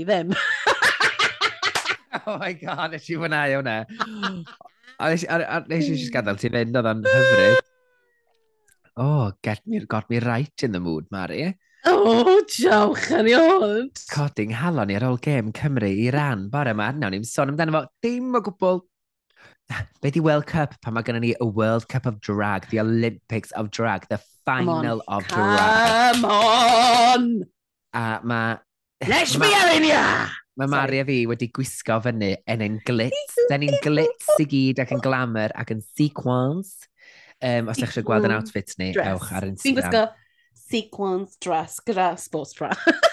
ni 0.00 0.08
ddim. 0.08 0.34
oh 2.26 2.36
my 2.40 2.52
god, 2.58 2.96
nes 2.96 3.08
i 3.08 3.18
fwynhau 3.20 3.56
hwnna. 3.60 3.78
A 5.00 5.08
nes 5.08 5.24
i 5.88 5.96
just 5.96 6.12
gadael 6.12 6.40
ti 6.40 6.50
fynd, 6.52 6.76
oedd 6.76 6.88
o'n 6.90 7.06
hyfryd. 7.08 7.66
Oh, 9.00 9.32
get 9.40 9.62
me, 9.64 9.80
got 9.88 10.10
me 10.12 10.18
right 10.20 10.64
in 10.66 10.72
the 10.72 10.80
mood, 10.80 11.06
Mari. 11.14 11.54
Oh, 11.88 12.42
diolch 12.52 13.06
yn 13.16 13.30
iod. 13.30 14.02
Coding 14.12 14.52
halon 14.52 14.90
ni 14.90 14.98
ar 14.98 15.06
ôl 15.08 15.16
gêm 15.24 15.54
Cymru 15.56 15.88
i 15.88 16.10
ran 16.12 16.50
bore 16.52 16.74
yma. 16.74 16.90
nawn 16.92 17.16
ni'n 17.16 17.24
sôn 17.24 17.54
amdano 17.54 17.78
fo, 17.78 17.86
dim 18.04 18.36
o 18.36 18.42
gwbl 18.44 18.82
Be 20.02 20.10
di 20.10 20.20
World 20.20 20.46
Cup 20.50 20.74
pan 20.82 20.96
mae 20.96 21.06
gennym 21.06 21.22
ni 21.24 21.32
a 21.40 21.46
World 21.46 21.86
Cup 21.88 22.04
of 22.04 22.20
Drag, 22.20 22.66
the 22.70 22.80
Olympics 22.82 23.52
of 23.52 23.70
Drag, 23.70 24.08
the 24.10 24.18
final 24.44 25.00
on, 25.06 25.22
of 25.22 25.28
come 25.28 25.54
Drag. 25.54 26.14
Come 26.14 26.24
on! 26.24 27.44
A 27.94 28.20
mae 28.24 28.58
Lesbiania! 29.08 30.28
Mae 30.60 30.68
Mari 30.68 30.98
a 31.00 31.04
fi 31.08 31.22
wedi 31.30 31.46
gwisgo 31.56 31.96
fyny 32.04 32.34
yn 32.52 32.64
ein 32.66 32.74
glitz. 32.84 33.36
Da 33.48 33.56
ni'n 33.56 33.78
glitz 33.80 34.28
i 34.42 34.44
gyd 34.48 34.82
ac 34.82 34.92
yn 34.92 35.00
glamour 35.00 35.54
ac 35.56 35.72
yn 35.72 35.80
sequins. 35.96 36.74
Um, 37.40 37.70
os 37.72 37.80
ydych 37.80 37.94
chi'n 37.96 38.04
gweld 38.04 38.28
yn 38.28 38.34
outfit 38.36 38.74
ni, 38.76 38.90
dress. 38.92 39.14
ewch 39.14 39.30
ar 39.32 39.46
Instagram. 39.48 39.62
Fi'n 39.64 39.78
gwisgo 39.78 40.02
sequins 40.68 41.38
dress 41.40 41.80
gyda 41.86 42.10
sports 42.20 42.58
bra. 42.58 42.74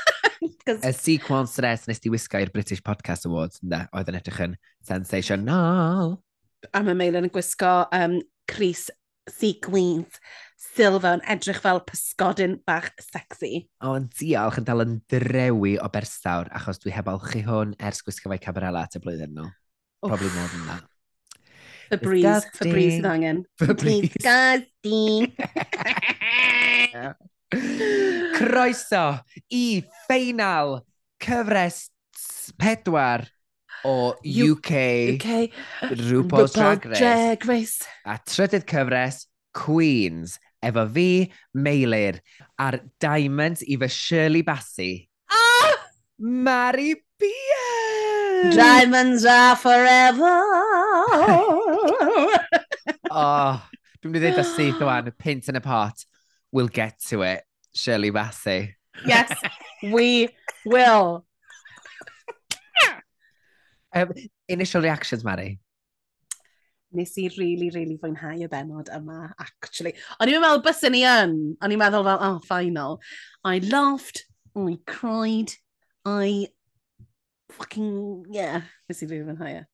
Y 0.67 0.91
sequence 0.91 1.55
dress 1.55 1.87
nes 1.87 2.01
di 2.03 2.11
wisgo 2.11 2.41
i'r 2.43 2.51
British 2.51 2.83
Podcast 2.83 3.23
Awards, 3.25 3.61
ynddo, 3.63 3.79
oedd 3.95 4.09
yn 4.11 4.17
edrych 4.19 4.41
yn 4.43 4.57
sensational. 4.85 6.17
A 6.75 6.81
mae 6.83 6.97
Meilen 6.99 7.29
yn 7.29 7.31
gwisgo 7.31 7.71
um, 7.95 8.17
Cris 8.51 8.89
Sequins 9.31 10.19
Silva 10.57 11.13
yn 11.17 11.21
edrych 11.29 11.59
fel 11.61 11.83
pysgodyn 11.85 12.57
bach 12.65 12.89
sexy. 13.03 13.67
O, 13.85 13.93
yn 13.93 14.07
diolch 14.17 14.57
yn 14.57 14.65
dal 14.65 14.81
yn 14.81 14.95
drewi 15.11 15.75
o 15.77 15.89
bersawr, 15.93 16.49
achos 16.57 16.81
dwi 16.81 16.95
heb 16.95 17.09
alchu 17.11 17.43
hwn 17.45 17.75
ers 17.77 18.01
gwisgo 18.05 18.31
fe 18.33 18.39
cabarela 18.41 18.87
at 18.87 18.97
y 18.97 19.01
blwyddyn 19.03 19.35
nhw. 19.37 19.45
No. 19.45 20.09
Probably 20.09 20.29
more 20.33 20.49
than 20.53 20.65
that. 20.71 20.83
Febreze, 21.87 22.49
Febreze 22.57 22.97
sydd 22.97 23.07
angen. 23.09 23.45
Febreze. 23.61 24.09
Disgusting. 24.17 25.31
Croeso 28.37 29.05
i 29.53 29.63
ffeinal 30.03 30.81
cyfres 31.23 31.87
pedwar 32.59 33.23
o 33.87 34.11
UK, 34.19 34.73
UK 35.15 35.29
RuPaul's 36.01 36.57
Drag 36.57 36.85
Race. 36.85 36.99
Drag 36.99 37.45
Race. 37.47 37.85
A 38.05 38.17
trydydd 38.19 38.67
cyfres, 38.67 39.23
Queens 39.55 40.37
efo 40.63 40.87
fi, 40.93 41.31
Meilir, 41.55 42.21
a'r 42.59 42.79
diamond 43.01 43.57
i 43.67 43.77
fy 43.79 43.87
Shirley 43.91 44.43
Bassey. 44.43 45.09
Ah! 45.29 45.75
Mary 46.19 46.95
Beard! 47.19 48.55
Diamonds 48.55 49.25
are 49.25 49.55
forever! 49.55 50.23
oh, 53.11 53.69
dwi'n 54.01 54.11
mynd 54.11 54.17
i 54.17 54.19
ddweud 54.23 54.41
y 54.41 54.43
syth 54.53 54.81
o'n 54.85 55.11
pint 55.17 55.49
yn 55.51 55.59
y 55.59 55.61
pot. 55.65 55.97
We'll 56.51 56.71
get 56.71 56.99
to 57.09 57.21
it, 57.27 57.43
Shirley 57.75 58.11
Bassey. 58.11 58.73
Yes, 59.05 59.31
we 59.83 60.29
will. 60.65 61.25
um, 63.93 64.11
initial 64.47 64.81
reactions, 64.81 65.23
Mary? 65.23 65.59
nes 66.95 67.17
i 67.17 67.27
really, 67.37 67.69
really 67.73 67.97
fwynhau 67.99 68.43
y 68.43 68.47
benod 68.51 68.89
yma, 68.95 69.31
actually. 69.43 69.93
O'n 70.21 70.31
i'n 70.31 70.43
meddwl 70.43 70.63
bys 70.65 70.83
ni 70.91 71.03
yn, 71.07 71.33
o'n 71.61 71.73
i'n 71.73 71.81
meddwl 71.81 72.05
fel, 72.07 72.21
oh, 72.27 72.37
final. 72.47 72.99
I 73.43 73.59
laughed, 73.59 74.23
I 74.57 74.77
cried, 74.87 75.53
I 76.07 76.47
fucking, 77.51 78.27
yeah, 78.31 78.63
nes 78.87 79.03
i 79.03 79.09
really 79.09 79.27
fwynhau 79.27 79.57
e. 79.61 79.65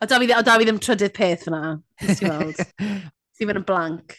O 0.00 0.06
da 0.08 0.18
fi, 0.18 0.30
o 0.34 0.42
da 0.42 0.56
fi 0.58 0.66
ddim 0.66 0.80
trydydd 0.82 1.14
peth 1.14 1.46
fyna, 1.46 1.76
nes 2.02 2.22
i 2.22 2.30
weld. 2.30 2.62
nes 2.80 3.44
i 3.44 3.46
fynd 3.46 3.60
yn 3.60 3.68
blank, 3.68 4.16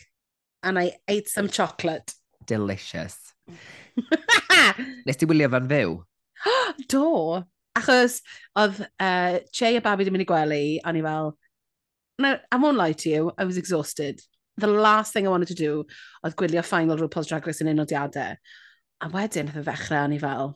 and 0.64 0.80
I 0.80 0.94
ate 1.08 1.28
some 1.28 1.50
chocolate. 1.50 2.14
Delicious. 2.48 3.18
nes 5.08 5.20
ti 5.20 5.28
wylio 5.28 5.50
fan 5.52 5.68
fyw? 5.72 5.98
Do, 6.94 7.04
achos 7.78 8.22
oedd 8.58 8.80
uh, 8.86 9.42
Che 9.52 9.74
a 9.76 9.84
Babi 9.84 10.06
wedi 10.06 10.14
mynd 10.14 10.28
i 10.28 10.30
gwely, 10.30 10.64
o'n 10.86 11.02
i 11.02 11.04
fel, 11.06 11.34
no, 12.20 12.38
I 12.52 12.58
won't 12.58 12.78
lie 12.78 12.94
to 12.94 13.10
you, 13.10 13.32
I 13.38 13.46
was 13.46 13.58
exhausted. 13.58 14.22
The 14.58 14.68
last 14.68 15.14
thing 15.14 15.28
I 15.28 15.30
wanted 15.30 15.50
to 15.50 15.56
do 15.56 15.86
oedd 16.26 16.36
gwylio 16.36 16.64
final 16.66 16.98
RuPaul's 16.98 17.28
Drag 17.30 17.46
Race 17.46 17.62
yn 17.62 17.70
unodiadau. 17.74 18.38
A 19.06 19.10
wedyn, 19.14 19.52
oedd 19.52 19.62
y 19.62 19.66
ddechrau, 19.68 20.06
o'n 20.08 20.16
i 20.16 20.22
fel, 20.22 20.56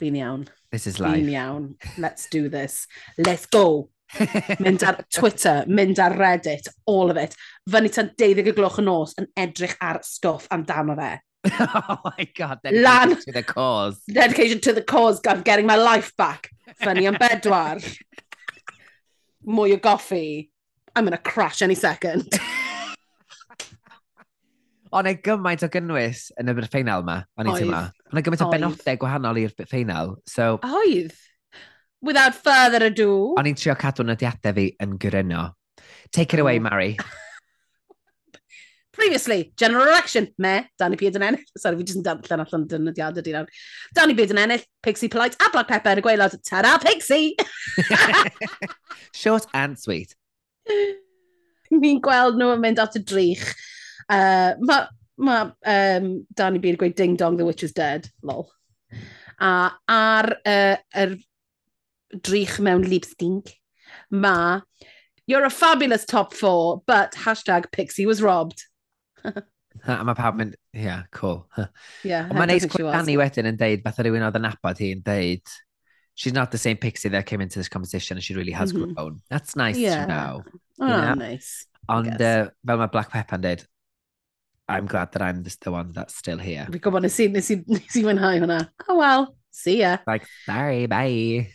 fi'n 0.00 0.18
iawn. 0.20 0.48
This 0.70 0.86
is 0.86 0.98
life. 1.00 1.16
Fi'n 1.16 1.30
iawn. 1.32 1.70
Let's 1.96 2.28
do 2.28 2.48
this. 2.52 2.86
Let's 3.16 3.46
go. 3.46 3.88
mynd 4.64 4.84
ar 4.88 5.02
Twitter, 5.12 5.64
mynd 5.68 5.98
ar 6.00 6.16
Reddit, 6.16 6.68
all 6.86 7.10
of 7.10 7.16
it. 7.20 7.34
Fyny 7.68 7.92
tan 7.92 8.12
12 8.16 8.52
y 8.52 8.54
gloch 8.56 8.78
y 8.80 8.84
nos 8.84 9.14
yn 9.20 9.28
edrych 9.36 9.76
ar 9.84 10.00
stwff 10.04 10.48
amdano 10.54 10.96
fe. 10.98 11.14
oh 11.48 11.98
my 12.04 12.28
god, 12.36 12.60
dedication 12.62 12.84
Lan, 12.84 13.16
to 13.20 13.32
the 13.32 13.42
cause. 13.42 14.00
Dedication 14.10 14.60
to 14.60 14.72
the 14.72 14.82
cause, 14.82 15.20
I'm 15.26 15.42
getting 15.42 15.66
my 15.66 15.76
life 15.76 16.12
back. 16.16 16.50
Fyny 16.82 17.06
am 17.08 17.18
bedwar. 17.20 17.82
Mwy 19.48 19.76
o 19.76 19.80
goffi. 19.80 20.50
I'm 20.98 21.04
going 21.04 21.12
to 21.12 21.18
crash 21.18 21.62
any 21.62 21.76
second. 21.76 22.26
O'n 24.98 25.06
e 25.06 25.12
gymaint 25.22 25.62
o 25.62 25.68
gynnwys 25.70 26.24
yn 26.40 26.48
y 26.50 26.54
ffeinal 26.64 27.04
yma, 27.04 27.14
o'n 27.38 27.50
i'n 27.52 27.58
teimlo. 27.60 27.82
O'n 28.08 28.18
e 28.18 28.22
gymaint 28.24 28.42
o 28.42 28.48
benodau 28.50 28.98
gwahanol 28.98 29.38
i'r 29.38 29.52
ffeinal. 29.60 30.16
So, 30.26 30.56
Oedd. 30.64 31.14
Without 32.02 32.34
further 32.34 32.88
ado. 32.88 33.12
O'n 33.38 33.46
i'n 33.46 33.58
trio 33.60 33.76
cadw 33.78 34.02
nodiadau 34.08 34.56
fi 34.56 34.66
yn 34.82 34.98
gyreno. 34.98 35.44
Take 36.10 36.34
it 36.34 36.42
away, 36.42 36.58
oh. 36.58 36.66
Mary. 36.66 36.96
Previously, 38.98 39.52
general 39.56 39.86
election. 39.86 40.32
Me, 40.38 40.66
Danny 40.82 40.98
Beard 40.98 41.20
yn 41.20 41.28
ennill. 41.28 41.46
Sorry, 41.62 41.78
fi 41.78 41.86
jyst 41.86 42.00
yn 42.00 42.06
darllen 42.08 42.42
allan 42.42 42.66
dynodiadau 42.72 43.22
di 43.22 43.36
nawr. 43.36 43.46
Danny 43.94 44.18
Beard 44.18 44.34
yn 44.34 44.42
ennill, 44.48 44.66
Pixie 44.82 45.12
Polite 45.12 45.38
a 45.38 45.52
Black 45.54 45.70
Pepper 45.70 45.94
yn 45.94 46.02
y 46.02 46.08
gweilad. 46.08 46.34
Ta-ra, 46.48 46.74
Pixie! 46.82 47.36
Short 49.20 49.46
and 49.54 49.78
sweet. 49.78 50.18
Ni'n 51.82 52.00
gweld 52.04 52.38
nhw 52.38 52.52
yn 52.54 52.62
mynd 52.64 52.80
at 52.82 52.96
y 52.98 53.02
drych. 53.04 53.44
Uh, 54.08 54.54
mae 54.64 54.86
ma, 55.20 55.40
um, 55.68 56.12
Danny 56.34 56.62
Beard 56.62 56.78
gweud 56.80 56.96
ding 56.96 57.16
dong, 57.20 57.36
the 57.36 57.44
witch 57.44 57.66
is 57.66 57.76
dead. 57.76 58.08
Lol. 58.22 58.48
A 59.38 59.52
ar 59.92 60.30
uh, 60.42 60.76
er 60.96 61.16
drych 62.24 62.56
mewn 62.64 62.86
lipstink, 62.88 63.52
ma, 64.10 64.62
You're 65.28 65.44
a 65.44 65.50
fabulous 65.50 66.06
top 66.06 66.32
four, 66.32 66.82
but 66.86 67.12
hashtag 67.12 67.70
Pixie 67.70 68.06
was 68.06 68.22
robbed. 68.22 68.64
A 69.86 70.02
mae 70.02 70.14
pawb 70.16 70.38
mynd, 70.40 70.54
yeah, 70.72 71.02
cool. 71.12 71.44
Yeah, 72.02 72.24
Ond 72.32 72.38
mae'n 72.40 72.48
neis 72.50 72.64
gweld 72.66 72.94
Danny 72.96 73.18
wedyn 73.20 73.50
yn 73.50 73.58
deud, 73.60 73.82
beth 73.84 74.00
rhywun 74.00 74.24
oedd 74.24 74.38
yn 74.40 74.48
abod 74.48 74.80
hi 74.80 74.88
yn 74.96 75.02
deud, 75.04 75.52
she's 76.18 76.32
not 76.34 76.50
the 76.50 76.58
same 76.58 76.76
pixie 76.76 77.08
that 77.14 77.26
came 77.26 77.40
into 77.40 77.58
this 77.60 77.68
conversation 77.68 78.16
and 78.18 78.24
she 78.26 78.34
really 78.34 78.52
has 78.60 78.72
Mhm. 78.72 78.94
grown. 78.94 79.22
That's 79.30 79.54
nice 79.56 79.78
Yeah. 79.78 80.02
to 80.04 80.06
know. 80.12 80.44
Oh, 80.80 80.86
know? 80.86 81.14
nice. 81.14 81.50
Guess. 81.88 82.20
uh, 82.20 82.50
fel 82.66 82.78
mae 82.80 82.88
Black 82.94 83.10
Pepper 83.12 83.38
did. 83.38 83.62
I'm 84.68 84.86
glad 84.86 85.12
that 85.12 85.22
I'm 85.22 85.42
the, 85.44 85.56
the 85.62 85.70
one 85.72 85.92
that's 85.92 86.16
still 86.22 86.38
here. 86.38 86.66
Fi'n 86.70 86.82
gwybod 86.84 87.02
nes 87.06 87.18
i, 87.24 87.28
nes 87.36 87.50
i, 87.54 87.56
nes 87.76 87.96
i 87.96 88.02
mwynhau 88.04 88.32
hwnna. 88.42 88.58
Oh 88.88 88.96
well, 88.98 89.22
see 89.50 89.78
ya. 89.80 89.92
Like, 90.10 90.26
sorry, 90.44 90.86
bye. 90.86 91.46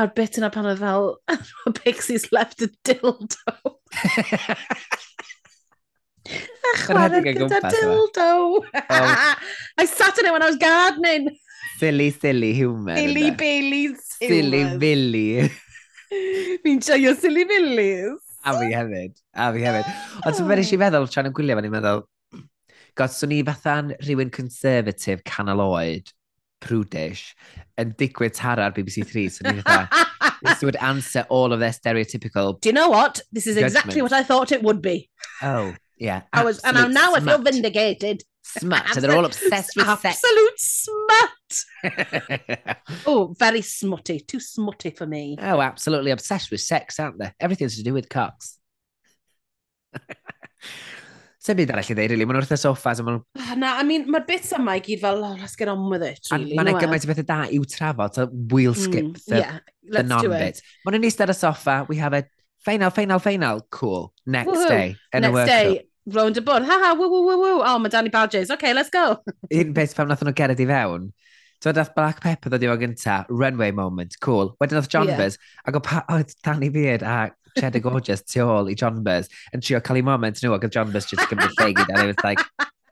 A'r 0.00 0.08
bit 0.16 0.40
yna 0.40 0.50
pan 0.56 0.66
oedd 0.72 0.80
fel, 0.82 1.06
Pixie's 1.82 2.26
left 2.32 2.62
a 2.66 2.70
dildo. 2.88 3.54
A 6.30 6.72
chwarae 6.84 7.08
rhedeg 7.12 7.38
o 7.42 7.46
gyda 7.46 7.60
gwmpas 7.60 7.78
yma. 7.78 7.94
dildo. 7.94 8.26
Oh. 8.80 9.34
I 9.84 9.86
sat 9.92 10.18
in 10.18 10.26
it 10.26 10.32
when 10.32 10.42
I 10.42 10.50
was 10.50 10.58
gardening. 10.66 11.30
Silly, 11.80 12.10
silly 12.10 12.52
human. 12.52 12.96
Silly 12.96 13.30
Baileys. 13.30 14.00
Silly 14.20 14.64
Billy. 14.78 15.50
Fi'n 16.64 16.80
joio 16.84 17.14
silly 17.16 17.44
Billy's. 17.44 18.18
A 18.44 18.52
fi 18.58 18.70
hefyd. 18.74 19.14
A 19.34 19.50
fi 19.54 19.62
hefyd. 19.64 19.88
Ond 20.26 20.36
ti'n 20.36 20.48
meddwl, 20.50 20.66
ti'n 20.68 20.82
meddwl, 20.82 21.08
tra'n 21.14 21.28
yn 21.30 21.36
gwylio 21.36 21.56
fan 21.56 21.68
i'n 21.68 21.74
meddwl, 21.74 22.02
god, 23.00 23.14
swn 23.14 23.34
i 23.36 23.40
fatha'n 23.48 23.92
rhywun 24.04 24.32
conservative 24.34 25.22
canol 25.28 25.62
oed, 25.64 26.12
prudish, 26.64 27.30
yn 27.80 27.94
digwydd 28.00 28.36
tara 28.36 28.68
ar 28.68 28.76
BBC 28.76 29.06
Three, 29.08 29.28
so 29.32 29.46
ni'n 29.48 29.62
fatha, 29.64 30.04
this 30.44 30.64
would 30.66 30.76
answer 30.84 31.24
all 31.28 31.52
of 31.52 31.60
their 31.60 31.72
stereotypical 31.72 32.58
Do 32.60 32.68
you 32.68 32.74
know 32.74 32.88
what? 32.88 33.20
This 33.32 33.46
is 33.46 33.56
judgment. 33.56 33.72
exactly 33.72 34.02
what 34.02 34.12
I 34.12 34.22
thought 34.22 34.52
it 34.52 34.62
would 34.62 34.82
be. 34.82 35.08
Oh, 35.42 35.74
yeah. 35.96 36.22
I 36.32 36.44
was, 36.44 36.60
and 36.60 36.76
now, 36.76 36.86
now 36.88 37.14
I 37.14 37.20
feel 37.20 37.38
vindicated. 37.38 38.24
Smut, 38.42 38.96
and 38.96 39.04
they're 39.04 39.16
all 39.16 39.26
obsessed 39.26 39.76
with 39.76 39.86
absolute 39.86 40.00
sex. 40.00 40.22
Absolute 40.24 40.60
oh, 43.06 43.34
very 43.38 43.62
smutty. 43.62 44.20
Too 44.20 44.40
smutty 44.40 44.90
for 44.90 45.06
me. 45.06 45.36
Oh, 45.40 45.60
absolutely 45.60 46.10
obsessed 46.10 46.50
with 46.50 46.60
sex, 46.60 47.00
aren't 47.00 47.18
they? 47.18 47.32
Everything's 47.40 47.76
to 47.76 47.82
do 47.82 47.94
with 47.94 48.08
cocks. 48.08 48.58
Sa'n 51.40 51.56
byd 51.56 51.70
arall 51.72 51.88
i 51.88 51.94
ddeud, 51.96 52.12
really. 52.12 52.26
Mae'n 52.28 52.36
wrth 52.42 52.50
y 52.52 52.56
soffas 52.60 52.98
a 53.00 53.04
maen. 53.06 53.22
Ah, 53.40 53.54
na, 53.56 53.68
I 53.80 53.84
mean, 53.88 54.02
mae'r 54.12 54.26
bits 54.28 54.50
yma 54.52 54.74
i 54.76 54.82
gyd 54.84 55.00
fel, 55.00 55.22
oh, 55.24 55.36
let's 55.40 55.56
get 55.56 55.70
on 55.72 55.86
with 55.88 56.04
it, 56.04 56.20
really. 56.34 56.52
Mae'n 56.58 56.68
no 56.68 56.74
gymaint 56.82 57.06
o 57.06 57.08
bethau 57.08 57.24
da 57.30 57.38
i'w 57.48 57.64
trafod, 57.64 58.18
so 58.18 58.26
we'll 58.28 58.76
mm, 58.76 58.82
skip 58.82 59.06
mm, 59.06 59.22
the, 59.24 59.38
yeah, 59.40 59.54
the 59.88 60.02
non-bit. 60.04 60.60
Mae'n 60.84 60.98
nhw'n 60.98 61.08
eistedd 61.08 61.32
y 61.32 61.36
soffa, 61.38 61.78
we 61.88 61.96
have 61.96 62.12
a 62.18 62.26
final, 62.66 62.92
final, 62.92 63.22
final, 63.24 63.64
cool, 63.72 64.12
next 64.26 64.52
Woohoo. 64.52 64.68
day. 64.68 64.96
In 65.14 65.24
next 65.24 65.32
a 65.32 65.38
workshop. 65.38 65.64
day, 65.64 65.86
Round 66.12 66.36
y 66.36 66.44
bwrdd, 66.44 66.68
ha 66.68 66.76
ha, 66.82 66.92
woo, 66.98 67.08
woo, 67.08 67.24
woo, 67.24 67.40
woo, 67.40 67.64
oh, 67.64 67.78
mae 67.80 67.92
Danny 67.92 68.12
Badges, 68.12 68.50
okay, 68.50 68.74
let's 68.76 68.92
go. 68.92 69.22
Un 69.62 69.72
beth 69.76 69.96
pam 69.96 70.12
nath 70.12 70.24
nhw 70.26 70.36
gered 70.36 70.60
i 70.60 70.68
fewn, 70.68 71.08
So 71.60 71.72
dath 71.76 71.94
Black 71.94 72.22
Pepper 72.24 72.48
ddod 72.48 72.64
i 72.64 72.70
o 72.72 72.76
gynta, 72.80 73.20
runway 73.28 73.70
moment, 73.70 74.16
cool. 74.24 74.54
Wedyn 74.62 74.80
dath 74.80 74.88
John 74.88 75.10
yeah. 75.10 75.20
Buzz, 75.20 75.36
ac 75.68 75.76
o 75.76 75.84
pa, 75.84 76.02
oedd 76.14 76.32
Danny 76.46 76.70
Beard 76.72 77.04
a 77.04 77.30
Cheddar 77.58 77.82
Gorgeous 77.86 78.24
tu 78.24 78.40
ôl 78.46 78.72
i 78.72 78.76
John 78.78 79.02
Buzz, 79.04 79.28
yn 79.52 79.60
trio 79.64 79.82
cael 79.84 80.00
ei 80.00 80.06
moment 80.06 80.40
nhw, 80.40 80.54
ac 80.56 80.64
oedd 80.68 80.76
John 80.78 80.92
Buzz 80.94 81.10
just 81.10 81.28
gymryd 81.28 81.52
lle 81.60 81.74
and 81.84 81.98
it 82.00 82.14
was 82.14 82.24
like, 82.24 82.40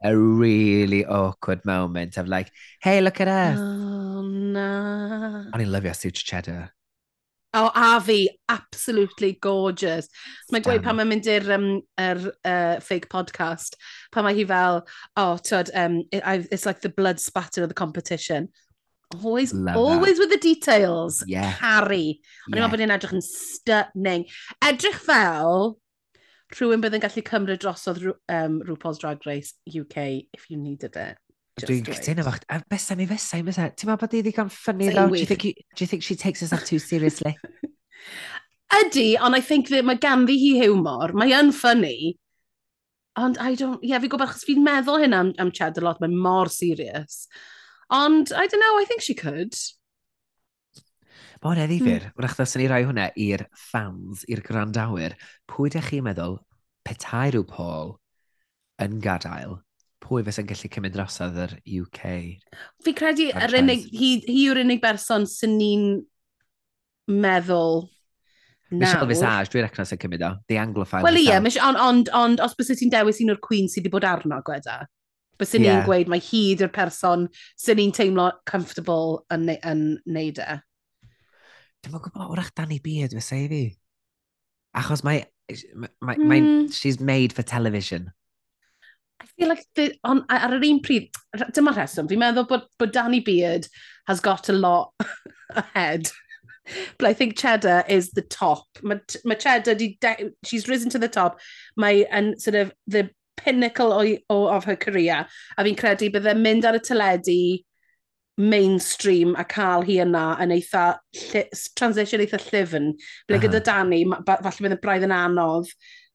a 0.05 0.17
really 0.17 1.05
awkward 1.05 1.65
moment 1.65 2.17
of 2.17 2.29
like, 2.29 2.53
hey, 2.81 3.01
look 3.01 3.21
at 3.21 3.29
us. 3.29 3.59
Oh, 3.59 4.23
na. 4.23 4.69
O'n 5.53 5.65
i'n 5.65 5.73
lyfio 5.73 5.95
Sutra 5.97 6.29
Cheddar. 6.29 6.67
O, 7.55 7.71
a 7.75 8.01
fi, 8.01 8.29
absolutely 8.53 9.39
gorgeous. 9.41 10.09
Mae'n 10.53 10.65
gweud 10.67 10.83
pan 10.85 10.99
mae'n 10.99 11.09
mynd 11.09 11.29
i'r 11.33 11.47
um, 11.57 11.69
er, 11.97 12.21
uh, 12.45 12.77
fake 12.85 13.09
podcast, 13.09 13.79
pan 14.13 14.27
mae 14.27 14.37
hi 14.37 14.45
fel, 14.49 14.83
oh, 15.17 15.39
tyd, 15.41 15.73
um, 15.73 16.03
it, 16.13 16.23
it's 16.53 16.67
like 16.67 16.83
the 16.83 16.93
blood 16.93 17.21
spatter 17.21 17.63
of 17.63 17.71
the 17.71 17.79
competition. 17.79 18.51
Always, 19.25 19.55
Love 19.55 19.77
always 19.77 20.19
that. 20.19 20.29
with 20.29 20.31
the 20.31 20.45
details. 20.45 21.25
Yeah. 21.27 21.49
Harry. 21.49 22.21
Ond 22.45 22.53
yeah. 22.53 22.59
i'n 22.59 22.61
meddwl 22.61 22.75
bod 22.75 22.83
ni'n 22.83 22.97
edrych 22.99 23.15
yn 23.17 23.25
stunning. 23.25 24.27
Edrych 24.69 24.99
fel 25.07 25.79
rhywun 26.53 26.85
bydd 26.85 26.99
yn 26.99 27.05
gallu 27.05 27.25
cymryd 27.25 27.63
drosodd 27.65 28.03
um, 28.33 28.61
RuPaul's 28.69 29.01
Drag 29.01 29.25
Race 29.29 29.57
UK 29.65 30.29
if 30.37 30.51
you 30.53 30.61
needed 30.61 31.01
it. 31.01 31.17
Dwi'n 31.65 31.87
cytuno 31.87 32.25
fo. 32.27 32.35
A 32.53 32.61
besa 32.71 32.97
mi 32.97 33.07
fesa 33.09 33.39
i, 33.39 33.45
fesa. 33.47 33.69
Ti'n 33.73 33.91
meddwl 33.91 34.01
bod 34.03 34.17
i 34.17 34.23
ddigon 34.25 34.51
ffynnu 34.53 34.91
ddo? 34.93 35.07
Do 35.11 35.19
you, 35.19 35.27
think 35.27 35.45
you, 35.45 35.55
do 35.75 35.85
you 35.85 35.89
think 35.91 36.05
she 36.07 36.17
takes 36.17 36.41
herself 36.41 36.65
too 36.65 36.79
seriously? 36.79 37.37
Ydy, 38.79 39.17
ond 39.21 39.35
I 39.35 39.41
think 39.41 39.71
that 39.73 39.87
mae 39.89 39.99
ganddi 40.01 40.37
hi 40.39 40.55
humor. 40.63 41.15
Mae 41.17 41.33
yn 41.37 41.53
ffynnu. 41.57 42.15
Ond 43.19 43.41
I 43.43 43.55
don't... 43.59 43.83
Ie, 43.83 43.91
yeah, 43.93 44.03
fi'n 44.03 44.13
gwybod 44.13 44.29
achos 44.29 44.47
fi'n 44.47 44.63
meddwl 44.63 45.01
hyn 45.03 45.17
am, 45.17 45.33
am 45.43 45.53
Chad 45.55 45.81
a 45.81 45.85
lot. 45.85 46.03
Mae'n 46.03 46.15
mor 46.15 46.53
serious. 46.53 47.27
Ond, 47.91 48.33
I 48.33 48.47
don't 48.47 48.63
know, 48.63 48.79
I 48.79 48.87
think 48.87 49.03
she 49.03 49.17
could. 49.19 49.57
Mae 51.39 51.55
hwnna 51.55 51.69
ddifur. 51.71 52.05
Mm. 52.11 52.19
Wrach 52.19 52.37
ddysyn 52.39 52.63
ni 52.63 52.69
rai 52.71 52.83
hwnna 52.85 53.09
i'r 53.19 53.47
fans, 53.71 54.27
i'r 54.29 54.45
grandawyr. 54.45 55.17
Pwy 55.51 55.73
ydych 55.73 55.93
chi'n 55.95 56.05
meddwl 56.07 56.39
petai 56.87 57.31
rhyw 57.33 57.47
Paul 57.49 57.97
yn 58.83 59.01
gadael 59.03 59.59
pwy 60.05 60.25
fes 60.27 60.39
yn 60.41 60.49
gallu 60.49 60.71
cymryd 60.73 60.95
drosodd 60.95 61.39
yr 61.45 61.55
UK? 61.81 62.03
Fi 62.85 62.95
credu 62.97 63.29
yr 63.33 63.57
unig, 63.61 63.87
hi, 63.93 64.11
hi 64.27 64.43
yw'r 64.47 64.63
unig 64.65 64.83
berson 64.83 65.27
sy'n 65.29 65.57
ni'n 65.59 65.87
meddwl 67.09 67.89
nawr. 68.71 68.83
Michelle 68.83 69.09
Visage, 69.11 69.53
dwi'n 69.53 69.67
recno 69.67 69.87
sy'n 69.89 70.01
cymryd 70.03 70.25
o. 70.27 70.31
The 70.51 70.61
Anglophile. 70.63 71.07
Wel 71.07 71.21
ie, 71.23 71.27
yeah, 71.31 71.43
ond 71.67 71.81
on, 71.83 72.05
on, 72.17 72.39
os 72.45 72.57
bys 72.59 72.73
ti'n 72.75 72.93
dewis 72.93 73.21
un 73.25 73.35
o'r 73.35 73.43
Queen 73.45 73.71
sydd 73.71 73.87
wedi 73.87 73.95
bod 73.97 74.07
arno, 74.09 74.41
gweda. 74.47 74.83
Bys 75.39 75.55
yeah. 75.55 75.65
ni'n 75.65 75.85
gweud 75.87 76.11
mae 76.11 76.23
hi 76.23 76.45
yw'r 76.55 76.73
person 76.75 77.29
sy'n 77.61 77.81
ni'n 77.81 77.95
teimlo 77.97 78.31
comfortable 78.49 79.23
yn, 79.35 79.49
yn 79.59 79.85
neud 80.07 80.43
e. 80.43 80.61
Dwi'n 81.79 81.95
meddwl 81.95 82.09
gwybod, 82.09 82.33
wrach 82.35 82.55
Danny 82.59 82.81
Beard 82.83 83.15
fysa 83.17 83.39
i 83.39 83.51
fi. 83.51 83.65
Achos 84.79 85.05
mae, 85.07 85.23
mae, 85.49 86.15
hmm. 86.15 86.29
mae, 86.29 86.41
mm. 86.43 86.73
she's 86.75 87.01
made 87.01 87.33
for 87.33 87.47
television. 87.47 88.11
I 89.21 89.27
feel 89.37 89.49
like, 89.49 89.65
the, 89.75 89.95
on, 90.05 90.25
ar 90.31 90.55
yr 90.55 90.65
un 90.69 90.81
pryd, 90.85 91.11
dyma 91.57 91.75
rheswm, 91.75 92.09
fi'n 92.11 92.23
meddwl 92.23 92.47
bod, 92.49 92.69
bod 92.79 92.95
Danny 92.95 93.21
Beard 93.21 93.67
has 94.07 94.21
got 94.21 94.49
a 94.49 94.53
lot 94.53 94.93
ahead. 95.51 96.11
But 96.99 97.09
I 97.09 97.15
think 97.15 97.39
Cheddar 97.39 97.85
is 97.89 98.11
the 98.11 98.23
top. 98.23 98.67
Mae 98.83 99.01
ma 99.25 99.35
Cheddar, 99.35 99.75
di 99.75 99.99
she's 100.45 100.69
risen 100.69 100.91
to 100.91 100.99
the 100.99 101.09
top. 101.09 101.41
Mae 101.77 102.05
yn 102.13 102.39
sort 102.39 102.57
of 102.57 102.73
the 102.87 103.09
pinnacle 103.37 103.93
o, 103.93 104.17
o, 104.29 104.49
of 104.49 104.65
her 104.65 104.77
career. 104.77 105.27
A 105.57 105.65
fi'n 105.65 105.79
credu 105.79 106.11
byddai 106.13 106.37
mynd 106.39 106.69
ar 106.69 106.79
y 106.79 106.83
teledu 106.85 107.39
mainstream 108.39 109.35
a 109.35 109.45
cael 109.45 109.83
hi 109.87 109.99
yna 110.05 110.25
yn 110.43 110.53
eitha, 110.55 110.99
transition 111.79 112.23
eitha 112.23 112.39
llyfn. 112.43 112.93
Ble 113.27 113.39
uh 113.39 113.39
uh-huh. 113.39 113.47
gyda 113.47 113.65
Danny, 113.65 114.05
falle 114.29 114.69
bydd 114.69 114.77
y 114.77 114.83
braidd 114.83 115.09
yn 115.09 115.15
anodd, 115.15 115.73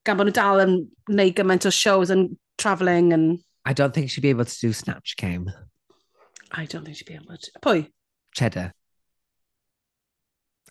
gan 0.08 0.20
bod 0.20 0.30
nhw 0.30 0.38
dal 0.38 0.64
yn 0.64 0.78
neud 1.12 1.36
gymaint 1.36 1.68
o 1.68 1.74
shows 1.74 2.14
yn 2.14 2.30
travelling 2.58 3.14
and... 3.14 3.40
I 3.66 3.74
don't 3.74 3.94
think 3.94 4.10
she'd 4.10 4.22
be 4.22 4.30
able 4.30 4.46
to 4.46 4.60
do 4.60 4.74
Snatch 4.74 5.16
Game. 5.18 5.52
I 6.52 6.66
don't 6.66 6.86
think 6.86 6.98
she'd 6.98 7.08
be 7.08 7.16
able 7.16 7.38
to... 7.38 7.52
Pwy? 7.62 7.88
Cheddar. 8.36 8.74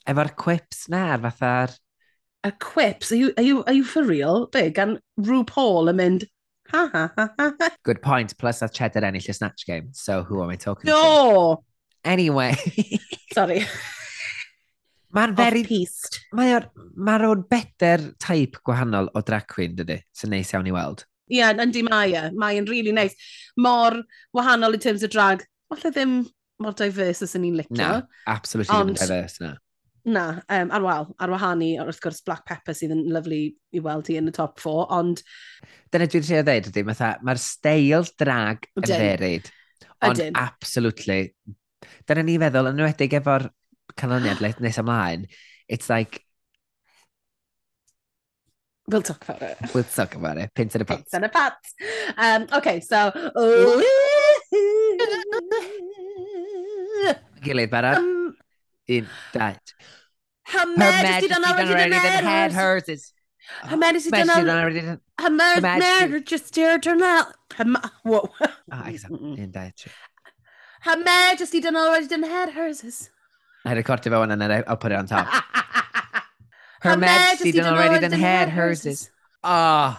Efo'r 0.06 0.34
quips 0.37 0.88
na, 0.88 1.17
fatha'r... 1.19 1.76
A 2.44 2.52
quips? 2.52 3.12
Are 3.12 3.17
you, 3.17 3.32
are, 3.37 3.43
you, 3.43 3.64
are 3.64 3.73
you 3.73 3.84
for 3.84 4.02
real? 4.02 4.49
Be, 4.49 4.70
gan 4.70 4.99
RuPaul 5.20 5.46
Paul 5.46 5.93
yn 5.93 5.99
mynd, 6.00 6.25
ha 6.73 6.88
ha 6.93 7.05
ha 7.17 7.29
ha 7.38 7.52
ha. 7.61 7.69
Good 7.87 8.02
point, 8.02 8.34
plus 8.38 8.62
oedd 8.67 8.75
Cheddar 8.75 9.06
ennill 9.06 9.29
y 9.31 9.34
Snatch 9.37 9.67
Game, 9.67 9.93
so 9.94 10.23
who 10.25 10.43
am 10.43 10.50
I 10.50 10.56
talking 10.56 10.90
no! 10.90 10.99
to? 10.99 11.06
No! 11.06 11.64
Anyway. 12.05 12.56
Sorry. 13.37 13.62
Mae'n 15.14 15.37
very... 15.37 15.62
Mae'r 15.62 16.34
ma, 16.34 16.49
r, 16.56 16.69
ma 16.96 17.17
r 17.20 17.43
beder 17.46 18.11
type 18.19 18.58
gwahanol 18.67 19.11
o 19.14 19.23
drag 19.23 19.46
queen, 19.46 19.76
dydy, 19.79 20.00
sy'n 20.17 20.32
neis 20.34 20.50
iawn 20.55 20.67
i 20.67 20.75
weld. 20.75 21.05
Ie, 21.31 21.39
yeah, 21.39 21.57
yndi 21.63 21.85
mae 21.87 22.15
e. 22.19 22.29
Mae 22.37 22.59
e'n 22.61 22.69
really 22.69 22.93
nice. 22.93 23.17
Mor 23.57 24.01
wahanol 24.37 24.75
in 24.75 24.83
terms 24.83 25.05
of 25.07 25.13
drag. 25.15 25.45
Falle 25.73 25.93
ddim 25.95 26.23
mor 26.63 26.75
diverse 26.79 27.27
as 27.27 27.37
ni'n 27.39 27.59
licio. 27.59 27.79
Na, 27.79 28.03
absolutely 28.31 28.75
Ond, 28.77 28.99
diverse, 28.99 29.43
na. 29.43 29.55
Na, 30.03 30.25
um, 30.51 30.71
ar 30.75 30.83
wal, 30.83 31.09
ar 31.23 31.31
wahanu, 31.31 31.77
wrth 31.85 32.01
gwrs 32.03 32.25
Black 32.27 32.43
Pepper 32.49 32.75
sydd 32.75 32.95
yn 32.95 33.05
lyflu 33.15 33.39
i 33.55 33.82
weld 33.85 34.11
hi 34.11 34.17
yn 34.19 34.31
y 34.32 34.35
top 34.35 34.58
4, 34.63 34.87
ond... 34.99 35.23
Dyna 35.94 36.08
dwi'n 36.11 36.27
trio 36.27 36.41
ddeud 36.46 36.70
ydy, 36.73 36.82
mae'r 36.89 37.41
steil 37.41 38.08
drag 38.19 38.67
yn 38.75 38.87
dderid. 38.89 39.51
Ond 40.03 40.19
Ydyn. 40.19 40.39
absolutely. 40.41 41.20
Dyna 42.11 42.27
ni 42.27 42.35
feddwl, 42.43 42.73
yn 42.73 42.82
enwedig 42.82 43.15
efo'r 43.20 43.46
canlyniad 43.99 44.43
le 44.43 44.51
nes 44.65 44.81
ymlaen, 44.82 45.29
it's 45.70 45.91
like, 45.93 46.25
We'll 48.93 49.03
talk 49.03 49.29
about 49.29 49.43
it. 49.43 49.56
We'll 49.75 49.84
talk 49.84 50.15
about 50.15 50.37
it. 50.37 50.51
Pins 50.55 50.75
and 50.75 50.82
a 50.82 50.84
pot. 50.84 50.96
Pins 50.99 51.15
and 51.15 51.25
a 51.25 51.29
pot. 51.29 51.56
Um, 52.19 52.46
okay, 52.53 52.81
so. 52.81 53.11
Gilad 57.43 57.70
bara. 57.70 57.96
Um, 57.96 58.37
in 58.87 59.08
that. 59.32 59.61
Her 60.44 60.67
Majesty, 60.67 60.79
Majesty 60.79 61.29
done 61.29 61.44
already, 61.44 61.70
already 61.70 61.91
done 61.91 62.25
had 62.25 62.53
hers. 62.53 62.89
Is, 62.89 63.13
her 63.63 63.77
Majesty 63.77 64.11
done 64.11 64.51
already 64.51 64.81
done. 64.82 65.01
Her 65.19 65.31
Majesty 65.31 66.20
just 66.20 66.55
dared 66.55 66.84
her 66.84 66.94
now. 66.94 67.27
Her 67.55 67.65
ma- 67.65 67.89
whoa. 68.03 68.29
Ah, 68.70 68.89
exactly. 68.89 69.39
In 69.39 69.53
that. 69.53 69.87
Her 70.82 70.96
Majesty 70.96 71.61
done 71.61 71.77
already 71.77 72.08
done 72.08 72.25
had 72.25 72.51
hers. 72.51 73.11
Nej, 73.65 73.75
det 73.75 73.81
är 73.81 73.82
klart 73.82 74.03
det 74.03 74.11
var 74.11 74.27
I'll 74.27 74.77
put 74.77 74.93
it 74.93 74.99
on 74.99 75.06
top. 75.06 75.27
Her 76.82 76.91
Her 76.91 76.96
Majesty 76.96 77.53
done 77.53 77.74
already 77.74 78.08
done 78.08 78.19
had 78.19 78.48
hers. 78.48 78.84
is- 78.86 79.03
is- 79.03 79.10
Oh, 79.44 79.98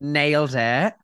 nailed 0.00 0.54
it. 0.54 0.94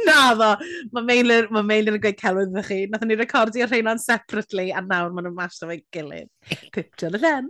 Na 0.04 0.34
ddo, 0.34 0.48
mae 0.92 1.02
Meilir, 1.08 1.46
mae 1.54 1.62
Meilir 1.70 1.94
yn 1.96 2.02
gweud 2.02 2.18
celwydd 2.20 2.50
ydych 2.52 2.66
chi. 2.70 2.78
Nath 2.92 3.04
ni 3.08 3.16
recordio 3.20 3.68
rhain 3.70 3.98
separately 4.02 4.70
a 4.72 4.82
nawr 4.82 5.12
maen 5.14 5.28
nhw'n 5.28 5.36
masio 5.38 5.68
fe'i 5.70 5.84
gilydd. 5.94 6.28
Picture 6.72 7.10
the 7.10 7.18
len. 7.22 7.48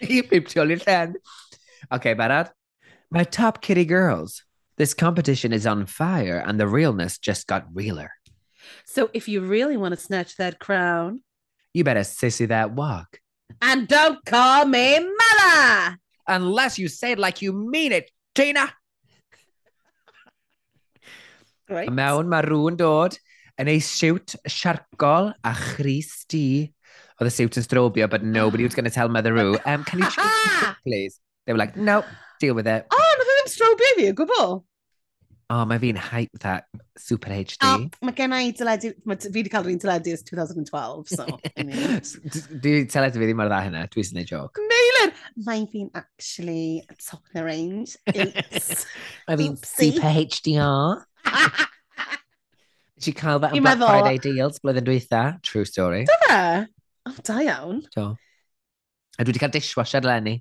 You 0.00 0.22
peeped 0.24 0.56
all 0.58 0.68
your 0.68 0.80
fan. 0.80 1.14
Okay, 1.92 2.14
barod? 2.14 2.50
My 3.10 3.22
top 3.24 3.60
kitty 3.62 3.84
girls. 3.84 4.42
This 4.76 4.92
competition 4.92 5.52
is 5.52 5.66
on 5.66 5.86
fire 5.86 6.42
and 6.44 6.58
the 6.58 6.66
realness 6.66 7.16
just 7.18 7.46
got 7.46 7.68
realer. 7.72 8.10
So 8.84 9.08
if 9.14 9.28
you 9.28 9.40
really 9.40 9.76
want 9.76 9.94
to 9.94 10.00
snatch 10.00 10.36
that 10.36 10.58
crown, 10.58 11.22
You 11.72 11.84
better 11.84 12.00
sissy 12.00 12.48
that 12.48 12.72
walk. 12.72 13.20
And 13.60 13.88
don't 13.88 14.24
call 14.24 14.66
me 14.66 15.00
mother! 15.00 15.98
Unless 16.26 16.78
you 16.78 16.88
say 16.88 17.12
it 17.12 17.18
like 17.18 17.42
you 17.42 17.52
mean 17.52 17.92
it, 17.92 18.10
Tina! 18.34 18.72
Right. 21.68 21.88
Mewn 21.88 22.28
mae 22.28 22.44
rhywun 22.44 22.76
dod 22.76 23.16
yn 23.60 23.70
ei 23.72 23.80
siwt 23.80 24.34
siarcol 24.44 25.32
a 25.44 25.54
chris 25.56 26.26
di. 26.28 26.68
Oedd 27.16 27.30
y 27.30 27.32
siwt 27.32 27.56
yn 27.60 27.64
strobio, 27.64 28.08
but 28.10 28.22
nobody 28.22 28.66
was 28.66 28.74
going 28.76 28.84
to 28.84 28.92
tell 28.92 29.08
Mother 29.08 29.32
Roo, 29.32 29.56
um, 29.64 29.84
can 29.84 30.00
you 30.00 30.10
change 30.16 30.76
please? 30.82 31.20
They 31.46 31.52
were 31.52 31.58
like, 31.58 31.76
no, 31.76 32.02
deal 32.40 32.54
with 32.54 32.66
it. 32.66 32.86
Oh, 32.92 33.10
nath 33.18 33.32
o 33.32 33.36
ddim 33.38 33.50
strobio 33.54 33.96
fi 33.96 34.08
o 34.10 34.16
gwbl. 34.20 34.54
O, 35.52 35.58
oh, 35.58 35.64
mae 35.68 35.76
fi'n 35.76 35.98
hype 36.00 36.38
that 36.40 36.64
Super 36.96 37.28
HD. 37.34 37.66
Oh, 37.68 37.82
mae 38.06 38.14
gen 38.16 38.32
i 38.32 38.52
teledu, 38.56 38.94
ma, 39.04 39.16
fi 39.20 39.28
wedi 39.34 39.50
cael 39.52 39.66
rhywun 39.66 39.80
teledu 39.82 40.14
ys 40.16 40.22
2012, 40.24 41.10
so... 41.12 41.26
Dwi 42.64 42.72
teledu 42.88 43.20
fi 43.20 43.28
ddim 43.28 43.42
ar 43.44 43.50
dda 43.52 43.58
hynna, 43.66 43.82
dwi 43.92 44.04
sy'n 44.08 44.22
ei 44.22 44.28
joc. 44.30 44.60
Neilir! 44.70 45.12
Mae 45.44 45.66
fi'n 45.68 45.90
actually 46.00 46.80
top 46.96 47.20
of 47.20 47.36
the 47.36 47.44
range. 47.44 47.98
mae 49.28 49.36
fi'n 49.42 49.60
Super 49.60 50.16
HDR. 50.16 51.04
Nes 51.28 53.10
i 53.12 53.16
cael 53.20 53.44
that 53.44 53.52
am 53.52 53.60
Black 53.60 53.76
meddwl... 53.82 53.92
Friday 53.92 54.24
deals 54.24 54.64
blwyddyn 54.64 54.88
dwytha. 54.88 55.24
True 55.44 55.68
story. 55.68 56.06
Da 56.08 56.18
fe? 56.24 56.40
O, 57.04 57.14
da 57.20 57.38
iawn. 57.44 57.84
Do. 57.92 58.08
A 59.18 59.28
dwi 59.28 59.34
wedi 59.34 59.44
cael 59.44 59.52
dishwasher 59.60 60.00
Lenny. 60.08 60.38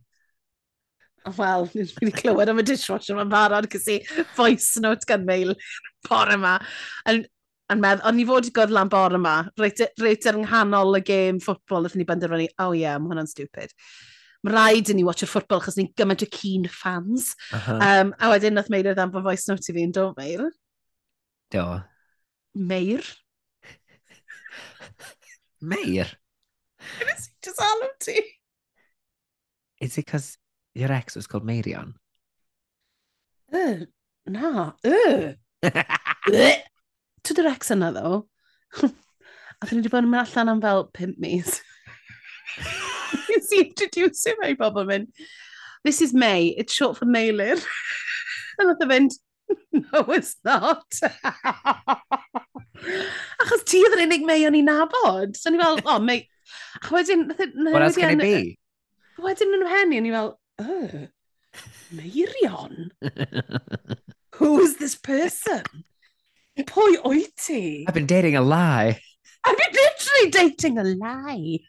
Wel, 1.38 1.68
ni'n 1.74 1.92
wedi 2.02 2.16
clywed 2.18 2.52
am 2.52 2.60
y 2.60 2.66
dishwasher 2.68 3.18
mae'n 3.18 3.32
barod, 3.32 3.70
cys 3.72 3.88
i 3.94 4.00
voice 4.38 4.82
note 4.84 5.08
gan 5.10 5.24
mail 5.28 5.54
bore 6.10 6.36
yma. 6.38 6.58
Yn 7.12 7.80
meddwl, 7.80 8.04
o'n 8.10 8.20
i 8.20 8.26
fod 8.28 8.50
i 8.50 8.52
gwrdd 8.56 8.74
lan 8.76 8.92
bore 8.92 9.20
yma, 9.20 9.38
reit, 9.62 9.80
reit 10.04 10.28
ar 10.30 10.40
nghanol 10.42 11.00
y 11.00 11.04
gêm 11.08 11.40
ffwtbol, 11.44 11.86
wnaethon 11.86 12.04
ni 12.04 12.08
benderfynu, 12.10 12.50
oh 12.66 12.74
yeah, 12.76 13.00
mae 13.00 13.14
hwnna'n 13.14 13.32
stupid. 13.32 13.72
Mae 14.44 14.54
rhaid 14.54 14.92
i 14.92 14.98
ni 14.98 15.08
watcher 15.08 15.32
ffwtbol, 15.32 15.64
chos 15.64 15.80
ni'n 15.80 15.94
gymaint 15.98 16.26
o 16.26 16.30
keen 16.32 16.68
fans. 16.68 17.32
Uh 17.56 17.70
-huh. 17.70 17.80
um, 17.88 18.14
a 18.20 18.34
wedyn 18.34 18.60
nath 18.60 18.70
Meir 18.74 18.92
ddam 18.92 19.14
bod 19.14 19.24
voice 19.24 19.48
note 19.48 19.72
i 19.72 19.78
fi 19.78 19.88
yn 19.88 19.96
do, 19.96 20.10
Meir. 20.20 20.50
Do. 21.56 21.66
Meir. 22.54 23.08
Meir? 25.64 26.12
Ynnes 27.00 27.30
i 27.30 27.36
just 27.48 27.64
alw 27.64 27.92
ti. 28.04 28.20
Is 29.80 29.98
it 29.98 30.06
because 30.06 30.38
your 30.74 30.92
ex 30.92 31.16
was 31.16 31.28
called 31.28 31.46
Meirion? 31.46 31.94
Uh, 33.54 33.86
na, 34.26 34.72
uh. 34.84 35.34
to 37.24 37.34
the 37.34 37.46
ex 37.46 37.70
yna, 37.70 37.92
ddo. 37.94 38.26
a 39.62 39.68
dyn 39.68 39.78
ni 39.78 39.84
wedi 39.84 39.92
bod 39.94 40.08
yn 40.08 40.12
mynd 40.12 40.24
allan 40.24 40.52
am 40.56 40.62
fel 40.64 40.88
pimp 40.98 41.20
mis. 41.22 41.62
Nes 43.30 43.52
i 43.54 43.62
introduce 43.68 44.26
him, 44.26 44.42
ei 44.44 44.58
bobl 44.58 44.88
mynd, 44.90 45.08
this 45.86 46.02
is 46.02 46.14
May, 46.14 46.48
it's 46.58 46.74
short 46.74 46.98
for 46.98 47.06
Meilir. 47.06 47.62
a 48.60 48.66
nath 48.66 48.84
o 48.84 48.90
fynd, 48.90 49.16
no 49.84 50.04
it's 50.18 50.36
not. 50.44 51.00
Achos 53.44 53.66
ti 53.70 53.84
oedd 53.86 53.98
yr 53.98 54.06
unig 54.08 54.26
May 54.28 54.48
o'n 54.50 54.58
i 54.58 54.64
nabod. 54.66 55.38
So 55.38 55.54
ni 55.54 55.62
fel, 55.62 55.80
oh, 55.86 56.00
May... 56.00 56.26
A 56.82 56.90
wedyn... 56.92 57.30
E- 57.32 57.52
e 57.54 57.72
What 57.72 57.86
else 57.86 58.00
can 58.02 58.20
it 58.20 58.26
be? 58.26 58.58
Wedyn 59.22 59.54
yn 59.54 59.68
ymhen 59.68 59.94
i, 59.94 60.02
o'n 60.02 60.10
i 60.10 60.16
fel, 60.18 60.34
oh, 60.60 61.08
Meirion? 61.94 62.90
Who's 64.36 64.76
this 64.78 64.96
person? 64.96 65.64
Pwy 66.58 66.98
oed 67.06 67.32
ti? 67.38 67.86
I've 67.88 67.94
been 67.94 68.06
dating 68.06 68.36
a 68.36 68.42
lie. 68.42 69.00
I've 69.44 69.58
been 69.58 69.74
literally 69.74 70.30
dating 70.32 70.78
a 70.78 70.84
lie. 70.84 71.60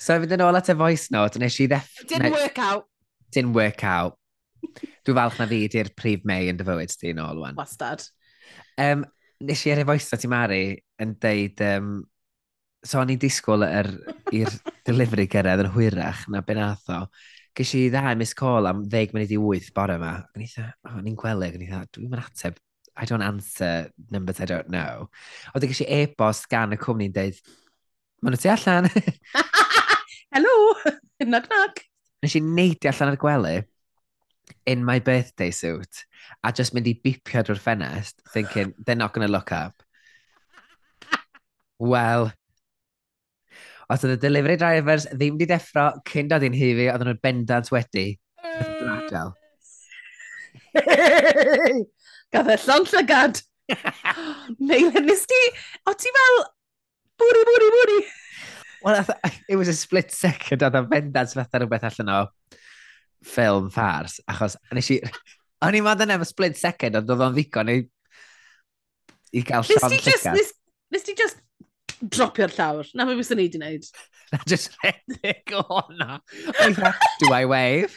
So 0.00 0.16
fynd 0.16 0.32
yn 0.32 0.44
ôl 0.44 0.56
at 0.56 0.70
y 0.72 0.76
voice 0.76 1.10
note, 1.12 1.40
nes 1.40 1.58
i 1.60 1.66
ddeff... 1.68 1.88
Didn't 2.08 2.32
work 2.32 2.58
out. 2.58 2.86
Didn't 3.32 3.52
work 3.56 3.84
out. 3.84 4.16
Dwi'n 5.04 5.16
falch 5.16 5.40
na 5.40 5.46
fi 5.50 5.58
di'r 5.72 5.90
prif 5.96 6.24
mei 6.28 6.48
yn 6.48 6.56
dy 6.56 6.64
fywyd 6.64 6.94
di 7.00 7.12
yn 7.12 7.20
ôl, 7.20 7.42
wan. 7.42 7.58
Wastad. 7.58 8.06
Um, 8.80 9.04
nes 9.44 9.64
i 9.66 9.74
ar 9.74 9.82
y 9.82 9.88
voice 9.88 10.08
note 10.12 10.28
i 10.28 10.32
Mari 10.32 10.62
yn 11.04 11.18
deud... 11.20 11.66
Um, 11.68 11.92
so 12.80 12.96
o'n 12.96 13.12
i'n 13.12 13.20
disgwyl 13.20 13.66
i'r 13.66 13.90
delivery 14.88 15.26
gyrraedd 15.28 15.66
yn 15.66 15.72
hwyrach 15.74 16.24
na 16.32 16.40
benatho. 16.44 17.02
Ges 17.58 17.72
i 17.74 17.86
ddau 17.90 18.16
miss 18.18 18.36
call 18.38 18.68
am 18.70 18.84
ddeg 18.86 19.14
munud 19.14 19.32
i 19.34 19.38
wyth 19.40 19.70
bore 19.76 19.96
yma. 19.98 20.12
Ac 20.22 20.34
e. 20.34 20.38
yn 20.38 20.46
eitha, 20.46 20.66
o, 20.86 20.92
oh, 20.92 21.00
ni'n 21.04 21.18
gwely. 21.18 21.48
Ac 21.50 21.58
yn 21.58 21.64
eitha, 21.66 21.80
dwi'n 21.94 22.12
mynd 22.12 22.24
ateb. 22.24 22.60
I 23.00 23.06
don't 23.08 23.24
answer 23.24 23.88
numbers 24.10 24.40
I 24.42 24.46
don't 24.50 24.68
know. 24.68 25.08
Oedd 25.54 25.64
e 25.64 25.70
ges 25.70 25.82
i 25.84 25.88
e-bost 26.00 26.48
gan 26.52 26.74
y 26.74 26.78
cwmni'n 26.80 27.14
deud, 27.16 27.38
maen 28.20 28.36
nhw 28.36 28.42
ti 28.42 28.50
allan. 28.52 28.90
Hello, 30.34 30.56
knock 31.26 31.48
knock. 31.50 31.84
Nes 32.22 32.36
i 32.36 32.42
neidio 32.44 32.92
allan 32.92 33.14
ar 33.14 33.20
gwely 33.20 33.60
in 34.66 34.84
my 34.84 34.98
birthday 34.98 35.50
suit 35.50 36.04
a 36.44 36.52
just 36.52 36.74
mynd 36.74 36.88
i 36.90 36.94
bipio 37.04 37.42
drwy'r 37.46 37.62
ffenest 37.62 38.20
thinking, 38.32 38.74
they're 38.78 38.98
not 38.98 39.14
going 39.14 39.26
to 39.26 39.32
look 39.32 39.52
up. 39.52 39.82
Well, 41.80 42.30
Os 43.90 44.04
oedd 44.06 44.14
y 44.14 44.20
delivery 44.22 44.54
drivers 44.60 45.08
ddim 45.10 45.34
wedi 45.34 45.48
deffro 45.50 45.88
cyn 46.06 46.28
dod 46.30 46.44
i'n 46.46 46.54
hifi, 46.54 46.86
oedd 46.92 47.02
nhw'n 47.02 47.18
bendant 47.24 47.70
wedi. 47.74 48.12
Gadael. 48.40 49.32
Gath 52.34 52.52
e 52.54 52.58
llon 52.66 52.86
llygad. 52.92 53.40
Neu 54.70 54.90
nes 54.94 55.26
ti, 55.30 55.40
o 55.90 55.94
ti 55.98 56.14
fel, 56.14 56.38
bwri, 57.18 57.42
bwri, 57.50 57.72
bwri. 57.76 57.98
Well, 58.84 59.04
I 59.26 59.32
it 59.48 59.56
was 59.56 59.68
a 59.68 59.74
split 59.74 60.14
second, 60.14 60.62
oedd 60.62 60.78
o'n 60.78 60.88
bendant 60.90 61.34
fatha 61.36 61.60
rhywbeth 61.60 61.90
allan 61.90 62.14
o 62.14 62.20
ffilm 63.26 63.68
ffars, 63.74 64.20
achos 64.30 64.56
nes 64.70 64.94
i... 64.94 65.02
O'n 65.60 65.76
i'n 65.76 65.84
meddwl 65.84 66.14
am 66.14 66.22
y 66.24 66.30
split 66.30 66.56
second, 66.56 67.02
ond 67.02 67.10
oedd 67.10 67.26
o'n 67.26 67.34
ddigon 67.36 67.74
i, 67.74 67.80
i 69.36 69.42
gael 69.44 69.66
llon 69.66 69.98
llygad. 69.98 70.32
Nes, 70.38 70.54
Nes 70.90 71.04
ti 71.06 71.14
just 71.14 71.38
dropio'r 72.00 72.54
llawr. 72.56 72.88
Na 72.94 73.06
fe 73.08 73.16
byswn 73.18 73.40
ni 73.40 73.46
wedi 73.48 73.60
wneud. 73.60 73.90
Na 74.32 74.40
just 74.48 74.76
redeg 74.84 75.54
o 75.58 75.62
honna. 75.68 76.20
Do 77.20 77.32
I 77.32 77.44
wave? 77.46 77.96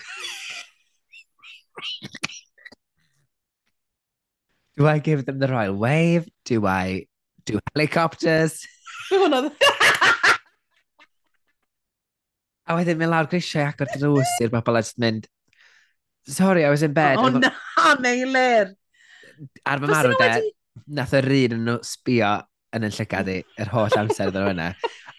Do 4.78 4.88
I 4.88 5.00
give 5.00 5.26
them 5.26 5.40
the 5.40 5.48
royal 5.48 5.76
wave? 5.76 6.28
Do 6.46 6.66
I 6.66 7.06
do 7.46 7.60
helicopters? 7.76 8.66
Hwna 9.12 9.52
A 12.64 12.78
wedyn 12.80 12.96
mynd 12.96 13.12
lawr 13.12 13.28
grisiau 13.28 13.68
agor 13.68 13.90
drws 13.92 14.30
i'r 14.42 14.52
bobl 14.54 14.80
a 14.80 14.82
just 14.82 14.96
mynd, 15.04 15.26
sorry, 16.24 16.64
I 16.64 16.70
was 16.72 16.82
in 16.82 16.94
bed. 16.96 17.18
O 17.20 17.26
oh, 17.28 17.30
na, 17.36 17.52
meilir! 18.00 18.72
Ar 19.68 19.82
fy 19.84 19.90
marw 19.92 20.14
de, 20.22 20.30
nath 20.96 21.12
yr 21.20 21.28
un 21.28 21.58
yn 21.58 21.66
nhw 21.68 21.76
sbio 21.84 22.32
yn 22.74 22.88
yn 22.88 22.94
llygad 22.96 23.32
i 23.32 23.40
yr 23.62 23.74
holl 23.74 23.98
amser 24.00 24.32
ddyn 24.34 24.48
nhw 24.48 24.54
yna. 24.56 24.70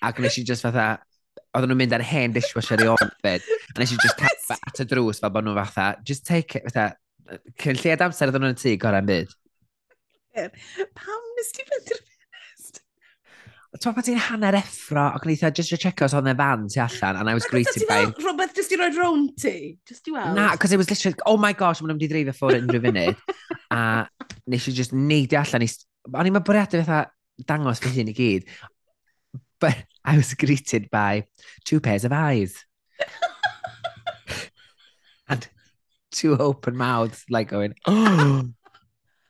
Ac 0.05 0.21
nes 0.23 0.39
i 0.41 0.45
just 0.47 0.67
fatha, 0.67 0.89
oedden 1.55 1.71
nhw'n 1.71 1.81
mynd 1.85 1.95
ar 1.97 2.05
hen 2.05 2.35
dishwasher 2.35 2.83
i 2.83 2.91
o'n 2.91 3.13
bed. 3.25 3.45
A 3.75 3.79
nes 3.81 3.95
i 3.95 3.99
just 4.01 4.19
cap 4.19 4.59
at 4.59 4.83
y 4.83 4.89
drws 4.91 5.23
fel 5.23 5.33
bod 5.35 5.47
nhw 5.47 5.55
fatha, 5.61 5.95
just 6.07 6.27
take 6.27 6.59
it, 6.59 6.67
fatha, 6.69 6.95
cyn 7.63 7.79
lled 7.81 8.03
amser 8.05 8.31
oedden 8.31 8.45
nhw'n 8.45 8.57
y 8.57 8.61
tŷ 8.63 8.75
gorau'n 8.83 9.09
byd. 9.11 9.39
Pam 10.35 11.31
nes 11.39 11.55
ti 11.55 11.63
fynd 11.69 11.95
i'r 11.95 12.01
ffenest? 12.03 12.83
Twa 13.83 13.93
pa 13.95 14.03
ti'n 14.07 14.19
hanner 14.29 14.59
effro, 14.59 15.07
ac 15.15 15.25
o'n 15.27 15.35
eitha 15.35 15.53
just 15.55 15.71
to 15.71 15.79
check 15.79 16.03
us 16.03 16.15
on 16.15 16.27
their 16.27 16.39
van 16.39 16.67
tu 16.71 16.83
allan, 16.83 17.21
and 17.23 17.31
I 17.31 17.35
was 17.39 17.47
greeted 17.51 17.87
by... 17.89 18.03
Ac 18.09 18.19
rhywbeth 18.23 18.55
jyst 18.59 18.75
i 18.75 18.81
roi 18.81 18.91
rown 18.99 19.29
ti? 19.39 19.57
Jyst 19.87 20.11
i 20.11 20.15
weld? 20.15 20.35
Na, 20.39 20.53
because 20.53 20.75
it 20.75 20.83
was 20.83 20.91
literally, 20.91 21.19
oh 21.27 21.37
my 21.39 21.53
gosh, 21.53 21.83
maen 21.83 21.95
nhw'n 21.95 22.01
mynd 22.01 22.07
i 22.07 22.13
ddreifio 22.13 22.35
ffwrdd 22.39 22.67
unrhyw 22.67 22.85
funud. 22.89 23.35
a 23.75 23.81
nes 24.51 24.71
i 24.71 24.75
just 24.75 24.95
neidio 24.95 25.43
allan, 25.43 25.67
i... 25.67 25.71
o'n 26.11 26.31
i'n 26.31 26.35
mynd 26.35 26.47
bwriadu 26.47 26.83
fatha, 26.83 27.05
dangos 27.43 27.83
fy 27.83 27.95
hun 27.97 28.13
i 28.13 28.17
gyd. 28.17 28.49
But 29.61 29.85
I 30.05 30.17
was 30.17 30.35
greeted 30.35 30.91
by 30.91 31.27
two 31.65 31.81
pairs 31.81 32.05
of 32.05 32.13
eyes. 32.13 32.65
and 35.29 35.49
two 36.11 36.37
open 36.37 36.77
mouths, 36.77 37.25
like 37.31 37.49
going, 37.49 37.75
oh, 37.87 38.49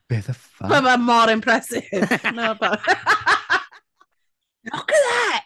be 0.07 0.17
the 0.17 0.33
fuck? 0.33 0.69
Mae 0.69 0.81
fe 0.81 0.97
mor 0.97 1.29
impressive. 1.29 1.83
no, 2.33 2.55
but... 2.59 2.81
Look 4.73 4.91
at 4.91 5.03
that! 5.09 5.45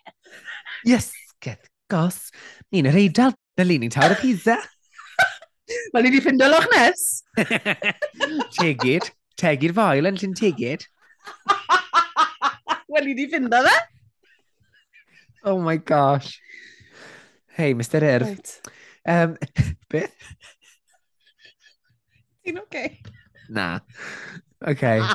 Yes, 0.86 1.12
get 1.42 1.60
gos, 1.92 2.30
ni'n 2.72 2.88
yr 2.88 2.98
eidl, 3.02 3.34
dy 3.60 3.66
leaning 3.66 3.92
tower 3.92 4.16
y 4.16 4.20
pizza. 4.22 4.56
Wel, 5.94 6.06
ni 6.06 6.10
wedi 6.10 6.22
ffindo 6.24 6.48
loch 6.50 6.68
nes. 6.72 7.04
tegid, 8.56 9.10
tegid 9.40 9.76
foel 9.76 10.10
yn 10.10 10.20
llyn 10.22 10.38
tegid. 10.40 10.88
Wel, 12.90 13.06
i 13.08 13.14
ni 13.14 13.28
ffinda 13.30 13.62
fe. 13.62 13.76
Oh 15.44 15.60
my 15.62 15.78
gosh. 15.78 16.40
Hey, 17.48 17.74
Mr 17.74 18.02
Irf. 18.02 18.26
Right. 18.26 18.62
Um, 19.06 19.38
beth? 19.90 20.16
Ti'n 22.44 22.58
oce? 22.58 22.66
Okay? 22.66 22.98
Na. 23.50 23.80
Okay. 24.74 25.00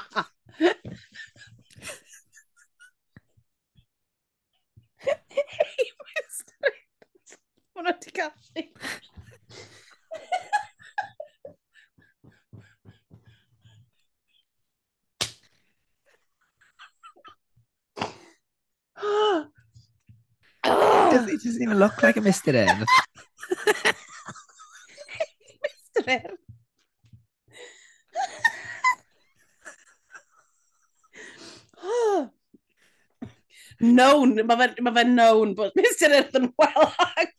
hey, 5.03 5.91
Mr 6.07 6.71
Irf. 6.71 7.39
Mwna 7.75 7.93
ti 7.99 8.11
gallu. 8.15 8.63
it, 20.65 21.11
doesn't, 21.13 21.29
it, 21.35 21.43
doesn't, 21.43 21.63
even 21.63 21.79
look 21.79 22.03
like 22.03 22.17
a 22.17 22.21
Mr. 22.21 22.55
M. 22.55 22.85
Mr. 25.97 26.09
M. 26.09 26.37
known, 33.81 34.35
mae 34.47 34.57
fe'n 34.61 34.85
ma 34.87 34.93
fe 34.97 35.05
known 35.09 35.55
bod 35.59 35.73
Mr 35.79 36.11
Earth 36.19 36.37
yn 36.39 36.47
welang. 36.61 37.33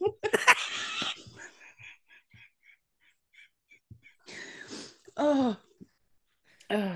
oh. 5.25 5.55
oh. 6.77 6.95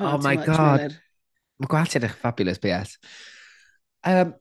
Oh, 0.00 0.14
oh 0.14 0.18
my 0.22 0.36
god. 0.36 0.80
Really. 0.80 1.00
Mae 1.58 1.70
gwallt 1.72 1.96
yn 1.98 2.06
eich 2.06 2.14
fabulous 2.22 2.60
BS. 2.62 2.94
Um, 4.06 4.34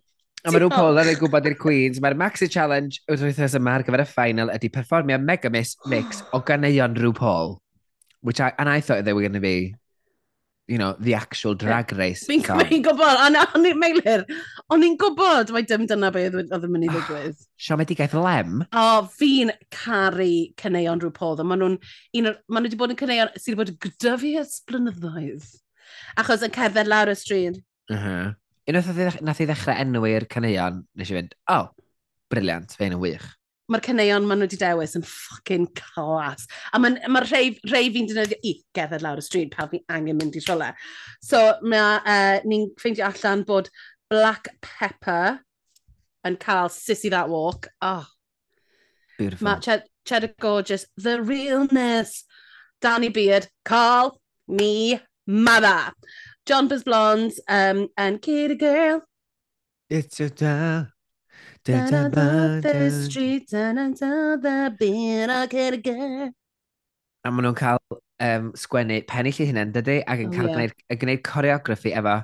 a 0.46 0.54
mae 0.54 0.62
nhw 0.62 0.70
Paul 0.70 1.02
yn 1.02 1.10
ei 1.10 1.18
gwybod 1.18 1.50
i'r 1.50 1.58
Queens. 1.58 2.02
Mae'r 2.04 2.18
Maxi 2.20 2.50
Challenge 2.54 3.02
wrth 3.10 3.26
wythnos 3.26 3.58
yma 3.58 3.74
ar 3.78 3.86
gyfer 3.88 4.04
y 4.04 4.08
final 4.12 4.54
ydy 4.54 4.70
perfformio 4.74 5.18
mega 5.22 5.50
mix, 5.54 5.74
mix 5.90 6.22
o 6.30 6.42
ganeuon 6.48 6.98
rhyw 7.00 7.16
Paul. 7.18 7.58
Which 8.22 8.42
I, 8.42 8.52
and 8.58 8.70
I 8.70 8.82
thought 8.82 9.06
they 9.06 9.14
were 9.14 9.22
going 9.22 9.38
to 9.38 9.42
be 9.42 9.76
you 10.68 10.78
know, 10.78 10.96
the 11.00 11.14
actual 11.14 11.56
drag 11.56 11.94
race. 11.94 12.26
Fi'n 12.28 12.44
gwybod, 12.44 13.02
a 13.02 13.46
i'n 13.56 13.80
Meilir, 13.80 14.26
o'n 14.74 14.84
i'n 14.84 14.98
gwybod 15.00 15.54
mae 15.56 15.66
dim 15.68 15.86
dyna 15.88 16.10
beth 16.14 16.36
oedd 16.42 16.66
yn 16.68 16.74
mynd 16.74 16.88
i 16.88 16.90
ah, 16.92 16.98
ddigwydd. 16.98 17.46
Siomedigaeth 17.68 18.18
lem? 18.20 18.60
O, 18.76 18.88
fi'n 19.18 19.54
caru 19.74 20.30
cyneuon 20.60 21.04
rhyw 21.04 21.14
podd, 21.16 21.44
ond 21.44 21.52
maen 21.52 21.64
nhw'n, 21.64 21.78
un 22.20 22.32
o'r, 22.34 22.42
maen 22.52 22.68
nhw 22.68 22.72
wedi 22.72 22.82
bod 22.82 22.96
yn 22.96 23.00
cyneuon 23.00 23.32
sydd 23.40 23.56
wedi 23.62 23.78
bod 23.78 23.88
gyda 23.88 24.18
fi 24.20 24.34
ys 24.42 24.60
blynyddoedd. 24.68 25.48
Achos 26.20 26.44
yn 26.44 26.56
cerdded 26.60 26.92
lawr 26.92 27.14
y 27.14 27.18
stryd. 27.18 27.64
Uh 27.88 28.04
-huh. 28.04 28.28
Unwaith 28.68 29.22
nath 29.24 29.40
i 29.40 29.48
ddechrau 29.48 29.80
enw 29.80 30.04
i'r 30.12 30.28
cyneuon, 30.34 30.84
nes 31.00 31.14
i 31.14 31.16
fynd, 31.16 31.38
o, 31.48 31.62
oh, 31.62 31.68
briliant, 32.28 32.76
fe'n 32.76 32.98
yn 32.98 33.04
wych 33.04 33.37
mae'r 33.68 33.84
caneuon 33.84 34.28
maen 34.28 34.42
nhw 34.42 34.48
wedi 34.48 34.60
dewis 34.62 34.96
yn 35.00 35.06
ffocin 35.06 35.68
clas. 35.78 36.48
A 36.72 36.80
mae'r 36.82 37.10
ma, 37.12 37.24
rhai, 37.26 37.58
rhai 37.68 37.88
fi'n 37.94 38.10
defnyddio 38.10 38.40
i 38.48 38.54
gerdded 38.78 39.04
lawr 39.06 39.22
y 39.22 39.26
stryd 39.26 39.52
pan 39.56 39.72
fi 39.74 39.82
angen 39.94 40.20
mynd 40.20 40.38
i 40.40 40.44
rhywle. 40.44 40.72
So 41.24 41.42
mae 41.64 42.00
uh, 42.00 42.46
ni'n 42.48 42.70
ffeindio 42.80 43.10
allan 43.10 43.44
bod 43.48 43.72
black 44.12 44.54
pepper 44.64 45.42
yn 46.28 46.40
cael 46.40 46.72
sissy 46.74 47.12
that 47.12 47.30
walk. 47.30 47.68
Oh. 47.82 48.06
Beautiful. 49.18 49.46
Mae 49.46 49.62
Ched 49.66 49.88
Cheddar 50.08 50.34
Gorgeous, 50.40 50.86
the 50.96 51.22
realness. 51.22 52.24
Danny 52.80 53.10
Beard, 53.10 53.48
Carl, 53.66 54.22
me, 54.48 55.00
mother. 55.26 55.92
John 56.46 56.68
Buzz 56.68 56.84
Blondes 56.84 57.40
um, 57.50 57.90
and 57.98 58.22
Kitty 58.22 58.56
Girl. 58.56 59.02
It's 59.90 60.20
a 60.20 60.30
da, 60.30 60.86
Da-da-da, 61.74 62.08
about 62.08 62.64
the 62.64 62.90
street 62.92 63.54
and 63.54 63.80
another 63.80 64.70
bit 64.70 65.30
o 65.30 65.42
cyrgyr. 65.52 66.32
A 67.26 67.32
maen 67.32 67.44
nhw'n 67.44 67.58
cael 67.60 67.82
um, 68.24 68.52
sgwennu 68.56 69.02
pennill 69.10 69.42
i 69.44 69.48
hynny'n 69.50 69.74
dydy 69.76 69.98
ac 70.08 70.24
yn 70.24 70.32
cael 70.32 70.48
oh, 70.48 70.54
yeah. 70.54 70.70
gwneud, 70.70 71.00
gwneud 71.02 71.24
coreograffi 71.28 71.92
efo 72.00 72.16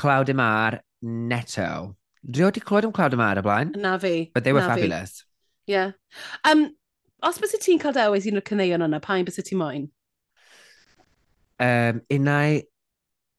Cloud 0.00 0.32
Mar 0.38 0.78
Neto. 1.02 1.96
Dwi 2.24 2.46
wedi 2.48 2.62
clywed 2.64 2.88
am 2.88 2.94
Cloud 2.96 3.16
Mar 3.20 3.36
y 3.36 3.44
blaen? 3.44 3.74
Na 3.76 3.98
fi. 3.98 4.30
But 4.32 4.44
they 4.44 4.54
were 4.56 4.64
Na 4.64 4.74
fabulous. 4.74 5.20
Fi. 5.20 5.72
Yeah. 5.72 5.92
Um, 6.44 6.70
os 7.22 7.38
bys 7.42 7.56
ti'n 7.60 7.82
cael 7.82 7.96
dewis 7.96 8.26
un 8.30 8.40
o'r 8.40 8.46
cyneuon 8.48 8.86
yna, 8.86 9.02
pa'n 9.04 9.26
bys 9.28 9.40
ti'n 9.42 9.60
moyn? 9.60 9.90
Um, 11.60 12.00
unai 12.12 12.64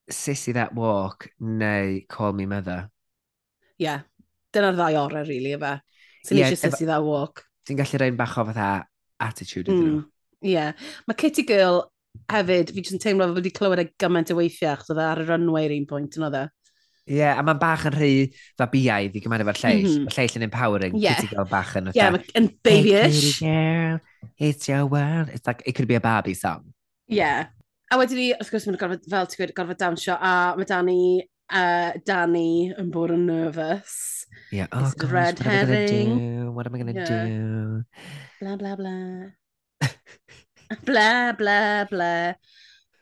Sissy 0.09 0.53
That 0.53 0.73
Walk 0.73 1.29
neu 1.39 2.01
Call 2.07 2.33
Me 2.33 2.45
Mother. 2.45 2.89
Yeah, 3.77 4.01
Dyna'r 4.57 4.77
ddau 4.77 4.99
orau, 5.05 5.23
really, 5.29 5.53
efe. 5.55 5.75
Sy'n 6.25 6.41
yeah, 6.41 6.49
eisiau 6.49 6.71
sissy 6.71 6.89
that 6.89 7.05
walk. 7.05 7.45
Ti'n 7.67 7.77
gallu 7.77 8.01
rhaid 8.01 8.17
bach 8.17 8.37
o 8.41 8.47
fatha 8.49 8.71
attitude 9.21 9.67
iddyn 9.69 9.83
hmm. 9.83 9.95
nhw. 9.99 10.05
Ie. 10.41 10.53
Yeah. 10.55 10.89
Mae 11.07 11.17
Kitty 11.21 11.45
Girl 11.47 11.83
hefyd, 12.31 12.73
fi 12.73 12.83
jyst 12.83 12.97
yn 12.97 13.01
teimlo 13.03 13.27
fod 13.29 13.39
wedi 13.39 13.53
clywed 13.53 13.81
ei 13.83 13.89
gymaint 14.01 14.31
o 14.33 14.37
weithiau, 14.39 14.73
achos 14.73 14.91
oedd 14.93 15.01
e 15.01 15.05
ar 15.07 15.21
y 15.23 15.27
runway 15.27 15.69
un 15.77 15.85
pwynt, 15.89 16.17
yn 16.17 16.27
oedd 16.27 16.39
e? 16.39 16.45
Ie, 17.07 17.19
yeah, 17.21 17.37
a 17.39 17.43
mae'n 17.45 17.59
bach 17.61 17.85
yn 17.87 17.95
rhy 17.95 18.11
fa 18.59 18.67
biaidd 18.71 19.15
i 19.15 19.21
gymaint 19.23 19.45
efo'r 19.45 19.61
lleill. 19.61 19.85
Mm 19.85 19.93
-hmm. 19.93 20.15
Lleill 20.15 20.39
yn 20.39 20.47
empowering, 20.47 20.97
yeah. 20.99 21.21
Kitty 21.21 21.35
Girl 21.35 21.47
bach 21.51 21.75
yn... 21.79 21.91
Yeah, 21.95 22.17
yn 22.35 22.49
babyish. 22.67 23.21
Hey, 23.39 23.53
girl, 23.53 24.01
it's 24.49 24.67
your 24.67 24.89
world. 24.91 25.31
It's 25.31 25.47
like, 25.47 25.63
it 25.65 25.77
could 25.77 25.87
be 25.87 25.95
a 25.95 26.03
Barbie 26.03 26.35
song. 26.35 26.73
Yeah. 27.07 27.53
A 27.87 27.99
wedyn 28.01 28.19
ni, 28.19 28.27
wrth 28.35 28.51
gwrs, 28.51 28.67
mae'n 28.67 28.81
gorfod, 28.81 29.07
fel 29.07 29.29
ti'n 29.31 29.39
gweud, 29.39 29.55
gorfod 29.55 29.79
dawnsio, 29.79 30.17
a 30.19 30.33
mae 30.59 30.67
Dani 30.67 30.99
uh, 31.49 31.91
Danny 32.05 32.73
yn 32.77 32.91
bod 32.91 33.13
yn 33.15 33.25
nervous. 33.29 34.25
Yeah, 34.51 34.67
oh 34.71 34.91
gosh, 34.97 35.11
red 35.11 35.39
what 35.39 35.47
herring. 35.47 36.53
What 36.53 36.67
am 36.67 36.75
I 36.75 36.77
going 36.79 36.93
to 36.93 37.01
yeah. 37.01 37.25
do? 37.25 37.83
Blah, 38.41 38.55
blah, 38.55 38.75
blah. 38.75 39.89
blah, 40.85 41.31
blah, 41.33 41.85
blah. 41.89 42.33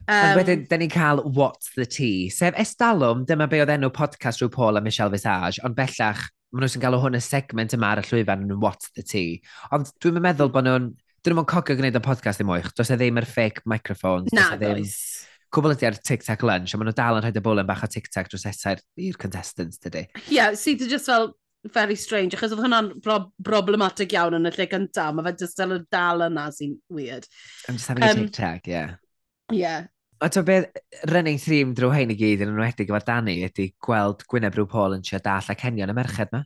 Um, 0.07 0.37
wedyn, 0.37 0.67
da 0.69 0.77
ni'n 0.77 0.91
cael 0.93 1.23
What's 1.33 1.71
the 1.73 1.85
Tea? 1.85 2.29
Sef 2.29 2.53
Estalwm, 2.61 3.25
dyma 3.25 3.47
be 3.49 3.63
oedd 3.63 3.73
enw 3.73 3.89
podcast 3.93 4.43
rhyw 4.43 4.51
Paul 4.53 4.77
a 4.77 4.83
Michelle 4.85 5.09
Visage, 5.09 5.57
ond 5.65 5.77
bellach, 5.77 6.27
maen 6.53 6.65
nhw 6.65 6.69
sy'n 6.69 6.83
galw 6.83 7.01
hwn 7.01 7.17
y 7.17 7.23
segment 7.25 7.73
yma 7.73 7.95
ar 7.95 8.03
y 8.03 8.05
llwyfan 8.05 8.45
yn 8.45 8.59
What's 8.61 8.93
the 8.93 9.05
Tea. 9.05 9.39
Ond 9.73 9.89
dwi'n 10.03 10.21
meddwl 10.21 10.53
bod 10.53 10.69
nhw'n... 10.69 10.93
Dyn 11.25 11.33
nhw'n 11.33 11.47
cogio 11.49 11.73
gwneud 11.73 11.95
y 11.97 12.03
podcast 12.05 12.37
ddim 12.37 12.51
oich. 12.53 12.67
Does 12.77 12.91
e 12.93 12.99
ddim 12.99 13.17
yr 13.17 13.25
fake 13.25 13.63
microphones. 13.65 14.29
E 14.29 14.37
Na, 14.37 14.51
does 14.61 15.25
cwbl 15.55 15.73
ydy 15.75 15.87
ar 15.89 15.97
tic-tac 15.97 16.43
lunch, 16.45 16.75
a 16.75 16.79
maen 16.79 16.89
nhw 16.91 16.97
dal 16.97 17.19
yn 17.19 17.25
rhaid 17.25 17.39
y 17.39 17.43
bwlen 17.45 17.67
bach 17.69 17.85
o 17.85 17.89
tic-tac 17.91 18.29
dros 18.31 18.45
eter 18.49 18.83
i'r 18.99 19.17
contestants, 19.21 19.79
dydy. 19.83 20.05
Ie, 20.25 20.37
yeah, 20.37 20.53
sydd 20.59 20.83
so 20.83 20.91
just 20.91 21.09
fel 21.11 21.31
very 21.73 21.97
strange, 21.97 22.35
achos 22.37 22.53
oedd 22.53 22.61
hwnna'n 22.61 22.91
bro 23.01 23.17
problematic 23.45 24.13
iawn 24.13 24.37
yn 24.37 24.49
y 24.49 24.53
lle 24.53 24.67
gyntaf, 24.69 25.15
mae 25.15 25.25
fe 25.29 25.35
just 25.45 25.57
dal, 25.59 25.77
dal 25.93 26.25
yna 26.27 26.49
sy'n 26.53 26.75
weird. 26.93 27.27
I'm 27.67 27.79
just 27.79 27.89
having 27.89 28.05
um, 28.05 28.09
a 28.09 28.25
tic-tac, 28.25 28.67
ie. 28.67 28.75
Yeah. 28.75 28.95
Ie. 29.51 29.61
Yeah. 29.63 29.91
O 30.23 30.29
to 30.31 30.43
beth, 30.47 30.69
running 31.11 31.37
theme 31.37 31.73
drwy 31.75 31.99
hyn 31.99 32.13
i 32.13 32.15
gyd 32.17 32.43
yn 32.45 32.53
enwedig 32.53 32.87
efo'r 32.87 33.03
Dani 33.05 33.35
ydy 33.49 33.67
gweld 33.83 34.23
Gwyneb 34.31 34.55
Rhyw 34.55 34.69
Paul 34.71 34.95
yn 34.95 35.03
siad 35.03 35.25
dall 35.25 35.49
a 35.51 35.55
Cenion 35.59 35.91
y 35.91 35.95
merched 35.97 36.31
ma. 36.31 36.45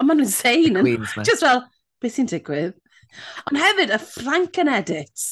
Ond 0.00 0.08
maen 0.08 0.22
nhw'n 0.22 0.30
sein. 0.32 0.78
Just 1.28 1.44
fel, 1.44 1.66
beth 2.00 2.14
sy'n 2.16 2.30
digwydd? 2.30 2.78
Ond 3.48 3.60
hefyd, 3.60 3.92
y 3.92 4.00
Franken 4.02 4.72
edits 4.72 5.28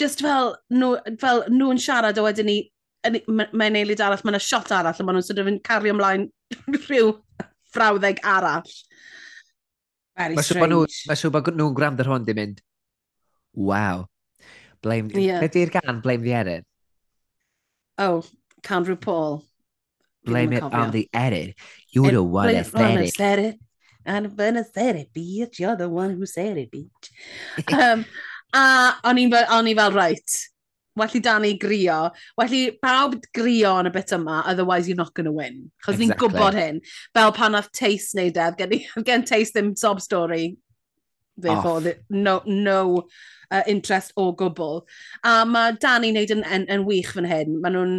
just 0.00 0.22
fel, 0.24 0.54
nhw, 0.72 0.96
fel 1.20 1.44
nhw'n 1.52 1.80
siarad 1.82 2.18
a 2.18 2.24
wedyn 2.26 2.50
ni, 2.50 2.58
mae'n 3.06 3.78
eilid 3.80 4.02
arall, 4.02 4.22
mae'n 4.26 4.42
shot 4.42 4.72
arall, 4.74 4.96
a 4.96 5.06
maen 5.06 5.18
nhw'n 5.18 5.28
sort 5.28 5.42
of 5.42 5.50
yn 5.50 5.60
cario 5.64 5.94
ymlaen 5.94 6.28
rhyw 6.86 7.14
frawddeg 7.74 8.22
arall. 8.26 8.76
Very 10.16 10.38
mae 10.38 10.46
strange. 10.46 10.70
Nhw, 10.72 10.84
mae 11.10 11.20
siw 11.20 11.32
bod 11.34 11.52
nhw'n 11.52 11.76
gwrando 11.76 12.04
ar 12.04 12.12
hwn 12.14 12.28
di 12.28 12.36
mynd, 12.36 12.62
wow, 13.56 14.06
blame, 14.84 15.12
yeah. 15.14 15.44
ydy'r 15.44 15.74
gan, 15.78 16.00
blame 16.04 16.24
the 16.24 16.36
edit. 16.36 16.66
Oh, 17.98 18.24
can 18.62 18.84
Paul. 18.96 19.44
Blame 20.24 20.52
it 20.54 20.62
on 20.62 20.90
the 20.90 21.08
edit. 21.14 21.54
You're 21.90 22.10
the 22.10 22.22
one 22.22 22.52
that 22.52 22.66
said 22.66 23.00
it. 23.00 23.14
Said 23.14 23.38
it. 23.38 23.60
I'm 24.04 24.34
gonna 24.34 24.64
said 24.64 24.96
it, 24.96 25.12
bitch. 25.14 25.58
You're 25.58 25.76
the 25.76 25.88
one 25.88 26.16
who 26.16 26.26
said 26.26 26.58
it, 26.58 26.70
bitch. 26.70 27.72
Um, 27.72 28.04
A 28.56 28.66
o'n 29.04 29.20
i'n 29.20 29.32
fel, 29.32 29.48
o'n 29.52 29.68
i 29.68 29.74
fel, 29.76 29.92
right, 29.96 30.36
welly 30.96 31.20
Danny 31.20 31.54
grio, 31.60 32.10
welly 32.40 32.78
pawb 32.82 33.18
grio 33.36 33.74
yn 33.82 33.90
y 33.90 33.92
bit 33.92 34.14
yma, 34.16 34.42
otherwise 34.48 34.88
you're 34.88 34.96
not 34.96 35.12
going 35.14 35.28
to 35.28 35.32
win. 35.32 35.70
Chos 35.84 35.96
exactly. 35.96 36.06
ni'n 36.06 36.20
gwybod 36.22 36.56
hyn. 36.56 36.80
Fel 37.14 37.34
pan 37.36 37.54
e, 37.54 37.60
oedd 37.60 37.72
Tace 37.76 38.16
neud 38.16 38.40
e, 38.40 38.48
gen, 38.60 38.76
gen 39.04 39.26
Tace 39.28 39.52
ddim 39.52 39.74
sob 39.78 40.00
story. 40.00 40.56
Therefore, 41.36 41.82
the, 41.82 41.98
no, 42.08 42.40
no 42.46 43.08
uh, 43.50 43.62
interest 43.68 44.14
o 44.16 44.30
gwbl. 44.32 44.86
A 45.22 45.42
mae 45.44 45.76
Danny 45.80 46.14
wneud 46.14 46.32
yn, 46.32 46.46
yn, 46.48 46.64
yn 46.72 46.86
wych 46.88 47.12
fan 47.12 47.28
hyn. 47.28 47.58
Mae 47.60 47.74
nhw'n 47.74 47.98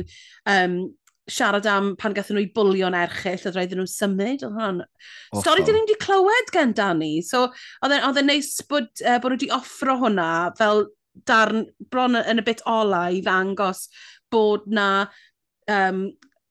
um, 0.50 0.80
siarad 1.28 1.66
am 1.70 1.92
pan 2.00 2.16
gathen 2.16 2.38
nhw 2.38 2.46
i 2.46 2.52
bwlio'n 2.56 2.96
erchill, 2.98 3.42
oedd 3.50 3.58
roedden 3.58 3.82
nhw'n 3.82 3.92
symud, 3.92 4.44
oedd 4.46 4.54
hwnna'n 4.56 4.84
Stori 5.42 5.66
dyn 5.68 5.76
ni 5.76 5.84
wedi 5.84 5.98
clywed 6.04 6.54
gen 6.56 6.76
Dani, 6.78 7.18
so 7.26 7.48
oedd 7.84 8.22
e'n 8.22 8.30
neis 8.30 8.54
bod, 8.70 8.90
uh, 9.04 9.18
bod 9.20 9.34
nhw 9.34 9.40
wedi 9.40 9.52
offro 9.56 9.98
hwnna 10.04 10.30
fel 10.60 10.86
darn 11.28 11.66
bron 11.92 12.18
yn 12.20 12.42
y 12.42 12.46
bit 12.46 12.64
ola 12.70 13.08
i 13.12 13.22
ddangos 13.26 13.88
bod 14.32 14.68
na 14.72 15.08
um, 15.72 16.06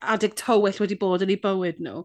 adeg 0.05 0.37
tywyll 0.39 0.81
wedi 0.83 0.99
bod 1.01 1.25
yn 1.25 1.33
ei 1.33 1.41
bywyd 1.43 1.81
nhw. 1.83 2.03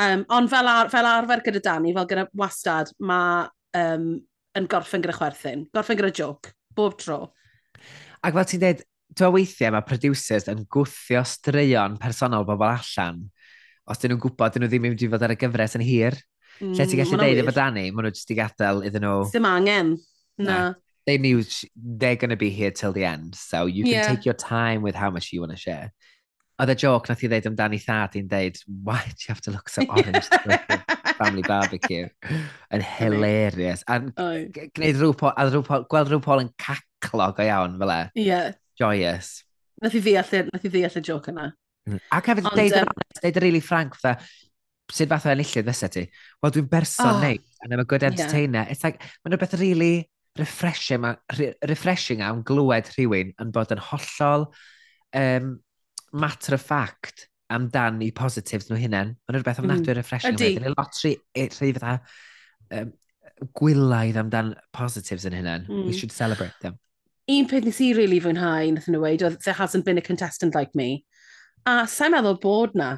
Um, 0.00 0.26
ond 0.32 0.50
fel, 0.52 0.68
ar, 0.70 0.92
fel 0.92 1.08
arfer 1.08 1.42
gyda 1.46 1.64
Dani, 1.64 1.94
fel 1.96 2.08
gyda 2.10 2.28
wastad, 2.38 2.92
mae 3.02 3.48
um, 3.78 4.14
yn 4.58 4.68
gorffen 4.70 5.04
gyda 5.04 5.16
chwerthin, 5.16 5.66
gorffen 5.74 5.98
gyda 5.98 6.12
joc, 6.22 6.52
bob 6.76 6.96
tro. 7.00 7.20
Ac 8.22 8.36
fel 8.36 8.48
ti'n 8.48 8.62
dweud, 8.62 8.86
Dwi'n 9.12 9.34
weithiau 9.34 9.74
mae 9.74 9.84
producers 9.84 10.48
yn 10.48 10.64
gwthio 10.72 11.22
straeon 11.28 11.98
personol 12.00 12.46
bobl 12.48 12.70
allan 12.70 13.24
os 13.90 14.00
dyn 14.00 14.14
nhw'n 14.14 14.22
gwybod 14.22 14.54
dyn 14.54 14.64
nhw 14.64 14.70
ddim 14.70 14.86
yn 14.86 14.94
mynd 14.94 15.04
i 15.04 15.10
fod 15.12 15.26
ar 15.26 15.34
y 15.34 15.38
gyfres 15.40 15.76
yn 15.78 15.84
hir. 15.84 16.16
Mm, 16.60 16.76
Lle 16.76 16.86
ti'n 16.86 17.00
mm, 17.00 17.02
gallu 17.02 17.18
deud 17.20 17.42
efo 17.42 17.54
Dani, 17.56 17.84
maen 17.90 18.06
nhw 18.06 18.14
jyst 18.14 18.32
i 18.32 18.38
gadael 18.38 18.82
iddyn 18.86 19.04
nhw... 19.06 19.16
Ddim 19.32 19.48
angen. 19.48 19.92
Na. 20.38 20.46
na. 20.52 20.62
They 21.06 21.18
knew 21.18 21.42
they're 21.74 22.16
going 22.16 22.30
to 22.30 22.38
be 22.38 22.50
here 22.50 22.70
till 22.70 22.92
the 22.92 23.04
end, 23.04 23.34
so 23.34 23.66
you 23.66 23.82
can 23.82 23.92
yeah. 23.92 24.08
take 24.08 24.24
your 24.24 24.38
time 24.38 24.82
with 24.82 24.94
how 24.94 25.10
much 25.10 25.32
you 25.32 25.40
want 25.42 25.50
to 25.50 25.58
share. 25.58 25.90
Oedd 26.62 26.70
y 26.70 26.76
joc 26.78 27.08
nath 27.10 27.24
i 27.26 27.30
ddeud 27.32 27.48
amdani 27.48 27.80
thad 27.82 28.14
i'n 28.20 28.28
deud, 28.30 28.60
why 28.86 29.00
do 29.02 29.18
you 29.24 29.32
have 29.32 29.42
to 29.42 29.50
look 29.50 29.72
so 29.72 29.82
orange 29.96 30.28
family 31.18 31.42
barbecue? 31.42 32.06
Yn 32.76 32.84
hilarious. 32.86 33.82
A 33.90 33.98
gwneud 33.98 35.00
rhyw 35.00 35.16
Paul, 35.18 35.34
gweld 35.90 36.12
rhyw 36.12 36.22
Paul 36.22 36.44
yn 36.44 36.52
caclog 36.54 37.42
o 37.42 37.48
iawn 37.48 37.80
fel 37.82 37.96
e. 37.96 38.02
Ie. 38.14 38.28
Yeah. 38.28 38.52
Joyous. 38.80 39.34
Nath 39.82 39.98
i 39.98 40.02
ddeall, 40.04 40.48
nath 40.52 40.64
i 40.68 40.70
ddeall 40.72 41.00
y 41.00 41.04
joke 41.04 41.32
yna. 41.32 41.50
Mm. 41.88 41.98
Ac 42.14 42.30
hefyd, 42.30 42.48
Ond, 42.50 42.60
deud, 42.60 42.78
um, 42.78 43.04
deud 43.18 43.38
yn 43.40 43.44
really 43.44 43.62
frank, 43.64 43.96
fatha, 43.98 44.22
sut 44.92 45.10
fath 45.10 45.26
o 45.26 45.32
enillydd 45.32 45.68
fysa 45.68 45.90
ti? 45.92 46.06
Wel, 46.42 46.54
dwi'n 46.54 46.70
berson 46.70 47.10
oh, 47.10 47.20
neud, 47.24 47.44
and 47.62 47.74
I'm 47.74 47.82
a 47.82 47.88
good 47.88 48.06
entertainer. 48.06 48.62
Yeah. 48.62 48.74
It's 48.74 48.84
like, 48.86 49.02
mae'n 49.24 49.34
rhywbeth 49.34 49.58
really 49.60 50.08
refreshing, 50.38 51.02
ma, 51.02 51.16
re, 51.38 51.52
refreshing 51.68 52.22
am 52.24 52.42
glywed 52.46 52.88
rhywun 52.94 53.34
yn 53.42 53.52
bod 53.54 53.74
yn 53.74 53.82
hollol 53.90 54.48
um, 55.18 55.52
matter 56.12 56.54
of 56.54 56.62
fact 56.64 57.28
amdani 57.52 58.12
positives 58.16 58.70
nhw 58.70 58.80
hunain. 58.80 59.16
Mae'n 59.26 59.38
rhywbeth 59.38 59.60
mm. 59.60 59.66
ofnadwy 59.66 59.92
mm. 59.92 59.98
refreshing. 60.00 60.38
Ydy. 60.38 60.52
Mae'n 60.62 60.78
lot 60.78 61.02
rhy, 61.02 61.16
rhy 61.36 61.72
fatha 61.76 61.98
um, 62.78 62.94
gwylaidd 63.58 64.20
amdan 64.22 64.54
positives 64.74 65.26
yn 65.28 65.36
hunain. 65.40 65.66
Mm. 65.68 65.86
We 65.88 65.98
should 65.98 66.14
celebrate 66.14 66.56
them 66.62 66.78
un 67.36 67.48
peth 67.50 67.68
nes 67.68 67.80
i 67.84 67.92
really 67.96 68.20
fwynhau, 68.22 68.74
nath 68.74 68.90
nhw 68.90 69.00
weid, 69.02 69.24
oedd 69.26 69.40
there 69.44 69.58
hasn't 69.58 69.86
been 69.86 69.98
a 69.98 70.04
contestant 70.04 70.54
like 70.58 70.74
me. 70.78 71.04
A 71.66 71.82
sa'n 71.88 72.14
meddwl 72.14 72.40
bod 72.42 72.76
na. 72.78 72.96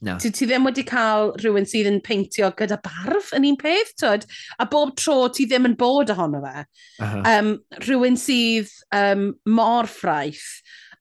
No. 0.00 0.14
Ti, 0.22 0.30
ti 0.30 0.46
ddim 0.46 0.66
wedi 0.68 0.84
cael 0.86 1.32
rhywun 1.40 1.66
sydd 1.66 1.88
yn 1.90 1.98
peintio 2.04 2.52
gyda 2.58 2.76
barf 2.84 3.32
yn 3.34 3.46
un 3.48 3.56
peth, 3.58 3.96
twyd, 3.98 4.28
a 4.62 4.66
bob 4.70 4.92
tro 5.00 5.24
ti 5.34 5.48
ddim 5.50 5.66
yn 5.66 5.74
bod 5.78 6.12
ohono 6.14 6.42
fe. 6.44 6.62
Uh 7.02 7.14
-huh. 7.14 7.24
um, 7.32 7.50
rhywun 7.82 8.18
sydd 8.20 8.70
um, 8.94 9.32
mor 9.58 9.90
ffraith 9.90 10.46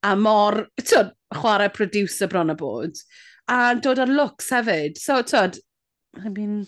a 0.03 0.15
mor, 0.15 0.63
twyd, 0.81 1.13
chwarae 1.35 1.69
producer 1.73 2.29
bron 2.31 2.53
y 2.53 2.57
bod, 2.57 2.97
a 3.51 3.75
dod 3.75 4.01
ar 4.01 4.11
looks 4.11 4.49
hefyd. 4.55 4.97
So, 4.97 5.21
twyd, 5.21 5.59
I 6.17 6.29
mean, 6.29 6.65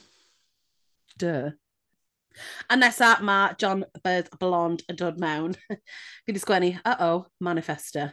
duh. 1.17 1.55
A 2.69 2.77
nesa 2.77 3.21
mae 3.21 3.55
John 3.59 3.85
Bird 4.03 4.29
Blond 4.39 4.83
yn 4.89 4.97
dod 4.99 5.19
mewn. 5.19 5.55
fi 5.69 6.31
wedi 6.31 6.41
sgwennu, 6.41 6.71
uh-oh, 6.85 7.25
manifester. 7.43 8.11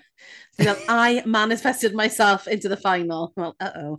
So, 0.60 0.76
I 0.88 1.22
manifested 1.26 1.94
myself 1.94 2.46
into 2.48 2.68
the 2.68 2.76
final. 2.76 3.32
Well, 3.36 3.54
uh-oh. 3.60 3.98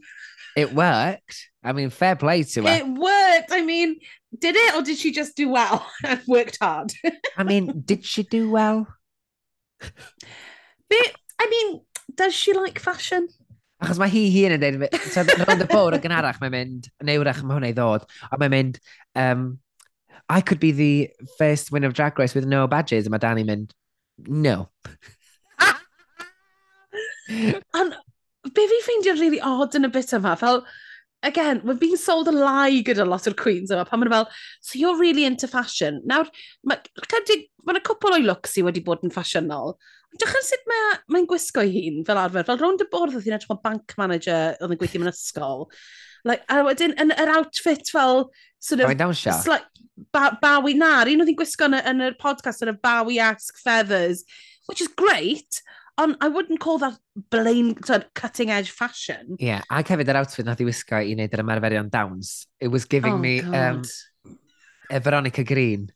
It 0.55 0.73
worked. 0.73 1.49
I 1.63 1.73
mean, 1.73 1.89
fair 1.89 2.15
play 2.15 2.43
to 2.43 2.63
her. 2.63 2.75
It 2.77 2.87
worked. 2.87 3.51
I 3.51 3.61
mean, 3.61 3.97
did 4.37 4.55
it 4.55 4.75
or 4.75 4.81
did 4.81 4.97
she 4.97 5.11
just 5.11 5.35
do 5.35 5.49
well 5.49 5.85
and 6.03 6.21
worked 6.27 6.57
hard? 6.61 6.91
I 7.37 7.43
mean, 7.43 7.83
did 7.85 8.05
she 8.05 8.23
do 8.23 8.49
well? 8.49 8.87
But, 9.79 11.11
I 11.39 11.47
mean, 11.49 11.81
does 12.13 12.33
she 12.33 12.53
like 12.53 12.79
fashion? 12.79 13.27
Achos 13.77 13.99
mae 14.01 14.09
hi 14.09 14.23
hun 14.33 14.55
yn 14.55 14.61
dweud, 14.63 14.95
so 15.05 15.21
rownd 15.21 15.61
y 15.61 15.67
bwr 15.69 15.99
yn 15.99 16.01
gynharach, 16.01 16.39
mae'n 16.41 16.53
mynd, 16.55 16.87
neu 17.05 17.19
wrach 17.21 17.43
mae 17.43 17.59
hwnna 17.59 17.69
i 17.69 17.75
ddod, 17.77 18.07
a 18.25 18.39
mae'n 18.41 18.49
mynd, 18.55 18.79
um, 19.21 19.43
I 20.29 20.41
could 20.41 20.59
be 20.59 20.71
the 20.71 21.09
first 21.37 21.71
winner 21.71 21.87
of 21.87 21.93
Drag 21.93 22.19
Race 22.19 22.35
with 22.35 22.45
no 22.45 22.67
badges. 22.67 23.07
A 23.07 23.09
mae 23.09 23.19
Danny 23.19 23.43
mynd, 23.43 23.71
no. 24.27 24.69
Ond 27.75 27.95
be 28.55 28.65
fi 28.71 28.81
ffeindio'n 28.87 29.19
really 29.19 29.39
odd 29.43 29.75
yn 29.75 29.87
y 29.87 29.91
bit 29.91 30.13
yma, 30.15 30.35
fel, 30.39 30.61
again, 31.23 31.61
we're 31.63 31.79
being 31.79 31.97
sold 31.99 32.29
a 32.31 32.33
lie 32.35 32.81
gyda 32.87 33.05
lot 33.07 33.27
o'r 33.27 33.35
queens 33.39 33.71
yma, 33.73 33.85
pan 33.87 33.99
maen 34.01 34.13
fel, 34.13 34.27
so 34.61 34.79
you're 34.79 34.99
really 34.99 35.25
into 35.27 35.47
fashion. 35.51 36.01
Nawr, 36.07 36.31
mae 36.63 36.79
ma 37.67 37.83
cwpl 37.83 38.17
o'i 38.17 38.25
looks 38.25 38.57
i 38.57 38.65
wedi 38.67 38.83
bod 38.83 39.03
yn 39.03 39.13
ffasiynol. 39.13 39.75
Dwch 40.17 40.37
yn 40.39 40.45
sut 40.47 40.67
mae'n 40.71 41.01
mae 41.13 41.27
gwisgo 41.29 41.63
ei 41.63 41.73
hun 41.75 42.03
fel 42.07 42.19
arfer, 42.21 42.47
fel 42.47 42.61
rownd 42.61 42.83
y 42.83 42.87
bwrdd 42.91 43.17
oedd 43.19 43.27
hi'n 43.27 43.37
edrych 43.37 43.55
o 43.55 43.59
bank 43.63 43.95
manager 43.99 44.55
oedd 44.61 44.75
yn 44.75 44.79
gweithio 44.79 45.03
mewn 45.03 45.11
ysgol. 45.11 45.67
Like, 46.27 46.43
a 46.51 46.61
wedyn, 46.67 46.95
yn 46.99 47.15
yr 47.15 47.31
outfit 47.37 47.89
fel... 47.93 48.27
Sort 48.59 48.81
of, 48.81 48.89
Bawi 48.89 48.99
dawnsio? 48.99 49.37
Ba 50.13 50.37
Bawi 50.41 50.75
na, 50.77 51.01
un 51.07 51.23
oedd 51.23 51.31
hi'n 51.31 51.39
gwisgo 51.39 51.69
yn 51.71 52.03
yr 52.05 52.17
podcast 52.21 52.61
yn 52.65 52.73
y 52.73 52.77
Bawi-esque 52.83 53.61
feathers, 53.63 54.25
which 54.67 54.81
is 54.83 54.91
great, 54.91 55.61
on, 55.97 56.15
I 56.21 56.27
wouldn't 56.27 56.59
call 56.59 56.77
that 56.79 56.97
blame, 57.31 57.75
cutting 58.13 58.51
edge 58.51 58.71
fashion. 58.71 59.37
Ie, 59.39 59.49
yeah, 59.49 59.63
ac 59.73 59.89
hefyd 59.93 60.11
yr 60.11 60.19
outfit 60.21 60.45
nath 60.45 60.61
i 60.61 60.67
wisgo 60.67 60.99
i 61.01 61.15
wneud 61.15 61.33
yr 61.33 61.43
ymarferion 61.43 61.89
downs. 61.93 62.45
It 62.61 62.69
was 62.73 62.85
giving 62.85 63.17
oh, 63.17 63.21
me 63.23 63.39
um, 63.41 63.81
e 64.91 64.99
Veronica 64.99 65.45
Green. 65.47 65.87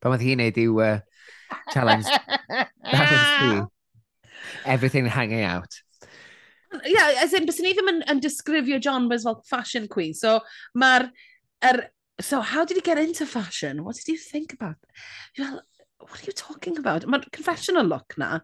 Pan 0.00 0.14
oedd 0.14 0.24
hi'n 0.24 0.40
neud 0.40 0.62
i'w 0.62 0.80
uh, 0.84 0.94
challenge. 1.74 2.08
That 2.08 3.12
was 3.12 3.26
the, 3.42 3.66
everything 4.76 5.06
hanging 5.06 5.44
out. 5.44 5.82
Yeah, 6.84 7.14
as 7.22 7.32
in, 7.32 7.46
bys 7.48 7.60
ni 7.64 7.72
ddim 7.74 7.90
yn, 7.92 8.02
yn 8.10 8.20
disgrifio 8.20 8.78
as 9.14 9.24
fel 9.24 9.42
fashion 9.48 9.88
queen. 9.88 10.14
So, 10.14 10.40
mae'r... 10.76 11.10
Er, 11.64 11.90
so, 12.20 12.40
how 12.40 12.64
did 12.64 12.76
he 12.76 12.82
get 12.82 12.98
into 12.98 13.26
fashion? 13.26 13.84
What 13.84 13.96
did 13.96 14.08
you 14.08 14.18
think 14.18 14.52
about? 14.52 14.76
Well, 15.38 15.62
what 16.00 16.22
are 16.22 16.26
you 16.26 16.32
talking 16.32 16.78
about? 16.78 17.02
Mae'r 17.02 17.30
confessional 17.32 17.84
look 17.84 18.14
na. 18.18 18.40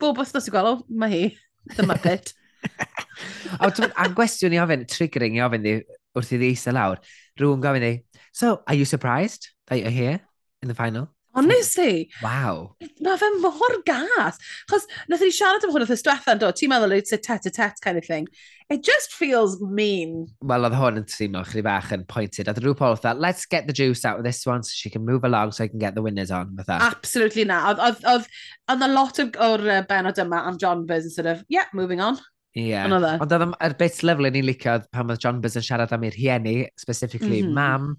Bob 0.00 0.18
wythnos 0.18 0.48
i 0.48 0.54
gweld, 0.54 0.84
mae 0.88 1.10
hi, 1.10 1.36
the 1.76 1.84
Muppet. 1.86 2.34
a, 3.60 3.68
a'n 3.70 4.16
gwestiwn 4.16 4.56
i 4.56 4.60
ofyn, 4.62 4.86
triggering 4.90 5.38
i 5.38 5.44
ofyn 5.44 5.68
wrth 5.68 6.32
i 6.34 6.38
ddi 6.40 6.52
eistedd 6.54 6.76
lawr, 6.76 7.02
Rwy'n 7.40 7.62
gofyn 7.62 7.86
i, 7.86 7.94
so, 8.34 8.60
are 8.66 8.74
you 8.74 8.84
surprised 8.84 9.50
that 9.66 9.80
you're 9.80 9.94
here 9.94 10.20
in 10.62 10.68
the 10.68 10.74
final? 10.74 11.08
Honestly. 11.34 12.10
Wow. 12.22 12.76
Mae 13.02 13.18
fe 13.18 13.30
mor 13.42 13.78
gas. 13.86 14.38
Chos, 14.70 14.86
nath 15.10 15.22
ni 15.24 15.30
siarad 15.34 15.64
am 15.66 15.72
hwn 15.74 15.82
o'r 15.82 15.90
diwethaf 15.90 16.28
yn 16.30 16.42
dod, 16.42 16.58
ti'n 16.58 16.70
meddwl 16.70 16.94
it's 16.94 17.12
a 17.12 17.18
tet-a-tet 17.18 17.80
kind 17.82 17.98
of 17.98 18.06
thing. 18.06 18.28
It 18.70 18.84
just 18.86 19.12
feels 19.12 19.58
mean. 19.60 20.28
Wel, 20.46 20.64
oedd 20.68 20.76
hwn 20.78 21.00
yn 21.02 21.08
teimlo 21.10 21.42
chdi 21.48 21.64
bach 21.66 21.90
yn 21.92 22.06
pointed. 22.08 22.48
A 22.48 22.54
rhyw 22.54 22.76
pol 22.78 22.94
that, 23.02 23.20
let's 23.20 23.44
get 23.50 23.66
the 23.66 23.74
juice 23.76 24.04
out 24.04 24.22
of 24.22 24.24
this 24.24 24.46
one 24.46 24.62
so 24.62 24.72
she 24.72 24.90
can 24.90 25.04
move 25.04 25.24
along 25.24 25.52
so 25.52 25.64
I 25.64 25.68
can 25.68 25.82
get 25.82 25.98
the 25.98 26.06
winners 26.06 26.30
on. 26.30 26.54
Fatha. 26.56 26.78
Absolutely 26.92 27.44
na. 27.50 27.74
Oedd 27.74 28.30
a 28.68 28.88
lot 28.88 29.18
of, 29.18 29.34
o'r 29.34 29.66
uh, 29.66 29.82
benod 29.90 30.22
yma 30.22 30.46
am 30.46 30.56
John 30.58 30.86
Buzz 30.86 31.10
sort 31.16 31.26
of, 31.26 31.44
yeah, 31.48 31.66
moving 31.74 32.00
on. 32.00 32.22
Ie. 32.54 32.70
Yeah. 32.70 32.86
Ond 32.86 33.34
oedd 33.34 33.50
yr 33.50 33.78
bit 33.82 34.00
lyflu 34.06 34.30
ni'n 34.30 34.46
licio 34.46 34.78
pan 34.94 35.10
oedd 35.10 35.26
John 35.26 35.42
Buzz 35.42 35.58
yn 35.58 35.66
siarad 35.66 35.92
am 35.92 36.06
ei 36.06 36.14
rhieni, 36.14 36.58
specifically 36.78 37.42
mm 37.42 37.50
-hmm. 37.50 37.58
mam, 37.58 37.94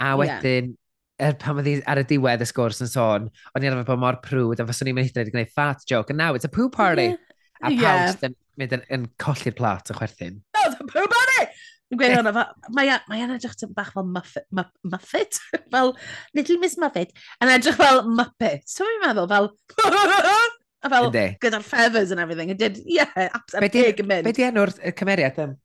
a 0.00 0.16
wedyn 0.16 0.72
yeah 0.72 0.76
er 1.18 1.34
pan 1.40 1.58
oedd 1.58 1.82
ar 1.90 2.00
y 2.00 2.04
diwedd 2.08 2.44
y 2.44 2.48
sgwrs 2.48 2.82
yn 2.84 2.90
sôn, 2.90 3.30
o'n 3.54 3.64
i'n 3.64 3.74
arfer 3.74 3.88
bod 3.90 4.02
mor 4.02 4.20
prwd, 4.24 4.62
a 4.62 4.66
fyswn 4.68 4.92
i'n 4.92 4.98
mynd 4.98 5.18
i 5.18 5.30
gwneud 5.32 5.54
fat 5.54 5.82
joke, 5.90 6.12
and 6.12 6.20
now 6.20 6.34
it's 6.38 6.46
a 6.46 6.52
poo 6.52 6.68
party. 6.70 7.10
Yeah. 7.10 7.24
A 7.58 7.72
pawb 7.72 7.80
yeah. 7.82 8.20
yn 8.28 8.36
mynd 8.60 8.76
yn, 8.76 8.84
yn 8.94 9.08
colli'r 9.22 9.56
plat 9.58 9.90
y 9.90 9.96
chwerthin. 9.98 10.38
No, 10.54 10.68
it's 10.68 10.78
a 10.78 10.86
poo 10.86 11.10
party! 11.10 11.48
Yn 11.88 11.98
gweud 11.98 12.14
hwnna, 12.18 12.44
mae 12.76 12.90
yna 13.24 13.38
edrych 13.38 13.56
yn 13.64 13.72
bach 13.74 13.90
fel 13.94 14.06
Muffet, 14.06 14.44
Muffet? 14.52 15.40
fel 15.74 15.94
Little 16.36 16.58
Miss 16.62 16.78
Muffet, 16.78 17.14
yn 17.42 17.52
edrych 17.54 17.78
fel 17.80 18.02
Muppet. 18.06 18.66
So 18.68 18.86
fi'n 18.86 19.02
meddwl, 19.06 19.28
fel... 19.32 19.50
a 20.84 20.92
fel, 20.92 21.10
gyda'r 21.42 21.64
feathers 21.66 22.12
and 22.14 22.20
everything. 22.20 22.52
It 22.54 22.60
did, 22.60 22.78
yeah, 22.86 23.10
absolutely 23.32 23.88
big 23.88 24.04
mynd. 24.06 24.28
Be 24.28 24.36
di 24.36 24.46
enw'r 24.46 24.74
cymeriad? 25.00 25.40
Um, 25.42 25.56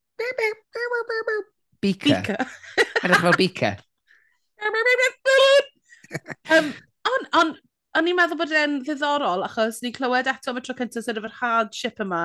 Beaker. 1.84 2.13
Beaker. 2.16 2.48
Edrych 3.04 3.26
fel 3.28 3.38
Beaker. 3.38 3.82
um, 6.58 6.73
on, 7.10 7.30
on, 7.39 7.56
o'n 7.97 8.10
i'n 8.10 8.17
meddwl 8.17 8.39
bod 8.39 8.54
e'n 8.58 8.80
ddiddorol, 8.84 9.45
achos 9.47 9.82
ni'n 9.84 9.95
clywed 9.95 10.30
eto 10.32 10.52
am 10.52 10.60
y 10.60 10.65
tro 10.65 10.76
cyntaf 10.78 11.06
sydd 11.06 11.19
efo'r 11.21 11.39
hardship 11.39 12.02
yma, 12.04 12.23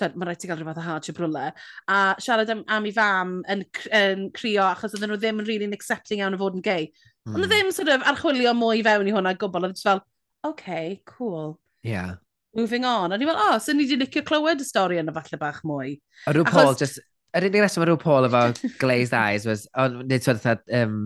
mae'n 0.00 0.28
rhaid 0.28 0.44
i 0.44 0.50
gael 0.50 0.60
rhywbeth 0.60 0.80
o 0.80 0.86
hardship 0.86 1.20
rhywle, 1.20 1.50
a 1.90 2.00
siarad 2.22 2.52
am, 2.54 2.62
am 2.68 2.88
ei 2.88 2.94
fam 2.96 3.38
yn, 3.50 3.64
yn 3.96 4.26
crio 4.36 4.64
achos 4.68 4.94
oedden 4.96 5.12
nhw 5.12 5.20
ddim 5.20 5.42
yn 5.42 5.48
really 5.48 5.68
accepting 5.76 6.22
iawn 6.22 6.36
o 6.36 6.40
fod 6.40 6.58
yn 6.58 6.64
gay. 6.64 6.90
Mm. 7.28 7.36
Ond 7.36 7.48
ddim 7.50 7.72
sort 7.74 7.92
of 7.92 8.04
archwilio 8.08 8.54
mwy 8.56 8.84
fewn 8.86 9.10
i 9.10 9.14
hwnna 9.14 9.34
gwbl, 9.40 9.68
oedd 9.68 9.82
fel, 9.82 10.02
OK, 10.46 11.00
cool. 11.10 11.58
Yeah. 11.82 12.16
Moving 12.56 12.84
on. 12.84 13.12
A 13.12 13.18
ni'n 13.18 13.28
fel, 13.30 13.40
o, 13.40 13.54
oh, 13.54 13.58
so 13.62 13.74
ni 13.76 13.86
wedi 13.86 14.00
licio 14.00 14.24
clywed 14.26 14.62
y 14.62 14.66
stori 14.66 15.00
yna 15.00 15.14
falle 15.16 15.40
bach 15.40 15.60
mwy. 15.66 15.96
A 16.26 16.34
rhyw 16.34 16.46
Paul, 16.48 16.74
just, 16.78 17.00
yr 17.36 17.46
unig 17.48 17.64
reswm 17.64 17.84
o 17.84 17.90
rhyw 17.90 18.00
Paul 18.00 18.28
efo 18.28 18.44
glazed 18.80 19.16
eyes 19.16 19.48
was, 19.48 19.66
o, 19.78 19.88
nid 20.00 20.24
twyd 20.24 20.64
um, 20.80 20.96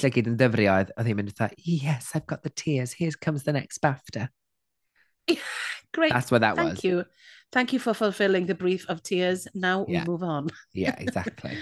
lle 0.00 0.10
gyd 0.14 0.30
yn 0.30 0.38
dyfrio, 0.40 0.74
oedd 0.96 1.08
hi'n 1.08 1.18
mynd 1.18 1.34
dweud, 1.36 1.56
yes, 1.64 2.12
I've 2.14 2.26
got 2.26 2.42
the 2.42 2.50
tears, 2.50 2.94
here 2.98 3.12
comes 3.20 3.44
the 3.44 3.54
next 3.56 3.82
BAFTA. 3.84 4.28
Great, 5.94 6.12
That's 6.12 6.30
what 6.30 6.42
that 6.42 6.56
thank 6.56 6.76
was. 6.76 6.84
you. 6.84 7.04
Thank 7.52 7.72
you 7.72 7.78
for 7.78 7.94
fulfilling 7.94 8.46
the 8.46 8.54
brief 8.54 8.88
of 8.88 9.02
tears, 9.02 9.46
now 9.54 9.86
yeah. 9.88 10.04
we 10.04 10.12
move 10.12 10.22
on. 10.22 10.48
yeah, 10.74 10.96
exactly. 10.98 11.56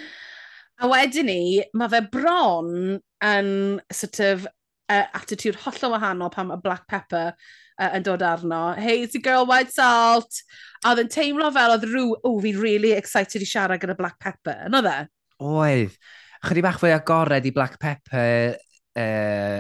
a 0.81 0.89
wedyn 0.89 1.31
ni, 1.31 1.65
mae 1.73 1.89
fe 1.89 2.03
bron 2.13 2.99
yn 3.25 3.47
sort 3.89 4.21
of 4.21 4.47
uh, 4.91 5.07
attitude 5.17 5.57
hollol 5.63 5.95
wahanol 5.95 6.33
pam 6.33 6.53
y 6.53 6.59
black 6.63 6.85
pepper 6.91 7.33
uh, 7.79 7.91
yn 7.97 8.05
dod 8.05 8.23
arno. 8.23 8.75
a 8.77 9.19
girl, 9.19 9.47
white 9.47 9.73
salt. 9.73 10.43
A 10.85 10.93
oedd 10.93 11.07
yn 11.07 11.13
teimlo 11.13 11.51
fel 11.53 11.77
oedd 11.77 11.89
rhyw, 11.89 12.13
o, 12.23 12.37
fi 12.41 12.55
really 12.57 12.93
excited 12.93 13.43
i 13.43 13.49
siarad 13.49 13.81
gyda 13.81 13.97
black 13.97 14.19
pepper. 14.21 14.67
Yno 14.69 14.83
dde? 14.85 15.09
Oedd 15.41 15.97
chydig 16.45 16.67
bach 16.67 16.79
fwy 16.83 16.93
agored 16.95 17.49
i 17.49 17.53
Black 17.55 17.81
Pepper 17.83 18.57
uh, 19.01 19.59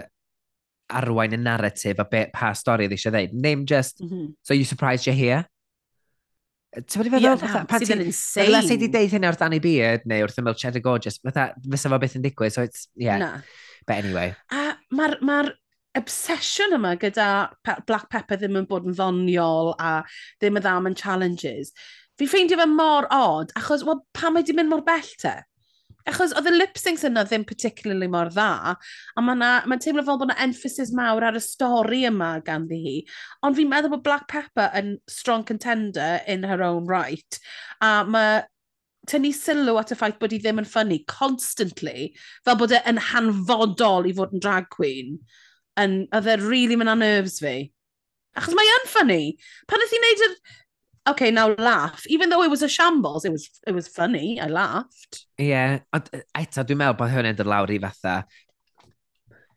arwain 0.97 1.35
y 1.35 1.41
narratif 1.41 2.01
a 2.03 2.07
be, 2.11 2.27
pa 2.35 2.53
stori 2.55 2.87
oedd 2.87 2.95
eisiau 2.97 3.15
ddeud. 3.15 3.35
Name 3.35 3.67
just, 3.67 4.01
mm 4.01 4.09
-hmm. 4.09 4.33
so 4.43 4.55
you 4.55 4.65
surprised 4.65 5.07
you're 5.07 5.19
here? 5.19 5.45
Ti'n 6.77 7.01
bod 7.01 7.07
wedi 7.07 7.15
feddwl? 7.15 7.41
Yeah, 7.41 7.79
sydd 7.81 7.95
yn 7.95 8.03
insane. 8.05 8.47
Fyla 8.47 8.63
sydd 8.65 8.75
wedi 8.77 8.89
deud 8.93 9.13
hynny 9.17 9.29
wrth 9.31 9.45
Annie 9.47 9.63
Beard 9.65 10.03
neu 10.05 10.25
wrth 10.27 10.41
ymwyl 10.43 10.59
Cheddar 10.61 10.83
Gorgeous, 10.85 11.17
fatha, 11.25 11.47
fysa 11.65 11.93
fo 11.93 11.99
beth 12.03 12.17
yn 12.19 12.25
digwydd, 12.27 12.53
so 12.53 12.67
it's, 12.67 12.89
yeah. 12.95 13.17
No. 13.23 13.31
But 13.87 14.05
anyway. 14.05 14.35
A 14.53 14.77
mae'r 14.93 15.17
ma 15.25 15.39
obsession 15.97 16.77
yma 16.77 16.93
gyda 17.01 17.29
pe 17.65 17.79
Black 17.89 18.11
Pepper 18.13 18.37
ddim 18.37 18.59
yn 18.61 18.69
bod 18.69 18.85
yn 18.89 18.97
ddoniol 18.99 19.73
a 19.81 20.03
ddim 20.43 20.61
yn 20.61 20.67
ddam 20.67 20.91
yn 20.91 20.99
challenges, 21.01 21.73
fi'n 22.21 22.29
ffeindio 22.29 22.61
fe 22.61 22.69
mor 22.69 23.09
odd, 23.15 23.55
achos 23.57 23.85
well, 23.87 24.03
pam 24.13 24.37
mae 24.37 24.45
di 24.45 24.57
mynd 24.57 24.73
mor 24.73 24.85
bell 24.85 25.13
te? 25.23 25.39
Achos 26.07 26.35
oedd 26.39 26.47
y 26.47 26.53
lip-syncs 26.55 27.03
yna 27.09 27.25
ddim 27.27 27.43
particularly 27.49 28.07
mor 28.11 28.29
dda, 28.31 28.75
a 28.79 29.23
mae'n 29.27 29.41
ma 29.67 29.79
teimlo 29.83 30.05
fel 30.07 30.21
bod 30.21 30.29
yna 30.29 30.37
emphasis 30.45 30.93
mawr 30.95 31.27
ar 31.27 31.39
y 31.39 31.43
stori 31.43 32.05
yma 32.07 32.37
ganddi 32.47 32.79
hi. 32.85 32.97
Ond 33.43 33.59
fi'n 33.59 33.71
meddwl 33.73 33.97
bod 33.97 34.05
Black 34.07 34.29
Pepper 34.31 34.71
yn 34.79 34.97
strong 35.11 35.43
contender 35.49 36.21
in 36.31 36.47
her 36.47 36.63
own 36.63 36.87
right. 36.87 37.41
A 37.83 38.05
mae 38.07 38.45
tynnu 39.11 39.33
sylw 39.35 39.81
at 39.81 39.95
y 39.95 39.99
ffaith 39.99 40.21
bod 40.23 40.35
hi 40.35 40.39
ddim 40.43 40.63
yn 40.63 40.69
ffynnu 40.69 41.01
constantly, 41.11 42.13
fel 42.47 42.59
bod 42.61 42.75
e 42.75 42.83
yn 42.91 43.03
hanfodol 43.11 44.07
i 44.07 44.15
fod 44.15 44.35
yn 44.37 44.43
drag 44.47 44.71
queen, 44.75 45.17
yn, 45.83 46.05
oedd 46.15 46.31
e 46.31 46.39
really 46.45 46.79
mynd 46.79 46.95
a 46.95 46.97
nerves 47.03 47.41
fi. 47.43 47.57
Achos 48.37 48.55
mae 48.55 48.73
yn 48.79 48.89
ffynnu. 48.93 49.21
Pan 49.67 49.83
ydych 49.83 49.95
chi'n 49.95 50.07
neud 50.07 50.25
yr 50.29 50.39
okay, 51.09 51.31
now 51.31 51.55
laugh. 51.59 52.07
Even 52.09 52.29
though 52.31 52.43
it 52.43 52.51
was 52.51 52.63
a 52.63 52.69
shambles, 52.69 53.25
it 53.25 53.33
was, 53.33 53.49
it 53.67 53.73
was 53.73 53.89
funny, 53.89 54.41
I 54.41 54.47
laughed. 54.47 55.25
Ie, 55.41 55.49
yeah. 55.49 55.79
ond 55.95 56.11
e, 56.13 56.23
eto, 56.39 56.65
dwi'n 56.67 56.81
meddwl 56.83 56.99
bod 56.99 57.13
hwn 57.15 57.31
yn 57.31 57.39
dod 57.39 57.51
lawr 57.51 57.73
i 57.73 57.79
fatha 57.83 58.17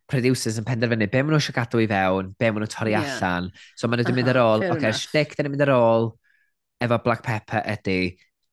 producers 0.10 0.58
yn 0.58 0.66
penderfynu 0.66 1.08
be 1.10 1.22
maen 1.22 1.36
nhw 1.36 1.42
eisiau 1.42 1.56
gadw 1.56 1.84
i 1.84 1.90
fewn, 1.90 2.32
be 2.40 2.50
maen 2.50 2.64
nhw'n 2.66 2.74
torri 2.74 2.96
yeah. 2.96 3.06
allan. 3.18 3.52
So 3.78 3.88
maen 3.88 4.02
nhw 4.02 4.08
wedi 4.08 4.16
ah, 4.16 4.20
mynd 4.20 4.34
ar 4.34 4.42
ôl, 4.42 4.66
oce, 4.66 4.74
okay, 4.78 4.96
shtick 4.98 5.38
dyn 5.38 5.48
ni'n 5.48 5.56
mynd 5.56 5.68
ar 5.68 5.76
ôl 5.76 6.10
efo 6.86 7.00
Black 7.06 7.24
Pepper 7.26 7.62
ydy, 7.76 8.00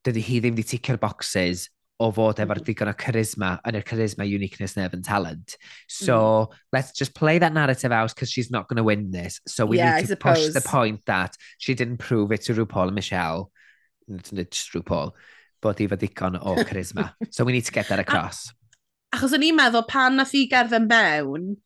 dydy 0.06 0.24
hi 0.26 0.40
ddim 0.42 0.56
wedi 0.56 0.66
ticio'r 0.74 1.00
boxes, 1.02 1.68
o 1.98 2.10
fod 2.12 2.40
efo'r 2.42 2.60
mm-hmm. 2.60 2.66
digon 2.68 2.90
o 2.90 2.94
charisma 3.00 3.50
yn 3.68 3.78
yr 3.78 3.84
charisma, 3.88 4.26
uniqueness 4.28 4.76
neu 4.76 4.88
and 4.92 5.04
talent. 5.04 5.56
So 5.88 6.16
mm. 6.16 6.56
let's 6.72 6.92
just 6.92 7.14
play 7.14 7.38
that 7.38 7.54
narrative 7.54 7.92
out 7.92 8.14
because 8.14 8.30
she's 8.30 8.50
not 8.50 8.68
going 8.68 8.76
to 8.76 8.84
win 8.84 9.10
this. 9.10 9.40
So 9.46 9.64
we 9.64 9.78
yeah, 9.78 9.96
need 9.96 10.02
to 10.02 10.06
suppose. 10.08 10.46
push 10.46 10.54
the 10.54 10.68
point 10.68 11.00
that 11.06 11.36
she 11.58 11.74
didn't 11.74 11.98
prove 11.98 12.32
it 12.32 12.42
to 12.42 12.54
RuPaul 12.54 12.88
and 12.88 12.94
Michelle, 12.94 13.50
nid 14.08 14.50
RuPaul, 14.50 15.12
bod 15.62 15.80
i 15.80 15.86
fod 15.88 16.02
digon 16.04 16.36
o 16.40 16.56
charisma. 16.68 17.12
so 17.30 17.44
we 17.44 17.52
need 17.52 17.64
to 17.64 17.72
get 17.72 17.88
that 17.88 17.98
across. 17.98 18.52
Achos 19.14 19.32
o'n 19.32 19.46
i'n 19.46 19.56
meddwl 19.56 19.86
pan 19.88 20.18
nath 20.20 20.34
i 20.36 20.44
gerdded 20.50 20.90
mewn, 20.90 21.56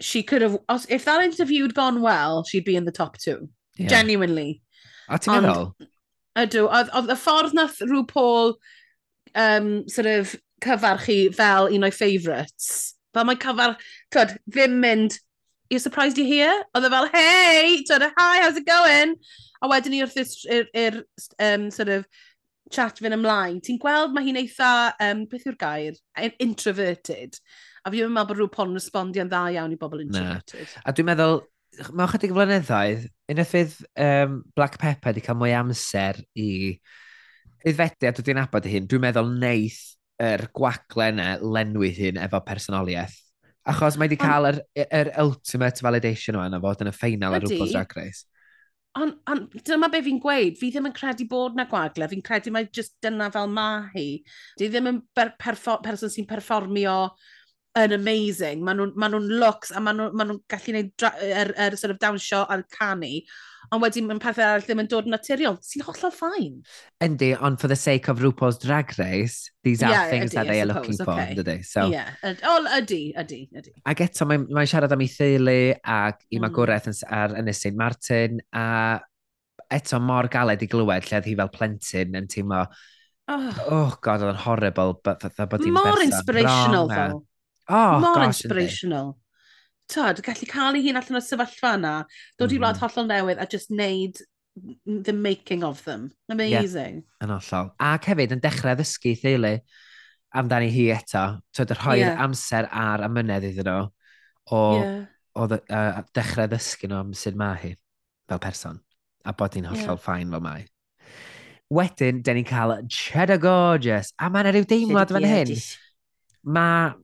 she 0.00 0.24
could 0.24 0.42
have, 0.42 0.58
if 0.88 1.04
that 1.04 1.22
interview 1.22 1.62
had 1.62 1.74
gone 1.74 2.00
well, 2.02 2.42
she'd 2.42 2.64
be 2.64 2.74
in 2.74 2.84
the 2.84 2.92
top 2.92 3.18
two. 3.18 3.48
Yeah. 3.76 3.86
Genuinely. 3.86 4.62
A 5.08 5.20
ti'n 5.22 5.38
meddwl? 5.46 5.70
Ydw, 6.38 6.66
oedd 6.66 7.14
y 7.14 7.16
ffordd 7.18 7.54
nath 7.54 7.78
RuPaul 7.82 8.56
um, 9.38 9.88
sort 9.88 10.10
of 10.10 10.34
cyfarchu 10.64 11.34
fel 11.34 11.70
un 11.72 11.86
o'i 11.86 11.94
favourites. 11.94 12.94
Fel 13.14 13.26
mae 13.28 13.40
cyfar, 13.40 13.76
twyd, 14.14 14.36
ddim 14.50 14.78
mynd, 14.82 15.18
you're 15.70 15.82
surprised 15.82 16.18
you're 16.18 16.28
here? 16.28 16.54
Oedd 16.74 16.88
e 16.88 16.94
fel, 16.94 17.10
hey, 17.14 17.82
twyd, 17.88 18.08
hi, 18.18 18.40
how's 18.42 18.58
it 18.60 18.66
going? 18.66 19.14
A 19.62 19.70
wedyn 19.70 19.94
ni 19.94 20.02
wrth 20.04 20.18
i'r 20.48 21.02
um, 21.42 21.70
sort 21.74 21.90
of 21.94 22.06
chat 22.74 23.00
fy'n 23.00 23.16
ymlaen, 23.16 23.62
ti'n 23.64 23.78
gweld 23.80 24.12
mae 24.14 24.26
hi'n 24.26 24.38
eitha, 24.42 24.72
um, 25.02 25.24
beth 25.30 25.46
yw'r 25.48 25.58
gair, 25.60 25.98
introverted. 26.44 27.38
A 27.84 27.92
fi'n 27.92 28.12
meddwl 28.12 28.28
bod 28.28 28.40
rhyw 28.42 28.50
pon 28.52 28.74
respondio'n 28.76 29.30
dda 29.30 29.44
iawn 29.54 29.74
i 29.74 29.80
bobl 29.80 30.04
introverted. 30.04 30.66
Na. 30.66 30.84
A 30.84 30.94
dwi'n 30.94 31.08
meddwl, 31.08 31.40
mae 31.96 32.10
chydig 32.12 32.34
flynyddoedd, 32.36 33.08
unwaith 33.32 33.52
fydd 33.54 33.76
um, 34.04 34.40
Black 34.58 34.78
Pepper 34.82 35.12
wedi 35.12 35.24
cael 35.24 35.38
mwy 35.40 35.54
amser 35.56 36.20
i 36.36 36.48
aeddfediad 37.64 38.20
wedi'n 38.20 38.42
abod 38.42 38.68
hyn, 38.70 38.88
dwi'n 38.90 39.04
meddwl 39.08 39.32
neith 39.40 39.80
yr 40.18 40.44
er 40.44 40.48
gwacle 40.54 41.10
yna 41.12 41.28
lenwydd 41.42 42.00
hyn 42.02 42.20
efo 42.22 42.40
personoliaeth. 42.46 43.16
Achos 43.68 43.98
mae 43.98 44.08
wedi 44.08 44.18
cael 44.18 44.48
yr, 44.48 44.58
yr 44.86 45.12
ultimate 45.22 45.84
validation 45.84 46.38
yma 46.38 46.48
na 46.50 46.60
fod 46.62 46.82
yn 46.82 46.90
y 46.90 46.94
ffeinal 46.96 47.36
ar 47.36 47.44
rhywbeth 47.44 47.74
Drag 47.74 47.94
Race. 47.98 48.24
Ond 48.98 49.18
on, 49.30 49.44
dyma 49.66 49.90
be 49.92 50.00
fi'n 50.02 50.18
gweud, 50.22 50.56
fi 50.58 50.70
ddim 50.72 50.88
yn 50.88 50.94
credu 50.96 51.26
bod 51.30 51.58
na 51.58 51.68
gwagle, 51.70 52.08
fi'n 52.10 52.24
credu 52.24 52.50
mai 52.54 52.64
just 52.74 52.96
dyna 53.04 53.28
fel 53.34 53.50
ma 53.52 53.68
hi. 53.92 54.06
Di 54.58 54.70
ddim 54.72 54.88
yn 54.90 55.02
person 55.14 56.10
sy'n 56.10 56.26
perfformio 56.30 56.96
yn 57.78 57.94
amazing. 57.94 58.64
Maen 58.64 58.80
nhw'n 58.80 58.96
ma 58.98 59.10
nhw 59.12 59.20
looks 59.42 59.70
a 59.70 59.82
maen 59.84 60.00
nhw'n 60.00 60.16
ma 60.16 60.26
nhw 60.26 60.38
gallu 60.50 60.72
gwneud 60.72 61.06
er, 61.28 61.52
er, 61.54 61.76
sort 61.78 61.94
of 61.94 62.00
dawnsio 62.02 62.42
a'r 62.48 62.64
canu 62.74 63.20
ond 63.72 63.82
wedyn 63.84 64.06
mae'n 64.08 64.20
pethau 64.22 64.46
arall 64.46 64.64
ddim 64.64 64.82
yn 64.82 64.88
dod 64.90 65.08
yn 65.08 65.14
naturiol. 65.14 65.58
Sy'n 65.64 65.84
hollol 65.86 66.12
ffain. 66.14 66.54
Yndi, 67.04 67.30
ond 67.44 67.60
for 67.60 67.68
the 67.68 67.76
sake 67.76 68.08
of 68.08 68.22
RuPaul's 68.24 68.58
Drag 68.62 68.94
Race, 68.98 69.50
these 69.64 69.82
are 69.82 69.90
yeah, 69.90 70.10
things 70.10 70.32
ydy, 70.32 70.38
that 70.38 70.46
they 70.48 70.60
are 70.62 70.66
suppose, 70.68 71.00
looking 71.00 71.08
okay. 71.08 71.34
for, 71.34 71.42
ydy. 71.42 71.56
So, 71.64 71.86
yeah, 71.92 72.10
o, 72.24 72.56
ydy, 72.78 73.02
ydy, 73.18 73.40
ydy. 73.52 73.74
Ac 73.92 74.02
eto, 74.08 74.28
mae'n 74.30 74.48
mae 74.56 74.70
siarad 74.70 74.94
am 74.96 75.04
ei 75.04 75.12
theulu 75.12 75.58
ac 75.98 76.24
i 76.32 76.42
magwraeth 76.42 76.90
mm. 76.92 77.04
ar 77.20 77.36
Ynys 77.42 77.62
St 77.66 77.76
Martin, 77.78 78.42
a 78.56 78.66
eto 79.78 80.00
mor 80.00 80.30
galed 80.32 80.64
i 80.64 80.70
glywed 80.70 81.08
lle 81.08 81.20
oedd 81.20 81.28
hi 81.28 81.36
fel 81.38 81.52
plentyn 81.52 82.16
yn 82.18 82.28
teimlo, 82.32 82.64
oh, 83.28 83.48
oh 83.68 83.96
god, 84.00 84.24
oedd 84.24 84.34
yn 84.34 84.44
horrible, 84.46 84.98
but, 85.04 85.20
but, 85.20 85.36
but, 85.36 85.56
but 85.56 85.72
Mor 85.76 86.02
inspirational, 86.02 86.88
though. 86.88 87.24
Oh, 87.68 87.98
Mor 88.00 88.22
gosh, 88.22 88.44
inspirational. 88.44 89.12
Yndi 89.12 89.27
tyd, 89.92 90.22
gallu 90.24 90.48
cael 90.50 90.78
ei 90.78 90.86
hun 90.86 91.00
allan 91.00 91.20
o'r 91.20 91.24
sefyllfa 91.24 91.74
yna, 91.78 91.94
dod 92.04 92.08
mm 92.08 92.38
-hmm. 92.38 92.42
i 92.42 92.58
mm-hmm. 92.58 92.64
wlad 92.64 92.82
hollol 92.82 93.08
newydd 93.08 93.42
a 93.42 93.46
just 93.50 93.72
wneud 93.72 94.20
the 94.86 95.12
making 95.12 95.64
of 95.64 95.84
them. 95.84 96.10
Amazing. 96.28 97.02
Yeah, 97.02 97.26
yn 97.26 97.34
ollol. 97.34 97.70
Ac 97.78 98.08
hefyd 98.10 98.34
yn 98.36 98.42
dechrau 98.42 98.76
ddysgu 98.78 99.14
theulu 99.22 99.54
amdani 100.38 100.70
hi 100.72 100.88
eto. 100.94 101.24
Tyd, 101.56 101.74
rhoi'r 101.78 102.02
yeah. 102.02 102.24
amser 102.24 102.68
ar 102.70 103.04
y 103.06 103.10
mynedd 103.12 103.48
iddyn 103.50 103.68
nhw 103.68 103.86
o, 104.50 104.62
yeah. 104.80 105.04
o 105.34 105.46
dd, 105.50 105.60
uh, 105.70 106.02
dechrau 106.16 106.50
ddysgu 106.50 106.90
nhw 106.90 107.02
am 107.04 107.14
sut 107.16 107.38
mae 107.38 107.60
hi 107.62 107.74
fel 108.28 108.42
person. 108.42 108.82
A 109.24 109.34
bod 109.36 109.56
hi'n 109.56 109.68
hollol 109.68 109.94
yeah. 109.94 110.02
ffain 110.04 110.34
fel 110.34 110.44
mae. 110.44 110.66
Wedyn, 111.74 112.22
da 112.24 112.32
ni'n 112.32 112.48
cael 112.48 112.78
Cheddar 112.88 113.40
Gorgeous. 113.42 114.14
A 114.16 114.30
mae 114.32 114.46
yna 114.46 114.54
rhyw 114.56 114.68
deimlad 114.68 115.12
fan 115.12 115.28
hyn. 115.28 115.52
Mae 116.48 116.94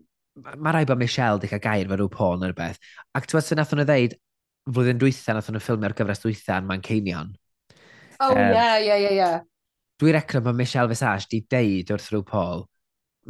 mae 0.42 0.74
rai 0.74 0.84
bod 0.88 0.98
Michelle 0.98 1.38
di 1.38 1.48
cael 1.50 1.62
gair 1.62 1.88
fe 1.88 1.96
rhyw 1.98 2.10
pôn 2.10 2.40
neu 2.40 2.50
rhywbeth. 2.50 2.80
Ac 3.14 3.28
ti'n 3.28 3.38
meddwl, 3.38 3.58
nath 3.60 3.74
nhw 3.76 3.86
ddeud, 3.88 4.16
flwyddyn 4.70 5.00
dwytha, 5.02 5.36
nath 5.36 5.50
nhw 5.52 5.62
ffilmio 5.62 5.90
ar 5.90 5.96
gyfres 5.98 6.22
dwytha 6.24 6.58
yn 6.60 6.68
Manceinion. 6.70 7.32
Oh, 8.20 8.32
um, 8.32 8.38
yeah, 8.38 8.76
yeah, 8.78 8.98
yeah, 8.98 9.14
yeah. 9.14 9.40
Dwi'n 10.00 10.16
recro 10.16 10.42
bod 10.42 10.58
Michelle 10.58 10.90
Visage 10.90 11.30
di 11.30 11.44
deud 11.50 11.92
wrth 11.94 12.10
rhyw 12.10 12.24
Paul, 12.26 12.66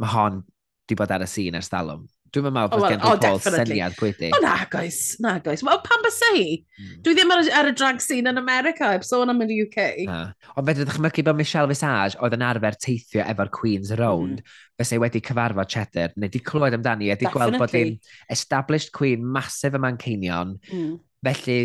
mae 0.01 0.13
hon 0.15 0.41
di 0.89 0.97
bod 0.97 1.13
ar 1.13 1.25
y 1.25 1.29
sîn 1.29 1.57
ers 1.59 1.69
dalwm. 1.73 2.07
Dwi'n 2.33 2.47
meddwl 2.49 2.65
oh, 2.65 2.69
bod 2.71 2.79
oh, 2.79 2.81
well, 2.81 2.91
gen 2.91 3.01
Paul 3.21 3.39
syniad 3.43 3.95
pwy 3.99 4.09
di. 4.17 4.29
O 4.33 4.39
na, 4.43 4.55
goes, 4.71 4.97
na, 5.23 5.35
goes. 5.43 5.61
Wel, 5.65 5.77
pan 5.85 6.01
bys 6.03 6.17
ei? 6.31 6.57
Mm. 6.79 6.97
Dwi 7.05 7.13
ddim 7.15 7.33
ar, 7.35 7.43
ar, 7.59 7.69
y 7.69 7.75
drag 7.77 8.01
scene 8.03 8.31
yn 8.33 8.41
America, 8.41 8.89
heb 8.91 9.05
sôn 9.07 9.31
am 9.31 9.43
yn 9.45 9.53
y 9.53 9.59
UK. 9.63 9.85
Ond 10.09 10.67
fedrwyd 10.67 10.89
ddechmygu 10.89 11.25
bod 11.27 11.39
Michelle 11.39 11.69
Visage 11.71 12.19
oedd 12.19 12.35
yn 12.35 12.43
arfer 12.47 12.79
teithio 12.81 13.23
efo'r 13.23 13.53
Queen's 13.55 13.93
Round, 14.01 14.41
mm. 14.41 14.59
fes 14.81 14.91
ei 14.95 15.01
wedi 15.03 15.23
cyfarfod 15.29 15.71
Cheddar, 15.71 16.17
neu 16.19 16.33
di 16.33 16.41
clywed 16.43 16.75
amdani, 16.79 17.13
a 17.13 17.19
di 17.19 17.29
gweld 17.31 17.59
bod 17.61 17.77
hi'n 17.77 17.95
established 18.33 18.91
Queen, 18.95 19.23
masif 19.23 19.77
y 19.77 19.83
Manceinion, 19.85 20.57
mm. 20.73 20.93
felly 21.29 21.59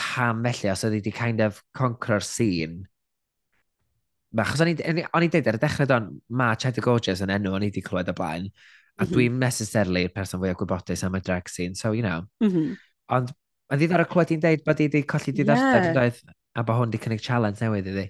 pam 0.00 0.42
felly, 0.48 0.72
os 0.72 0.84
oedd 0.88 0.96
hi 0.96 1.02
wedi 1.04 1.14
kind 1.14 1.44
of 1.44 1.62
conqueror 1.76 2.24
scene, 2.24 2.86
Achos 4.36 4.60
o'n 4.60 4.68
i, 4.68 5.04
on 5.16 5.24
i 5.24 5.28
dweud 5.32 5.46
ar 5.48 5.56
y 5.56 5.60
dechrau 5.62 5.88
don, 5.88 6.08
mae 6.36 6.58
Cheddar 6.60 6.84
Gorgeous 6.84 7.22
yn 7.24 7.30
enw 7.32 7.54
o'n 7.56 7.64
i 7.64 7.70
wedi 7.70 7.80
clywed 7.84 8.10
o 8.12 8.14
blaen, 8.16 8.50
A 8.96 9.04
mm 9.04 9.12
dwi'n 9.12 9.38
necessarily 9.40 10.06
person 10.08 10.40
fwy 10.40 10.54
o 10.54 10.56
gwybodus 10.56 11.02
am 11.04 11.18
y 11.18 11.20
drag 11.20 11.50
scene, 11.52 11.74
so 11.76 11.92
you 11.92 12.02
know. 12.02 12.24
Mm 12.40 12.52
-hmm. 12.52 12.76
Ond 13.12 13.32
mae'n 13.68 13.80
ddiddor 13.82 14.04
o 14.04 14.08
clywed 14.08 14.32
i'n 14.32 14.42
deud 14.44 14.62
bod 14.64 14.80
i 14.80 14.86
wedi 14.88 15.02
colli 15.10 15.34
diddordeb 15.36 15.88
yeah. 15.88 15.94
doedd, 15.96 16.22
a 16.56 16.64
bod 16.64 16.80
hwn 16.80 16.88
wedi 16.88 17.02
cynnig 17.04 17.24
challenge 17.24 17.60
newydd 17.60 17.90
iddi. 17.92 18.06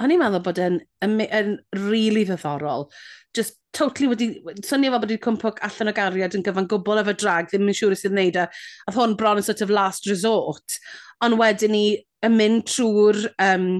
O'n 0.00 0.12
i'n 0.12 0.20
meddwl 0.20 0.42
bod 0.44 0.60
yn, 0.60 0.78
yn, 1.04 1.20
yn 1.24 1.52
really 1.88 2.24
ddiddorol. 2.28 2.88
Just 3.36 3.58
totally 3.76 4.08
wedi... 4.12 4.30
Swnio 4.64 4.94
fel 4.94 5.00
bod 5.02 5.08
wedi 5.08 5.20
cwmpo 5.26 5.52
allan 5.68 5.92
o 5.92 5.96
gariad 5.96 6.36
yn 6.36 6.44
gyfan 6.46 6.68
gwbl 6.70 7.02
efo 7.02 7.16
drag, 7.16 7.52
ddim 7.52 7.68
yn 7.68 7.76
siŵr 7.76 7.96
sydd 7.96 8.12
yn 8.12 8.20
neud 8.20 8.40
e. 8.40 8.48
A 8.88 8.96
hwn 8.96 9.16
bron 9.20 9.40
yn 9.40 9.46
sort 9.46 9.64
of 9.64 9.72
last 9.72 10.08
resort. 10.08 10.80
Ond 11.24 11.40
wedyn 11.40 11.76
ni 11.76 11.86
yn 12.24 12.36
mynd 12.40 12.68
trwy'r... 12.72 13.22
Um, 13.50 13.70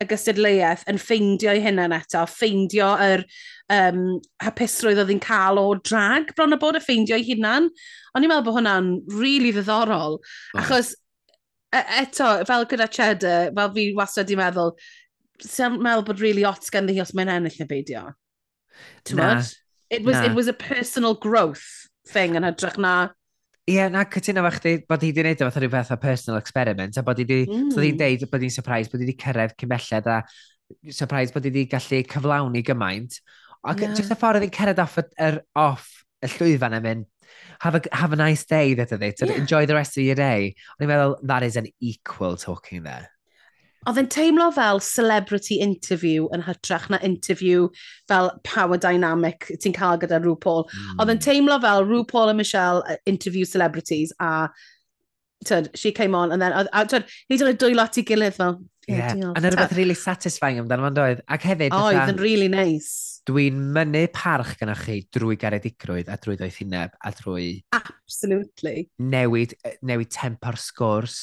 y 0.00 0.06
gystadleuaeth 0.08 0.86
yn 0.88 0.98
ffeindio 1.00 1.52
ei 1.52 1.60
hunan 1.64 1.92
eto, 1.92 2.22
ffeindio 2.28 2.88
yr 3.04 3.24
um, 3.74 4.04
hapusrwydd 4.42 5.02
oedd 5.02 5.12
hi'n 5.12 5.22
cael 5.24 5.60
o 5.60 5.66
drag 5.84 6.32
bron 6.36 6.56
y 6.56 6.60
bod 6.60 6.78
y 6.78 6.82
ffeindio 6.84 7.18
ei 7.18 7.26
hunan. 7.28 7.68
Ond 8.14 8.24
i'n 8.24 8.32
meddwl 8.32 8.46
bod 8.48 8.58
hwnna'n 8.58 8.88
rili 9.12 9.20
really 9.20 9.52
ddiddorol. 9.56 10.16
Oh. 10.20 10.62
Achos 10.62 10.94
e, 10.94 11.82
eto, 12.00 12.30
fel 12.48 12.66
gyda 12.70 12.88
Cheddar, 12.90 13.52
fel 13.56 13.74
fi 13.76 13.86
wastad 13.98 14.32
i 14.32 14.40
meddwl, 14.40 14.72
sy'n 15.44 15.78
meddwl 15.84 16.06
bod 16.08 16.24
really 16.24 16.46
ots 16.48 16.72
gan 16.72 16.88
ddi 16.88 17.00
os 17.04 17.12
mae'n 17.16 17.34
ennill 17.36 17.60
neu 17.60 17.70
beidio. 17.70 18.08
Na. 19.12 19.32
It 19.90 20.04
was, 20.04 20.16
na. 20.16 20.24
it 20.30 20.34
was 20.34 20.48
a 20.48 20.54
personal 20.54 21.14
growth 21.14 21.66
thing 22.08 22.36
yn 22.38 22.46
hydrach 22.46 22.78
na 22.80 22.94
Ie, 23.70 23.76
yeah, 23.76 23.90
na, 23.92 24.02
cytuno 24.10 24.42
fach 24.42 24.56
chdi 24.58 24.70
bod 24.90 25.04
ni 25.04 25.12
wedi 25.12 25.22
gwneud 25.22 25.42
o 25.44 25.46
fath 25.46 25.60
rhyw 25.62 25.70
fath 25.70 25.92
o 25.94 25.98
personal 26.02 26.40
experiment, 26.40 26.96
a 26.98 27.04
bod 27.06 27.20
ni 27.20 27.26
wedi, 27.28 27.44
mm. 27.46 27.68
so 27.70 27.84
ni'n 27.84 28.00
deud 28.00 28.24
bod 28.32 28.42
ni'n 28.42 28.54
surprised 28.54 28.90
bod 28.90 28.98
ni 28.98 29.06
wedi 29.06 29.20
cyrraedd 29.20 29.54
cymelled 29.60 30.08
a 30.10 30.16
surprised 30.96 31.36
bod 31.36 31.46
ni 31.46 31.52
wedi 31.52 31.68
gallu 31.70 32.00
cyflawni 32.10 32.64
gymaint. 32.66 33.20
Ac 33.62 33.84
yeah. 33.84 33.94
jyst 33.94 34.10
y 34.10 34.16
ffordd 34.18 34.40
oedd 34.40 34.48
hi'n 34.48 34.56
cered 34.56 34.82
off, 34.82 34.98
er, 34.98 35.38
off 35.54 35.86
y 36.18 36.32
llwyfan 36.34 36.74
yn 36.80 36.86
mynd, 36.88 37.06
have 37.62 37.78
a, 37.78 37.82
have 37.94 38.16
a 38.16 38.18
nice 38.18 38.42
day, 38.44 38.74
that 38.74 38.90
they, 38.90 39.14
yeah. 39.14 39.36
enjoy 39.38 39.66
the 39.66 39.78
rest 39.78 39.94
of 39.94 40.02
your 40.02 40.18
day. 40.18 40.56
O'n 40.74 40.88
i'n 40.88 40.90
meddwl, 40.90 41.16
that 41.30 41.46
is 41.46 41.60
an 41.60 41.70
equal 41.78 42.34
talking 42.40 42.82
there. 42.82 43.06
Oedd 43.88 43.96
e'n 43.96 44.10
teimlo 44.12 44.50
fel 44.52 44.82
celebrity 44.84 45.56
interview 45.64 46.26
yn 46.36 46.42
hytrach 46.44 46.90
na 46.92 46.98
interview 47.06 47.68
fel 48.10 48.28
power 48.44 48.76
dynamic 48.76 49.48
ti'n 49.62 49.72
cael 49.76 50.00
gyda 50.02 50.18
RuPaul. 50.20 50.66
Mm. 50.68 50.98
Oedd 51.00 51.14
e'n 51.14 51.22
teimlo 51.24 51.56
fel 51.62 51.86
RuPaul 51.88 52.32
a 52.32 52.34
Michelle 52.36 52.84
uh, 52.84 52.98
interview 53.06 53.46
celebrities 53.48 54.12
a 54.20 54.50
tyd, 55.48 55.70
she 55.74 55.92
came 55.92 56.14
on 56.14 56.32
and 56.32 56.42
then, 56.42 56.52
a 56.52 56.84
tyd, 56.84 57.08
ni 57.30 57.40
dod 57.40 57.56
dwy 57.62 57.72
lot 57.74 57.96
i 57.96 58.04
gilydd 58.04 58.36
fel, 58.36 58.58
yeah, 58.86 58.96
yeah. 58.96 59.14
diolch. 59.14 59.38
A 59.38 59.40
na 59.40 59.54
rhywbeth 59.54 59.76
really 59.78 59.96
satisfying 59.96 60.60
amdano 60.60 60.84
fo'n 60.88 60.98
doedd. 61.00 61.24
Ac 61.32 61.48
hefyd, 61.48 61.72
oedd 61.72 62.02
oh, 62.02 62.12
yn 62.12 62.20
really 62.20 62.52
nice. 62.52 63.09
Dwi'n 63.28 63.58
mynnu 63.74 64.06
parch 64.14 64.54
gyda 64.58 64.74
chi 64.78 65.00
drwy 65.12 65.36
garedigrwydd 65.40 66.08
a 66.08 66.16
drwy 66.20 66.38
ddoeth 66.40 66.60
uneb 66.64 66.94
a 67.04 67.12
drwy... 67.18 67.48
Absolutely. 67.76 68.86
Newid, 69.12 69.52
newid 69.86 70.12
tempo'r 70.14 70.56
sgwrs, 70.60 71.18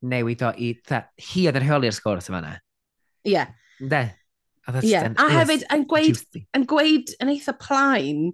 newid 0.00 0.44
o 0.46 0.52
i... 0.56 0.72
Tha, 0.88 1.02
hi 1.28 1.44
oedd 1.50 1.60
yn 1.60 1.66
rheoli'r 1.66 1.96
sgwrs 1.96 2.30
yma 2.32 2.40
na. 2.44 2.54
Ie. 3.26 3.34
Yeah. 3.34 3.52
De. 3.80 4.06
Yeah. 4.82 5.12
A 5.22 5.28
hefyd, 5.30 5.62
yn 5.70 5.84
gweud, 5.86 6.40
yn 6.56 6.64
gweud 6.66 7.12
yn 7.22 7.30
eitha 7.30 7.54
plaen, 7.60 8.32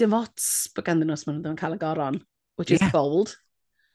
dim 0.00 0.16
ots 0.16 0.48
bod 0.74 0.88
ganddyn 0.88 1.10
nhw 1.10 1.18
os 1.18 1.26
maen 1.26 1.36
nhw 1.36 1.44
ddim 1.44 1.54
yn 1.54 1.60
cael 1.60 1.76
y 1.76 1.78
goron, 1.82 2.18
which 2.58 2.72
yeah. 2.72 2.88
is 2.88 2.94
bold. 2.94 3.36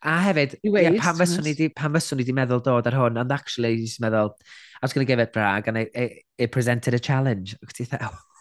A 0.05 0.19
hefyd, 0.21 0.53
yeah, 0.61 0.93
pan 1.01 1.17
fyswn 1.17 1.49
i 1.49 2.21
wedi 2.21 2.35
meddwl 2.37 2.61
dod 2.63 2.87
ar 2.87 2.99
hwn, 2.99 3.17
and 3.19 3.33
actually, 3.33 3.73
i 3.81 4.05
meddwl, 4.05 4.31
I 4.77 4.85
was 4.85 4.93
going 4.93 5.05
to 5.05 5.09
give 5.09 5.19
it 5.19 5.33
brag, 5.33 5.67
and 5.67 5.81
it, 5.81 5.91
it, 5.95 6.23
it 6.37 6.51
presented 6.51 6.93
a 6.93 6.99
challenge. 6.99 7.57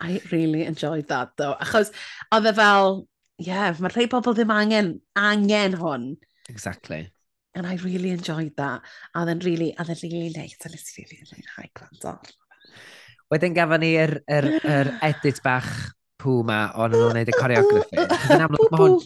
I 0.00 0.20
really 0.30 0.64
enjoyed 0.64 1.08
that, 1.08 1.36
though. 1.36 1.54
Achos, 1.60 1.92
oedd 2.34 2.48
e 2.48 2.54
fel, 2.54 3.04
yeah, 3.42 3.74
mae 3.82 3.92
rhai 3.94 4.06
pobl 4.10 4.36
ddim 4.36 4.52
angen, 4.54 4.92
angen 5.18 5.76
hwn. 5.80 6.10
Exactly. 6.48 7.08
And 7.54 7.66
I 7.66 7.76
really 7.82 8.10
enjoyed 8.10 8.54
that. 8.56 8.82
A 9.14 9.24
then 9.26 9.40
really, 9.40 9.74
a 9.78 9.84
then 9.84 9.96
really 10.02 10.30
late, 10.30 10.58
a 10.64 10.68
nes 10.68 10.92
i 10.98 11.06
really 11.10 11.46
rhaid 11.56 11.72
gwrando. 11.74 12.18
Wedyn 13.32 13.56
gafon 13.56 13.82
ni'r 13.84 14.18
er, 14.24 14.48
er, 14.48 14.60
er 14.64 14.92
edit 15.10 15.42
bach 15.44 15.68
pw 16.22 16.42
ma 16.46 16.60
o'n 16.78 16.94
nhw'n 16.94 17.12
gwneud 17.12 17.32
y 17.32 17.36
choreography. 17.36 18.04
Yn 18.34 18.46
amlwg, 18.46 18.70
mae 18.72 18.84
hwn... 18.84 19.00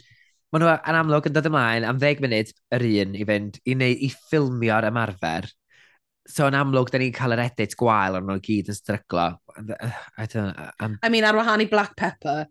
Mae 0.53 0.61
nhw 0.61 0.69
yn 0.69 0.97
amlwg 0.99 1.27
yn 1.31 1.33
dod 1.33 1.47
ymlaen 1.49 1.85
am 1.89 1.97
ddeg 1.97 2.19
munud 2.21 2.51
yr 2.77 2.83
un 2.85 3.15
i 3.17 3.25
fynd 3.25 3.55
i, 3.65 3.73
neud, 3.73 4.03
i 4.05 4.11
ffilmio'r 4.13 4.85
ymarfer 4.91 5.47
so 6.29 6.47
yn 6.47 6.57
amlwg, 6.57 6.91
da 6.93 7.01
ni'n 7.03 7.15
cael 7.17 7.35
yr 7.37 7.45
edit 7.47 7.77
gwael 7.79 8.19
ond 8.19 8.29
nhw 8.31 8.39
gyd 8.45 8.71
yn 8.71 8.79
stryglo. 8.79 9.29
Uh, 9.59 9.93
I, 10.17 10.27
don't, 10.27 10.57
I'm... 10.57 10.67
Uh, 10.67 10.87
um. 10.87 10.99
I 11.03 11.11
mean, 11.13 11.27
ar 11.27 11.39
wahan 11.39 11.65
i 11.65 11.69
Black 11.71 11.97
Pepper, 11.99 12.47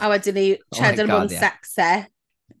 a 0.00 0.10
wedyn 0.12 0.38
ni 0.38 0.46
oh 0.56 0.78
cheddar 0.78 1.08
oh 1.08 1.16
bod 1.16 1.32
yn 1.32 1.42
sexy. 1.42 1.90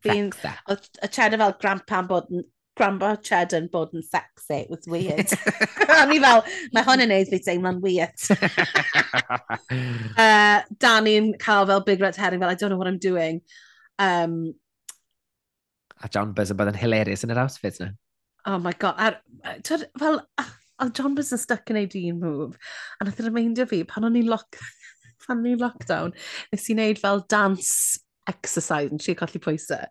Fi'n, 0.04 0.32
y 0.34 1.08
cheddar 1.08 1.40
fel 1.40 1.56
grandpa'n 1.62 2.10
bod 2.10 2.28
yn, 2.32 2.44
grandpa 2.76 3.14
cheddar 3.24 3.62
yn 3.62 3.70
bod 3.72 3.94
yn 3.96 4.04
sexy, 4.04 4.64
it 4.64 4.70
was 4.72 4.88
weird. 4.90 5.32
a 5.96 6.04
ni 6.10 6.20
fel, 6.22 6.44
mae 6.76 6.86
hwn 6.88 7.06
yn 7.06 7.12
neud 7.14 7.32
fi 7.32 7.40
teimlo'n 7.46 7.80
weird. 7.84 8.28
uh, 10.26 10.58
Danny'n 10.84 11.32
cael 11.40 11.70
fel 11.70 11.86
big 11.88 12.04
red 12.04 12.20
herring, 12.20 12.42
fel 12.44 12.52
I 12.52 12.58
don't 12.58 12.74
know 12.74 12.80
what 12.80 12.90
I'm 12.90 13.00
doing. 13.00 13.40
Um, 13.98 14.54
a 16.02 16.08
John 16.08 16.34
Buzz 16.36 16.52
yn 16.52 16.58
bod 16.60 16.68
yn 16.68 16.76
hilarious 16.76 17.24
yn 17.24 17.32
yr 17.32 17.46
outfit 17.46 17.80
na. 17.80 17.94
Oh 18.46 18.58
my 18.58 18.72
god. 18.78 18.94
Ar, 19.00 19.18
twyd, 19.64 19.86
fel, 20.00 20.20
oedd 20.82 20.94
John 20.98 21.16
was 21.16 21.32
yn 21.32 21.40
stuck 21.40 21.70
yn 21.72 21.80
ei 21.80 21.88
dyn 21.90 22.20
move. 22.20 22.58
A 22.98 23.06
nath 23.06 23.20
e 23.20 23.24
yn 23.24 23.30
remeindio 23.30 23.66
fi, 23.70 23.82
pan 23.88 24.06
o'n 24.08 24.18
i'n 24.20 24.30
lock, 24.30 24.58
pan 25.24 25.40
o'n 25.40 25.52
i'n 25.54 25.62
lockdown, 25.62 26.14
nes 26.52 26.68
i 26.68 26.76
wneud 26.76 27.00
fel 27.00 27.24
dance 27.32 28.00
exercise 28.30 28.92
yn 28.92 29.00
trio 29.00 29.16
colli 29.20 29.40
pwysau. 29.42 29.84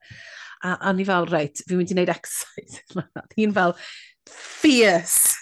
A, 0.63 0.77
a 0.77 0.93
ni 0.95 1.05
fel, 1.07 1.27
reit, 1.31 1.63
fi'n 1.67 1.81
mynd 1.81 1.93
i 1.93 1.97
wneud 1.97 2.13
exercise. 2.13 2.83
Hi'n 3.37 3.55
fel, 3.55 3.77
fierce 4.29 5.33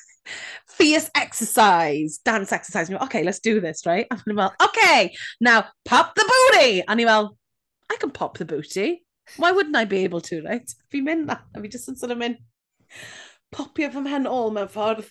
fierce 0.81 1.11
exercise, 1.15 2.19
dance 2.25 2.51
exercise. 2.51 2.89
Ni'n 2.89 3.01
okay, 3.03 3.23
let's 3.23 3.39
do 3.39 3.59
this, 3.59 3.85
right? 3.85 4.07
A 4.09 4.17
ni'n 4.25 4.39
fel, 4.39 4.53
okay, 4.63 5.13
now 5.39 5.65
pop 5.85 6.15
the 6.15 6.25
booty! 6.31 6.83
A 6.87 6.95
ni 6.95 7.05
fel, 7.05 7.37
I 7.91 7.97
can 7.99 8.11
pop 8.11 8.37
the 8.37 8.45
booty. 8.45 9.03
Why 9.37 9.51
wouldn't 9.51 9.75
I 9.75 9.85
be 9.85 10.03
able 10.03 10.21
to, 10.21 10.41
right? 10.43 10.67
Fi'n 10.91 11.05
mynd 11.05 11.27
na, 11.27 11.37
a 11.53 11.61
fi 11.61 11.69
just 11.71 11.89
yn 11.91 11.99
sort 11.99 12.15
of 12.15 12.17
mynd, 12.17 12.39
popio 13.55 13.91
fy 13.93 14.03
mhen 14.05 14.29
ôl 14.29 14.53
mewn 14.55 14.69
ffordd 14.71 15.07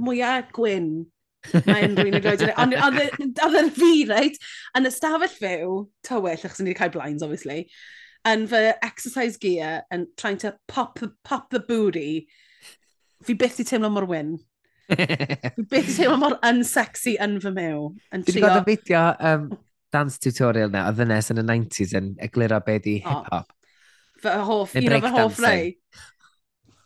mwyaf 0.00 0.52
gwyn. 0.56 0.92
Mae 1.66 1.84
unrhyw 1.86 2.08
un 2.08 2.16
wedi 2.16 2.22
rhaid 2.24 2.46
i 2.46 2.52
Ond 2.62 2.76
oedd 2.78 3.58
yn 3.60 3.68
fi, 3.76 3.92
reit, 4.08 4.38
yn 4.78 4.88
ystafell 4.88 5.36
fyw, 5.36 5.76
tywyll, 6.06 6.40
achos 6.40 6.62
ni 6.62 6.70
wedi 6.70 6.78
cael 6.78 6.94
blinds, 6.94 7.24
obviously, 7.26 7.66
yn 8.28 8.46
fy 8.48 8.62
exercise 8.82 9.36
gear 9.40 9.82
and 9.90 10.08
trying 10.16 10.38
to 10.38 10.54
pop, 10.68 10.98
pop 11.24 11.50
the 11.50 11.60
booty, 11.60 12.26
fi 13.24 13.36
byth 13.38 13.60
i 13.60 13.68
teimlo 13.68 13.92
mor 13.92 14.08
wyn. 14.08 14.38
fi 14.88 15.66
byth 15.68 15.92
i 15.92 15.98
teimlo 15.98 16.16
mor 16.22 16.38
unsexy 16.48 17.18
yn 17.24 17.36
fy 17.44 17.52
mew. 17.56 17.90
Yn 18.10 18.24
trio... 18.24 18.40
Dwi'n 18.40 18.46
gwybod 18.46 18.64
y 18.64 18.78
fideo 18.78 19.04
um, 19.30 19.46
dance 19.94 20.18
tutorial 20.22 20.72
na, 20.72 20.88
o 20.88 20.96
ddynes 20.96 21.30
yn 21.34 21.44
y 21.44 21.46
90s 21.52 21.94
yn 22.00 22.14
egluro 22.24 22.62
be 22.64 22.80
di 22.84 22.98
hip-hop. 23.04 23.52
Oh. 23.52 23.60
Fy 24.24 24.34
hoff, 24.48 24.74
un 24.80 24.96
o 24.96 25.04
fy 25.04 25.14
hoff 25.18 25.44
rei. 25.44 25.70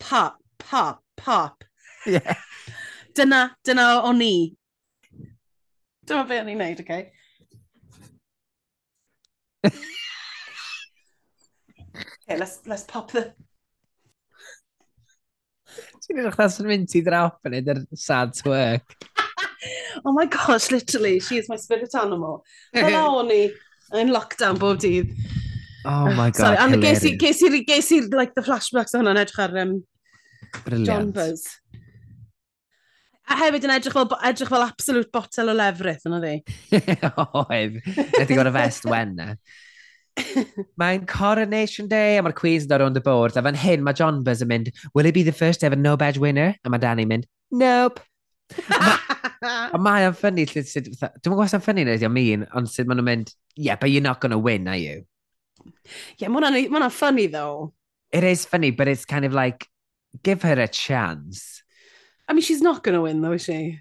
Pop 0.02 0.37
pop, 0.58 1.02
pop. 1.16 1.64
Yeah. 2.06 2.36
Dyna, 3.14 3.56
dyna 3.64 3.86
o'n 4.06 4.22
i. 4.22 4.34
Dyma 6.06 6.24
be 6.28 6.38
o'n 6.40 6.50
i'n 6.52 6.60
neud, 6.62 6.82
oce? 6.84 6.84
Okay? 6.84 7.12
okay, 12.28 12.38
let's, 12.38 12.60
let's 12.66 12.84
pop 12.88 13.10
the... 13.12 13.32
Ti'n 16.04 16.22
edrych 16.22 16.38
chas 16.38 16.56
yn 16.62 16.68
mynd 16.70 16.94
i 16.96 17.02
drop 17.04 17.44
yn 17.48 17.58
edrych 17.58 17.98
sad 17.98 18.32
twerk. 18.38 18.96
oh 20.04 20.12
my 20.12 20.24
gosh, 20.26 20.70
literally, 20.70 21.18
she 21.20 21.38
is 21.38 21.48
my 21.48 21.56
spirit 21.56 21.94
animal. 21.98 22.42
Fel 22.74 23.18
o'n 23.20 23.34
i 23.34 23.42
yn 23.98 24.14
lockdown 24.14 24.58
bob 24.60 24.80
dydd. 24.82 25.12
Oh 25.84 26.08
my 26.12 26.30
god, 26.30 26.40
Sorry, 26.40 26.56
and 26.64 26.82
ges 26.82 27.04
i, 27.06 27.14
ges 27.20 27.42
i, 27.46 27.62
ges 27.64 27.92
i, 27.94 28.00
like, 28.12 28.34
the 28.34 28.44
flashbacks 28.44 28.96
o'n 28.98 29.08
edrych 29.14 29.38
ar 29.44 29.54
um, 29.62 29.78
John 30.86 31.12
Buzz. 31.14 31.46
A 33.28 33.36
hefyd 33.36 33.66
yn 33.66 33.74
edrych 33.74 33.92
fel, 33.92 34.08
edrych 34.24 34.48
fel 34.48 34.64
absolute 34.64 35.10
botel 35.12 35.52
o 35.52 35.54
lefrith, 35.56 36.06
yna 36.08 36.20
ddi. 36.22 36.36
Oedd. 37.36 37.80
Nid 37.84 38.30
i 38.30 38.36
gwrdd 38.36 38.48
y 38.48 38.54
fest 38.54 38.88
wen 38.88 39.16
na. 39.18 39.32
Mae'n 40.80 41.04
Coronation 41.06 41.88
Day 41.90 42.16
a 42.18 42.22
mae'r 42.24 42.36
Queen's 42.38 42.64
yn 42.66 42.72
dod 42.72 42.82
round 42.82 42.98
y 42.98 43.02
bwrdd 43.04 43.38
a 43.38 43.44
fan 43.44 43.58
hyn 43.58 43.84
mae 43.86 43.96
John 43.98 44.22
Buzz 44.26 44.42
yn 44.42 44.50
mynd 44.50 44.70
Will 44.94 45.06
it 45.06 45.14
be 45.14 45.22
the 45.22 45.34
first 45.36 45.62
ever 45.62 45.76
no 45.76 45.96
badge 45.96 46.18
winner? 46.18 46.56
A 46.64 46.72
mae 46.72 46.82
Danny'n 46.82 47.10
mynd 47.10 47.28
Nope. 47.50 48.00
a 49.74 49.78
mae 49.78 50.08
o'n 50.08 50.16
ffynnu 50.16 50.48
sut... 50.48 50.72
sut 50.72 50.88
Dwi'n 50.88 51.34
gwybod 51.34 51.52
sy'n 51.52 51.62
ffynnu 51.64 51.84
neu 51.86 52.10
mean, 52.12 52.46
ond 52.56 52.70
sut 52.72 52.88
maen 52.88 53.00
nhw'n 53.00 53.10
mynd 53.12 53.34
Yeah, 53.58 53.76
but 53.76 53.90
you're 53.90 54.02
not 54.02 54.20
going 54.20 54.30
to 54.30 54.38
win, 54.38 54.68
are 54.68 54.78
you? 54.78 55.04
Yeah, 56.18 56.28
mae 56.32 56.40
hwnna'n 56.40 56.94
ffynnu 56.94 57.28
though. 57.32 57.74
It 58.12 58.24
is 58.24 58.46
funny, 58.46 58.70
but 58.70 58.88
it's 58.88 59.04
kind 59.04 59.24
of 59.24 59.34
like 59.34 59.68
give 60.22 60.42
her 60.42 60.58
a 60.58 60.68
chance. 60.68 61.62
I 62.28 62.32
mean, 62.32 62.42
she's 62.42 62.62
not 62.62 62.82
going 62.82 62.94
to 62.94 63.02
win, 63.02 63.20
though, 63.20 63.32
is 63.32 63.44
she? 63.44 63.80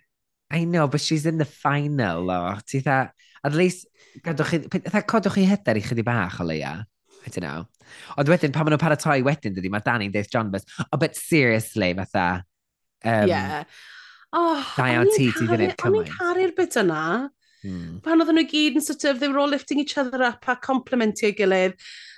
I 0.50 0.64
know, 0.64 0.88
but 0.88 1.02
she's 1.02 1.26
in 1.26 1.38
the 1.38 1.46
final, 1.46 2.32
o. 2.32 2.58
Ti 2.66 2.82
dda, 2.82 3.12
at 3.44 3.54
least, 3.54 3.88
gadwch 4.24 4.52
chi, 4.52 4.60
dda 4.80 5.04
codwch 5.04 5.36
chi 5.36 5.44
hyder 5.44 5.76
i 5.76 5.84
chydi 5.84 6.06
bach 6.06 6.40
o 6.40 6.46
leia. 6.48 6.86
I 7.26 7.30
don't 7.30 7.44
know. 7.44 7.68
Ond 8.18 8.30
wedyn, 8.32 8.54
pan 8.56 8.64
maen 8.64 8.76
nhw'n 8.76 8.84
paratoi 8.84 9.20
wedyn, 9.28 9.56
dydy, 9.56 9.72
mae 9.72 9.84
Danny'n 9.84 10.14
deith 10.14 10.32
John 10.32 10.52
Bus, 10.52 10.64
oh, 10.88 10.98
but 10.98 11.16
seriously, 11.20 11.94
fatha. 11.94 12.46
Um, 13.04 13.28
yeah. 13.28 13.64
Oh, 14.34 14.64
da 14.78 14.88
iawn 14.94 15.12
ti, 15.12 15.32
ti 15.32 15.48
ddim 15.48 15.68
yn 15.68 15.76
cymaint. 15.76 15.88
O'n 15.88 16.00
i'n 16.04 16.16
caru'r 16.16 16.56
bit 16.56 16.80
yna. 16.80 17.04
Hmm. 17.64 18.00
Pan 18.06 18.24
oedden 18.24 18.38
nhw 18.40 18.48
gyd 18.52 18.80
yn 18.80 18.86
sort 18.86 19.04
of, 19.10 19.20
they 19.20 19.28
were 19.32 19.40
all 19.44 19.52
lifting 19.52 19.80
each 19.84 19.98
other 19.98 20.22
up 20.24 20.48
a 20.48 20.56
complimentio 20.56 21.34
gilydd 21.36 21.76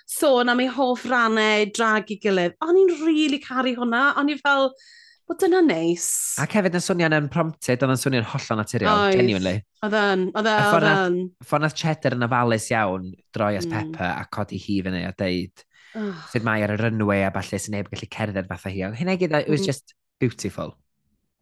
sôn 0.10 0.50
am 0.50 0.64
ei 0.64 0.70
hoff 0.74 1.06
rannau 1.10 1.68
drag 1.76 2.10
i 2.14 2.18
gilydd. 2.24 2.58
O'n 2.66 2.80
i'n 2.82 2.96
rili 2.96 3.12
really 3.12 3.42
caru 3.44 3.76
hwnna. 3.78 4.08
O'n 4.20 4.32
i 4.34 4.38
fel, 4.40 4.72
bod 5.30 5.40
dyna 5.44 5.62
neis. 5.62 6.10
Ac 6.42 6.58
hefyd 6.58 6.78
yn 6.80 6.86
swnio'n 6.86 7.18
unprompted, 7.20 7.86
oedd 7.86 7.96
yn 7.96 8.02
swnio'n 8.02 8.30
hollol 8.32 8.62
naturiol, 8.64 9.06
Oed. 9.06 9.20
genuinely. 9.20 9.56
Oedd 9.86 9.98
yn, 10.02 10.28
oedd 10.34 10.50
yn, 10.50 10.68
oedd 10.74 10.90
yn. 10.90 11.20
Ffordd 11.46 11.68
nath 11.68 11.78
Cheddar 11.78 12.18
yn 12.18 12.26
ofalus 12.26 12.70
iawn 12.74 13.10
droi 13.36 13.54
as 13.60 13.70
mm. 13.70 13.76
Pepper 13.76 14.10
a 14.16 14.28
codi 14.34 14.62
hi 14.62 14.80
fyny 14.88 15.06
a 15.06 15.14
deud 15.20 15.66
oh. 15.96 16.12
sydd 16.32 16.46
mae 16.48 16.66
ar 16.66 16.74
y 16.74 16.80
runway 16.82 17.24
a 17.26 17.32
falle 17.36 17.62
sy'n 17.62 17.78
neb 17.78 17.90
gallu 17.94 18.10
cerdded 18.18 18.50
fatha 18.50 18.74
hi. 18.74 18.90
Hynna 18.98 19.18
gyd, 19.22 19.36
it 19.44 19.52
was 19.54 19.62
mm. 19.62 19.70
just 19.70 19.94
beautiful. 20.20 20.76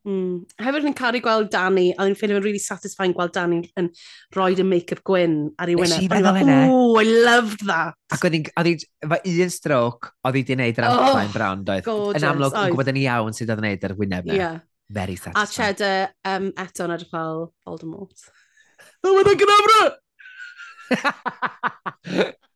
Mm. 0.08 0.46
Hefyd 0.64 0.86
yn 0.88 0.94
caru 0.96 1.20
gweld 1.20 1.50
Dani, 1.52 1.90
a 1.92 2.00
oedd 2.00 2.14
yn 2.14 2.16
ffeilio 2.16 2.40
really 2.40 2.62
satisfying 2.64 3.12
gweld 3.16 3.34
Dani 3.36 3.60
yn 3.80 3.90
rhoi 4.36 4.54
y 4.56 4.64
make-up 4.64 5.02
gwyn 5.08 5.36
ar 5.60 5.68
ei 5.68 5.76
wyneb. 5.76 5.98
Nes 6.00 6.06
i 6.06 6.08
feddwl 6.14 6.40
hynna. 6.40 6.56
Ooh, 6.72 6.96
I 7.02 7.04
loved 7.28 7.66
that. 7.68 7.98
Ac 8.16 8.24
oedd 8.24 8.38
hi'n, 8.38 8.86
mae 9.12 9.36
un 9.44 9.52
stroke, 9.52 10.14
oedd 10.24 10.40
hi 10.40 10.46
di 10.48 10.56
wneud 10.56 10.80
yr 10.80 10.88
oh, 10.88 10.96
outline 11.10 11.34
brown, 11.36 11.68
doedd. 11.68 11.92
Yn 12.16 12.28
amlwg, 12.32 12.56
yn 12.56 12.72
gwybod 12.72 12.94
yn 12.94 13.02
iawn 13.04 13.36
sydd 13.36 13.52
oedd 13.52 13.60
yn 13.60 13.68
wneud 13.68 13.84
yr 13.90 13.96
wyneb 14.00 14.32
na. 14.32 14.40
Yeah. 14.40 14.58
Very 14.88 15.18
satisfying. 15.20 15.44
A 15.44 15.46
cheddar 15.52 16.16
um, 16.32 16.46
eto 16.64 16.88
yn 16.88 16.96
edrych 16.96 17.12
fel 17.18 17.52
Voldemort. 17.68 18.20
Oh, 19.04 19.12
mae'n 19.12 19.40
gynnafra! 19.44 19.82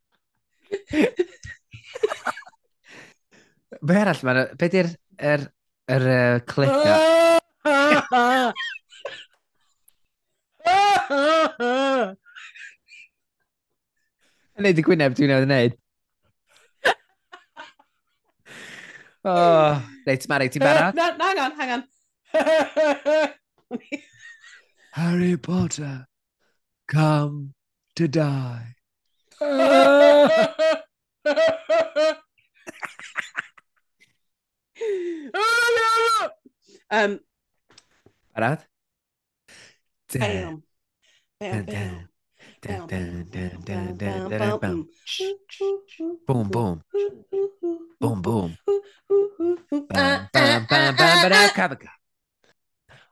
Be 3.81 3.95
arall, 3.97 4.47
be 4.59 4.67
di'r 4.69 4.89
er 5.17 5.41
yr 5.91 6.07
e, 6.07 6.15
uh, 6.15 6.39
clicker. 6.47 6.95
Yn 14.57 14.63
neud 14.67 14.79
y 14.79 14.83
gwyneb 14.85 15.13
dwi'n 15.17 15.29
newydd 15.33 15.49
wneud. 15.49 15.73
Oh, 19.21 19.77
reit, 20.07 20.23
Mari, 20.31 20.47
ti'n 20.49 20.63
barod? 20.65 20.93
No, 20.97 21.05
no, 21.13 21.25
hang 21.29 21.39
on, 21.43 21.51
hang 21.59 21.71
on. 21.75 21.81
Harry 24.97 25.35
Potter, 25.37 25.95
come 26.87 27.53
to 27.95 28.07
die. 28.07 28.75
um, 36.91 37.19
Barod? 38.35 38.59
Bam. 40.19 40.63
Bam, 41.39 41.65
bam. 41.65 42.09
Boom, 46.27 46.47
boom. 46.49 46.83
Boom, 47.99 48.21
boom. 48.21 48.55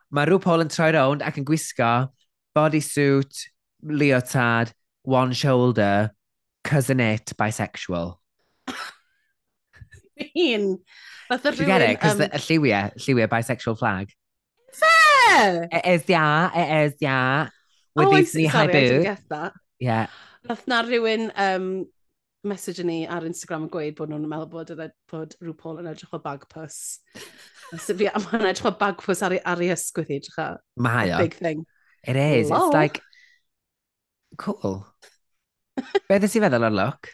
Mae 0.10 0.26
rhyw 0.26 0.40
Paul 0.42 0.64
yn 0.66 0.72
troi 0.74 0.90
rownd 0.96 1.22
ac 1.26 1.38
yn 1.38 1.46
gwisgo 1.46 2.10
bodysuit, 2.58 3.44
leotard, 3.86 4.74
one 5.06 5.34
shoulder, 5.38 6.10
cousin 6.64 7.00
it 7.00 7.34
bisexual. 7.38 8.18
Un. 10.36 10.80
Fath 11.30 11.46
o 11.46 11.52
rhywun... 11.54 11.70
Get 11.70 11.86
it? 11.86 12.02
Cos 12.02 12.18
um... 12.18 12.42
lliwiau, 12.48 12.96
lliwiau 12.98 13.30
bisexual 13.30 13.78
flag. 13.78 14.12
Fe! 14.74 15.68
It 15.72 15.86
is, 15.86 16.10
yeah, 16.10 16.50
it 16.56 16.86
is, 16.86 16.96
yeah. 17.00 17.50
With 17.96 18.08
oh, 18.08 18.16
these 18.16 18.34
knee 18.36 18.46
high 18.46 18.66
boots. 18.66 18.74
Sorry, 18.74 18.86
I 18.86 18.90
didn't 18.90 19.04
get 19.04 19.30
that. 19.30 19.54
Yeah. 19.80 20.08
Nath 20.48 20.68
na 20.68 20.82
rhywun 20.84 21.32
um, 21.36 21.86
message 22.44 22.84
ni 22.84 23.06
ar 23.08 23.28
Instagram 23.28 23.68
yn 23.68 23.72
gweud 23.74 23.98
bod 23.98 24.12
nhw'n 24.12 24.28
meddwl 24.32 24.50
bod, 24.54 24.72
edrych, 24.74 24.94
e, 24.94 25.12
bod 25.12 25.36
rhyw 25.44 25.56
Paul 25.60 25.82
yn 25.82 25.90
edrych 25.92 26.16
o 26.16 26.22
bagpus. 26.24 26.80
Sef 27.76 28.00
fi, 28.00 28.08
mae'n 28.08 28.50
edrych 28.50 28.70
o 28.70 28.74
bagpus 28.80 29.24
ar, 29.26 29.36
ar 29.54 29.64
ei 29.64 29.74
ysgwydd 29.76 30.14
i 30.14 30.20
edrych 30.22 30.40
o. 30.42 30.50
Mae 30.82 31.14
o. 31.14 31.22
Big 31.22 31.38
thing. 31.38 31.66
It 32.08 32.16
is. 32.16 32.50
Lol. 32.50 32.70
It's 32.70 32.78
like, 32.78 33.02
cool. 34.40 34.86
Be 36.10 36.18
ddys 36.18 36.38
i 36.40 36.44
feddwl 36.46 36.70
o'r 36.70 36.78
look? 36.80 37.12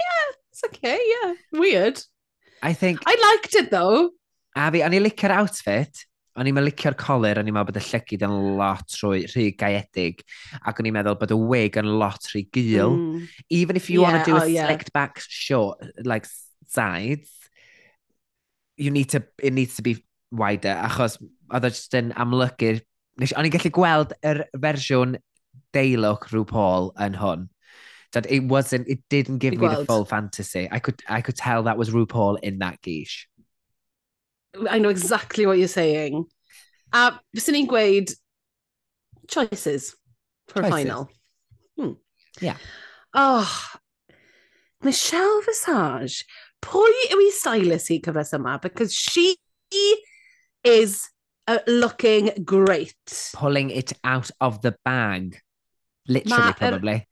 Yeah, 0.00 0.26
it's 0.50 0.66
okay, 0.68 0.98
yeah. 0.98 1.38
Weird. 1.54 2.02
I 2.62 2.72
think... 2.72 3.00
I 3.06 3.14
liked 3.32 3.54
it 3.54 3.70
though. 3.70 4.10
A 4.56 4.70
fi, 4.70 4.84
o'n 4.86 4.94
i 4.94 5.00
licio'r 5.02 5.34
outfit, 5.34 6.04
o'n 6.38 6.48
i'n 6.50 6.58
licio'r 6.66 6.96
colir, 6.98 7.38
o'n 7.38 7.48
i'n 7.50 7.54
meddwl 7.54 7.72
bod 7.72 7.78
y 7.78 7.84
llygyd 7.88 8.24
yn 8.26 8.34
lot 8.58 8.96
rwy, 9.00 9.24
rhy 9.30 9.48
gaedig, 9.58 10.22
ac 10.62 10.80
o'n 10.80 10.88
i'n 10.90 10.96
meddwl 10.96 11.18
bod 11.20 11.34
y 11.34 11.38
wig 11.38 11.78
yn 11.78 11.90
lot 12.00 12.26
rhy 12.32 12.44
gul. 12.54 12.96
Mm. 12.98 13.28
Even 13.54 13.78
if 13.78 13.90
you 13.90 14.02
yeah, 14.02 14.06
want 14.06 14.24
to 14.24 14.30
do 14.30 14.36
oh, 14.36 14.42
a 14.42 14.48
yeah. 14.50 14.66
slicked 14.66 14.92
back 14.92 15.22
short, 15.22 15.82
like 16.02 16.26
sides, 16.66 17.30
you 18.76 18.90
need 18.90 19.10
to, 19.10 19.22
it 19.38 19.52
needs 19.52 19.76
to 19.76 19.82
be 19.82 19.98
wider, 20.34 20.74
achos 20.74 21.20
oedd 21.50 21.70
o 21.70 21.70
just 21.70 21.94
yn 21.94 22.10
amlygu'r... 22.18 22.82
O'n 23.22 23.46
i'n 23.46 23.54
gallu 23.54 23.70
gweld 23.74 24.14
yr 24.26 24.42
fersiwn 24.58 25.18
deilwch 25.74 26.30
rhyw 26.32 26.46
Paul 26.50 26.90
yn 26.98 27.14
hwn. 27.20 27.46
That 28.14 28.30
it 28.30 28.44
wasn't, 28.44 28.88
it 28.88 29.00
didn't 29.10 29.38
give 29.38 29.58
me 29.58 29.68
the 29.68 29.84
full 29.84 30.04
fantasy. 30.04 30.68
I 30.70 30.78
could, 30.78 31.02
I 31.08 31.20
could 31.20 31.36
tell 31.36 31.64
that 31.64 31.76
was 31.76 31.90
RuPaul 31.90 32.38
in 32.42 32.60
that 32.60 32.80
geesh. 32.80 33.26
I 34.70 34.78
know 34.78 34.88
exactly 34.88 35.46
what 35.46 35.58
you're 35.58 35.68
saying. 35.68 36.24
A 36.92 37.18
byswn 37.36 37.66
ni'n 37.66 38.14
choices 39.26 39.96
for 40.48 40.62
Choices. 40.62 40.70
final. 40.70 41.10
Hmm. 41.76 41.92
Yeah. 42.40 42.56
Oh, 43.12 43.70
Michelle 44.82 45.42
Visage. 45.42 46.24
Pwy 46.64 46.92
yw 47.12 47.20
ei 47.20 47.32
stylist 47.34 47.90
hi 47.92 47.98
cyfres 48.04 48.32
yma? 48.36 48.60
Because 48.62 48.94
she 48.94 49.36
is 50.64 51.10
uh, 51.46 51.58
looking 51.66 52.30
great. 52.44 52.94
Pulling 53.34 53.70
it 53.70 53.92
out 54.04 54.30
of 54.40 54.62
the 54.62 54.76
bag. 54.84 55.40
Literally, 56.06 56.42
Ma' 56.42 56.48
yr- 56.48 56.54
probably. 56.54 57.08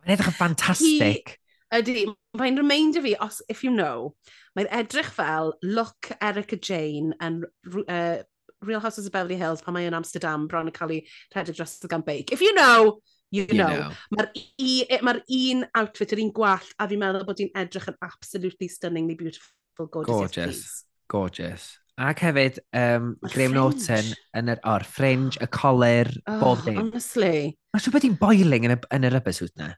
Mae'n 0.00 0.14
edrych 0.16 0.30
yn 0.30 0.36
ffantastig. 0.38 1.36
Ydy, 1.70 2.08
mae'n 2.38 2.58
reminder 2.58 3.04
fi, 3.04 3.14
os, 3.22 3.40
if 3.52 3.62
you 3.62 3.70
know, 3.70 4.14
mae'n 4.58 4.70
edrych 4.80 5.12
fel 5.14 5.54
look 5.62 6.10
Erica 6.18 6.58
Jane 6.58 7.14
yn 7.22 7.44
uh, 7.84 8.22
Real 8.62 8.80
Houses 8.80 9.06
of 9.06 9.12
Beverly 9.12 9.38
Hills 9.38 9.62
pan 9.62 9.76
mae 9.76 9.86
yn 9.88 9.96
Amsterdam 9.96 10.48
bron 10.50 10.68
yn 10.68 10.76
cael 10.76 10.96
ei 10.96 11.04
rhedeg 11.34 11.56
dros 11.56 11.78
y 11.86 11.90
gan 11.90 12.04
beic. 12.06 12.32
If 12.34 12.42
you 12.44 12.52
know, 12.56 13.00
you, 13.30 13.46
you 13.48 13.60
know. 13.60 13.68
know. 13.68 13.90
Mae'r 14.16 15.04
ma, 15.06 15.14
r, 15.16 15.22
un 15.38 15.64
outfit, 15.78 16.16
yr 16.16 16.24
un 16.24 16.32
gwallt, 16.36 16.74
a 16.78 16.88
fi'n 16.90 17.00
meddwl 17.00 17.26
bod 17.28 17.40
hi'n 17.40 17.54
edrych 17.62 17.88
yn 17.92 18.00
absolutely 18.04 18.68
stunningly 18.72 19.16
beautiful, 19.20 19.86
gorgeous. 19.86 20.10
Gorgeous, 20.10 20.64
gorgeous. 21.08 21.70
Ac 22.00 22.22
hefyd, 22.24 22.58
um, 22.72 23.10
Graham 23.28 23.52
Norton 23.52 24.06
yn 24.38 24.48
yr 24.54 24.60
o'r 24.64 24.84
fringe, 24.88 25.36
y 25.36 25.48
colir, 25.52 26.08
oh, 26.24 26.38
bob 26.40 26.62
dim. 26.64 26.78
Honestly. 26.80 27.50
Mae'n 27.74 27.82
siŵr 27.84 27.96
bod 27.96 28.06
hi'n 28.06 28.14
boiling 28.20 28.68
yn 28.68 28.72
y, 28.72 28.78
yn 28.96 29.04
y 29.04 29.10
rubber 29.12 29.34
suit 29.36 29.52
na. 29.60 29.74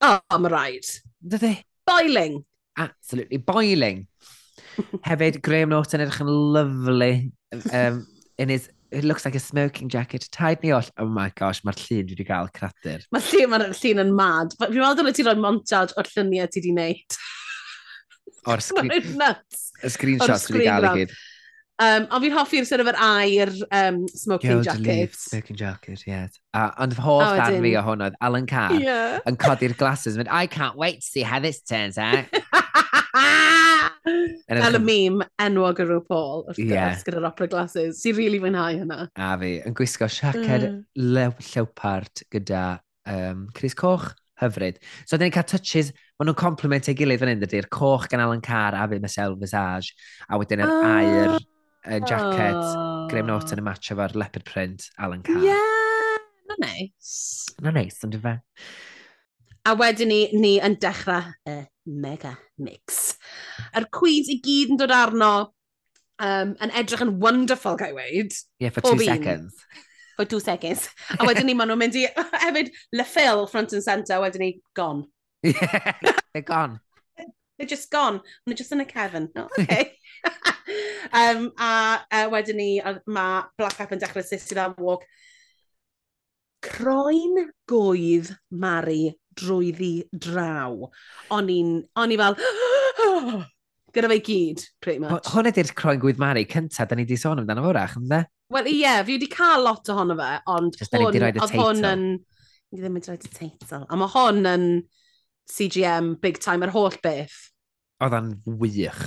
Oh, 0.00 0.16
mae'n 0.32 0.48
rhaid. 0.54 0.88
Dydy? 1.20 1.58
Boiling. 1.90 2.38
Absolutely, 2.80 3.42
boiling. 3.44 4.06
hefyd, 5.08 5.42
Graham 5.44 5.74
Norton 5.74 6.00
edrych 6.00 6.22
yn 6.24 6.30
lovely. 6.54 7.12
Um, 7.76 8.06
in 8.40 8.48
his, 8.48 8.70
it 8.90 9.04
looks 9.04 9.26
like 9.26 9.34
a 9.34 9.42
smoking 9.42 9.90
jacket. 9.92 10.30
Taid 10.32 10.62
ni 10.62 10.72
oll. 10.72 10.88
Oh 10.96 11.10
my 11.12 11.28
gosh, 11.36 11.60
mae'r 11.66 11.76
llun 11.82 12.06
dwi 12.08 12.16
wedi 12.16 12.26
cael 12.30 12.48
cradur. 12.56 13.04
Mae'r 13.12 13.28
llun, 13.34 13.52
ma 13.52 13.60
llun 13.66 14.04
yn 14.06 14.14
mad. 14.16 14.56
Fi'n 14.56 14.78
meddwl 14.78 14.96
dyna 15.02 15.12
ti 15.12 15.26
roi 15.28 15.36
montage 15.36 15.96
o'r 16.00 16.08
lluniau 16.14 16.48
ti 16.48 16.62
wedi 16.62 16.72
wneud. 16.72 17.20
O'r 18.48 18.64
screen... 18.64 18.88
Mae'n 18.94 19.12
nuts. 19.20 19.68
Y 19.84 19.92
screenshots 19.92 20.48
wedi 20.54 20.64
cael 20.70 20.88
i 20.88 20.94
gyd. 21.02 21.14
Um, 21.80 22.04
ond 22.12 22.20
fi'n 22.20 22.34
hoffi'r 22.36 22.66
sort 22.68 22.82
of 22.82 22.90
yr 22.92 22.98
air 23.00 23.50
um, 23.72 24.02
smoking 24.12 24.58
Gold 24.58 24.66
jacket. 24.68 25.14
Smoking 25.16 25.56
jacket, 25.56 26.02
ie. 26.04 26.12
Yeah. 26.12 26.28
Ond 26.76 26.92
fy 26.96 27.04
hoff 27.06 27.24
oh, 27.24 27.38
dan 27.40 27.56
fi 27.64 27.72
o 27.80 27.84
hwnnoedd, 27.86 28.18
Alan 28.20 28.48
Carr, 28.50 28.76
yeah. 28.76 29.16
yn 29.28 29.38
codi'r 29.40 29.76
glasses, 29.80 30.18
mynd, 30.20 30.28
I 30.28 30.46
can't 30.46 30.76
wait 30.76 31.00
to 31.00 31.06
see 31.06 31.24
how 31.24 31.40
this 31.40 31.62
turns 31.62 31.96
out. 31.96 32.28
Fel 34.50 34.76
y 34.76 34.80
mîm 34.82 35.20
enwog 35.40 35.80
y 35.80 35.86
rhyw 35.86 36.02
Paul 36.08 36.44
wrth 36.50 36.60
yeah. 36.60 36.96
gyda'r 37.06 37.28
opera 37.30 37.48
glasses. 37.48 38.00
Si 38.02 38.12
rili 38.12 38.26
really 38.26 38.40
fwynhau 38.44 38.80
hynna. 38.82 39.06
A 39.16 39.32
fi, 39.40 39.56
yn 39.64 39.76
gwisgo 39.78 40.08
siaced 40.10 40.66
mm. 40.66 40.80
lew, 41.16 41.32
llewpart 41.52 42.24
gyda 42.34 42.64
um, 43.08 43.46
Chris 43.56 43.76
Coch 43.78 44.10
hyfryd. 44.40 44.80
So, 45.04 45.16
dyn 45.16 45.28
ni'n 45.28 45.34
cael 45.36 45.48
touches, 45.48 45.94
maen 46.18 46.30
nhw'n 46.30 46.40
compliment 46.40 46.88
ei 46.90 46.96
gilydd 46.98 47.22
fan 47.22 47.32
hyn, 47.32 47.40
dydy'r 47.44 47.68
coch 47.72 48.08
gan 48.10 48.24
Alan 48.24 48.44
Carr 48.44 48.76
a 48.76 48.86
fi 48.90 49.00
Michelle 49.02 49.38
Visage, 49.40 49.94
a 50.28 50.40
wedyn 50.40 50.64
yr 50.64 50.72
oh. 50.72 50.86
air 50.88 51.40
uh, 51.86 52.00
jacket, 52.00 52.54
oh. 52.54 53.08
Graham 53.10 53.30
Norton 53.30 53.60
yn 53.62 53.66
match 53.66 53.90
efo'r 53.92 54.16
leopard 54.18 54.44
print, 54.48 54.88
Alan 54.98 55.22
Carr. 55.26 55.42
Yeah, 55.44 56.16
na 56.50 56.58
neis. 56.64 57.12
Na 57.62 57.72
neis, 57.74 58.00
ond 58.06 58.16
fe. 58.22 58.38
A 59.68 59.76
wedyn 59.76 60.08
ni, 60.08 60.20
ni 60.32 60.54
yn 60.64 60.78
dechrau 60.80 61.32
y 61.48 61.60
mega 61.84 62.34
mix. 62.60 63.16
Yr 63.76 63.88
cwyd 63.92 64.30
i 64.32 64.38
gyd 64.44 64.74
yn 64.74 64.80
dod 64.80 64.94
arno 64.94 65.32
um, 66.20 66.54
yn 66.60 66.74
edrych 66.76 67.04
yn 67.04 67.16
wonderful, 67.22 67.78
gael 67.80 67.96
weid. 67.98 68.36
Yeah, 68.58 68.72
for 68.74 68.84
two 68.84 68.96
Pob 68.96 69.04
seconds. 69.04 69.64
For 70.16 70.28
two 70.28 70.40
seconds. 70.40 70.88
A 71.18 71.28
wedyn 71.28 71.48
ni, 71.48 71.56
maen 71.56 71.72
nhw'n 71.72 71.80
mynd 71.80 71.98
i, 72.00 72.06
hefyd, 72.44 72.72
Le 72.96 73.08
Phil, 73.08 73.46
front 73.52 73.76
and 73.76 73.84
centre, 73.84 74.20
wedyn 74.22 74.46
ni, 74.46 74.52
gone. 74.76 75.04
Yeah, 75.42 75.92
they're 76.32 76.46
gone. 76.46 76.80
they're 77.60 77.68
just 77.68 77.90
gone. 77.90 78.14
And 78.14 78.46
they're 78.46 78.54
just 78.54 78.72
in 78.72 78.80
a 78.80 78.86
cavern. 78.86 79.28
Oh, 79.36 79.48
okay 79.58 79.92
um, 81.12 81.48
a 81.58 81.70
uh, 82.02 82.26
wedyn 82.32 82.60
ni, 82.60 82.70
mae 83.10 83.42
Black 83.58 83.80
Up 83.82 83.94
yn 83.94 84.02
dechrau 84.02 84.26
Sissy 84.26 84.58
Lamb 84.58 84.80
Walk. 84.82 85.06
Croen 86.64 87.46
gwydd 87.70 88.34
Mari 88.52 89.14
drwyddi 89.38 89.94
draw. 90.12 90.90
O'n 91.32 91.50
i'n 91.52 91.78
o'n 91.98 92.14
i 92.14 92.20
fel... 92.20 92.38
Gyda 93.90 94.06
fe 94.12 94.20
gyd, 94.22 94.60
pretty 94.78 95.02
much. 95.02 95.26
Hwn 95.32 95.48
ydy'r 95.50 95.72
croen 95.74 95.98
gwydd 96.02 96.20
Mari 96.22 96.44
cyntaf, 96.46 96.86
da 96.86 96.94
ni 96.94 97.02
wedi 97.02 97.16
sôn 97.18 97.40
amdano 97.42 97.64
fwrach, 97.64 97.96
ynddo? 97.98 98.20
Wel, 98.54 98.68
ie, 98.70 98.82
yeah, 98.84 99.00
fi 99.06 99.16
wedi 99.16 99.26
cael 99.30 99.64
lot 99.66 99.90
ohono 99.90 100.14
fe, 100.18 100.28
ond 100.50 100.78
hwn, 100.78 101.18
oedd 101.30 101.56
hwn 101.56 101.88
yn... 101.88 102.04
Ni 102.70 102.78
ddim 102.78 102.98
wedi 102.98 103.10
rhoi'r 103.10 103.32
teitl. 103.34 103.82
A 103.82 103.98
mae 103.98 104.12
hwn 104.12 104.46
yn 104.46 104.66
CGM 105.50 106.12
big 106.22 106.38
time, 106.42 106.62
yr 106.66 106.74
holl 106.74 106.94
beth. 107.02 107.34
Oedd 108.02 108.14
o'n 108.20 108.30
wych. 108.62 109.02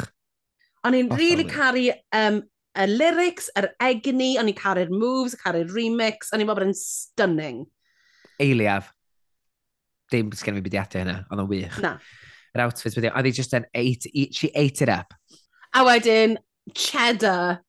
O'n 0.84 0.98
i'n 0.98 1.12
really 1.16 1.46
caru 1.48 1.86
um, 2.16 2.42
y 2.76 2.88
lyrics, 2.90 3.48
yr 3.60 3.70
egni, 3.84 4.34
o'n 4.42 4.50
i'n 4.52 4.58
caru'r 4.58 4.92
moves, 4.92 5.38
caru'r 5.40 5.72
remix, 5.72 6.34
o'n 6.34 6.42
i'n 6.44 6.50
meddwl 6.50 6.64
bod 6.64 6.72
yn 6.72 6.78
stunning. 6.78 7.62
Eiliaf. 8.44 8.90
Dim 10.12 10.34
sgen 10.36 10.58
fi 10.58 10.64
bydiatio 10.66 11.04
hynna, 11.04 11.22
ond 11.32 11.44
o'n 11.46 11.50
wych. 11.52 11.78
Na. 11.84 11.96
Yr 12.54 12.66
outfit 12.66 12.98
bydio, 12.98 13.14
oedd 13.16 13.30
hi 13.30 13.36
just 13.38 13.56
an 13.58 13.70
ate, 13.78 14.12
eat, 14.12 14.36
she 14.36 14.52
ate 14.60 14.84
it 14.86 14.92
up. 14.92 15.16
A 15.74 15.86
wedyn, 15.88 16.36
cheddar 16.78 17.62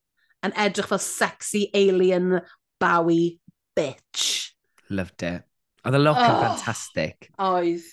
yn 0.44 0.56
edrych 0.60 0.90
fel 0.90 1.00
sexy 1.00 1.68
alien 1.76 2.40
Bowie 2.82 3.38
bitch. 3.76 4.54
Loved 4.90 5.22
it. 5.22 5.46
Oedd 5.84 5.96
y 5.96 6.00
look 6.02 6.18
oh, 6.18 6.40
fantastic. 6.42 7.30
Oedd. 7.40 7.86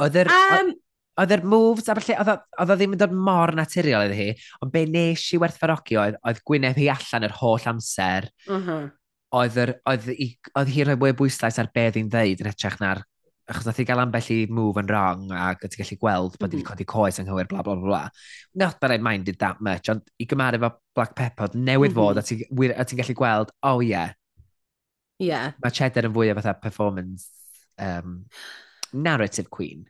Oedd 0.00 0.22
yr... 0.22 0.30
Um, 0.30 0.72
oedd 1.20 1.34
yr 1.34 1.42
moves 1.44 1.90
a 1.90 1.96
falle, 1.98 2.38
oedd 2.60 2.72
o 2.72 2.76
ddim 2.78 2.94
yn 2.96 3.02
dod 3.02 3.12
mor 3.12 3.52
naturiol 3.56 4.06
iddi 4.08 4.18
hi, 4.18 4.30
ond 4.62 4.72
be 4.72 4.86
nes 4.86 5.26
i 5.34 5.40
werthfarogi 5.42 5.98
oedd, 6.00 6.18
oedd 6.26 6.42
Gwyneb 6.46 6.78
hi 6.80 6.88
allan 6.92 7.26
yr 7.28 7.36
holl 7.40 7.68
amser, 7.72 8.30
uh 8.48 8.56
-huh. 8.56 8.90
oedd, 9.40 9.58
yr, 9.64 9.74
oedd, 9.90 10.10
i, 10.14 10.32
oedd 10.56 10.74
hi 10.74 10.86
rhoi 10.86 10.98
mwy 11.00 11.16
bwyslais 11.18 11.58
ar 11.60 11.70
be 11.74 11.88
ddi'n 11.90 12.12
ddeud 12.12 12.44
yn 12.44 12.52
hytrach 12.52 12.78
na'r 12.80 13.02
achos 13.50 13.66
nath 13.66 13.80
i 13.82 13.86
gael 13.88 14.02
ambell 14.04 14.28
i 14.30 14.38
move 14.46 14.78
yn 14.78 14.88
wrong 14.90 15.30
ac 15.34 15.64
ti'n 15.64 15.82
gallu 15.82 15.98
gweld 15.98 16.36
bod 16.38 16.46
mm 16.46 16.46
-hmm. 16.46 16.54
wedi 16.54 16.68
codi 16.68 16.86
coes 16.86 17.18
anghywir 17.18 17.48
bla 17.50 17.64
bla 17.66 17.74
bla. 17.74 18.02
Not 18.54 18.78
that 18.80 18.94
I 18.94 18.98
minded 18.98 19.38
that 19.42 19.60
much, 19.60 19.90
ond 19.90 20.06
i 20.18 20.26
gymaru 20.30 20.60
efo 20.60 20.70
Black 20.94 21.16
Pepper, 21.18 21.50
newydd 21.54 21.90
mm 21.92 21.96
-hmm. 21.96 22.14
fod 22.14 22.16
mm-hmm. 22.22 22.80
a 22.80 22.84
ti'n 22.84 23.02
gallu 23.02 23.16
gweld, 23.18 23.50
oh 23.62 23.80
yeah. 23.82 24.14
Yeah. 25.18 25.52
Mae 25.60 25.74
Cheddar 25.74 26.08
yn 26.08 26.14
fwy 26.14 26.30
o 26.30 26.34
fatha 26.38 26.54
performance 26.62 27.28
um, 27.76 28.24
narrative 28.92 29.50
queen 29.50 29.89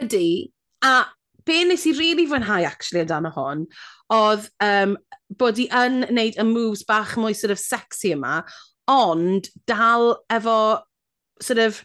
ydy, 0.00 0.50
a 0.84 1.04
be 1.46 1.62
nes 1.64 1.86
i 1.88 1.94
really 1.98 2.26
fwynhau 2.28 2.64
actually 2.66 3.02
amdano 3.04 3.32
hon, 3.34 3.66
oedd 4.12 4.48
um, 4.64 4.96
bod 5.40 5.60
i 5.62 5.68
yn 5.82 6.04
wneud 6.10 6.40
y 6.40 6.46
moves 6.46 6.84
bach 6.88 7.16
mwy 7.20 7.36
sort 7.36 7.54
of 7.54 7.62
sexy 7.62 8.14
yma, 8.16 8.40
ond 8.90 9.48
dal 9.70 10.16
efo 10.32 10.58
sort 11.40 11.62
of 11.62 11.84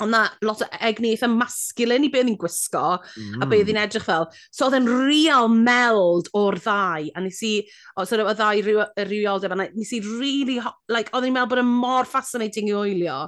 ond 0.00 0.14
na 0.14 0.22
lot 0.40 0.62
o 0.64 0.68
egni 0.80 1.12
eitha 1.12 1.28
masculine 1.28 2.06
i 2.06 2.10
be 2.12 2.22
ni'n 2.24 2.38
gwisgo 2.40 2.82
mm. 2.96 3.42
a 3.42 3.44
be 3.44 3.58
mm. 3.58 3.58
oedd 3.58 3.70
hi'n 3.70 3.80
edrych 3.82 4.06
fel. 4.06 4.26
So 4.48 4.66
oedd 4.66 4.78
e'n 4.78 4.88
real 4.88 5.50
meld 5.52 6.30
o'r 6.40 6.56
ddau, 6.62 7.10
a 7.12 7.24
nes 7.24 7.40
i, 7.46 7.52
o, 7.96 8.06
sort 8.08 8.24
of, 8.24 8.30
y 8.32 8.36
ddau 8.38 8.64
ryw, 8.66 8.82
rywioldeb, 9.10 9.54
a 9.54 9.58
nes 9.60 9.94
i 9.96 10.00
really, 10.06 10.56
like, 10.92 11.12
oedd 11.12 11.28
hi'n 11.28 11.36
meddwl 11.36 11.52
bod 11.52 11.64
yn 11.64 11.72
mor 11.84 12.08
fascinating 12.08 12.70
i 12.72 12.76
wylio. 12.78 13.22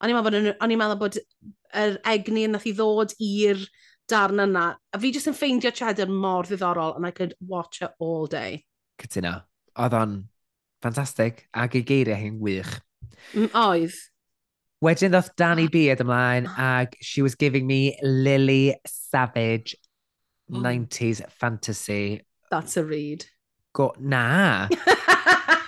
O'n 0.00 0.12
i'n 0.12 0.16
meddwl 0.16 0.30
bod, 0.30 0.52
o'n 0.56 0.74
i'n 0.76 0.80
meddwl 0.80 1.00
bod 1.04 1.20
yr 1.76 1.98
egni 2.08 2.46
nath 2.50 2.66
i 2.68 2.74
ddod 2.76 3.14
i'r 3.20 3.62
darn 4.10 4.42
yna. 4.46 4.66
A 4.92 5.00
fi 5.00 5.12
jyst 5.14 5.30
yn 5.30 5.36
ffeindio 5.36 5.72
Cheddar 5.74 6.10
mor 6.10 6.48
ddiddorol, 6.48 6.96
and 6.96 7.06
I 7.06 7.10
could 7.10 7.34
watch 7.40 7.82
it 7.82 7.92
all 7.98 8.26
day. 8.26 8.64
Cytuno. 9.00 9.40
Oedd 9.80 9.96
o'n 9.96 10.16
ffantastig, 10.82 11.44
ac 11.54 11.76
ei 11.78 11.84
geiriau 11.86 12.18
hi'n 12.18 12.40
wych. 12.42 12.72
Mm, 13.34 13.52
oedd. 13.54 13.98
Wedyn 14.80 15.12
ddoth 15.12 15.34
Danny 15.36 15.68
ah. 15.68 15.72
Beard 15.72 16.02
ymlaen, 16.04 16.48
ah. 16.50 16.80
ag 16.80 16.96
she 17.00 17.22
was 17.22 17.36
giving 17.36 17.66
me 17.68 17.96
Lily 18.02 18.74
Savage 18.86 19.76
oh. 20.52 20.58
90s 20.58 21.22
fantasy. 21.30 22.22
That's 22.50 22.76
a 22.76 22.84
read. 22.84 23.26
Go, 23.72 23.94
na. 23.98 24.68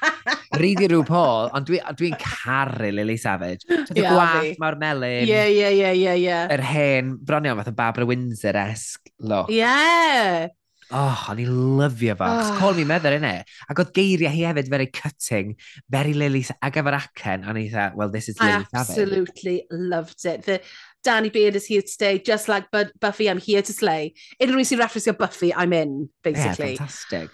Ryddi 0.60 0.88
rhyw 0.90 1.04
Paul, 1.08 1.50
ond 1.56 1.68
dwi'n 1.68 1.84
dwi, 1.96 2.10
dwi 2.12 2.22
caru 2.22 2.90
Lily 2.92 3.16
Savage. 3.20 3.64
Ti'n 3.68 4.00
yeah, 4.02 4.12
gwaith 4.12 4.58
mae'r 4.60 4.78
melyn. 4.80 5.28
Ie, 5.28 5.44
ie, 5.48 5.68
ie, 5.80 5.92
ie, 6.02 6.16
ie. 6.26 6.40
Yr 6.52 6.64
hen, 6.72 7.14
bronion 7.24 7.56
fath 7.60 7.70
o 7.72 7.76
Barbara 7.76 8.08
Windsor-esque 8.08 9.14
look. 9.20 9.52
Ie. 9.52 9.62
Yeah. 9.62 10.50
Oh, 10.92 11.16
o'n 11.32 11.40
i 11.40 11.46
lyfio 11.48 12.12
fo. 12.20 12.26
Oh. 12.28 12.56
Call 12.60 12.76
me 12.76 12.84
mother, 12.84 13.14
innit? 13.16 13.48
Ac 13.72 13.80
oedd 13.80 13.92
geiriau 13.96 14.28
hi 14.28 14.42
hefyd 14.44 14.68
very 14.68 14.90
cutting, 14.92 15.54
very 15.92 16.12
Lily, 16.12 16.42
ac 16.60 16.76
efo'r 16.82 16.98
acen, 16.98 17.46
o'n 17.48 17.56
i 17.56 17.64
dda, 17.70 17.86
well, 17.96 18.12
this 18.12 18.28
is 18.28 18.36
Lily 18.36 18.66
Savage. 18.68 18.74
I 18.74 18.82
absolutely 18.82 19.56
loved 19.70 20.26
it. 20.28 20.44
The, 20.44 20.60
Danny 21.02 21.30
Beard 21.30 21.56
is 21.56 21.66
here 21.66 21.82
to 21.82 21.88
stay, 21.88 22.18
just 22.18 22.48
like 22.48 22.70
Bu 22.70 22.84
Buffy, 23.00 23.30
I'm 23.30 23.40
here 23.40 23.62
to 23.62 23.72
slay. 23.72 24.12
Unrhyw 24.38 24.68
sy'n 24.68 24.82
referencio 24.84 25.16
Buffy, 25.16 25.54
I'm 25.54 25.72
in, 25.72 26.10
basically. 26.22 26.76
Yeah, 26.76 26.84
fantastic. 26.84 27.30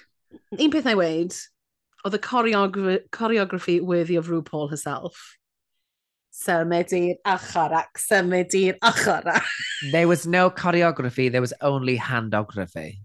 Un 0.55 0.71
peth 0.71 0.87
na 0.87 0.95
i 0.95 1.01
weid, 1.03 1.35
oedd 2.05 2.15
y 2.15 2.19
choreography, 2.19 3.01
choreography 3.11 3.81
worthy 3.81 4.17
of 4.17 4.29
RuPaul 4.29 4.71
herself. 4.71 5.37
Symud 6.39 6.93
i'r 6.95 7.17
achorac, 7.27 7.99
symud 7.99 8.55
i'r 8.55 8.79
achorac. 8.83 9.45
There 9.93 10.07
was 10.07 10.27
no 10.27 10.51
choreography, 10.51 11.31
there 11.31 11.41
was 11.41 11.55
only 11.61 11.99
handography. 11.99 12.99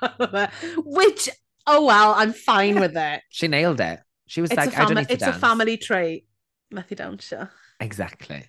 Which, 0.84 1.28
oh 1.66 1.84
well, 1.84 2.14
I'm 2.16 2.32
fine 2.32 2.80
with 2.80 2.96
it. 2.96 3.22
She 3.30 3.48
nailed 3.48 3.80
it. 3.80 4.00
She 4.26 4.40
was 4.40 4.50
it's 4.50 4.56
like, 4.56 4.78
I 4.78 4.84
don't 4.84 4.94
need 4.94 5.08
to 5.08 5.14
It's 5.14 5.24
dance. 5.24 5.36
a 5.36 5.40
family 5.40 5.76
trait. 5.76 6.26
Methu 6.72 6.96
dawnsio. 6.96 7.50
Exactly. 7.80 8.44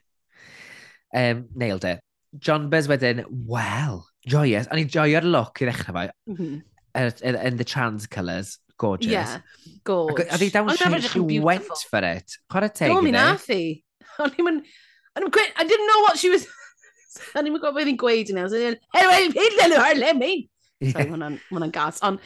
Um, 1.14 1.48
nailed 1.56 1.86
it. 1.86 2.00
John 2.38 2.70
Buzz 2.70 2.88
wedyn, 2.88 3.26
well, 3.30 4.06
joyous. 4.26 4.68
O'n 4.72 4.80
i'n 4.80 4.92
joio'r 4.94 5.26
look 5.28 5.60
i 5.60 5.68
ddechrau 5.68 5.96
fo. 5.98 6.04
Mm 6.30 6.38
-hmm. 6.38 6.62
Er, 6.96 7.10
er, 7.24 7.36
er, 7.36 7.48
in 7.48 7.58
the 7.58 7.64
trans 7.64 8.08
colours 8.08 8.60
gorgeous. 8.82 9.12
Yeah, 9.12 9.40
gorge. 9.88 10.24
Ac, 10.26 10.32
a 10.34 10.40
ddi 10.42 10.52
dawn, 10.54 10.72
she, 10.76 11.10
she 11.14 11.40
went 11.40 11.68
for 11.90 12.06
it. 12.08 12.38
Chwarae 12.52 12.72
teg 12.74 12.94
i 12.96 13.02
mi. 13.06 13.14
nath 13.16 13.50
i. 13.54 13.62
O'n 14.24 14.34
i'n 14.34 14.48
mynd... 14.48 14.72
I 15.18 15.66
didn't 15.68 15.88
know 15.92 16.02
what 16.08 16.18
she 16.22 16.32
was... 16.34 16.48
O'n 17.36 17.50
i'n 17.50 17.58
gwybod 17.58 17.78
beth 17.78 17.92
i'n 17.92 18.00
gweud 18.00 18.32
i 18.32 18.38
i'n 18.38 18.42
Anyway, 18.42 19.28
hyn 19.36 19.60
lelw 19.60 19.84
ar 19.84 20.00
lemyn. 20.00 20.48
Sorry, 20.82 21.12
hwnna'n 21.12 21.76
gas. 21.76 22.02
Ond 22.08 22.22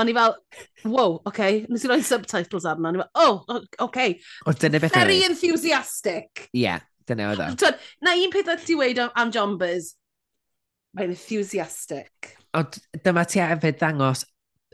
o'n 0.00 0.08
i 0.08 0.14
fel, 0.16 0.36
wow, 0.88 1.18
oce, 1.18 1.28
okay. 1.28 1.58
nes 1.68 1.84
i 1.84 1.90
roi 1.90 2.00
subtitles 2.06 2.64
arno, 2.68 2.88
o'n 2.88 2.96
i 2.96 3.02
fel, 3.02 3.10
oh, 3.20 3.42
oce. 3.52 3.76
Okay. 3.86 4.14
O, 4.46 4.54
dyna 4.56 4.80
beth 4.82 4.96
Very 4.96 5.18
oedd. 5.20 5.34
enthusiastic. 5.34 6.46
Ie, 6.48 6.62
yeah, 6.64 6.80
dyna 7.08 7.28
oedd 7.32 7.42
o. 7.44 7.72
Na 8.04 8.16
un 8.16 8.32
peth 8.32 8.48
oedd 8.54 8.64
ti 8.66 8.78
weid 8.78 9.02
am, 9.02 9.12
am 9.20 9.34
John 9.34 9.58
Buzz, 9.60 9.92
mae'n 10.96 11.12
enthusiastic. 11.12 12.32
O, 12.56 12.64
dyma 13.04 13.26
ti 13.28 13.44
hefyd 13.44 13.78
ddangos 13.80 14.24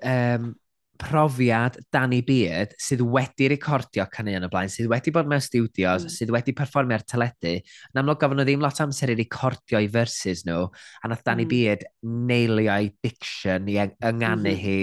um, 0.07 0.53
profiad 0.99 1.79
Danny 1.93 2.21
Beard 2.27 2.75
sydd 2.83 3.05
wedi 3.07 3.49
recordio 3.53 4.07
caneuon 4.11 4.49
y 4.49 4.51
blaen, 4.51 4.73
sydd 4.73 4.91
wedi 4.91 5.13
bod 5.15 5.29
mewn 5.31 5.43
studios, 5.45 6.05
mm. 6.05 6.15
sydd 6.15 6.33
wedi 6.35 6.55
performio 6.57 6.99
ar 6.99 7.05
teledu. 7.07 7.55
Yn 7.93 8.03
amlwg 8.03 8.21
gofyn 8.23 8.41
nhw 8.41 8.47
ddim 8.49 8.65
lot 8.65 8.81
amser 8.85 9.15
i 9.15 9.17
recordio 9.19 9.81
i 9.85 9.89
verses 9.93 10.45
nhw, 10.49 10.67
a 11.03 11.11
nath 11.11 11.25
Danny 11.27 11.47
mm. 11.47 11.53
Beard 11.53 11.87
neilio 12.03 12.75
ei 12.75 12.91
diction 13.05 13.71
i 13.71 13.79
ynganu 13.79 14.53
mm. 14.53 14.63
hi, 14.65 14.79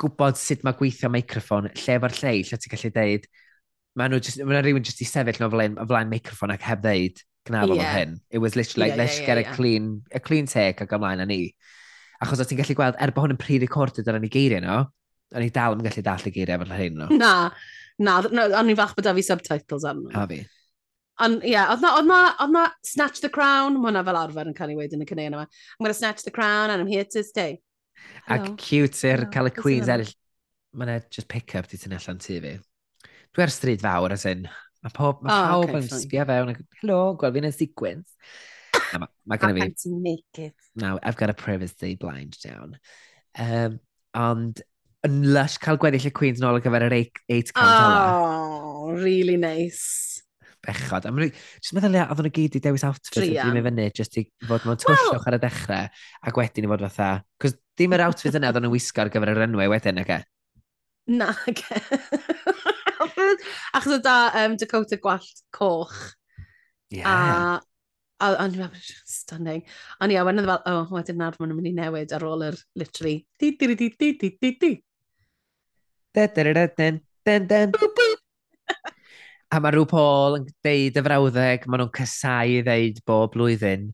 gwybod 0.00 0.40
sut 0.40 0.64
mae 0.66 0.76
gweithio 0.78 1.10
microffon, 1.12 1.70
lle 1.70 1.98
fo'r 2.02 2.18
lle, 2.18 2.34
lle 2.40 2.58
ti'n 2.58 2.74
gallu 2.74 2.92
deud, 2.98 3.30
mae 4.00 4.10
nhw 4.10 4.20
just, 4.24 4.42
mae 4.42 4.64
rhywun 4.64 4.86
jyst 4.86 5.04
i 5.04 5.08
sefyll 5.08 5.40
nhw 5.42 5.52
flaen, 5.54 5.78
o 5.78 5.86
flaen 5.86 6.10
microffon 6.10 6.54
ac 6.54 6.66
heb 6.66 6.82
ddeud, 6.82 7.22
gnafod 7.46 7.78
yeah. 7.78 7.94
hyn. 8.00 8.18
It 8.30 8.42
was 8.42 8.56
literally 8.56 8.88
like, 8.88 8.96
yeah, 8.96 9.04
let's 9.04 9.20
yeah, 9.20 9.26
get 9.26 9.38
yeah, 9.38 9.52
a, 9.52 9.54
clean, 9.54 9.88
a 10.10 10.20
clean 10.20 10.50
take 10.50 10.82
ac 10.82 10.98
ymlaen 10.98 11.22
â 11.22 11.28
ni. 11.28 11.40
Achos 12.24 12.40
o 12.40 12.48
ti'n 12.48 12.58
gallu 12.62 12.76
gweld, 12.78 12.98
er 12.98 13.12
bod 13.14 13.28
hwn 13.28 13.36
yn 13.36 13.40
pre-recorded 13.40 14.08
ar 14.08 14.18
yn 14.18 14.26
ei 14.26 14.32
geiriau 14.32 14.64
nhw, 14.64 14.78
no, 14.80 15.03
O'n 15.34 15.44
i 15.44 15.52
dal 15.54 15.76
yn 15.76 15.86
gallu 15.86 16.04
dall 16.06 16.28
y 16.28 16.34
geiriau 16.34 16.62
fel 16.62 16.76
hyn 16.78 17.00
nhw. 17.00 17.18
Na, 17.18 17.32
na, 17.98 18.18
na 18.30 18.48
o'n 18.60 18.70
i'n 18.70 18.78
fach 18.78 18.94
bod 18.96 19.06
da 19.06 19.14
fi 19.16 19.24
subtitles 19.26 19.86
arno. 19.90 20.12
A 20.14 20.26
fi. 20.30 20.42
Ond 21.24 21.44
ie, 21.46 21.52
yeah, 21.52 21.70
oedd 21.70 21.82
na, 21.84 21.92
oedd 21.98 22.08
na, 22.10 22.20
oedd 22.42 22.54
na 22.54 22.64
Snatch 22.86 23.22
the 23.22 23.30
Crown, 23.30 23.76
mae 23.78 23.90
hwnna 23.90 24.02
fel 24.06 24.18
arfer 24.18 24.50
yn 24.50 24.56
cael 24.58 24.72
ei 24.72 24.78
weid 24.78 24.94
yn 24.96 25.04
y 25.04 25.06
cynnig 25.06 25.30
yma. 25.30 25.44
I'm 25.46 25.84
going 25.84 25.92
to 25.92 25.98
snatch 25.98 26.24
the 26.26 26.34
crown 26.34 26.70
and 26.70 26.82
I'm 26.82 26.90
here 26.90 27.06
to 27.14 27.22
stay. 27.22 27.60
Hello. 28.26 28.42
Ac 28.42 28.56
cute 28.58 29.10
i'r 29.10 29.26
cael 29.34 29.50
y 29.50 29.54
Queen's 29.54 29.90
eraill. 29.90 30.10
Mae 30.74 30.88
yna 30.88 31.04
just 31.14 31.30
pick-up 31.30 31.68
di 31.70 31.78
tynnu 31.78 32.00
allan 32.00 32.18
tu 32.18 32.40
fi. 32.42 32.56
Dwi 33.34 33.46
ar 33.46 33.54
stryd 33.54 33.82
fawr, 33.84 34.14
as 34.14 34.26
in. 34.26 34.48
Mae 34.82 34.94
pob, 34.94 35.22
mae 35.22 35.30
oh, 35.30 35.46
pawb 35.52 35.70
okay, 35.70 35.84
yn 35.84 36.02
sbio 36.02 36.26
fewn. 36.28 36.52
Hello, 36.80 36.98
gweld 37.20 37.38
fi'n 37.38 37.46
y 37.48 37.52
sequence. 37.54 38.18
Mae 38.98 39.06
ma 39.30 39.38
gen 39.38 39.62
i 39.62 39.68
fi... 39.70 39.94
naked. 39.94 40.52
Now, 40.74 40.98
I've 41.02 41.16
got 41.16 41.30
a 41.30 41.38
privacy 41.38 41.94
blind 41.94 42.36
down. 42.42 42.78
Um, 43.38 43.78
ond 44.18 44.62
yn 45.04 45.20
lush 45.34 45.58
cael 45.62 45.78
gweddill 45.80 46.08
y 46.08 46.12
Queen's 46.16 46.40
nôl 46.42 46.58
ar 46.58 46.64
gyfer 46.64 46.86
yr 46.86 46.96
8 46.96 47.52
count 47.56 48.14
Oh, 48.84 48.92
really 48.92 49.36
nice. 49.40 50.22
Bechod. 50.64 51.06
Am 51.08 51.18
just 51.20 51.74
meddwl 51.76 51.96
ia, 51.98 52.06
oedden 52.08 52.28
nhw 52.28 52.32
gyd 52.38 52.56
i 52.58 52.62
dewis 52.64 52.84
outfit 52.88 53.20
yn 53.20 53.34
ddim 53.36 53.58
i 53.60 53.64
fyny, 53.66 53.88
just 53.96 54.16
i 54.20 54.24
fod 54.48 54.64
mewn 54.64 54.80
twyllwch 54.80 55.10
well, 55.12 55.26
ar 55.28 55.36
y 55.36 55.40
dechrau, 55.42 55.90
ac 56.30 56.40
wedyn 56.40 56.68
i 56.68 56.70
fod 56.72 56.84
fatha. 56.86 57.10
Cos 57.42 57.56
dim 57.80 57.96
yr 57.96 58.04
outfit 58.06 58.38
yna 58.38 58.50
oedden 58.50 58.64
nhw'n 58.66 58.74
wisgo 58.74 59.04
ar 59.04 59.12
gyfer 59.12 59.32
yr 59.34 59.44
enwau 59.46 59.72
wedyn, 59.74 60.00
ac 60.04 60.14
e? 60.16 60.18
Na, 61.12 61.30
ac 61.34 61.62
e. 61.68 61.82
Achos 63.76 63.98
o 63.98 64.00
da 64.00 64.16
um, 64.44 64.56
Dakota 64.60 64.96
gwallt 65.02 65.44
coch. 65.52 65.98
Yeah. 66.94 67.60
A, 68.20 68.30
a, 68.30 68.48
a, 68.48 68.70
stunning. 69.10 69.64
Ond 70.00 70.14
ia, 70.14 70.24
wenodd 70.24 70.48
fel, 70.48 70.64
oh, 70.70 70.88
wedyn 70.96 71.20
nawr 71.20 71.36
maen 71.40 71.52
nhw'n 71.52 71.60
mynd 71.60 71.72
i 71.74 71.76
newid 71.76 72.16
ar 72.16 72.24
ôl 72.28 72.48
yr 72.48 72.58
literally 72.80 73.18
di 73.40 73.52
di 73.58 73.74
di 73.74 73.92
di 73.92 74.12
di 74.16 74.32
di 74.40 74.56
di 74.60 74.74
A 79.54 79.60
mae 79.62 79.70
rhyw 79.74 79.86
Paul 79.86 80.38
yn 80.40 80.46
deud 80.66 80.96
y 80.98 81.02
frawddeg, 81.06 81.66
maen 81.70 81.80
nhw'n 81.84 81.92
casau 81.94 82.50
i 82.50 82.62
ddeud 82.66 83.00
bob 83.06 83.34
blwyddyn. 83.36 83.90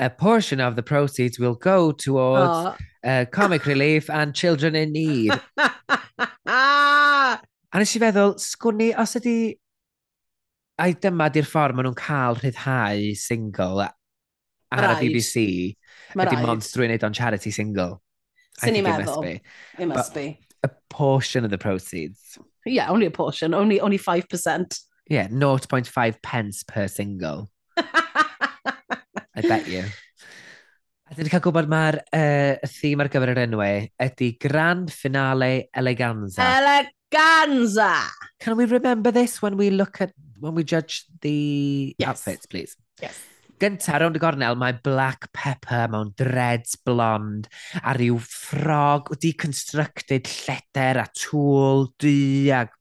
A 0.00 0.08
portion 0.08 0.60
of 0.64 0.76
the 0.76 0.82
proceeds 0.82 1.38
will 1.38 1.54
go 1.54 1.92
towards 1.92 2.48
oh. 2.48 2.76
uh, 3.04 3.24
comic 3.32 3.66
relief 3.66 4.08
and 4.08 4.34
children 4.34 4.74
in 4.74 4.92
need. 4.92 5.32
a 6.48 7.38
nes 7.76 7.96
i 7.96 8.00
feddwl, 8.00 8.38
sgwni, 8.40 8.92
os 8.98 9.16
ydy... 9.20 9.36
Ai 10.80 10.94
dyma 10.96 11.28
di'r 11.32 11.46
ffordd 11.46 11.76
maen 11.76 11.90
nhw'n 11.90 11.98
cael 11.98 12.40
rhyddhau 12.40 13.12
single 13.20 13.84
ar 14.72 14.88
y 14.94 14.94
BBC. 15.02 15.44
Mae 16.16 16.28
Ydy 16.28 16.40
Monster 16.46 16.86
yn 16.86 16.92
neud 16.94 17.04
o'n 17.06 17.16
charity 17.16 17.52
single. 17.52 18.00
Swn 18.62 18.80
i'n 18.80 18.88
meddwl. 18.88 19.02
It 19.02 19.12
must 19.12 19.20
be. 19.28 19.34
It 19.76 19.92
must 19.92 20.16
But, 20.16 20.20
be 20.22 20.51
a 20.62 20.70
portion 20.90 21.44
of 21.44 21.50
the 21.50 21.58
proceeds. 21.58 22.38
Yeah, 22.64 22.90
only 22.90 23.06
a 23.06 23.10
portion, 23.10 23.54
only 23.54 23.80
only 23.80 23.98
5%. 23.98 24.80
Yeah, 25.08 25.28
0.5 25.28 26.22
pence 26.22 26.62
per 26.62 26.88
single. 26.88 27.50
I 27.76 29.40
bet 29.42 29.66
you. 29.68 29.84
A 31.10 31.14
dyn 31.14 31.26
ni'n 31.26 31.32
cael 31.34 31.42
gwybod 31.44 31.66
mae'r 31.68 31.98
uh, 32.16 32.68
theme 32.72 33.04
ar 33.04 33.10
gyfer 33.12 33.34
yr 33.34 33.42
enwau 33.42 33.82
ydy 34.00 34.30
Grand 34.40 34.88
Finale 34.94 35.66
Eleganza. 35.76 36.46
Eleganza! 36.46 37.90
Can 38.40 38.56
we 38.56 38.64
remember 38.64 39.12
this 39.12 39.42
when 39.42 39.58
we 39.58 39.68
look 39.68 40.00
at, 40.00 40.14
when 40.40 40.54
we 40.54 40.64
judge 40.64 41.04
the 41.20 41.94
yes. 41.98 42.08
outfits, 42.08 42.46
please? 42.46 42.76
Yes. 43.02 43.18
Gynta, 43.62 43.94
rownd 44.00 44.18
y 44.18 44.20
gornel, 44.22 44.56
mae 44.58 44.74
black 44.82 45.28
pepper 45.36 45.90
mewn 45.92 46.08
dreads 46.18 46.74
blond 46.82 47.44
a 47.78 47.92
rhyw 47.94 48.16
ffrog 48.18 49.12
deconstructed 49.22 50.26
lleder 50.26 50.98
a 50.98 51.04
tŵl 51.14 51.86
du 52.02 52.16
ac... 52.58 52.72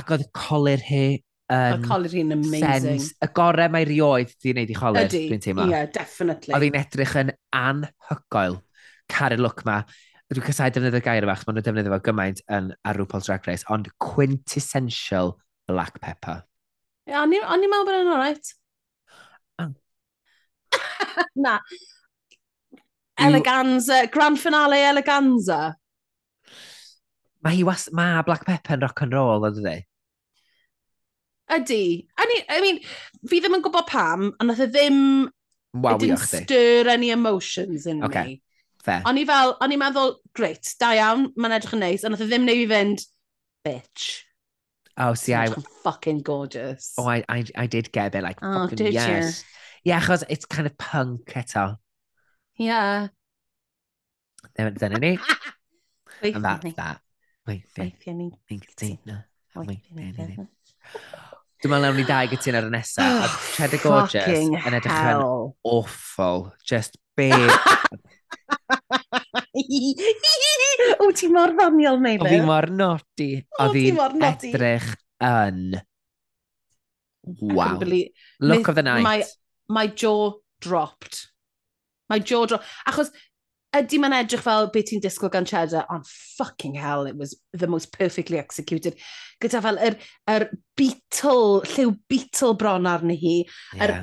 Ac 0.00 0.14
oedd 0.16 0.24
colir 0.32 0.80
hi 0.86 1.02
yn... 1.12 1.82
Um, 1.82 1.82
colir 1.84 2.14
hi'n 2.16 2.32
amazing. 2.38 2.86
Sens. 2.86 3.10
Y 3.20 3.28
gorau 3.36 3.68
mae 3.74 3.84
rioedd 3.84 4.32
di 4.40 4.54
wneud 4.54 4.72
i 4.72 4.78
colir, 4.78 5.10
dwi'n 5.12 5.44
teimlo. 5.44 5.66
Ie, 5.68 5.74
yeah, 5.74 5.90
definitely. 5.92 6.54
Oedd 6.56 6.64
hi'n 6.64 6.80
edrych 6.80 7.12
yn 7.20 7.34
anhygoel, 7.58 8.56
caru'r 9.12 9.44
look 9.44 9.60
ma. 9.68 9.82
Dwi'n 10.32 10.46
casau 10.48 10.72
defnyddio 10.72 11.02
gair 11.04 11.28
yma, 11.28 11.36
maen 11.36 11.58
nhw'n 11.58 11.68
defnyddio 11.68 11.92
fo 11.92 12.00
gymaint 12.08 12.40
yn 12.48 12.72
ar 12.88 12.96
RuPaul's 12.96 13.28
Drag 13.28 13.44
Race, 13.50 13.68
ond 13.68 13.92
quintessential 14.00 15.34
black 15.68 16.00
pepper. 16.00 16.40
Ie, 17.04 17.12
yeah, 17.12 17.20
o'n 17.20 17.36
i'n 17.36 17.68
meddwl 17.68 17.90
bod 17.90 18.00
yn 18.00 18.12
alright. 18.16 18.56
Na. 21.36 21.58
Eleganza, 23.20 24.10
grand 24.10 24.40
finale 24.40 24.82
Eleganza. 24.88 25.74
Mae 27.42 27.56
hi 27.58 27.64
was... 27.66 27.88
Ma 27.92 28.22
Black 28.22 28.46
Pepper 28.46 28.76
yn 28.76 28.84
rock 28.84 29.02
and 29.02 29.14
roll, 29.16 29.46
ydy 29.48 29.62
dde? 29.64 29.76
Ydy. 31.52 31.84
I 32.16 32.26
mean, 32.30 32.42
I 32.48 32.60
mean, 32.64 32.80
fi 33.28 33.40
ddim 33.42 33.58
yn 33.58 33.64
gwybod 33.64 33.88
pam, 33.90 34.28
ond 34.32 34.50
nath 34.50 34.62
e 34.62 34.68
ddim... 34.70 34.98
Wow, 35.72 35.96
it 35.96 36.04
didn't 36.04 36.20
stir 36.20 36.88
any 36.92 37.10
emotions 37.10 37.86
in 37.86 38.04
okay. 38.04 38.24
me. 38.24 38.42
Fair. 38.84 39.02
O'n 39.08 39.18
i 39.20 39.24
fel, 39.24 39.56
o'n 39.62 39.72
i'n 39.72 39.80
meddwl, 39.80 40.16
great, 40.36 40.74
da 40.80 40.90
iawn, 40.98 41.30
mae'n 41.38 41.56
edrych 41.56 41.76
yn 41.76 41.82
neis, 41.84 42.04
ond 42.04 42.14
nath 42.14 42.24
e 42.24 42.28
ddim 42.30 42.44
neu 42.46 42.64
i 42.64 42.68
fynd, 42.70 43.06
bitch. 43.66 44.08
Oh, 45.00 45.14
see, 45.14 45.34
I... 45.34 45.48
Fucking 45.82 46.20
gorgeous. 46.26 46.92
Oh, 46.98 47.08
I, 47.08 47.24
I, 47.28 47.44
I 47.56 47.66
did 47.66 47.90
get 47.92 48.08
a 48.08 48.14
bit 48.18 48.26
like, 48.26 48.42
oh, 48.42 48.68
fucking 48.68 48.92
yes. 48.92 49.40
You? 49.40 49.48
yeah, 49.84 50.00
achos 50.00 50.24
it's 50.28 50.46
kind 50.46 50.66
of 50.66 50.76
punk 50.78 51.32
eto. 51.34 51.76
Yeah. 52.56 53.08
Dyna 54.56 54.98
ni. 54.98 55.18
And 56.22 56.44
that's 56.44 56.74
that. 56.74 57.00
Weithio 57.48 58.14
ni. 58.14 58.30
Weithio 58.50 59.06
ni. 59.06 60.46
Dwi'n 61.62 61.70
meddwl 61.70 61.84
nawn 61.86 61.98
ni 61.98 62.04
dau 62.06 62.26
gytun 62.30 62.56
ar 62.58 62.64
y 62.66 62.70
nesaf. 62.74 63.22
A 63.22 63.26
Cheddar 63.54 63.80
Gorgeous 63.82 64.48
yn 64.50 64.76
edrych 64.78 65.02
yn 65.12 65.20
awful. 65.70 66.48
Just 66.66 66.98
be... 67.18 67.28
o, 70.98 71.10
ti 71.18 71.30
mor 71.30 71.54
ddoniol, 71.54 72.00
Meilir. 72.02 72.26
O, 72.26 72.32
fi 72.32 72.40
mor 72.48 72.66
nodi. 72.70 73.30
O, 73.58 73.68
fi 73.74 73.84
edrych 73.94 74.88
yn... 75.22 75.78
Wow. 77.22 77.78
Look 78.40 78.66
of 78.66 78.74
the 78.74 78.82
night. 78.82 79.06
Mae 79.06 79.22
my 79.68 79.86
jaw 79.86 80.32
dropped. 80.60 81.28
My 82.08 82.18
jaw 82.18 82.46
dropped. 82.46 82.66
Achos 82.88 83.12
ydy 83.72 83.98
mae'n 84.02 84.14
edrych 84.18 84.44
fel 84.44 84.68
beth 84.72 84.90
ti'n 84.90 85.00
disgwyl 85.00 85.32
gan 85.32 85.46
Cheddar, 85.48 85.86
ond 85.92 86.08
fucking 86.38 86.74
hell, 86.76 87.06
it 87.08 87.16
was 87.16 87.34
the 87.52 87.66
most 87.66 87.92
perfectly 87.92 88.38
executed. 88.38 88.98
Gyda 89.40 89.62
fel 89.64 89.80
yr, 89.80 89.96
yr 90.28 90.48
beetle, 90.76 91.62
lliw 91.72 91.94
beetle 92.12 92.52
bron 92.60 92.88
arni 92.90 93.16
hi, 93.16 93.36
yeah. 93.72 93.86
yr 93.86 93.94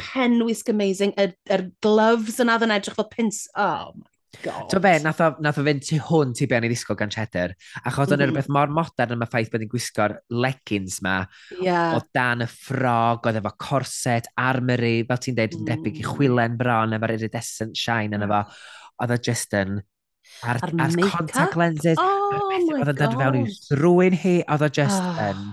amazing, 0.73 1.13
yr, 1.21 1.35
yr 1.53 1.67
gloves 1.85 2.41
yna 2.41 2.57
ddyn 2.57 2.73
edrych 2.79 2.97
fel 2.97 3.11
pins. 3.13 3.45
Oh 3.55 3.93
my 3.95 4.09
Ti'n 4.39 4.81
be, 4.83 4.93
nath 5.03 5.21
o, 5.25 5.29
nath 5.41 5.57
o 5.57 5.65
fynd 5.65 5.83
tu 5.87 5.97
hwn 6.09 6.33
ti 6.37 6.45
be 6.49 6.57
o'n 6.59 6.67
i 6.67 6.71
ddisgwyl 6.71 6.99
gan 6.99 7.13
cheddar. 7.13 7.55
Ac 7.81 7.97
oedd 7.97 8.13
o'n 8.13 8.21
mm-hmm. 8.21 8.29
rhywbeth 8.29 8.51
mor 8.53 8.73
modern 8.73 9.15
yma 9.17 9.27
ffaith 9.29 9.49
bod 9.53 9.63
ni'n 9.63 9.71
gwisgo'r 9.71 10.17
leggings 10.45 10.99
ma. 11.05 11.19
Yeah. 11.57 11.97
O 11.97 12.03
dan 12.15 12.45
y 12.45 12.49
ffrog, 12.49 13.25
oedd 13.25 13.39
efo 13.41 13.53
corset, 13.61 14.29
armory, 14.39 14.99
fel 15.09 15.23
ti'n 15.25 15.39
deud, 15.39 15.57
yn 15.59 15.69
debyg 15.69 15.97
i 15.97 16.05
mm. 16.05 16.11
chwilen 16.13 16.59
bron, 16.59 16.97
efo'r 16.97 17.15
iridescent 17.17 17.79
shine 17.79 18.19
yna 18.19 18.29
fo. 18.29 18.43
Mm. 18.45 18.67
Oedd 19.05 19.15
o 19.15 19.23
just 19.29 19.57
yn... 19.57 19.79
Ar, 20.45 20.59
ar, 20.61 20.71
ar 20.85 20.93
contact 21.09 21.55
lenses. 21.57 21.97
Oh 21.97 22.19
oedd 22.29 22.91
o'n 22.91 22.99
dod 22.99 23.17
fewn 23.17 23.39
i 23.39 23.43
thrwy'n 23.69 24.15
hi. 24.21 24.35
Oedd 24.45 24.65
o 24.65 24.69
just 24.69 25.01
oh. 25.01 25.09
Ah. 25.09 25.31
Um, 25.31 25.49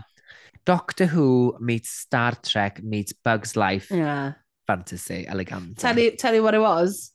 Doctor 0.66 1.07
Who 1.07 1.57
meets 1.61 1.91
Star 1.91 2.35
Trek 2.43 2.83
meets 2.83 3.12
Bugs 3.12 3.55
Life. 3.57 3.91
Yeah. 3.91 4.33
Fantasy, 4.66 5.27
elegant. 5.29 5.79
Tell 5.79 5.99
you, 5.99 6.16
tell 6.16 6.35
you 6.35 6.43
what 6.43 6.55
it 6.55 6.61
was 6.61 7.12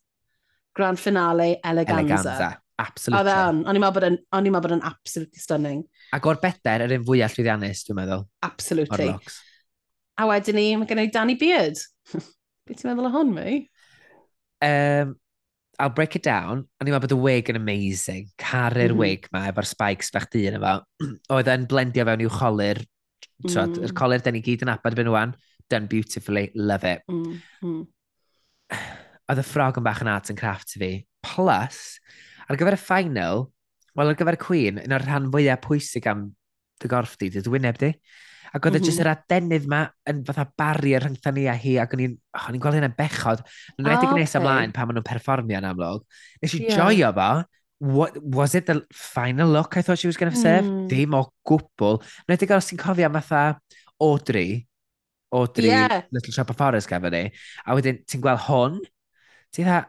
grand 0.78 1.00
finale 1.00 1.54
Eleganza. 1.64 2.02
Eleganza. 2.02 2.52
Absolutely. 2.82 3.20
Oedd 3.20 3.30
e 3.30 3.38
on. 3.48 3.62
O'n 3.68 3.78
i'n 3.78 3.84
meddwl 3.84 4.64
bod 4.66 4.76
yn 4.78 4.86
absolutely 4.88 5.42
stunning. 5.42 5.82
Ac 6.16 6.28
o'r 6.28 6.40
beter, 6.42 6.86
yr 6.86 6.96
un 6.98 7.08
fwyaf 7.08 7.36
llwyddiannus, 7.38 7.84
dwi'n 7.88 8.00
meddwl. 8.00 8.24
Absolutely. 8.48 9.10
A 10.22 10.28
wedyn 10.30 10.58
ni, 10.58 10.68
mae 10.80 10.90
gen 10.90 11.04
i 11.04 11.10
Danny 11.14 11.38
Beard. 11.40 11.82
Beth 12.68 12.80
ti'n 12.80 12.90
meddwl 12.90 13.10
o 13.10 13.14
hwn, 13.14 13.36
mi? 13.36 13.58
Um, 14.66 15.14
I'll 15.82 15.94
break 15.94 16.18
it 16.18 16.26
down. 16.26 16.66
O'n 16.80 16.90
i'n 16.90 16.96
meddwl 16.96 17.06
bod 17.08 17.16
y 17.18 17.20
wig 17.28 17.54
yn 17.54 17.62
amazing. 17.62 18.32
Caru'r 18.42 18.96
mm 18.96 18.98
-hmm. 18.98 19.04
wig 19.04 19.30
ma, 19.36 19.46
efo'r 19.52 19.70
spikes 19.70 20.12
fach 20.14 20.30
di 20.34 20.48
yn 20.50 20.58
efo. 20.60 20.80
Oedd 21.38 21.54
e'n 21.54 21.70
blendio 21.70 22.08
fewn 22.10 22.26
i'w 22.26 22.34
cholir. 22.40 22.82
Mm. 23.46 23.78
Yr 23.88 23.96
colir, 23.98 24.26
den 24.26 24.38
ni 24.38 24.44
gyd 24.46 24.66
yn 24.66 24.74
abad 24.74 24.98
fy 24.98 25.06
nhw'n. 25.06 25.38
Done 25.72 25.90
beautifully. 25.92 26.50
Love 26.56 26.98
it. 26.98 27.06
Mm 27.12 27.40
-hmm. 27.62 27.88
oedd 29.32 29.42
y 29.42 29.48
ffrog 29.48 29.80
yn 29.80 29.86
bach 29.88 30.02
yn 30.04 30.12
arts 30.12 30.34
and 30.34 30.40
craft 30.40 30.76
i 30.76 30.82
fi. 30.82 30.92
Plus, 31.26 31.80
ar 32.48 32.60
gyfer 32.60 32.76
y 32.76 32.82
final, 32.82 33.46
wel 33.98 34.12
ar 34.12 34.20
gyfer 34.20 34.38
y 34.38 34.42
Queen, 34.42 34.82
un 34.82 34.98
o'r 34.98 35.06
rhan 35.08 35.30
fwyaf 35.34 35.64
pwysig 35.66 36.10
am 36.12 36.28
dy 36.82 36.92
gorff 36.92 37.16
di, 37.22 37.32
dy 37.32 37.44
wyneb 37.52 37.80
di. 37.82 37.94
Ac 38.52 38.66
oedd 38.66 38.76
mm 38.76 38.82
-hmm. 38.82 38.88
jyst 38.90 39.00
mhm. 39.00 39.06
yr 39.06 39.12
adenydd 39.14 39.68
ma 39.72 39.82
yn 40.12 40.26
fatha 40.28 40.44
bari 40.60 40.96
ar 40.98 41.06
rhyngtha 41.06 41.32
ni 41.32 41.46
a 41.48 41.56
hi, 41.56 41.78
ac 41.80 41.94
o'n 41.96 42.04
i'n 42.04 42.18
oh, 42.36 42.48
ni 42.52 42.60
gweld 42.60 42.76
hynna'n 42.76 42.98
bechod. 42.98 43.44
Yn 43.78 43.88
wedi 43.88 44.08
oh, 44.10 44.12
gwneud 44.12 44.28
okay. 44.28 44.42
ymlaen 44.42 44.74
pan 44.76 44.90
maen 44.90 45.00
nhw'n 45.00 45.08
perfformio 45.08 45.62
yn 45.62 45.68
amlwg. 45.70 46.04
Nes 46.44 46.56
i 46.58 46.64
yeah. 46.66 46.82
joio 46.82 47.14
fo, 47.16 47.30
what, 47.80 48.18
was 48.20 48.56
it 48.56 48.68
the 48.68 48.82
final 48.92 49.48
look 49.48 49.78
I 49.78 49.82
thought 49.82 50.00
she 50.00 50.12
was 50.12 50.20
going 50.20 50.34
to 50.34 50.38
serve? 50.38 50.66
Mm. 50.66 50.90
Dim 50.92 51.16
o 51.16 51.24
gwbl. 51.48 52.02
Yn 52.28 52.36
wedi 52.36 52.50
gwneud 52.50 52.68
sy'n 52.68 52.82
cofio 52.82 53.08
am 53.08 53.16
fatha 53.22 53.46
Audrey, 54.04 54.66
Audrey, 55.32 55.72
yeah. 55.72 56.02
Little 56.12 56.34
Shop 56.34 56.50
of 56.50 56.60
Horrors 56.60 56.90
gafon 56.92 57.16
ni. 57.16 57.24
A 57.64 57.78
wedyn, 57.78 58.02
ti'n 58.04 58.24
gweld 58.24 58.44
hwn, 58.50 58.82
Ti 59.54 59.64
dda, 59.64 59.86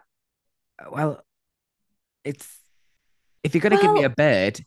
well, 0.90 1.22
it's, 2.24 2.60
if 3.42 3.54
you're 3.54 3.62
going 3.62 3.76
to 3.76 3.84
well, 3.84 3.94
give 3.94 4.00
me 4.00 4.04
a 4.04 4.10
bird, 4.10 4.64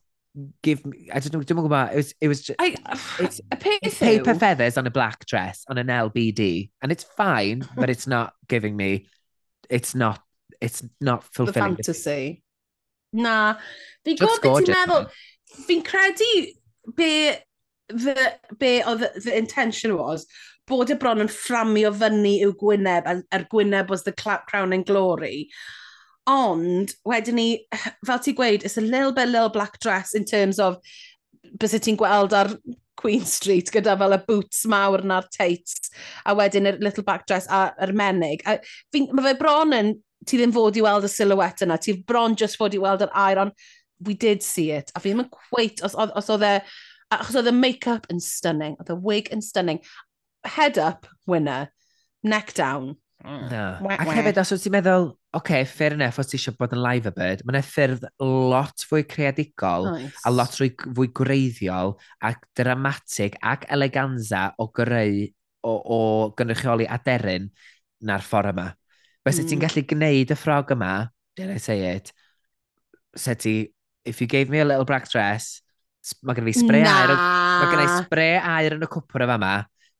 give 0.62 0.86
me, 0.86 1.10
I 1.14 1.20
don't 1.20 1.34
know, 1.34 1.39
dwi'n 1.39 1.68
gwybod, 1.68 1.93
it 1.93 1.96
was, 1.96 2.14
it 2.22 2.28
was 2.28 2.41
just, 2.41 2.62
I, 2.62 2.76
it's, 3.20 3.39
a 3.52 3.58
it's 3.82 4.00
paper 4.00 4.34
yw. 4.34 4.39
feathers 4.39 4.78
on 4.78 4.88
a 4.88 4.91
black 4.91 5.26
dress, 5.26 5.66
on 5.70 5.78
an 5.78 5.88
LBD, 5.88 6.70
and 6.82 6.91
it's 6.91 7.04
fine, 7.04 7.68
but 7.76 7.89
it's 7.89 8.08
not 8.08 8.34
giving 8.48 8.76
me, 8.76 9.08
it's 9.70 9.96
not, 9.96 10.22
it's 10.62 10.84
not 11.02 11.24
fulfilling. 11.24 11.76
The 11.76 11.84
fantasy. 11.84 12.41
The 13.14 13.22
Na, 13.22 13.56
fi'n 14.04 14.18
gwybod 14.20 14.41
beth 14.43 14.66
ti'n 14.66 14.76
meddwl, 14.76 15.06
fi'n 15.70 15.84
credu 15.88 16.32
be, 16.98 17.12
the, 17.88 18.34
be 18.60 18.82
oedd 18.84 19.06
the 19.24 19.38
intention 19.38 19.96
was, 19.96 20.28
bod 20.70 20.93
y 20.93 20.97
bron 20.99 21.24
yn 21.24 21.32
fframio 21.32 21.91
fyny 21.95 22.38
i'w 22.45 22.53
gwyneb, 22.59 23.09
a'r 23.09 23.47
gwyneb 23.51 23.91
was 23.91 24.03
the 24.03 24.13
crown 24.13 24.74
and 24.74 24.86
glory. 24.86 25.49
Ond, 26.30 26.95
wedyn 27.05 27.38
ni, 27.38 27.49
fel 28.07 28.22
ti'n 28.24 28.38
gweud, 28.38 28.66
it's 28.66 28.78
a 28.78 28.86
little 28.86 29.13
bit 29.13 29.30
little 29.30 29.53
black 29.53 29.80
dress 29.80 30.16
in 30.16 30.26
terms 30.26 30.59
of 30.59 30.80
bys 31.61 31.76
y 31.78 31.82
ti'n 31.86 31.99
gweld 31.99 32.34
ar 32.34 32.55
Queen 32.97 33.26
Street 33.28 33.70
gyda 33.74 33.93
fel 33.99 34.16
y 34.16 34.20
boots 34.26 34.63
mawr 34.72 35.03
na'r 35.05 35.28
tights, 35.30 35.91
a 36.26 36.34
wedyn 36.38 36.72
y 36.72 36.76
little 36.80 37.05
black 37.05 37.28
dress 37.30 37.45
a'r 37.51 37.93
menig. 37.93 38.41
A 38.49 38.57
fi, 38.93 39.05
mae 39.11 39.28
fe 39.28 39.36
bron 39.39 39.76
yn, 39.78 39.93
ti 40.26 40.39
ddim 40.39 40.53
fod 40.55 40.80
i 40.80 40.84
weld 40.86 41.05
y 41.05 41.11
silhouette 41.11 41.68
yna, 41.68 41.78
ti 41.82 41.97
bron 42.07 42.38
just 42.39 42.57
fod 42.57 42.74
i 42.74 42.82
weld 42.82 43.05
yr 43.05 43.13
air, 43.28 43.43
ond 43.45 43.53
we 44.05 44.16
did 44.18 44.41
see 44.43 44.72
it. 44.72 44.91
A 44.95 45.03
fi 45.03 45.11
ddim 45.11 45.26
yn 45.26 45.32
cweit, 45.34 45.84
os, 45.86 45.93
os, 45.93 46.13
os 46.18 46.32
oedd 46.34 46.47
e, 46.47 46.55
achos 47.13 47.38
oedd 47.38 47.51
y 47.51 47.53
e 47.53 47.59
make-up 47.59 48.09
yn 48.11 48.24
stunning, 48.24 48.80
oedd 48.80 48.89
y 48.89 48.97
e 48.97 49.05
wig 49.05 49.30
yn 49.36 49.43
stunning, 49.45 49.84
head 50.46 50.78
up 50.78 51.08
winner, 51.28 51.70
neck 52.24 52.54
down. 52.54 52.96
Mm. 53.26 53.50
No. 53.50 53.78
Wah, 53.82 53.98
Ac 53.98 54.08
wah. 54.08 54.18
hefyd, 54.20 54.39
os 54.41 54.52
wyt 54.54 54.64
ti'n 54.66 54.74
meddwl, 54.76 55.08
oce, 55.10 55.39
okay, 55.39 55.66
fair 55.66 55.96
enough, 55.96 56.20
os 56.22 56.30
ti 56.30 56.38
eisiau 56.38 56.56
bod 56.60 56.76
yn 56.76 56.82
live 56.84 57.10
a 57.10 57.14
bird, 57.16 57.41
mae'n 57.48 57.66
ffyrdd 57.66 58.06
lot 58.22 58.86
fwy 58.86 59.06
creadigol 59.10 59.89
nice. 59.89 60.22
a 60.28 60.34
lot 60.34 60.54
fwy, 60.54 60.70
fwy 60.98 61.10
gwreiddiol 61.18 61.96
ac 62.30 62.46
dramatig 62.60 63.39
ac 63.41 63.66
eleganza 63.74 64.50
o 64.62 64.70
greu 64.76 65.26
o, 65.66 65.74
o 65.74 66.00
gynrychioli 66.38 66.88
aderyn 66.91 67.50
na'r 68.06 68.26
ffordd 68.26 68.54
yma. 68.54 68.70
Bys 69.26 69.41
mm. 69.41 69.50
ti'n 69.50 69.64
gallu 69.66 69.86
gwneud 69.89 70.36
y 70.36 70.38
ffrog 70.38 70.76
yma, 70.76 70.93
dare 71.39 71.58
I 71.58 71.64
say 71.64 71.82
it, 71.96 72.14
se 73.18 73.36
ti, 73.36 73.56
if 74.06 74.22
you 74.22 74.28
gave 74.28 74.52
me 74.54 74.60
a 74.60 74.66
little 74.66 74.86
black 74.86 75.10
dress, 75.10 75.64
mae 76.22 76.38
gen 76.38 76.46
fi 76.46 76.54
spray 76.54 76.84
Na. 76.86 76.98
air, 77.02 77.16
mae 77.18 77.72
gen 77.72 77.82
i 77.88 78.04
spray 78.04 78.36
air 78.38 78.78
yn 78.78 78.86
y 78.86 78.91
cwpwr 78.91 79.26
yma, 79.26 79.56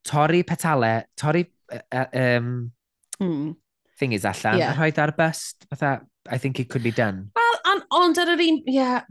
torri 0.06 0.43
petale, 0.43 1.06
torri 1.18 1.45
uh, 1.72 2.06
um, 2.14 2.72
mm. 3.20 3.56
thingies 3.99 4.26
allan, 4.26 4.60
yeah. 4.60 4.76
rhoi 4.76 4.91
ar 4.97 5.12
bust, 5.18 5.66
fatha, 5.70 6.01
I 6.30 6.38
think 6.38 6.60
it 6.60 6.70
could 6.70 6.84
be 6.84 6.91
done. 6.91 7.32
Well, 7.36 7.60
and, 7.66 7.84
ond 7.91 8.20
ar 8.22 8.32
yr 8.36 8.41
un, 8.41 8.62
yeah, 8.66 9.01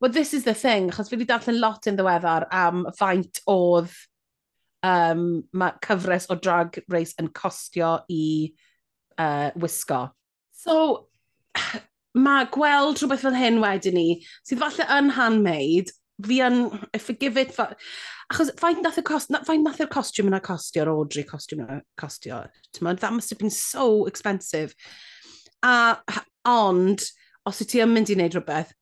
well, 0.00 0.12
this 0.12 0.34
is 0.34 0.44
the 0.44 0.54
thing, 0.54 0.90
achos 0.90 1.10
fi 1.10 1.16
wedi 1.16 1.28
darllen 1.30 1.60
lot 1.62 1.88
yn 1.90 1.98
ddiweddar 1.98 2.48
am 2.50 2.86
faint 2.98 3.42
oedd 3.50 3.92
um, 4.86 5.26
mae 5.52 5.74
cyfres 5.84 6.28
o 6.30 6.38
drag 6.38 6.80
race 6.92 7.16
yn 7.22 7.30
costio 7.34 7.98
i 8.12 8.52
uh, 9.18 9.50
wisgo. 9.56 10.06
So, 10.56 11.08
mae 12.26 12.48
gweld 12.52 13.02
rhywbeth 13.02 13.26
fel 13.26 13.38
hyn 13.38 13.62
wedyn 13.62 13.98
ni, 13.98 14.08
sydd 14.46 14.62
falle 14.62 14.88
yn 14.98 15.14
handmade, 15.18 15.94
fi 16.26 16.40
yn, 16.46 16.62
I 16.94 17.00
forgive 17.02 17.36
it, 17.36 17.52
for, 17.54 17.76
Achos 18.32 18.50
faint 18.58 18.82
nath 18.82 18.98
y, 18.98 19.04
cost, 19.06 19.30
na, 19.30 19.42
faint 19.46 19.62
nath 19.62 19.82
y 19.84 19.86
costiwm 19.90 20.32
yna 20.32 20.40
costio, 20.42 20.82
yr 20.82 20.90
Audrey 20.90 21.26
costiwm 21.28 21.62
yna 21.62 21.76
costio. 22.00 22.40
Tymod, 22.74 22.98
that 23.00 23.12
must 23.14 23.30
have 23.30 23.38
been 23.38 23.54
so 23.54 24.06
expensive. 24.10 24.74
A, 25.62 26.00
ond, 26.50 27.04
os 27.46 27.60
wyt 27.62 27.70
ti 27.70 27.82
yn 27.84 27.92
mynd 27.92 28.10
i 28.10 28.16
wneud 28.18 28.34
rhywbeth, 28.34 28.72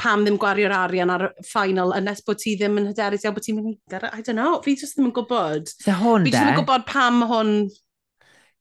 pam 0.00 0.24
ddim 0.24 0.38
gwario'r 0.40 0.74
arian 0.74 1.12
ar 1.12 1.26
final 1.46 1.92
ynes 1.96 2.22
bod 2.26 2.40
ti 2.40 2.54
ddim 2.56 2.78
yn 2.80 2.88
hyderus 2.92 3.26
iawn 3.26 3.36
bod 3.36 3.44
ti'n 3.44 3.58
mynd 3.58 3.74
i... 3.74 4.00
I 4.08 4.22
don't 4.22 4.38
know, 4.38 4.60
fi 4.64 4.76
jyst 4.78 4.96
ddim 4.96 5.10
yn 5.10 5.14
gwybod. 5.18 5.72
So 5.74 5.96
hwn 5.98 6.24
Fi 6.24 6.32
jyst 6.32 6.40
ddim 6.40 6.52
yn 6.54 6.60
gwybod 6.62 6.86
pam 6.88 7.20
hwn... 7.28 7.52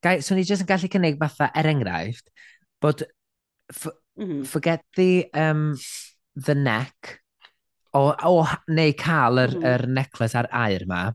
Gai, 0.03 0.17
so 0.25 0.35
ni 0.35 0.43
jyst 0.47 0.65
yn 0.65 0.69
gallu 0.69 0.91
cynnig 0.91 1.21
fatha 1.21 1.51
er 1.55 1.71
enghraifft, 1.71 2.27
bod... 2.83 3.05
Mm 4.17 4.27
-hmm. 4.27 4.45
Forget 4.49 4.81
the, 4.97 5.29
um, 5.37 5.77
the 6.35 6.55
neck, 6.55 7.19
o, 7.95 8.11
o 8.11 8.45
neu 8.73 8.93
cael 8.97 9.43
yr, 9.43 9.55
mm. 9.57 9.65
yr 9.71 9.85
necles 9.99 10.35
ar 10.39 10.49
air 10.65 10.85
ma, 10.89 11.07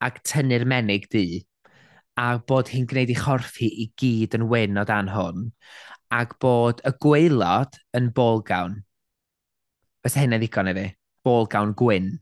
ac 0.00 0.20
tynnu'r 0.26 0.66
menig 0.68 1.08
di, 1.12 1.42
a 2.20 2.36
bod 2.46 2.70
hi'n 2.72 2.88
gwneud 2.88 3.12
ei 3.12 3.18
chorff 3.18 3.58
hi 3.60 3.68
i 3.84 3.90
gyd 4.00 4.36
yn 4.38 4.48
wyn 4.50 4.80
o 4.80 4.86
dan 4.88 5.10
hwn, 5.12 5.50
ac 6.14 6.36
bod 6.42 6.82
y 6.88 6.94
gweilod 7.02 7.78
yn 7.96 8.10
bolgawn. 8.16 8.80
Fes 10.04 10.16
hynna 10.16 10.40
ddigon 10.40 10.70
i 10.72 10.76
fi, 10.76 10.86
bolgawn 11.26 11.74
gwyn. 11.76 12.14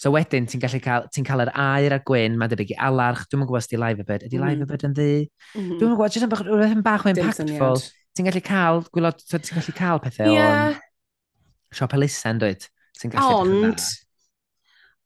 So 0.00 0.10
wedyn, 0.12 0.48
ti'n 0.48 0.60
gallu 0.60 0.80
cael, 0.84 1.06
ti 1.12 1.22
cael 1.24 1.44
yr 1.46 1.52
air 1.52 1.96
a 1.96 2.00
gwyn, 2.04 2.36
mae'n 2.40 2.52
debyg 2.52 2.74
i 2.74 2.78
alarch, 2.88 3.26
dwi'n 3.28 3.44
yn 3.44 3.48
gwybod 3.48 3.62
os 3.62 3.70
di 3.70 3.80
live 3.80 4.02
a 4.02 4.08
bit, 4.08 4.26
ydy 4.28 4.40
mm. 4.40 4.48
live 4.48 4.64
a 4.64 4.70
bit 4.72 4.84
yn 4.88 4.96
ddi? 4.96 5.12
Mm 5.24 5.60
-hmm. 5.60 5.76
Dwi'n 5.76 5.90
yn 5.90 5.94
gwybod, 5.94 6.16
jyst 6.16 6.26
yn 6.26 6.32
bach, 6.32 6.42
rhywbeth 6.44 6.76
yn 6.76 6.84
bach 6.84 7.06
o 7.06 7.12
impactful. 7.12 7.84
Ti'n 8.16 8.28
gallu 8.28 8.42
cael, 8.44 8.82
gwylod, 8.92 9.20
ti'n 9.28 9.52
gallu 9.52 9.76
cael 9.76 10.02
pethau 10.04 10.32
yeah. 10.32 10.72
o'n 10.72 11.76
Siop 11.76 11.96
elusen, 11.96 12.40
dwi'n 12.40 12.56
sy'n 12.96 13.14
gallu 13.14 13.38
ond, 13.44 13.86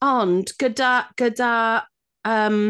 ond 0.07 0.55
gyda, 0.61 0.93
gyda 1.19 1.53
um, 2.25 2.63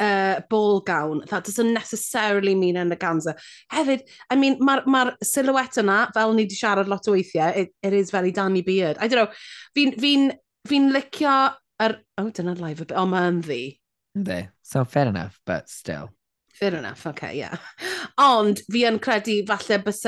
uh, 0.00 0.40
ball 0.50 0.80
gown, 0.80 1.22
that 1.28 1.44
doesn't 1.44 1.74
necessarily 1.74 2.54
mean 2.54 2.76
eleganza. 2.76 3.34
Hefyd, 3.72 4.04
I 4.30 4.36
mean, 4.36 4.58
mae'r 4.58 4.84
ma, 4.86 5.04
ma 5.04 5.16
silhouette 5.22 5.82
yna, 5.82 6.02
fel 6.14 6.34
ni 6.34 6.46
wedi 6.46 6.58
siarad 6.58 6.90
lot 6.90 7.08
o 7.08 7.16
weithiau, 7.16 7.54
it, 7.56 7.74
it 7.82 7.92
is 7.92 8.10
very 8.10 8.32
Danny 8.32 8.62
Beard. 8.62 8.98
I 9.00 9.08
don't 9.08 9.24
know, 9.24 9.34
fi'n 9.76 9.96
fi 10.00 10.14
fi, 10.68 10.82
licio 10.92 11.34
yr... 11.80 11.98
Oh, 12.18 12.30
dyna'r 12.34 12.60
live 12.60 12.82
a 12.82 12.86
bit. 12.86 12.96
Oh, 12.98 13.06
mae'n 13.08 13.42
ddi. 13.44 13.62
Ynddi. 14.18 14.42
So, 14.62 14.84
fair 14.84 15.08
enough, 15.08 15.40
but 15.46 15.68
still. 15.70 16.10
Fair 16.52 16.74
enough, 16.74 17.06
okay, 17.06 17.38
yeah. 17.38 17.56
Ond 18.18 18.60
fi 18.70 18.84
yn 18.88 18.98
credu 19.02 19.40
falle 19.48 19.78
bys 19.84 20.04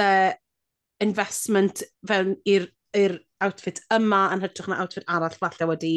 investment 1.01 1.85
fewn 2.07 2.35
i'r 2.45 2.67
i'r 2.97 3.19
outfit 3.45 3.81
yma 3.95 4.27
yn 4.35 4.43
hytrach 4.45 4.69
na 4.71 4.81
outfit 4.83 5.07
arall 5.09 5.37
falle 5.39 5.71
wedi 5.71 5.95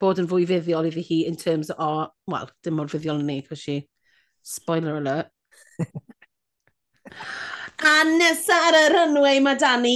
bod 0.00 0.20
yn 0.22 0.28
fwy 0.30 0.46
fuddiol 0.48 0.88
iddi 0.88 1.04
hi 1.04 1.20
in 1.28 1.36
terms 1.40 1.70
o, 1.74 1.90
wel, 2.30 2.48
dim 2.64 2.78
mor 2.78 2.88
fuddiol 2.92 3.20
yn 3.20 3.28
ni, 3.28 3.40
cos 3.46 3.64
she, 3.66 3.82
spoiler 4.42 4.96
alert. 5.00 5.28
a 7.90 8.04
nesa 8.04 8.56
ar 8.68 8.78
y 8.78 8.86
runway 8.94 9.40
mae 9.44 9.58
Dani 9.60 9.94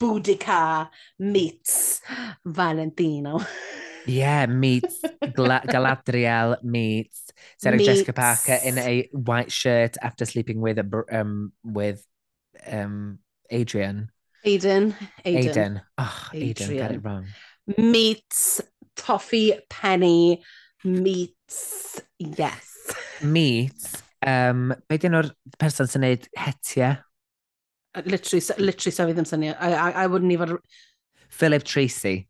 Boudica 0.00 0.88
meets 1.18 2.00
Valentino. 2.44 3.40
yeah, 4.06 4.46
meets 4.46 5.00
Gla 5.34 5.60
Galadriel 5.60 6.56
meets 6.62 7.32
Sarah 7.58 7.76
meets. 7.76 7.88
Jessica 7.88 8.12
Parker 8.12 8.58
in 8.64 8.78
a 8.78 9.08
white 9.12 9.52
shirt 9.52 9.96
after 10.02 10.24
sleeping 10.24 10.60
with 10.60 10.78
a, 10.78 11.04
um, 11.12 11.52
with 11.64 12.04
um, 12.66 13.18
Adrian. 13.50 14.10
Aiden. 14.46 14.94
Aiden. 15.24 15.48
Aiden. 15.48 15.80
Oh, 15.98 16.28
Adrian. 16.32 16.70
Aiden, 16.70 16.78
got 16.78 16.92
it 16.92 17.04
wrong. 17.04 17.26
Meets 17.76 18.60
Toffee 18.96 19.58
Penny. 19.68 20.42
Meets, 20.84 22.00
yes. 22.18 22.92
Meets. 23.22 24.02
Um, 24.26 24.74
be 24.88 24.98
dyn 24.98 25.14
nhw'r 25.14 25.30
person 25.58 25.86
sy'n 25.90 26.02
neud 26.06 26.24
hetia? 26.38 27.04
Uh, 27.94 28.02
literally, 28.06 28.42
literally, 28.58 28.94
so 28.94 29.06
fi 29.06 29.14
ddim 29.14 29.28
syniad. 29.28 29.56
I, 29.60 29.72
I, 29.74 29.90
I 30.04 30.06
wouldn't 30.06 30.32
even... 30.32 30.58
Philip 31.28 31.64
Tracy. 31.64 32.28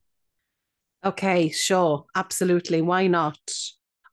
Okay, 1.04 1.50
sure. 1.50 2.06
Absolutely. 2.14 2.82
Why 2.82 3.06
not? 3.06 3.38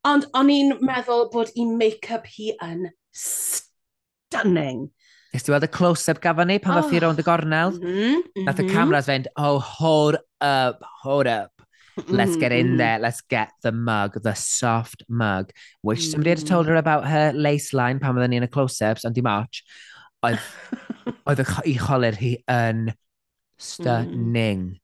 Ond 0.06 0.28
o'n 0.38 0.52
i'n 0.52 0.76
meddwl 0.86 1.26
bod 1.32 1.50
i 1.58 1.64
make-up 1.66 2.28
hi 2.30 2.52
yn 2.62 2.86
stunning. 3.10 4.90
Nes 5.34 5.44
ti 5.44 5.52
weld 5.52 5.66
y 5.66 5.72
close-up 5.72 6.22
gafon 6.22 6.48
ni 6.50 6.58
pan 6.62 6.76
oh. 6.76 6.82
fath 6.82 6.94
i 6.94 7.02
rownd 7.02 7.20
y 7.20 7.26
gornel? 7.26 7.74
Mm 7.74 7.82
-hmm, 7.82 8.14
mm 8.14 8.22
-hmm. 8.22 8.46
Nath 8.46 8.62
y 8.62 8.68
cameras 8.70 9.10
fynd, 9.10 9.28
oh, 9.36 9.58
hold 9.60 10.18
up, 10.40 10.82
hold 11.02 11.26
up. 11.26 11.52
Mm-hmm, 11.98 12.14
Let's 12.14 12.36
get 12.36 12.52
in 12.52 12.66
mm-hmm. 12.66 12.76
there. 12.76 12.98
Let's 12.98 13.22
get 13.22 13.50
the 13.62 13.72
mug, 13.72 14.22
the 14.22 14.34
soft 14.34 15.02
mug, 15.08 15.50
which 15.80 16.00
mm. 16.00 16.10
somebody 16.10 16.30
had 16.30 16.46
told 16.46 16.66
her 16.66 16.74
mm. 16.74 16.78
about 16.78 17.06
her 17.06 17.32
lace 17.32 17.72
line 17.72 17.98
pan 17.98 18.16
oedden 18.16 18.30
ni 18.30 18.36
yn 18.36 18.44
y 18.44 18.52
close-ups 18.52 19.06
ond 19.08 19.16
dim 19.16 19.26
arch. 19.26 19.62
Oedd, 20.20 20.42
oedd 21.28 21.40
i 21.64 21.76
choler 21.80 22.18
hi 22.20 22.34
yn 22.52 22.90
stunning. 23.56 24.76
Mm. 24.76 24.82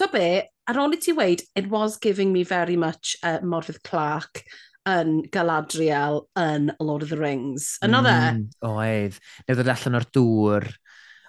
To 0.00 0.08
be, 0.08 0.48
ar 0.70 0.80
ôl 0.80 0.96
i 0.96 1.00
ti 1.02 1.12
weid, 1.12 1.44
it 1.54 1.68
was 1.68 1.98
giving 2.00 2.32
me 2.32 2.44
very 2.44 2.76
much 2.80 3.16
uh, 3.22 3.40
Morfydd 3.44 3.82
Clark 3.84 4.44
yn 4.88 5.14
Galadriel 5.34 6.22
yn 6.40 6.70
Lord 6.80 7.06
of 7.06 7.12
the 7.12 7.18
Rings. 7.20 7.76
Yno 7.84 8.02
dde? 8.04 8.18
Mm, 8.18 8.44
oedd. 8.68 9.18
Neu 9.46 9.58
ddod 9.58 9.72
allan 9.74 9.98
o'r 10.00 10.06
dŵr. 10.16 10.68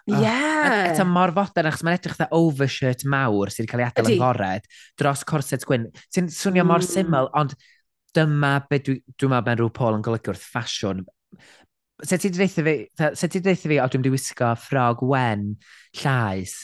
Ie. 0.09 0.15
Oh, 0.15 0.21
yeah. 0.23 0.89
Eto 0.89 1.05
mor 1.05 1.33
fodern, 1.35 1.69
achos 1.69 1.83
mae'n 1.85 1.99
edrych 1.99 2.17
dda 2.17 2.29
overshirt 2.35 3.05
mawr 3.09 3.51
sydd 3.53 3.67
wedi 3.67 3.71
cael 3.73 3.83
ei 3.83 3.89
adael 3.89 4.13
yn 4.15 4.21
gored 4.23 4.69
dros 4.99 5.25
corset 5.29 5.65
gwyn. 5.69 5.89
Sy'n 6.13 6.31
swnio 6.33 6.65
mor 6.65 6.81
mm. 6.81 6.89
syml, 6.89 7.29
ond 7.37 7.55
dyma 8.17 8.55
beth 8.69 8.87
dwi'n 8.87 8.99
dwi, 8.99 9.15
dwi 9.15 9.29
meddwl 9.29 9.45
mae'n 9.45 9.61
rhyw 9.61 9.73
Paul 9.77 9.99
yn 9.99 10.05
golygu 10.05 10.33
wrth 10.33 10.45
ffasiwn. 10.49 11.05
Se 12.09 12.17
ti 12.17 12.31
ddeitha 12.31 12.63
fi, 12.63 12.75
se 13.19 13.27
ti 13.27 13.41
ddeitha 13.43 13.69
fi, 13.69 13.79
o 13.83 13.87
dwi'n 13.91 14.05
di 14.05 14.11
wisgo 14.13 14.53
ffrog 14.57 15.03
wen 15.05 15.49
llais 15.99 16.55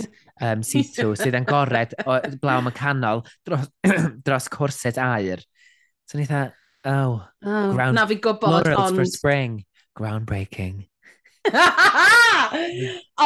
um, 0.42 0.64
sitw 0.64 1.12
sydd 1.20 1.38
yn 1.38 1.48
gored 1.50 1.96
o 2.06 2.18
blaw 2.42 2.64
yn 2.64 2.76
canol 2.76 3.26
dros, 3.48 3.68
dros 4.26 4.48
corset 4.52 5.00
air. 5.02 5.44
So 6.10 6.18
ni 6.18 6.28
dda, 6.30 6.48
Oh. 6.86 7.26
oh 7.46 7.74
ground, 7.74 7.96
na 7.96 8.06
fi 8.06 8.20
gwybod, 8.22 8.68
ond... 8.78 8.96
for 8.96 9.06
spring. 9.06 9.64
Groundbreaking. 9.98 10.86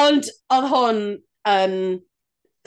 ond 0.03 0.29
oedd 0.51 0.69
hwn 0.73 1.01
yn 1.49 1.73
um, 1.73 1.97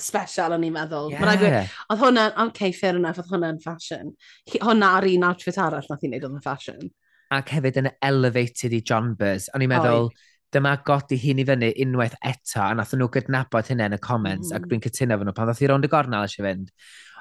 special 0.00 0.56
o'n 0.56 0.66
i'n 0.66 0.74
meddwl. 0.74 1.12
Yeah. 1.14 1.70
Oedd 1.92 2.02
hwnna, 2.02 2.26
okay, 2.46 2.72
fair 2.76 2.98
enough, 2.98 3.20
oedd 3.22 3.30
hwnna'n 3.30 3.60
fashion. 3.62 4.12
Hwnna 4.52 4.96
ar 4.98 5.06
un 5.08 5.28
outfit 5.28 5.60
arall 5.60 5.86
nath 5.88 6.04
i 6.04 6.10
wneud 6.10 6.26
oedd 6.26 6.36
yn 6.40 6.44
fashion. 6.44 6.90
Ac 7.32 7.54
hefyd 7.54 7.80
yn 7.82 7.90
elevated 8.04 8.76
i 8.76 8.82
John 8.84 9.14
Buzz. 9.18 9.48
O'n 9.54 9.64
i'n 9.64 9.72
meddwl, 9.72 10.10
Oi. 10.10 10.28
dyma 10.52 10.74
godi 10.88 11.20
hyn 11.20 11.40
i 11.44 11.46
fyny 11.48 11.72
unwaith 11.86 12.18
eto, 12.18 12.64
a 12.66 12.72
nath 12.76 12.92
nhw 12.96 13.08
gydnabod 13.14 13.70
hynny 13.72 13.88
yn 13.88 13.96
y 13.96 14.02
comments, 14.02 14.50
mm. 14.50 14.58
ac 14.58 14.68
dwi'n 14.68 14.84
cytuno 14.88 15.20
fan 15.20 15.30
nhw 15.30 15.36
pan 15.38 15.48
ddoth 15.48 15.64
i 15.64 15.70
rownd 15.70 15.88
y 15.88 15.92
gornel 15.92 16.26
eisiau 16.26 16.48
fynd, 16.48 16.72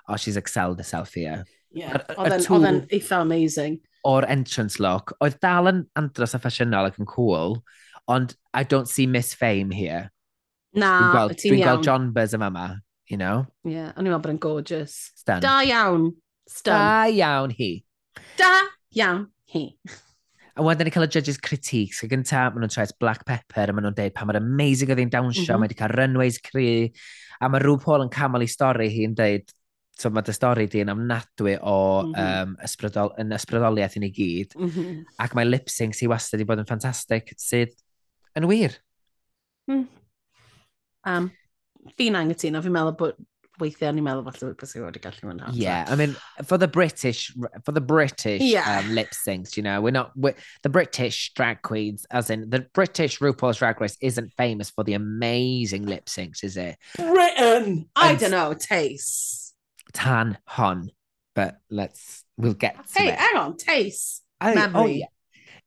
oh, 0.07 0.17
she's 0.17 0.39
excelled 0.39 0.81
herself 0.81 1.13
here. 1.15 1.43
Yeah. 1.43 1.57
Yeah. 1.71 2.01
Oedd 2.19 2.49
yn 2.51 2.81
eitha 2.91 3.21
amazing. 3.23 3.79
O'r 4.07 4.25
entrance 4.33 4.81
look, 4.81 5.13
oedd 5.21 5.37
dal 5.43 5.69
yn 5.71 5.85
andros 5.99 6.35
a 6.35 6.41
ffasiynol 6.41 6.89
ac 6.89 6.97
yn 6.99 7.07
cool, 7.09 7.59
ond 8.11 8.35
I 8.53 8.63
don't 8.63 8.89
see 8.89 9.07
Miss 9.07 9.35
Fame 9.37 9.71
here. 9.71 10.09
Na, 10.73 11.27
y 11.27 11.35
ti'n 11.35 11.53
iawn. 11.53 11.59
Dwi'n 11.59 11.63
gweld 11.67 11.85
John 11.85 12.11
Buzz 12.15 12.35
yma 12.35 12.49
yma, 12.51 12.67
you 13.11 13.19
know? 13.19 13.45
Yeah, 13.67 13.91
o'n 13.95 14.05
i'n 14.05 14.11
meddwl 14.11 14.23
bod 14.23 14.33
yn 14.33 14.41
gorgeous. 14.43 14.97
Stan. 15.19 15.43
Da 15.43 15.59
iawn. 15.67 16.11
Stun. 16.49 16.73
Da 16.73 17.09
iawn 17.11 17.53
hi. 17.55 17.73
Da 18.39 18.51
iawn 18.97 19.27
hi. 19.53 19.65
A 20.51 20.65
wedyn 20.65 20.87
ni 20.87 20.91
cael 20.91 21.07
y 21.07 21.11
judges 21.11 21.39
critiques. 21.39 22.01
Y 22.03 22.09
gynta, 22.11 22.49
maen 22.51 22.65
nhw'n 22.65 22.73
troed 22.73 22.95
black 22.99 23.23
pepper 23.27 23.71
a 23.71 23.75
maen 23.75 23.87
nhw'n 23.87 23.97
deud 23.99 24.15
pa 24.15 24.27
mae'r 24.27 24.41
amazing 24.41 24.91
oedd 24.91 24.99
hi'n 25.03 25.13
dawnsio, 25.13 25.43
mm 25.43 25.47
-hmm. 25.47 25.63
mae 25.63 25.69
wedi 25.69 25.79
cael 25.79 25.95
runways 25.95 26.41
cry. 26.43 26.73
A 27.39 27.49
mae 27.49 27.63
rhyw 27.63 27.79
Paul 27.83 28.05
yn 28.05 28.11
camel 28.11 28.43
i 28.43 28.49
stori 28.51 28.89
hi 28.91 29.05
yn 29.07 29.15
deud, 29.17 29.53
so 30.01 30.11
mae 30.13 30.25
dy 30.25 30.35
stori 30.35 30.67
di 30.71 30.83
yn 30.83 30.91
amnadwy 30.93 31.57
o 31.61 31.77
mm 32.03 32.13
-hmm. 32.13 32.43
um, 32.43 32.55
ysbrydol, 32.65 33.13
yn 33.21 33.35
ysbrydoliaeth 33.37 33.97
i 33.99 34.03
ni 34.03 34.11
gyd. 34.15 34.55
Mm 34.57 34.69
-hmm. 34.69 35.01
Ac 35.25 35.35
mae 35.37 35.49
lip-sync 35.49 35.97
sy'n 35.97 36.11
wastad 36.11 36.39
wedi 36.39 36.49
bod 36.49 36.63
yn 36.63 36.69
ffantastig 36.69 37.33
sydd 37.37 37.75
yn 38.39 38.47
wir. 38.49 38.77
Mm. 39.69 39.85
Um, 41.07 41.31
fi'n 41.97 42.17
angytuno, 42.17 42.61
fi'n 42.61 42.73
meddwl 42.75 42.97
bod 42.97 43.19
weithiau 43.61 43.91
o'n 43.91 43.99
i'n 43.99 44.05
meddwl 44.05 44.25
falle 44.25 44.53
bod 44.57 44.69
sy'n 44.69 44.85
wedi 44.85 45.01
gallu 45.03 45.29
mynd 45.29 45.57
Yeah, 45.57 45.85
I 45.87 45.95
mean, 45.95 46.15
for 46.43 46.57
the 46.57 46.67
British, 46.67 47.31
for 47.65 47.71
the 47.71 47.81
British 47.81 48.41
yeah. 48.41 48.79
um, 48.79 48.93
lip 48.95 49.11
syncs, 49.11 49.55
you 49.57 49.63
know, 49.63 49.81
we're 49.81 49.91
not, 49.91 50.11
we're, 50.15 50.35
the 50.63 50.69
British 50.69 51.33
drag 51.33 51.61
queens, 51.61 52.05
as 52.11 52.29
in 52.29 52.49
the 52.49 52.65
British 52.73 53.19
RuPaul's 53.19 53.57
Drag 53.57 53.79
Race 53.81 53.97
isn't 54.01 54.33
famous 54.33 54.69
for 54.69 54.83
the 54.83 54.93
amazing 54.93 55.85
lip 55.85 56.05
syncs, 56.05 56.43
is 56.43 56.57
it? 56.57 56.77
Britain! 56.97 57.35
And, 57.37 57.87
I 57.95 58.15
don't 58.15 58.31
know, 58.31 58.53
taste 58.53 59.50
tan 59.93 60.37
hon, 60.45 60.89
but 61.35 61.57
let's, 61.69 62.23
we'll 62.37 62.53
get 62.53 62.75
to 62.87 62.99
hey, 62.99 63.09
it. 63.09 63.19
hang 63.19 63.37
on, 63.37 63.57
taste, 63.57 64.23
oh, 64.41 64.53
memory. 64.53 64.81
Oh, 64.81 64.85
yeah. 64.87 65.05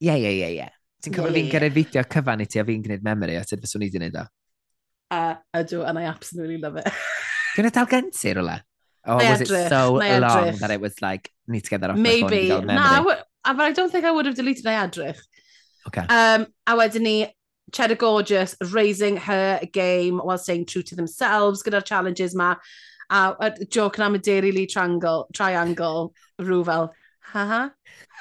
Yeah, 0.01 0.17
yeah, 0.17 0.31
yeah, 0.31 0.49
yeah. 0.49 0.69
Ti'n 1.05 1.15
cofio 1.15 1.31
yeah, 1.31 1.37
fi'n 1.37 1.47
yeah. 1.47 1.53
gyrraedd 1.55 1.77
fideo 1.79 2.05
cyfan 2.15 2.43
i 2.43 2.47
ti 2.51 2.61
a 2.61 2.65
fi'n 2.65 2.85
gwneud 2.85 3.05
memory 3.07 3.37
a 3.37 3.45
ti'n 3.45 3.63
fyswn 3.63 3.85
i 3.85 3.89
wedi 3.89 3.99
gwneud 3.99 4.21
o? 4.21 4.25
Uh, 5.15 5.35
ydw, 5.61 5.83
and 5.89 5.99
I 5.99 6.05
absolutely 6.11 6.59
love 6.59 6.77
it. 6.81 6.89
Dwi'n 7.57 7.71
dal 7.73 7.91
gen 7.91 8.11
ti 8.11 8.33
rola? 8.35 8.59
Oh, 9.07 9.17
was 9.17 9.43
it 9.43 9.49
so 9.69 9.95
long 9.95 10.57
that 10.57 10.71
it 10.71 10.81
was 10.81 11.01
like, 11.03 11.31
need 11.47 11.65
to 11.65 11.71
get 11.71 11.83
that 11.83 11.91
off 11.91 11.99
Maybe. 11.99 12.23
my 12.23 12.49
phone? 12.49 12.67
Maybe. 12.67 12.81
No, 12.81 13.05
but 13.05 13.27
I 13.45 13.73
don't 13.73 13.93
think 13.93 14.05
I 14.05 14.11
would 14.11 14.27
have 14.27 14.35
deleted 14.35 14.65
my 14.65 14.73
adrych. 14.73 15.21
Okay. 15.87 16.01
Um, 16.09 16.47
a 16.67 16.75
wedyn 16.75 17.03
ni, 17.03 17.35
Cheddar 17.73 17.97
Gorgeous 17.97 18.57
raising 18.71 19.17
her 19.17 19.61
game 19.73 20.19
while 20.19 20.39
staying 20.39 20.67
true 20.67 20.83
to 20.83 20.97
themselves 20.97 21.63
gyda'r 21.63 21.85
challenges 21.85 22.35
ma 22.35 22.57
a, 23.11 23.23
a 23.39 23.51
joke 23.67 23.99
am 24.03 24.19
y 24.19 24.23
Dairy 24.25 24.53
Lee 24.53 24.67
Triangle, 24.67 25.27
triangle 25.33 26.13
rhyw 26.43 26.63
fel, 26.67 26.91
ha 27.33 27.47
ha. 27.51 27.63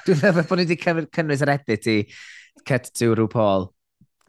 Dwi'n 0.04 0.20
meddwl 0.22 0.48
bod 0.48 0.60
ni 0.60 0.66
wedi 0.68 0.80
cynnwys 0.84 1.44
yr 1.44 1.54
edit 1.58 1.88
i 1.90 2.00
Cut 2.64 2.90
to 2.96 3.12
rhyw 3.14 3.28
Paul. 3.30 3.70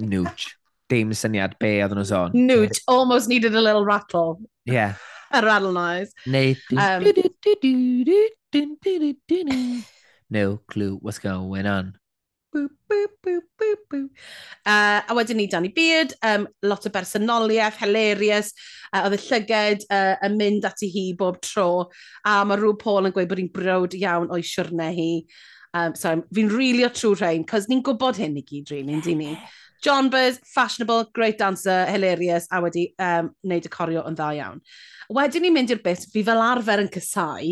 Nuge. 0.03 0.55
Dim 0.91 1.13
syniad 1.17 1.55
be 1.61 1.77
oedd 1.81 1.95
nhw'n 1.95 2.07
sôn. 2.09 2.33
Nuge, 2.35 2.81
almost 2.87 3.29
needed 3.31 3.55
a 3.55 3.61
little 3.61 3.85
rattle. 3.85 4.41
Yeah. 4.65 4.95
a 5.31 5.41
rattle 5.41 5.71
noise. 5.71 6.11
Neu... 6.25 6.55
Um, 6.77 7.03
no 10.29 10.57
clue 10.67 10.97
what's 11.01 11.19
going 11.19 11.65
on 11.65 11.97
boop, 12.95 13.15
boop, 13.23 13.47
boop, 13.59 13.81
boop. 13.91 14.23
Uh, 14.65 15.01
a 15.03 15.15
wedyn 15.17 15.39
ni 15.39 15.47
Danny 15.51 15.71
Beard, 15.75 16.13
um, 16.23 16.47
lot 16.63 16.85
o 16.87 16.91
bersonoliaeth, 16.93 17.81
hilarious, 17.83 18.53
uh, 18.93 19.03
oedd 19.03 19.17
y 19.17 19.21
llyged 19.25 19.83
uh, 19.89 20.15
yn 20.25 20.37
mynd 20.39 20.67
ati 20.69 20.89
hi 20.93 21.09
bob 21.19 21.41
tro, 21.43 21.89
a 22.27 22.39
mae 22.47 22.59
rhyw 22.61 22.77
Paul 22.81 23.09
yn 23.09 23.15
gweud 23.15 23.29
bod 23.31 23.41
hi'n 23.41 23.51
brod 23.53 23.97
iawn 23.99 24.31
o'i 24.33 24.45
siwrne 24.45 24.89
hi. 24.95 25.11
Um, 25.75 25.95
so 25.99 26.13
fi'n 26.31 26.49
rili 26.53 26.55
really 26.55 26.87
o 26.87 26.91
trwy 26.95 27.19
rhain, 27.19 27.45
cos 27.47 27.67
ni'n 27.67 27.83
gwybod 27.85 28.21
hyn 28.21 28.37
i 28.39 28.45
gyd, 28.45 28.71
rili, 28.71 28.95
really, 28.95 29.11
yeah. 29.11 29.35
ni? 29.35 29.61
John 29.83 30.09
Buzz, 30.09 30.39
fashionable, 30.47 31.11
great 31.13 31.37
dancer, 31.37 31.83
hilarious, 31.91 32.47
a 32.49 32.61
wedi 32.63 32.87
um, 32.97 33.33
wneud 33.45 33.67
y 33.67 33.71
corio 33.73 34.05
yn 34.07 34.15
dda 34.17 34.31
iawn. 34.39 34.63
Wedyn 35.13 35.45
ni'n 35.45 35.53
mynd 35.53 35.75
i'r 35.75 35.83
bit, 35.83 36.07
fi 36.13 36.23
fel 36.25 36.41
arfer 36.41 36.81
yn 36.85 36.89
cysau 36.95 37.51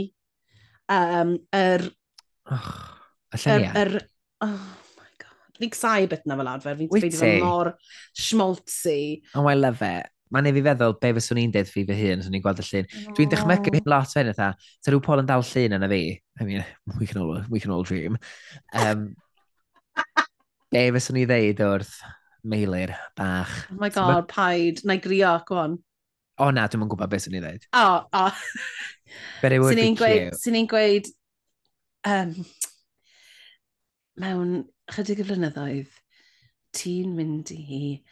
um, 0.90 1.36
yr... 1.54 1.84
Er, 1.84 2.56
oh, 2.56 2.72
y 3.34 3.52
er, 3.54 3.68
er, 3.84 3.94
oh, 4.46 4.56
fi'n 5.64 5.74
cysau 5.74 6.10
beth 6.12 6.26
na 6.30 6.38
fel 6.40 6.52
adfer, 6.54 6.80
fi'n 6.82 6.92
ffeidio 6.92 7.22
fe 7.22 7.36
mor 7.42 7.74
schmaltzy. 8.14 9.00
Oh, 9.34 9.48
I 9.48 9.56
love 9.58 9.82
it. 9.88 10.12
Mae'n 10.34 10.50
ei 10.50 10.56
fi 10.56 10.64
feddwl 10.66 10.96
be 10.98 11.12
fyswn 11.14 11.40
i'n 11.44 11.52
deud 11.54 11.70
fi 11.70 11.84
fy 11.86 11.96
hun, 11.98 12.24
swn 12.26 12.38
i'n 12.40 12.42
gweld 12.42 12.62
y 12.64 12.66
llun. 12.66 12.88
Oh. 12.90 13.12
Dwi'n 13.20 13.30
dechrau 13.34 13.68
hyn 13.68 13.92
lot 13.92 14.10
fe'n 14.10 14.32
eitha, 14.32 14.48
ta 14.58 14.92
rhyw 14.92 15.04
Paul 15.06 15.22
yn 15.22 15.30
dal 15.30 15.46
llun 15.46 15.78
yna 15.78 15.90
fi. 15.92 16.02
I 16.42 16.48
mean, 16.48 16.66
we 16.98 17.06
can 17.10 17.22
all, 17.22 17.44
we 17.54 17.62
can 17.62 17.74
all 17.76 17.86
dream. 17.86 18.18
Um, 18.74 19.12
be 20.74 20.88
fyswn 20.96 21.22
i 21.22 21.28
ddeud 21.30 21.62
wrth 21.68 21.94
meilir 22.50 22.96
bach. 23.16 23.54
Oh 23.70 23.78
my 23.78 23.90
god, 23.94 24.24
so, 24.24 24.28
paid, 24.34 24.82
na 24.84 24.98
i 24.98 25.04
grio, 25.04 25.36
go 25.46 25.62
on. 25.68 25.78
O 26.42 26.50
na, 26.50 26.66
dwi'n 26.66 26.90
gwybod 26.90 27.14
beth 27.14 27.28
sy'n 27.28 27.38
ei 27.38 27.44
ddeud. 27.44 27.70
O, 27.78 27.86
o. 28.10 28.26
But 29.44 29.54
it 29.54 29.62
would 29.62 29.78
be 29.78 29.94
cute. 29.94 30.34
Sy'n 30.42 30.58
i'n 30.64 30.70
gweud, 30.72 31.14
um, 32.10 32.34
mewn 34.18 34.64
chydig 34.92 35.22
y 35.24 35.28
flynyddoedd, 35.28 35.94
ti'n 36.76 37.14
mynd 37.16 37.52
i 37.56 38.04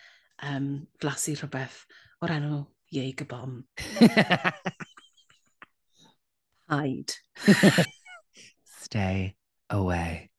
um, 0.48 0.88
flasu 1.02 1.36
rhywbeth 1.36 1.84
o'r 2.24 2.36
enw 2.38 2.62
Ieg 2.96 3.24
y 3.24 3.28
Bom. 3.28 3.64
Hide. 6.72 7.14
Stay 8.84 9.36
away. 9.70 10.30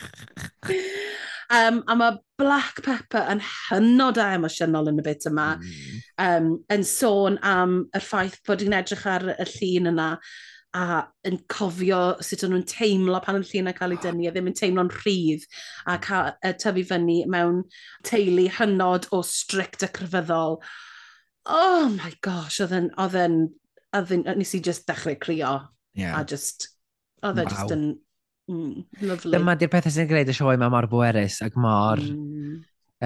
um, 1.50 1.82
a 1.86 1.96
mae 1.96 2.16
black 2.40 2.80
pepper 2.84 3.26
yn 3.32 3.42
hynod 3.44 4.20
a 4.20 4.30
emosiynol 4.36 4.88
yn 4.92 5.02
y 5.02 5.04
bit 5.04 5.26
yma, 5.28 5.50
mm. 5.60 5.98
um, 6.24 6.50
yn 6.72 6.84
sôn 6.88 7.36
am 7.44 7.82
y 7.96 8.00
ffaith 8.04 8.38
bod 8.48 8.64
hi'n 8.64 8.76
edrych 8.80 9.06
ar 9.10 9.26
y 9.34 9.48
llun 9.52 9.92
yna 9.92 10.10
a 10.76 11.02
yn 11.26 11.38
cofio 11.50 12.00
sut 12.22 12.44
o'n 12.46 12.52
nhw'n 12.54 12.66
teimlo 12.70 13.18
pan 13.24 13.40
yn 13.40 13.46
llun 13.46 13.70
a 13.70 13.74
cael 13.74 13.96
ei 13.96 14.02
dynnu 14.04 14.28
a 14.28 14.34
ddim 14.34 14.50
yn 14.52 14.56
teimlo'n 14.58 14.92
rhydd 15.00 15.46
a 15.90 15.96
cael, 16.02 16.30
uh, 16.46 16.52
tyfu 16.62 16.84
fyny 16.86 17.24
mewn 17.30 17.64
teulu 18.06 18.46
hynod 18.58 19.08
o 19.16 19.22
strict 19.26 19.82
a 19.82 19.90
cryfyddol. 19.90 20.60
Oh 21.50 21.88
my 21.96 22.12
gosh, 22.22 22.60
oedd 22.62 22.76
yn, 22.76 22.88
oedd 23.02 23.18
yn, 23.18 23.40
oedd 23.98 24.14
yn, 24.14 24.24
nes 24.38 24.54
i 24.54 24.62
just 24.62 24.86
dechrau 24.86 25.18
crio. 25.18 25.56
Yeah. 25.98 26.14
A 26.20 26.22
just, 26.22 26.68
oedd 27.24 27.42
e 27.42 27.48
wow. 27.48 27.54
just 27.56 27.74
yn 27.74 27.84
mm, 28.46 28.86
lovely. 29.02 29.34
Dyma 29.34 29.58
di'r 29.58 29.72
pethau 29.74 29.94
sy'n 29.94 30.10
gwneud 30.10 30.30
y 30.30 30.36
sioe 30.38 30.54
yma 30.54 30.70
mor 30.70 30.86
bwerus 30.92 31.40
ac 31.46 31.58
mor 31.58 32.02
mm. 32.04 32.58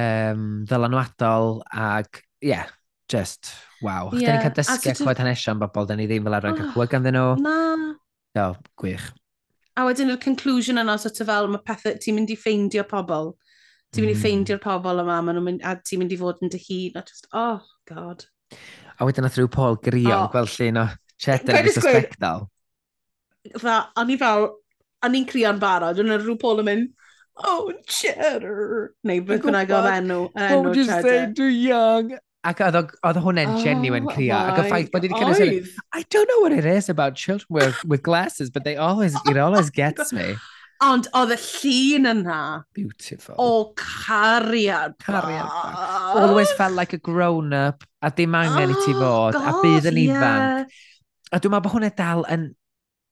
um, 0.05 0.49
ddylanwadol 0.69 1.63
ac, 1.73 2.27
yeah, 2.45 2.69
just 3.09 3.55
Waw, 3.85 4.15
yeah. 4.17 4.27
da 4.27 4.35
ni'n 4.35 4.45
cael 4.47 4.57
dysgu 4.57 4.95
clywed 5.01 5.21
hanesion 5.21 5.61
bobl, 5.61 5.87
da 5.89 5.97
ni 5.99 6.09
ddim 6.09 6.25
fel 6.25 6.37
arfer 6.39 6.55
yn 6.55 6.59
cael 6.59 6.71
oh, 6.71 6.75
clywed 6.75 6.93
ganddyn 6.95 7.19
nhw. 7.19 7.29
Na. 7.45 7.59
Do, 8.35 8.47
gwych. 8.81 9.11
A 9.77 9.85
wedyn 9.89 10.13
yr 10.15 10.21
conclusion 10.23 10.81
yna, 10.81 10.97
sort 11.03 11.21
of 11.21 11.29
fel, 11.31 11.49
mae 11.51 11.63
pethau, 11.67 11.99
ti'n 12.01 12.17
mynd 12.17 12.33
i 12.33 12.39
ffeindio 12.39 12.87
pobl. 12.91 13.33
Ti'n 13.95 14.05
mynd 14.05 14.13
i 14.13 14.17
hmm. 14.17 14.23
ffeindio'r 14.25 14.63
pobl 14.63 15.03
yma, 15.03 15.21
maen 15.23 15.39
nhw'n 15.39 15.49
mynd, 15.49 15.63
a 15.67 15.77
ti'n 15.83 16.03
mynd 16.03 16.15
i 16.15 16.19
fod 16.19 16.43
yn 16.43 16.51
dy 16.51 16.61
hun, 16.65 16.99
a 16.99 17.05
just, 17.07 17.29
oh, 17.37 17.63
god. 17.91 18.27
A 18.99 19.07
wedyn 19.07 19.27
nath 19.27 19.39
rhyw 19.39 19.51
Paul 19.51 19.79
Grion, 19.83 20.25
oh. 20.25 20.29
gweld 20.33 20.51
llun 20.57 20.83
o 20.83 20.89
cheddar 21.21 21.61
yn 21.61 21.71
y 21.71 21.75
spectol. 21.77 22.47
Dda, 23.55 23.79
o'n 24.01 24.13
i 24.15 24.19
fel, 24.19 24.49
o'n 25.05 25.19
i'n 25.19 25.27
crio'n 25.31 25.63
barod, 25.63 26.01
o'n 26.03 26.15
rhyw 26.17 26.39
Paul 26.43 26.63
yn 26.65 26.71
mynd, 26.71 26.93
oh, 27.43 27.73
cheddar. 27.91 28.95
Neu 29.07 29.27
beth 29.27 29.43
bynnag 29.47 29.75
o 29.75 29.83
enw, 29.91 30.21
enw 30.31 30.31
cheddar. 30.39 30.63
What 30.71 30.79
is 30.85 30.95
they 31.07 31.27
do 31.35 31.51
young? 31.51 32.15
Ac 32.45 32.61
oedd, 32.61 32.77
oedd 33.09 33.19
hwnna'n 33.25 33.55
oh, 33.55 33.61
genuine 33.65 34.11
cria. 34.11 34.43
Ac 34.51 34.59
y 34.61 34.65
ffaith 34.69 34.91
bod 34.93 35.07
wedi 35.07 35.17
cynnig 35.17 35.71
I 35.97 36.03
don't 36.13 36.29
know 36.29 36.43
what 36.45 36.53
it 36.53 36.67
is 36.69 36.91
about 36.93 37.17
children 37.17 37.49
with, 37.49 37.79
with 37.89 38.03
glasses, 38.05 38.51
but 38.51 38.65
they 38.65 38.77
always, 38.77 39.17
it 39.31 39.39
always 39.39 39.69
oh 39.73 39.77
gets 39.77 40.13
me. 40.13 40.35
Ond 40.85 41.07
oedd 41.17 41.33
y 41.33 41.39
llun 41.41 42.11
yna... 42.11 42.39
Beautiful. 42.77 43.37
O 43.39 43.73
cariad. 43.79 44.99
Cariad. 45.01 45.49
Always 46.21 46.53
felt 46.59 46.77
like 46.77 46.93
a 46.93 46.99
grown-up, 46.99 47.85
a 48.03 48.11
dim 48.11 48.37
angen 48.37 48.75
i 48.75 48.81
ti 48.83 48.93
oh 48.93 49.01
fod, 49.01 49.39
a 49.39 49.55
bydd 49.63 49.89
yn 49.89 50.03
ifanc. 50.03 50.67
Yeah. 50.67 50.83
A 51.33 51.41
dwi'n 51.41 51.55
meddwl 51.55 51.65
bod 51.65 51.77
hwnna 51.79 51.91
dal 51.97 52.27
yn... 52.35 52.51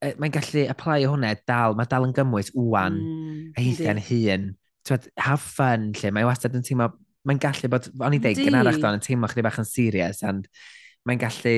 Mae'n 0.02 0.34
gallu 0.34 0.66
apply 0.66 1.06
hwnna 1.06 1.30
dal, 1.46 1.78
mae 1.78 1.88
dal 1.88 2.08
yn 2.08 2.12
gymwys 2.16 2.50
wwan, 2.58 2.98
mm, 2.98 3.42
a 3.54 3.64
hithiau'n 3.64 4.02
hun. 4.10 4.48
Have 5.22 5.40
fun, 5.40 5.92
lle 5.96 6.10
mae 6.12 6.26
wastad 6.26 6.58
yn 6.58 6.66
teimlo 6.66 6.90
mae'n 7.28 7.40
gallu 7.42 7.70
bod, 7.72 7.88
o'n 8.02 8.16
i 8.16 8.20
dweud, 8.22 8.40
gynharach 8.40 8.80
do'n 8.82 8.98
yn 8.98 9.04
teimlo 9.04 9.30
chdi 9.30 9.44
bach 9.46 9.60
yn 9.62 9.68
serious, 9.68 10.22
and 10.26 10.48
mae'n 11.08 11.22
gallu 11.22 11.56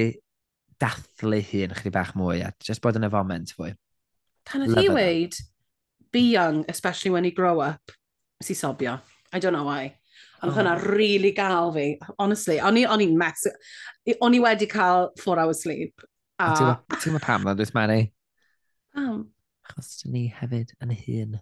dathlu 0.83 1.41
hun 1.51 1.75
chdi 1.79 1.93
bach 1.95 2.15
mwy, 2.19 2.43
a 2.45 2.53
just 2.65 2.83
bod 2.85 2.99
yn 3.01 3.09
y 3.09 3.13
foment 3.13 3.55
fwy. 3.57 3.73
Pan 4.45 4.67
oedd 4.67 4.77
hi 4.77 4.89
weid, 4.93 5.39
be 6.13 6.27
young, 6.35 6.65
especially 6.69 7.11
when 7.15 7.25
you 7.25 7.33
grow 7.33 7.61
up, 7.61 7.93
si 8.43 8.55
sobio. 8.55 9.01
I 9.33 9.41
don't 9.41 9.53
know 9.53 9.65
why. 9.65 9.97
Ond 10.45 10.53
oh. 10.53 10.57
hwnna 10.59 10.75
really 10.85 11.33
gael 11.33 11.73
fi, 11.75 11.87
honestly. 12.19 12.61
O'n 12.61 12.77
i'n 12.77 13.17
mess... 13.19 13.47
O'n 14.21 14.37
i 14.37 14.41
wedi 14.45 14.69
cael 14.71 15.09
four 15.19 15.41
hours 15.41 15.63
sleep. 15.65 16.05
A... 16.39 16.77
Ti'n 17.01 17.17
ma 17.17 17.23
pam 17.25 17.47
dda, 17.47 17.57
dwi'n 17.59 17.75
mani? 17.79 18.01
Pam? 18.95 19.25
Achos 19.65 20.03
dyn 20.03 20.13
ni 20.15 20.27
hefyd 20.29 20.75
yn 20.85 20.93
hun. 20.93 21.39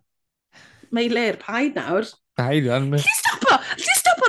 Mae 0.94 1.10
ler 1.10 1.40
paid 1.42 1.74
nawr. 1.76 2.06
Paid 2.38 2.68
nawr. 2.70 2.86
Please 2.94 3.18
stop 3.18 3.48
o! 3.50 3.58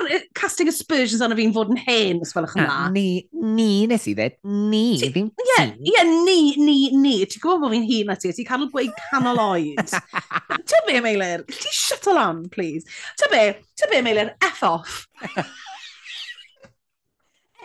ar 0.06 0.24
casting 0.36 0.68
aspersions 0.70 1.22
arno 1.24 1.36
fi'n 1.38 1.52
fod 1.54 1.70
yn 1.72 1.80
hen, 1.80 2.20
os 2.24 2.34
welwch 2.36 2.54
yn 2.58 2.64
dda. 2.64 2.78
Ni, 2.94 3.06
ni 3.54 3.86
nes 3.90 4.06
i 4.10 4.14
ddweud, 4.16 4.36
ni, 4.70 4.82
ti, 5.00 5.10
ddim 5.12 5.28
ti. 5.40 5.44
Ie, 5.90 6.04
ni, 6.10 6.38
ni, 6.60 6.76
ni. 6.96 7.14
Ti'n 7.28 7.42
gwybod 7.42 7.62
bod 7.64 7.74
fi'n 7.74 7.86
hun 7.88 8.10
na 8.10 8.16
ti, 8.20 8.32
ti'n 8.36 8.48
cael 8.48 8.66
gweud 8.72 8.92
canol 9.00 9.42
oed. 9.44 9.94
Ta 10.70 10.82
be, 10.88 10.98
Meilir, 11.04 11.44
ti 11.50 11.74
shut 11.74 12.08
all 12.12 12.20
on, 12.22 12.44
please. 12.52 12.84
Ta 13.20 13.30
be, 13.32 13.42
ta 13.80 13.90
be, 13.90 14.02
Meilir, 14.04 14.34
F 14.44 14.62
off. 14.68 15.04
F 15.24 15.44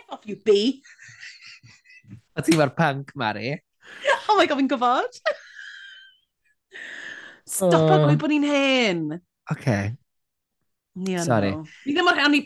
off, 0.08 0.24
you 0.24 0.36
bee. 0.36 0.82
A 2.36 2.42
ti 2.44 2.56
mae'r 2.58 2.74
punk, 2.76 3.12
Mari. 3.18 3.54
Oh 4.28 4.36
my 4.38 4.46
god, 4.46 4.60
fi'n 4.60 4.70
gwybod. 4.70 5.22
Stop 7.50 7.82
oh. 7.82 8.06
o'n 8.06 8.20
bod 8.20 8.30
ni'n 8.30 8.46
hen. 8.46 9.02
Oce. 9.50 9.58
Okay. 9.58 9.90
Ni 10.98 11.14
yn 11.18 11.26
Sorry. 11.26 11.52
nhw. 11.54 11.66
Ni 11.86 11.94
ddim 11.94 12.08
mor 12.08 12.18
hen, 12.18 12.32
ni... 12.34 12.40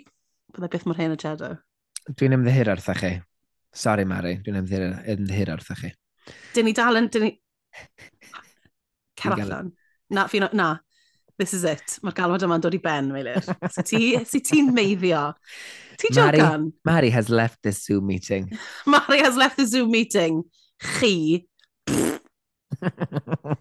Bydda 0.55 0.71
beth 0.71 0.87
mor 0.87 0.99
hen 1.01 1.15
o 1.15 1.19
Jeddo. 1.21 1.55
Dwi'n 2.13 2.37
ymddihir 2.37 2.71
wrtha 2.75 2.95
chi. 2.99 3.13
Sorry, 3.75 4.05
Mari, 4.07 4.37
dwi'n 4.45 4.61
ymddihir, 4.61 4.91
ymddihir 5.17 5.55
wrtha 5.57 5.79
chi. 5.81 5.93
Dyn 6.55 6.69
ni 6.69 6.75
dal 6.77 7.01
yn... 7.01 7.09
Dyn 7.13 7.29
ni... 7.29 7.33
Cer 9.21 9.39
allan. 9.39 9.73
Na, 10.13 10.27
fi, 10.29 10.43
na. 10.45 10.75
This 11.39 11.55
is 11.57 11.65
it. 11.67 11.97
Mae'r 12.05 12.15
galwad 12.15 12.45
yma'n 12.47 12.63
dod 12.63 12.77
i 12.77 12.79
ben, 12.83 13.09
Meilir. 13.11 13.43
Si 13.75 13.83
ti, 13.89 14.03
si 14.29 14.41
ti'n 14.45 14.71
meiddio? 14.75 15.33
Ti 15.99 16.13
jocan? 16.15 16.69
Mari, 16.85 16.85
Mari 16.91 17.11
has 17.11 17.29
left 17.29 17.63
this 17.63 17.83
Zoom 17.83 18.07
meeting. 18.07 18.53
Mari 18.87 19.19
has 19.19 19.37
left 19.37 19.57
the 19.57 19.67
Zoom 19.67 19.91
meeting. 19.91 20.45
Chi. 20.79 21.47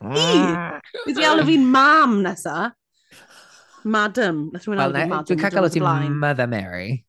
I! 0.03 0.79
Fydd 1.05 1.21
iawn 1.23 1.41
o 1.41 1.47
fi'n 1.47 1.65
mam 1.73 2.19
nesa. 2.25 2.73
Madam. 3.85 4.49
Nath 4.53 4.65
rhywun 4.65 4.77
well, 4.77 4.91
alw 4.91 5.01
fi 5.01 5.07
Madam. 5.07 5.25
Dwi'n 5.25 5.41
cael 5.41 5.51
galw 5.57 5.71
ti 5.71 5.79
Mother 5.79 6.47
Mary. 6.47 7.05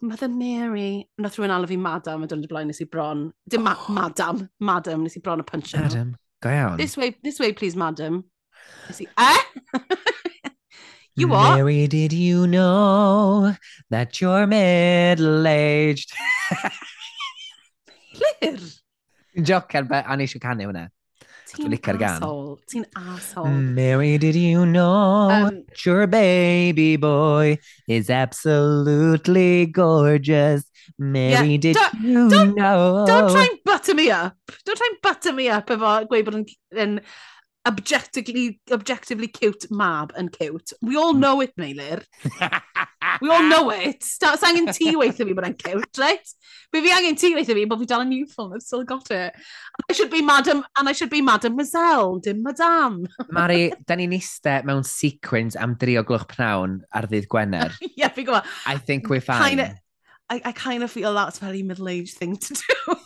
Mother 0.00 0.28
Mary. 0.28 1.08
Nath 1.18 1.36
rhywun 1.36 1.54
alw 1.56 1.68
fi 1.68 1.76
Madam 1.76 2.22
a 2.22 2.26
dyna 2.26 2.48
blaen 2.48 2.66
nes 2.72 2.80
i 2.80 2.84
bron. 2.84 3.32
Dim 3.48 3.62
ma 3.62 3.74
oh. 3.76 3.92
Madam. 3.92 4.48
Madam. 4.60 5.02
Nes 5.04 5.16
i 5.16 5.20
bron 5.20 5.40
y 5.40 5.42
punch 5.42 5.74
Madam. 5.74 6.16
Go 6.42 6.50
iawn. 6.50 6.76
This 6.76 6.96
way, 6.96 7.16
this 7.22 7.38
way 7.40 7.52
please, 7.52 7.76
Madam. 7.76 8.24
Nes 8.88 9.00
i, 9.00 9.06
eh? 9.18 9.42
you 11.16 11.28
what? 11.28 11.56
Mary, 11.56 11.86
did 11.86 12.12
you 12.12 12.46
know 12.46 13.54
that 13.90 14.20
you're 14.20 14.46
middle-aged? 14.46 16.12
Lir? 18.42 18.58
Jocan, 19.36 19.88
a 19.90 20.16
nes 20.16 20.36
i 20.36 20.38
canu 20.38 20.66
hwnna. 20.68 20.88
Ti'n 21.46 21.72
asshole. 22.02 22.58
Ti'n 22.66 22.84
asshole. 22.96 23.46
Mary, 23.46 24.18
did 24.18 24.34
you 24.34 24.66
know 24.66 25.30
um, 25.30 25.62
your 25.84 26.06
baby 26.06 26.96
boy 26.96 27.58
is 27.86 28.10
absolutely 28.10 29.66
gorgeous? 29.66 30.64
Mary, 30.98 31.52
yeah, 31.52 31.56
did 31.58 31.76
don't, 31.76 32.00
you 32.02 32.28
don't, 32.28 32.54
know? 32.54 33.04
Don't 33.06 33.30
try 33.30 33.48
and 33.50 33.58
butter 33.64 33.94
me 33.94 34.10
up. 34.10 34.36
Don't 34.64 34.76
try 34.76 34.88
and 34.90 35.00
butter 35.02 35.32
me 35.32 35.48
up 35.48 35.70
efo 35.70 35.94
gweud 36.10 36.26
bod 36.26 36.38
yn, 36.40 36.46
yn 36.74 37.00
objectively, 37.66 38.60
objectively 38.70 39.28
cute 39.28 39.66
mab 39.70 40.12
and 40.16 40.32
cute. 40.32 40.72
We 40.82 40.96
all 40.96 41.12
hmm. 41.14 41.20
know 41.20 41.40
it, 41.40 41.56
Meilir. 41.56 42.04
We 43.20 43.30
all 43.30 43.42
know 43.42 43.70
it. 43.70 44.02
Start 44.02 44.42
angen 44.44 44.68
ti 44.72 44.94
weithio 44.96 45.26
fi 45.26 45.34
bod 45.36 45.46
e'n 45.48 45.56
cute, 45.58 45.98
right? 45.98 46.34
Be 46.72 46.82
fi 46.84 46.92
angen 46.96 47.16
ti 47.16 47.32
weithio 47.34 47.56
fi 47.56 47.64
bod 47.70 47.80
fi 47.82 47.88
dal 47.92 48.04
yn 48.04 48.12
youthful 48.12 48.52
I've 48.54 48.62
still 48.62 48.84
got 48.84 49.10
it. 49.10 49.34
I 49.88 49.92
should 49.92 50.10
be 50.10 50.22
madam, 50.22 50.64
and 50.76 50.88
I 50.88 50.92
should 50.92 51.10
be 51.10 51.22
mademoiselle, 51.22 52.18
dim 52.18 52.42
madame. 52.42 53.06
Mari, 53.30 53.72
da 53.86 53.96
ni'n 53.96 54.14
iste 54.16 54.60
mewn 54.68 54.84
sequins 54.86 55.56
am 55.56 55.76
dri 55.80 55.96
o 56.00 56.04
glwch 56.06 56.28
pnawn 56.34 56.80
ar 56.92 57.08
ddydd 57.10 57.28
Gwener. 57.32 57.72
yeah, 57.96 58.12
fi 58.12 58.26
gwybod. 58.26 58.46
I 58.66 58.78
think 58.78 59.08
we're 59.08 59.24
fine. 59.24 59.56
Kinda, 59.56 59.70
I, 60.28 60.42
I 60.44 60.52
kind 60.52 60.82
of 60.82 60.90
feel 60.90 61.14
that's 61.14 61.38
a 61.38 61.44
very 61.44 61.62
middle-aged 61.62 62.16
thing 62.18 62.36
to 62.36 62.54
do. 62.54 62.96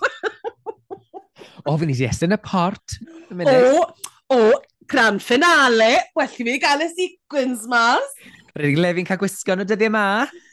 o, 1.66 1.76
fi 1.76 1.86
nes 1.86 2.00
i 2.00 2.08
estyn 2.08 2.36
y 2.36 2.42
port. 2.42 2.98
O, 3.30 3.86
o, 4.34 4.60
gran 4.90 5.20
finale. 5.22 6.00
Well 6.16 6.26
i 6.26 6.34
fi 6.34 6.56
gael 6.58 6.82
y 6.82 6.88
sequins 6.96 7.66
mas. 7.70 8.14
Rydyn 8.56 8.74
ni'n 8.74 8.82
lefi'n 8.82 9.06
cael 9.06 9.20
gwisgo 9.20 9.54
yn 9.54 9.62
y 9.62 9.66
dyddiau 9.70 9.92
yma. 9.92 10.04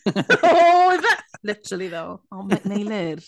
o, 0.11 0.49
oh, 0.51 0.95
ife? 0.95 1.13
Literally, 1.47 1.87
though. 1.89 2.19
O, 2.29 2.43
oh, 2.43 2.59
meilir. 2.69 3.23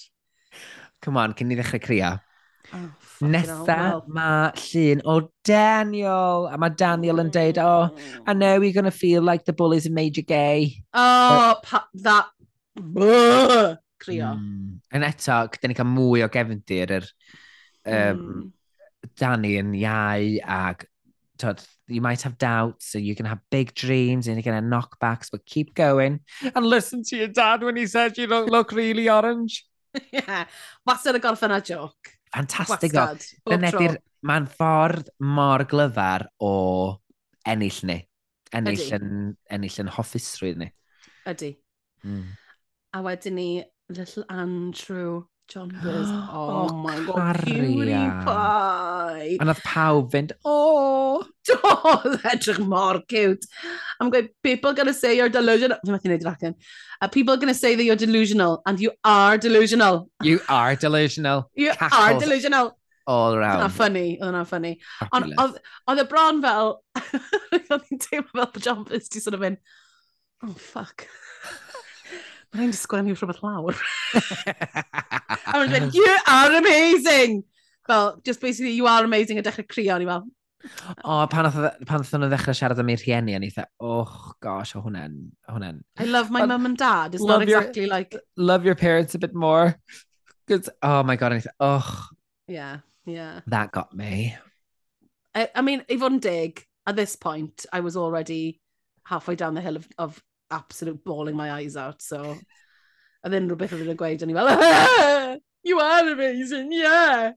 Come 1.01 1.21
on, 1.21 1.33
cyn 1.37 1.53
i 1.53 1.57
ddechrau 1.57 1.81
cria. 1.81 2.11
Oh, 2.69 2.85
Nesa 3.25 3.65
well. 3.65 4.03
mae 4.13 4.51
llun 4.61 5.01
o 5.09 5.15
Daniel. 5.47 6.45
A 6.51 6.59
mae 6.61 6.75
Daniel 6.77 7.23
yn 7.23 7.31
deud, 7.33 7.57
oh, 7.63 7.95
I 8.27 8.35
know 8.37 8.59
you're 8.61 8.75
going 8.75 8.85
to 8.85 8.95
feel 8.95 9.23
like 9.25 9.45
the 9.45 9.53
bullies 9.53 9.87
in 9.89 9.95
Major 9.97 10.21
Gay. 10.21 10.83
Oh, 10.93 11.55
But... 11.55 11.63
pa, 11.63 11.85
that... 12.05 12.29
Bleh, 12.79 13.77
crio. 13.99 14.35
Mm. 14.37 14.77
Yn 14.95 15.05
eto, 15.05 15.41
gyda 15.53 15.69
ni 15.69 15.75
cael 15.77 15.89
mwy 15.89 16.23
o 16.23 16.29
gefndir 16.31 16.93
yr 16.99 17.09
um, 17.89 18.21
mm. 18.21 18.45
Danny 19.19 19.57
yn 19.59 19.73
iau 19.77 20.37
ac 20.45 20.85
tod, 21.39 21.63
you 21.87 22.01
might 22.01 22.21
have 22.21 22.37
doubts 22.37 22.93
and 22.95 23.05
you 23.05 23.15
can 23.15 23.25
have 23.25 23.39
big 23.49 23.73
dreams 23.73 24.27
and 24.27 24.35
you're 24.35 24.43
going 24.43 24.61
to 24.61 24.67
knock 24.67 24.99
backs, 24.99 25.29
but 25.29 25.45
keep 25.45 25.73
going 25.73 26.19
and 26.55 26.65
listen 26.65 27.03
to 27.03 27.17
your 27.17 27.27
dad 27.27 27.63
when 27.63 27.75
he 27.75 27.87
says 27.87 28.17
you 28.17 28.27
don't 28.27 28.49
look 28.49 28.71
really 28.71 29.09
orange. 29.09 29.65
yeah, 30.11 30.45
wastad 30.87 31.15
y 31.15 31.19
gorffen 31.19 31.55
a 31.55 31.61
joc. 31.61 31.95
Fantastic. 32.35 32.91
Dyna 32.91 33.71
mae'n 34.21 34.45
ffordd 34.51 35.09
mor 35.23 35.63
glyfar 35.71 36.27
o 36.43 36.51
ennill 37.47 37.79
ni. 37.89 37.97
Ennill, 38.53 38.81
Ydy. 38.81 38.97
yn, 38.97 39.33
ennill 39.53 39.81
yn 39.83 39.91
hoffusrwydd 39.95 40.59
ni. 40.61 40.69
Ydy. 41.29 41.53
Mm. 42.05 42.25
A 42.97 43.01
wedyn 43.05 43.37
ni, 43.37 43.49
little 43.89 44.25
Andrew 44.29 45.23
John 45.49 45.69
Buzz. 45.83 46.07
Oh, 46.31 46.67
Oh, 46.69 46.73
my 46.85 46.95
god, 47.05 47.37
cutie 47.45 47.75
cariad. 47.75 48.25
pie. 48.25 49.37
A 49.39 49.45
nath 49.45 49.61
pawb 49.63 50.11
fynd, 50.15 50.31
o, 50.45 51.23
Oh, 51.63 52.01
edrych 52.31 52.59
mor 52.73 53.01
cute. 53.07 53.45
I'm 53.99 54.09
going, 54.11 54.29
people 54.43 54.73
gonna 54.73 54.93
say 54.93 55.15
you're 55.17 55.29
delusional. 55.37 55.79
Fi'n 55.85 55.95
methu 55.95 56.11
neud 56.11 56.21
dragon. 56.25 56.53
Uh, 57.01 57.07
people 57.07 57.37
gonna 57.43 57.55
say 57.61 57.73
that 57.75 57.83
you're 57.83 57.95
delusional, 58.03 58.61
and 58.67 58.79
you 58.79 58.91
are 59.03 59.37
delusional. 59.37 60.09
you 60.23 60.39
are 60.47 60.75
delusional. 60.75 61.49
You 61.65 61.71
are 61.91 62.13
delusional. 62.19 62.75
all 63.07 63.33
around. 63.33 63.71
funny, 63.73 64.19
oedd 64.21 64.27
hwnna 64.29 64.45
funny. 64.53 64.71
Ond 65.17 65.33
oedd 65.41 66.01
y 66.03 66.05
bron 66.11 66.41
fel, 66.43 66.75
oedd 67.73 67.87
hi'n 67.89 68.01
teimlo 68.05 68.29
fel 68.43 68.51
pyjamas, 68.57 69.09
ti 69.09 69.19
sort 69.23 69.33
of 69.39 69.41
mynd, 69.45 69.57
oh 70.45 70.53
fuck. 70.67 71.07
Mae'n 72.49 72.65
rhaid 72.65 72.73
i 72.73 72.79
sgwennu 72.79 73.13
rhywbeth 73.13 73.43
lawr. 73.45 73.77
a 74.17 75.59
mae'n 75.59 75.69
dweud, 75.69 75.93
you 75.93 76.17
are 76.25 76.55
amazing! 76.57 77.43
Fel, 77.87 78.19
just 78.25 78.41
basically, 78.41 78.71
you 78.71 78.87
are 78.87 79.03
amazing, 79.03 79.37
a 79.37 79.43
dechrau 79.43 79.67
crio, 79.69 79.97
ni 79.99 80.07
fel. 80.09 80.25
O, 81.05 81.19
pan 81.31 81.47
oedd 81.47 81.59
nhw'n 81.85 82.25
ddechrau 82.33 82.57
siarad 82.57 82.81
am 82.81 82.89
ei 82.89 82.97
rhieni, 82.99 83.35
a 83.37 83.39
ni 83.39 83.51
dda, 83.53 83.67
oh 83.85 84.33
gosh, 84.41 84.73
o 84.75 84.81
hwnna'n, 84.83 85.15
o 85.47 85.55
hwnna'n. 85.55 85.79
I 86.01 86.09
love 86.09 86.33
my 86.33 86.45
mum 86.45 86.65
and 86.71 86.77
dad, 86.77 87.15
it's 87.15 87.23
not 87.23 87.45
exactly 87.45 87.85
your, 87.85 87.91
like... 87.93 88.17
Love 88.35 88.65
your 88.65 88.75
parents 88.75 89.15
a 89.15 89.19
bit 89.19 89.35
more. 89.35 89.77
Cause, 90.47 90.69
oh 90.81 91.03
my 91.03 91.15
god, 91.15 91.33
a 91.33 91.35
ni 91.35 91.41
dda, 91.45 91.55
oh. 91.59 92.07
Yeah, 92.47 92.79
yeah. 93.05 93.41
That 93.47 93.71
got 93.71 93.93
me. 93.93 94.35
I, 95.35 95.49
I 95.53 95.61
mean, 95.61 95.85
i 95.87 96.01
fod 96.01 96.17
yn 96.17 96.19
dig, 96.25 96.65
at 96.89 96.97
this 96.97 97.15
point, 97.15 97.67
I 97.71 97.85
was 97.85 97.95
already 97.95 98.59
halfway 99.05 99.35
down 99.35 99.53
the 99.53 99.61
hill 99.61 99.77
of, 99.77 99.87
of 99.97 100.23
absolute 100.51 101.03
bawling 101.03 101.37
my 101.37 101.51
eyes 101.51 101.77
out, 101.77 102.01
so... 102.01 102.35
A 103.19 103.27
ddyn 103.27 103.49
rhywbeth 103.51 103.73
oedd 103.75 103.89
yn 103.91 103.97
gweud, 103.99 104.21
o'n 104.23 104.31
i 104.31 104.35
fel, 104.37 104.49
you 105.67 105.79
are 105.83 106.07
amazing, 106.07 106.71
yeah! 106.71 107.33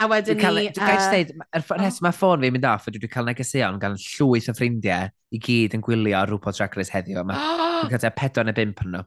a 0.00 0.08
wedyn 0.10 0.34
ni... 0.34 0.40
E- 0.40 0.42
dwi'n 0.42 0.42
Cael, 0.42 0.58
dwi 0.66 0.88
gael 0.88 1.04
dweud, 1.12 1.30
yr 1.60 1.64
rhes 1.76 2.00
oh. 2.00 2.06
mae 2.06 2.16
ffôn 2.16 2.42
fi'n 2.42 2.56
mynd 2.56 2.66
off, 2.72 2.88
dwi'n 2.90 3.12
cael 3.12 3.30
negeseuon 3.30 3.78
gan 3.82 3.94
llwyth 4.02 4.50
o 4.50 4.56
ffrindiau 4.56 5.12
i 5.30 5.40
gyd 5.46 5.76
yn 5.78 5.84
gwylio 5.86 6.24
RuPaul 6.30 6.56
Drag 6.58 6.74
Race 6.78 6.94
heddiw. 6.94 7.22
Dwi'n 7.22 7.92
cael 7.94 8.16
pedwar 8.18 8.48
neu 8.48 8.56
bimp 8.56 8.82
yn 8.86 8.96
nhw. 8.96 9.06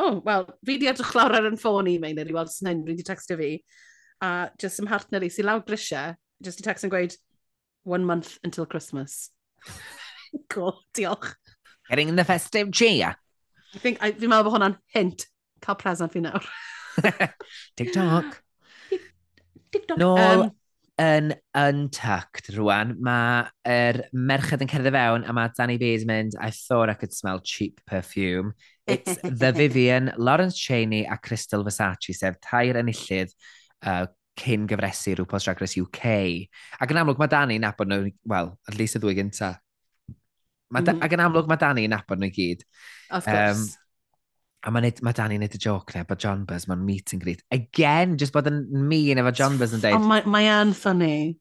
Oh, 0.00 0.20
wel, 0.24 0.46
fi 0.64 0.78
di 0.80 0.88
edrych 0.88 1.12
lawr 1.16 1.36
ar 1.36 1.48
yn 1.50 1.58
ffôn 1.60 1.88
i 1.90 1.98
mewn 2.00 2.20
i 2.20 2.32
weld 2.32 2.52
sy'n 2.52 2.70
hyn, 2.70 2.84
wedi 2.88 3.04
textio 3.06 3.36
fi. 3.40 3.54
A 4.24 4.50
just 4.60 4.80
ym 4.80 4.88
hartner 4.88 5.24
i 5.24 5.32
sy'n 5.32 5.48
lawr 5.48 5.64
grisiau, 5.66 6.16
just 6.44 6.62
i 6.62 6.64
text 6.64 6.88
yn 6.88 6.92
gweud, 6.92 7.16
one 7.84 8.06
month 8.08 8.38
until 8.44 8.66
Christmas. 8.66 9.30
Go, 10.48 10.74
diolch. 10.94 11.34
Getting 11.88 12.08
in 12.08 12.16
the 12.16 12.24
festive 12.24 12.72
cheer. 12.72 13.16
I 13.74 13.78
think, 13.78 13.98
I, 14.04 14.12
fi'n 14.12 14.28
meddwl 14.28 14.48
bod 14.48 14.56
hwnna'n 14.56 14.78
hint 14.92 15.26
cael 15.64 15.78
present 15.80 16.12
fi 16.12 16.20
nawr. 16.24 16.44
TikTok. 17.78 18.42
TikTok. 19.72 19.96
No, 19.98 20.16
um, 20.16 20.50
yn 21.00 21.32
Untucked 21.56 22.50
rwan, 22.56 22.96
mae 23.02 23.46
er 23.66 24.02
merched 24.12 24.62
yn 24.62 24.70
cerdded 24.70 24.94
fewn 24.94 25.24
a 25.24 25.34
mae 25.34 25.52
Danny 25.56 25.78
Bays 25.80 26.04
mynd, 26.08 26.36
I 26.38 26.50
thought 26.50 26.90
I 26.90 26.94
could 26.94 27.14
smell 27.14 27.40
cheap 27.40 27.80
perfume. 27.86 28.52
It's 28.86 29.16
The 29.22 29.52
Vivian, 29.52 30.12
Lawrence 30.18 30.58
Cheney 30.58 31.06
a 31.06 31.16
Crystal 31.16 31.64
Versace, 31.64 32.14
sef 32.14 32.38
tair 32.40 32.76
enillydd 32.80 33.32
uh, 33.86 34.06
cyn 34.38 34.68
gyfresu 34.68 35.16
rhyw 35.16 35.28
Post 35.28 35.48
Drag 35.48 35.60
Race 35.64 35.78
UK. 35.80 36.06
Ac 36.80 36.92
yn 36.92 37.02
amlwg 37.02 37.20
mae 37.20 37.30
Danny 37.32 37.58
nabod 37.62 37.90
nhw, 37.90 38.12
well, 38.28 38.56
at 38.68 38.78
least 38.78 38.98
y 38.98 39.02
ddwy 39.02 39.16
gynta. 39.18 39.54
Ma 40.72 40.80
mm. 40.80 40.88
Mm-hmm. 40.88 41.04
Ac 41.04 41.14
yn 41.16 41.24
amlwg 41.26 41.48
mae 41.50 41.60
Danny 41.60 41.86
yn 41.88 41.94
abod 41.96 42.20
nhw 42.22 42.32
i 42.32 42.34
gyd. 42.34 42.66
Of 43.12 43.28
course. 43.28 43.62
Um, 43.62 43.70
A 44.62 44.70
mae, 44.70 44.84
neud, 44.84 45.00
mae 45.02 45.14
Danny 45.18 45.34
yn 45.34 45.42
neud 45.42 45.54
y 45.56 45.58
joc 45.58 45.88
ne, 45.96 46.04
bod 46.06 46.20
John 46.22 46.44
Buzz 46.46 46.68
mewn 46.70 46.84
meet 46.86 47.10
and 47.16 47.22
greet. 47.24 47.40
Again, 47.50 48.12
just 48.18 48.34
bod 48.34 48.46
yn 48.46 48.60
mean 48.86 49.18
efo 49.18 49.32
John 49.34 49.56
Buzz 49.58 49.74
yn 49.74 49.82
deud. 49.82 49.96
Oh, 49.98 50.06
mae, 50.06 50.22
mae 50.30 50.46
an 50.52 50.70
funny. 50.78 51.34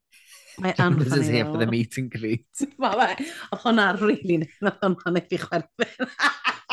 Mae 0.58 0.74
an 0.74 0.74
funny. 0.74 0.80
John 0.80 0.98
Buzz 0.98 1.18
is 1.20 1.30
here 1.30 1.46
for 1.46 1.62
the 1.62 1.68
meet 1.70 2.00
and 2.02 2.10
greet. 2.10 2.64
Mae, 2.82 2.98
fe. 2.98 3.28
oedd 3.54 3.62
hwnna 3.62 3.86
rili 4.00 4.40
oedd 4.42 4.82
hwnna 4.82 5.14
neu 5.14 5.28
fi 5.30 5.38
chwerthin. 5.44 6.10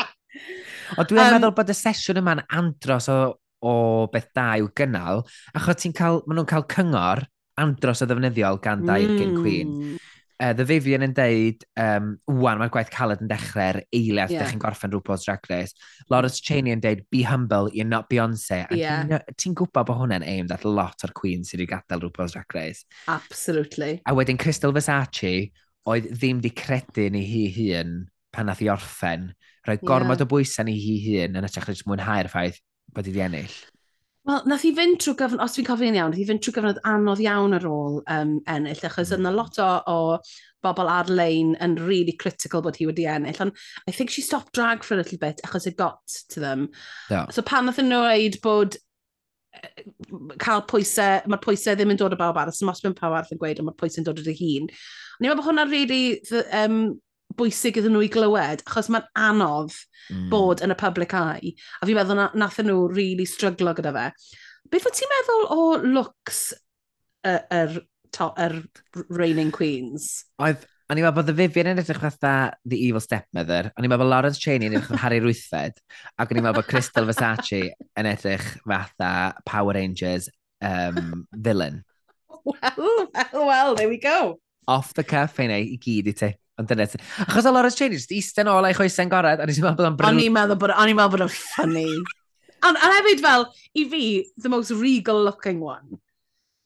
o 0.97 1.05
dwi'n 1.05 1.21
um, 1.27 1.35
meddwl 1.35 1.53
bod 1.61 1.69
y 1.69 1.77
sesiwn 1.77 2.23
yma'n 2.23 2.41
andros 2.49 3.11
o, 3.13 3.19
o 3.61 3.75
beth 4.09 4.31
da 4.33 4.47
i'w 4.57 4.73
gynnal, 4.81 5.21
achos 5.53 5.83
ti'n 5.83 5.93
cael, 6.01 6.23
maen 6.25 6.41
nhw'n 6.41 6.49
cael 6.49 6.65
cyngor 6.73 7.27
andros 7.61 8.01
o 8.01 8.09
ddefnyddiol 8.09 8.57
gan 8.63 8.87
dair 8.89 9.05
mm. 9.05 9.21
gen 9.21 9.37
Queen 9.37 9.99
uh, 10.39 10.53
The 10.53 10.65
Vivian 10.65 11.03
yn 11.05 11.13
deud, 11.15 11.63
um, 11.79 12.11
wwan, 12.31 12.59
mae'r 12.61 12.71
gwaith 12.73 12.91
caled 12.93 13.23
yn 13.23 13.29
dechrau'r 13.29 13.81
eiliad, 13.95 14.33
yeah. 14.33 14.47
chi'n 14.49 14.61
gorffen 14.61 14.93
rhywbeth 14.93 15.25
Drag 15.25 15.49
Race. 15.51 15.75
Lawrence 16.11 16.39
Cheney 16.43 16.73
yn 16.75 16.83
deud, 16.83 17.05
be 17.11 17.23
humble, 17.27 17.69
you're 17.73 17.87
not 17.87 18.09
Beyoncé. 18.11 18.63
Yeah. 18.75 19.03
Ti'n 19.05 19.35
ti 19.35 19.55
gwybod 19.59 19.89
bod 19.89 19.99
hwnna'n 20.01 20.27
aimed 20.27 20.53
at 20.55 20.67
lot 20.67 21.05
o'r 21.05 21.15
Queen 21.17 21.43
sydd 21.47 21.61
wedi 21.61 21.71
gadael 21.73 22.05
rhywbeth 22.05 22.35
Drag 22.35 22.55
Race. 22.57 22.85
Absolutely. 23.11 23.99
A 24.07 24.15
wedyn 24.17 24.39
Crystal 24.41 24.75
Versace, 24.75 25.51
oedd 25.89 26.09
ddim 26.13 26.41
di 26.43 26.53
credu 26.53 27.09
ni 27.11 27.25
hi 27.25 27.45
hun 27.55 27.99
pan 28.35 28.49
nath 28.49 28.63
i 28.63 28.69
orffen. 28.71 29.31
Rhoi 29.67 29.79
gormod 29.81 30.19
yeah. 30.19 30.27
o 30.27 30.31
bwysau 30.31 30.67
ni 30.67 30.77
hi 30.79 30.95
hun 31.07 31.39
yn 31.39 31.47
ytrach 31.47 31.67
na 31.67 31.75
jyst 31.75 31.89
mwynhau'r 31.89 32.31
ffaith 32.31 32.61
bod 32.95 33.09
i 33.09 33.15
di 33.15 33.23
ennill. 33.25 33.59
Wel, 34.27 34.41
nath 34.51 34.65
i 34.67 34.73
fynd 34.75 34.99
trwy 34.99 35.15
gyfnod, 35.19 35.41
os 35.45 35.55
fi'n 35.55 35.67
cofio'n 35.67 35.95
iawn, 35.95 36.11
nath 36.11 36.21
i 36.21 36.27
fynd 36.27 36.43
trwy 36.43 36.55
gyfnod 36.57 36.81
anodd 36.87 37.21
iawn 37.23 37.55
ar 37.55 37.65
ôl 37.69 38.01
um, 38.03 38.33
ennill, 38.51 38.83
achos 38.89 39.13
yna 39.15 39.31
lot 39.33 39.59
o, 39.63 39.69
o 39.87 40.19
bobl 40.65 40.91
ar-lein 40.91 41.53
yn 41.63 41.77
really 41.79 42.13
critical 42.19 42.61
bod 42.65 42.77
hi 42.77 42.89
wedi 42.89 43.07
ennill, 43.07 43.39
ond 43.45 43.63
I 43.87 43.95
think 43.95 44.11
she 44.11 44.21
stopped 44.21 44.51
drag 44.53 44.83
for 44.83 44.95
a 44.95 44.99
little 44.99 45.17
bit, 45.17 45.39
achos 45.47 45.67
it 45.67 45.79
got 45.79 46.03
to 46.29 46.43
them. 46.43 46.67
Yeah. 47.09 47.29
So 47.31 47.41
pan 47.41 47.69
nath 47.69 47.79
yn 47.79 47.95
oed 47.95 48.41
bod 48.43 48.77
cael 50.39 50.65
pwysau, 50.69 51.23
mae'r 51.25 51.43
pwysau 51.43 51.77
ddim 51.77 51.95
yn 51.95 51.99
dod 51.99 52.15
o 52.15 52.19
bawb 52.19 52.37
arall, 52.39 52.55
sy'n 52.55 52.71
os 52.71 52.83
mewn 52.83 52.97
pawb 52.97 53.15
arall 53.15 53.33
yn 53.33 53.41
gweud, 53.41 53.61
ond 53.61 53.69
mae'r 53.69 53.79
pwysau'n 53.79 54.07
dod 54.07 54.19
o 54.21 54.25
dy 54.25 54.35
hun. 54.39 54.67
Ni'n 54.69 55.29
meddwl 55.29 55.39
bod 55.39 55.47
hwnna'n 55.49 55.71
really 55.71 56.19
um, 56.59 56.81
bwysig 57.37 57.77
iddyn 57.79 57.93
nhw 57.95 58.05
i 58.05 58.09
glywed, 58.11 58.63
achos 58.65 58.89
mae'n 58.91 59.05
anodd 59.19 59.75
mm. 60.09 60.29
bod 60.31 60.63
yn 60.65 60.73
y 60.73 60.79
public 60.79 61.13
eye. 61.17 61.53
A 61.79 61.87
fi'n 61.87 61.99
meddwl 61.99 62.17
na, 62.19 62.29
nath 62.37 62.59
nhw 62.63 62.87
rili 62.87 62.95
really 62.97 63.29
stryglo 63.29 63.75
gyda 63.77 63.93
fe. 63.95 64.07
Beth 64.69 64.87
wyt 64.87 64.97
ti'n 64.99 65.13
meddwl 65.13 65.45
o 65.53 65.61
looks 65.85 66.41
yr 67.27 67.39
er, 67.51 67.79
er, 67.79 68.33
er 68.45 68.59
reigning 69.09 69.53
queens? 69.55 70.09
Oedd, 70.41 70.65
o'n 70.89 70.97
i'n 70.97 71.05
meddwl 71.05 71.19
bod 71.21 71.31
y 71.31 71.37
Vivian 71.37 71.71
yn 71.73 71.81
edrych 71.81 72.01
fatha 72.01 72.33
The 72.65 72.79
Evil 72.87 73.03
Stepmother, 73.03 73.71
o'n 73.75 73.85
i'n 73.85 73.91
meddwl 73.91 74.05
bod 74.05 74.13
Lawrence 74.13 74.41
Cheney 74.41 74.69
yn 74.69 74.77
edrych 74.77 74.89
fatha 74.89 75.03
Harry 75.03 75.21
Rwythfed, 75.23 75.79
ac 76.17 76.31
o'n 76.31 76.41
i'n 76.41 76.45
meddwl 76.47 76.61
bod 76.61 76.69
Crystal 76.71 77.07
Versace 77.09 77.61
yn 77.99 78.09
edrych 78.09 78.47
fatha 78.63 79.13
Power 79.45 79.77
Rangers 79.77 80.29
um, 80.65 81.27
villain. 81.31 81.83
Well, 82.43 82.55
well, 82.77 83.47
well, 83.47 83.75
there 83.75 83.89
we 83.89 83.97
go. 83.97 84.39
Off 84.67 84.93
the 84.93 85.03
cuff, 85.03 85.39
ei 85.39 85.49
i 85.73 85.77
gyd 85.81 86.09
i 86.09 86.13
ti. 86.13 86.33
Ond 86.59 86.67
dyna 86.67 86.87
ti. 86.91 86.99
Achos 87.23 87.47
o 87.47 87.53
Lawrence 87.55 87.79
Chaney, 87.79 87.95
jyst 87.95 88.11
eistedd 88.11 88.49
nôl 88.49 88.67
ei 88.67 88.75
choesau'n 88.75 89.11
gored, 89.11 89.39
a 89.39 89.47
nes 89.47 89.59
i'n 89.59 89.65
meddwl 89.65 89.79
bod 89.79 89.87
o'n 89.87 89.97
bril... 89.99 90.09
O'n 90.09 90.21
i'n 90.25 90.35
meddwl 90.35 90.59
bod 90.59 90.73
o'n 90.75 90.91
meddwl 90.97 91.13
bod 91.13 91.23
o'n 91.23 91.31
ffynnu. 91.31 91.85
Ond 92.67 92.79
hefyd 92.83 93.23
fel, 93.23 93.45
i 93.79 93.85
fi, 93.93 94.03
the 94.43 94.51
most 94.51 94.75
regal 94.75 95.23
looking 95.23 95.61
one. 95.63 96.01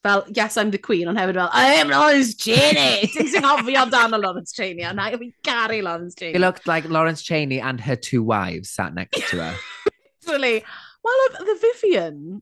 Fel, 0.03 0.25
yes, 0.35 0.57
I'm 0.57 0.71
the 0.71 0.79
queen, 0.79 1.07
ond 1.07 1.21
hefyd 1.21 1.37
fel, 1.37 1.51
I 1.53 1.75
am 1.75 1.93
Lawrence 1.93 2.33
Cheney! 2.35 3.05
Ti'n 3.13 3.29
sy'n 3.35 3.45
hofio 3.45 3.83
amdano 3.83 4.17
Lawrence 4.19 4.55
Cheney, 4.57 4.81
a 4.83 4.95
I 4.97 5.19
fi'n 5.19 5.33
gari 5.45 5.83
Lawrence 5.85 6.15
Cheney. 6.15 6.33
He 6.33 6.41
looked 6.41 6.65
like 6.67 6.89
Lawrence 6.89 7.21
Cheney 7.21 7.61
and 7.61 7.79
her 7.81 7.95
two 7.95 8.23
wives 8.23 8.71
sat 8.71 8.95
next 8.95 9.29
to 9.29 9.43
her. 9.43 9.53
Literally. 10.25 10.63
Well, 11.03 11.29
the 11.37 11.59
Vivian, 11.61 12.41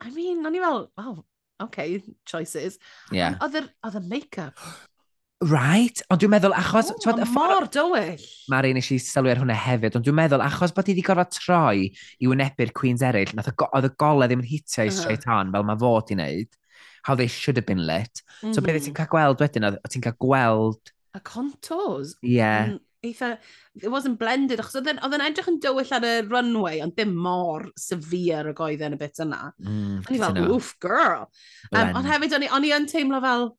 I 0.00 0.10
mean, 0.10 0.46
o'n 0.46 0.54
i 0.54 0.62
fel, 0.62 0.92
oh, 0.96 1.24
okay, 1.64 2.04
choices. 2.24 2.78
Yeah. 3.10 3.34
Oedd 3.42 3.66
y 3.98 4.04
make-up 4.06 4.54
Right, 5.46 6.00
ond 6.10 6.18
dwi'n 6.18 6.32
meddwl 6.32 6.54
achos... 6.58 6.88
Oh, 7.06 7.12
ma 7.14 7.26
mor 7.30 7.68
dywyll. 7.70 8.22
Mae'r 8.50 8.66
un 8.72 8.80
eisiau 8.80 8.98
sylwi 8.98 9.30
ar 9.30 9.38
hwnna 9.38 9.54
hefyd, 9.54 9.94
ond 9.94 10.06
dwi'n 10.06 10.16
meddwl 10.18 10.42
achos 10.42 10.72
bod 10.74 10.88
i 10.90 10.96
wedi 10.96 11.04
gorfod 11.06 11.30
troi 11.36 11.84
i 11.86 12.30
wynebu'r 12.30 12.72
Queens 12.74 13.04
eraill, 13.06 13.30
nath 13.38 13.52
oedd 13.68 13.86
y 13.86 13.90
golau 14.02 14.26
ddim 14.26 14.42
yn 14.42 14.48
hitio 14.50 14.88
i 14.88 14.90
straight 14.90 15.28
on 15.30 15.52
fel 15.54 15.66
mae 15.68 15.78
fod 15.78 16.10
i 16.10 16.16
wneud, 16.18 16.58
how 17.06 17.14
they 17.14 17.30
should 17.30 17.60
have 17.60 17.68
been 17.68 17.84
lit. 17.86 18.24
Mm 18.40 18.48
-hmm. 18.48 18.56
So 18.56 18.64
beth 18.66 18.80
ti'n 18.88 18.96
cael 18.98 19.10
gweld 19.12 19.44
wedyn, 19.44 19.68
oedd 19.68 19.94
ti'n 19.94 20.06
cael 20.08 20.18
gweld... 20.26 20.92
Y 21.14 21.22
contours. 21.30 22.16
Yeah. 22.20 22.72
Mm, 22.72 22.82
eitha, 23.06 23.30
it 23.78 23.88
wasn't 23.94 24.18
blended, 24.18 24.58
achos 24.58 24.80
oedd 24.82 24.90
yn 24.90 25.26
edrych 25.28 25.52
yn 25.54 25.60
dywyll 25.62 25.94
ar 25.94 26.08
y 26.08 26.16
runway, 26.26 26.82
ond 26.82 26.98
dim 26.98 27.14
mor 27.14 27.70
severe 27.78 28.50
y 28.50 28.58
goedden 28.58 28.98
y 28.98 29.00
bit 29.06 29.22
yna. 29.22 29.54
Mm, 29.62 30.02
o'n 30.02 30.18
i 30.18 30.20
fel, 30.26 30.42
oof, 30.50 30.74
girl. 30.82 31.30
Um, 31.70 31.94
ond 31.94 32.10
hefyd, 32.10 32.34
o'n 32.42 32.66
i 32.66 32.74
yn 32.74 32.90
teimlo 32.90 33.22
fel, 33.22 33.50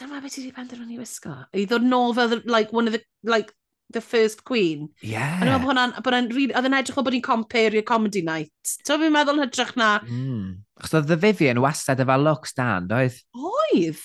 dyma 0.00 0.20
beth 0.24 0.36
ti 0.36 0.44
wedi 0.44 0.56
penderfynu 0.56 1.00
wisgo. 1.00 1.36
I 1.54 1.66
ddod 1.68 1.86
nôl 1.86 2.14
fel, 2.16 2.40
like, 2.48 2.72
one 2.72 2.88
of 2.88 2.96
the, 2.96 3.02
like, 3.22 3.52
the 3.90 4.00
first 4.00 4.44
queen. 4.44 4.88
Yeah. 5.02 5.40
A 5.40 5.44
dwi'n 5.44 5.50
meddwl 5.50 5.64
bod 5.64 6.14
hwnna'n, 6.14 6.56
oedd 6.56 6.68
yn 6.68 6.76
edrych 6.78 6.98
o 7.00 7.04
bod 7.06 7.16
hi'n 7.16 7.24
compare 7.26 7.74
i'r 7.74 7.86
comedy 7.86 8.22
night. 8.26 8.52
So 8.86 8.98
fi'n 9.00 9.14
meddwl 9.14 9.40
yn 9.40 9.46
hytrach 9.48 9.74
na... 9.78 9.92
Mm. 10.06 10.60
Achos 10.80 10.96
oedd 11.00 11.10
the 11.10 11.18
Vivian 11.20 11.60
wastad 11.64 12.00
efo 12.02 12.16
looks 12.22 12.54
dan, 12.56 12.88
doedd? 12.90 13.18
Oedd. 13.34 14.04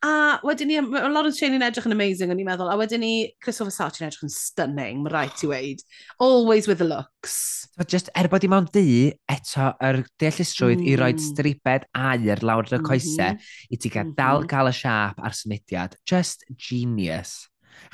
A 0.00 0.40
wedyn 0.40 0.70
ni, 0.70 0.78
mae 0.80 1.08
Lawrence 1.12 1.36
Shane 1.36 1.58
yn 1.58 1.64
edrych 1.66 1.84
yn 1.84 1.92
amazing, 1.92 2.30
o'n 2.32 2.38
i'n 2.40 2.46
meddwl. 2.48 2.70
A 2.72 2.76
wedyn 2.80 3.02
ni, 3.04 3.12
Christopher 3.44 3.74
Sarch 3.74 3.98
yn 4.00 4.06
edrych 4.06 4.22
yn 4.24 4.32
stunning, 4.32 5.02
mae 5.04 5.12
rhaid 5.12 5.42
i 5.44 5.44
oh. 5.44 5.50
weid. 5.50 5.82
Always 6.24 6.68
with 6.70 6.80
the 6.80 6.88
looks. 6.88 7.34
So 7.76 7.84
just 7.84 8.08
er 8.16 8.30
bod 8.32 8.46
i 8.46 8.48
mewn 8.48 8.70
di, 8.72 9.12
eto, 9.28 9.68
yr 9.76 10.00
er 10.00 10.08
deallusrwydd 10.22 10.80
mm. 10.80 10.88
i 10.88 10.96
roed 11.02 11.20
stribed 11.20 11.84
air 11.92 12.40
lawr 12.48 12.70
yn 12.70 12.78
y 12.78 12.82
coesau, 12.86 13.36
mm 13.36 13.44
-hmm. 13.44 13.76
i 13.76 13.76
ti 13.76 13.92
gael 13.92 14.08
mm 14.08 14.14
-hmm. 14.14 14.16
dal 14.22 14.40
mm-hmm. 14.40 14.50
gael 14.54 14.72
y 14.72 14.74
siap 14.80 15.20
a'r 15.20 15.36
symudiad. 15.36 15.98
Just 16.08 16.48
genius. 16.56 17.36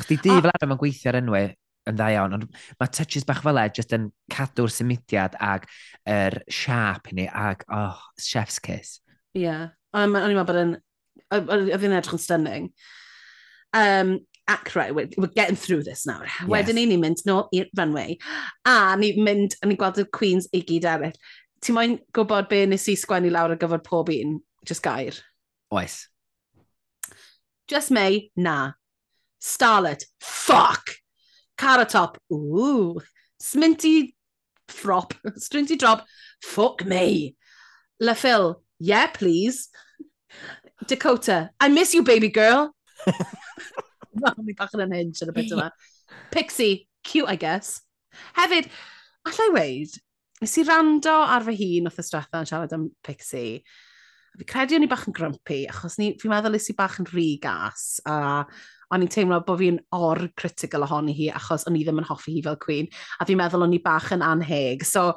Chdi 0.04 0.22
di 0.22 0.30
a... 0.30 0.40
fel 0.40 0.54
arfer 0.54 0.70
mae'n 0.70 0.82
gweithio 0.84 1.10
ar 1.10 1.20
enwau 1.24 1.50
yn 1.90 1.98
dda 1.98 2.12
iawn, 2.14 2.38
ond 2.38 2.46
mae 2.78 2.94
touches 2.94 3.26
bach 3.26 3.42
fel 3.42 3.58
e 3.58 3.66
jyst 3.74 3.94
yn 3.98 4.08
cadw'r 4.30 4.70
symudiad 4.70 5.34
ag 5.42 5.66
yr 6.06 6.38
er 6.38 6.42
siap 6.46 7.10
i 7.10 7.18
ni, 7.18 7.26
ag, 7.26 7.66
oh, 7.66 7.98
chef's 8.14 8.62
kiss. 8.62 9.00
Ie, 9.34 9.46
yeah. 9.46 9.74
Um, 9.96 10.14
o'n 10.18 10.30
i'n 10.30 10.36
meddwl 10.36 10.50
bod 10.50 10.62
yn 10.62 10.74
oedd 11.34 11.82
hi'n 11.82 11.96
edrych 11.96 12.16
yn 12.16 12.22
stunning. 12.22 12.70
Um, 13.76 14.18
ac 14.48 14.74
right, 14.76 14.94
we're, 14.94 15.08
we're 15.16 15.34
getting 15.34 15.56
through 15.56 15.82
this 15.82 16.06
nawr. 16.06 16.26
Yes. 16.26 16.48
Wedyn 16.50 16.78
ni'n 16.78 17.02
mynd 17.02 17.24
nôl 17.26 17.48
i'r 17.56 17.70
runway, 17.76 18.18
a 18.64 18.94
ni'n 18.98 19.22
mynd, 19.26 19.56
a 19.60 19.66
ni'n 19.66 19.80
gweld 19.80 20.02
y 20.02 20.06
Queens 20.14 20.48
i 20.54 20.62
gyd 20.66 20.86
eraill. 20.86 21.16
Ti'n 21.64 21.76
moyn 21.76 21.96
gwybod 22.14 22.50
be 22.50 22.62
nes 22.68 22.86
i 22.92 22.94
sgwennu 22.98 23.32
lawr 23.34 23.56
ar 23.56 23.60
gyfer 23.60 23.82
pob 23.82 24.12
un, 24.14 24.38
just 24.68 24.84
gair? 24.84 25.16
Oes. 25.74 26.04
Just 27.66 27.90
May, 27.90 28.30
na. 28.36 28.72
Starlet, 29.42 30.04
fuck! 30.20 30.94
Caratop, 31.58 32.18
ooh. 32.32 33.00
Sminty 33.42 34.14
frop, 34.68 35.14
Strinty 35.38 35.78
drop, 35.78 36.06
fuck 36.42 36.84
me. 36.84 37.34
La 38.00 38.14
Phil, 38.14 38.62
yeah 38.78 39.06
please. 39.08 39.68
Dakota, 40.84 41.50
I 41.60 41.68
miss 41.68 41.94
you, 41.94 42.02
baby 42.02 42.28
girl. 42.28 42.74
Mae'n 44.16 44.56
bach 44.56 44.74
yn 44.76 44.84
unhinged 44.86 45.24
yn 45.24 45.32
y 45.32 45.36
bit 45.36 45.54
yma. 45.56 45.70
Pixie, 46.32 46.86
cute, 47.04 47.28
I 47.28 47.36
guess. 47.40 47.80
Hefyd, 48.36 48.68
allai 49.28 49.48
weid, 49.54 49.96
nes 50.40 50.56
i 50.60 50.64
rando 50.68 51.16
ar 51.24 51.44
fy 51.46 51.56
hun 51.60 51.90
oedd 51.90 52.00
y 52.00 52.06
stratha 52.06 52.42
yn 52.42 52.48
siarad 52.48 52.76
am 52.76 52.88
Pixie. 53.04 53.60
Fi 54.36 54.48
credu 54.48 54.76
o'n 54.76 54.84
i 54.84 54.90
bach 54.90 55.06
yn 55.08 55.16
grumpy, 55.16 55.62
achos 55.72 55.96
ni, 56.00 56.12
fi'n 56.20 56.32
meddwl 56.32 56.56
nes 56.56 56.68
i 56.72 56.76
bach 56.76 56.98
yn 57.00 57.08
rhy 57.08 57.28
gas, 57.40 57.86
a 58.04 58.44
o'n 58.92 59.02
i'n 59.02 59.10
teimlo 59.10 59.40
bod 59.44 59.60
fi'n 59.62 59.80
or 59.96 60.26
critical 60.38 60.84
ohoni 60.86 61.16
hi, 61.16 61.30
achos 61.34 61.64
o'n 61.68 61.78
i 61.78 61.84
ddim 61.84 62.02
yn 62.02 62.08
hoffi 62.08 62.36
hi 62.36 62.44
fel 62.44 62.60
Queen, 62.60 62.88
a 63.18 63.26
fi'n 63.28 63.40
meddwl 63.40 63.64
o'n 63.66 63.76
i 63.76 63.82
bach 63.84 64.12
yn 64.14 64.24
anheg. 64.24 64.84
So, 64.86 65.14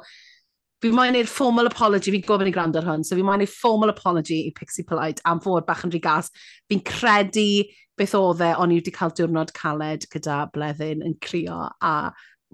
fi 0.80 0.90
moyn 0.94 1.12
neud 1.14 1.28
formal 1.28 1.68
apology, 1.68 2.12
fi'n 2.14 2.24
gofyn 2.24 2.48
i 2.48 2.54
gwrando 2.54 2.80
ar 2.80 2.88
hwn, 2.88 3.04
so 3.04 3.16
fi 3.18 3.24
moyn 3.26 3.42
neud 3.42 3.52
formal 3.52 3.92
apology 3.92 4.40
i 4.48 4.52
Pixie 4.56 4.86
Polite 4.88 5.20
am 5.28 5.42
fod 5.44 5.66
bach 5.68 5.84
yn 5.84 5.92
rhy 5.92 6.00
gas. 6.04 6.32
Fi'n 6.70 6.82
credu 6.86 7.64
beth 8.00 8.16
oedd 8.16 8.40
e, 8.44 8.50
ond 8.56 8.72
i 8.72 8.80
wedi 8.80 8.94
cael 8.96 9.12
diwrnod 9.16 9.52
caled 9.56 10.06
gyda 10.12 10.42
bleddyn 10.54 11.04
yn 11.04 11.16
crio 11.20 11.66
a 11.68 11.94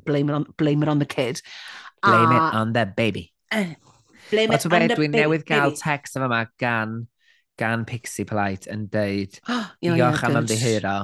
blame 0.05 0.31
it 0.31 0.39
on, 0.41 0.47
blame 0.59 0.83
it 0.83 0.89
on 0.89 0.99
the 0.99 1.07
kid. 1.07 1.41
Blame 2.03 2.33
a, 2.33 2.37
it 2.37 2.55
on 2.55 2.73
the 2.73 2.87
baby. 2.87 3.33
Uh, 3.53 3.75
blame 4.31 4.53
it 4.53 4.67
on 4.67 4.73
the 4.73 4.89
baby. 4.89 4.95
Dwi'n 4.95 5.17
newydd 5.21 5.47
gael 5.47 5.77
text 5.79 6.19
yma 6.19 6.47
gan, 6.59 7.07
gan 7.59 7.87
Pixie 7.87 8.27
Polite 8.27 8.71
yn 8.73 8.89
deud, 8.91 9.39
diolch 9.83 10.27
am 10.27 10.41
ymddihiro, 10.43 10.99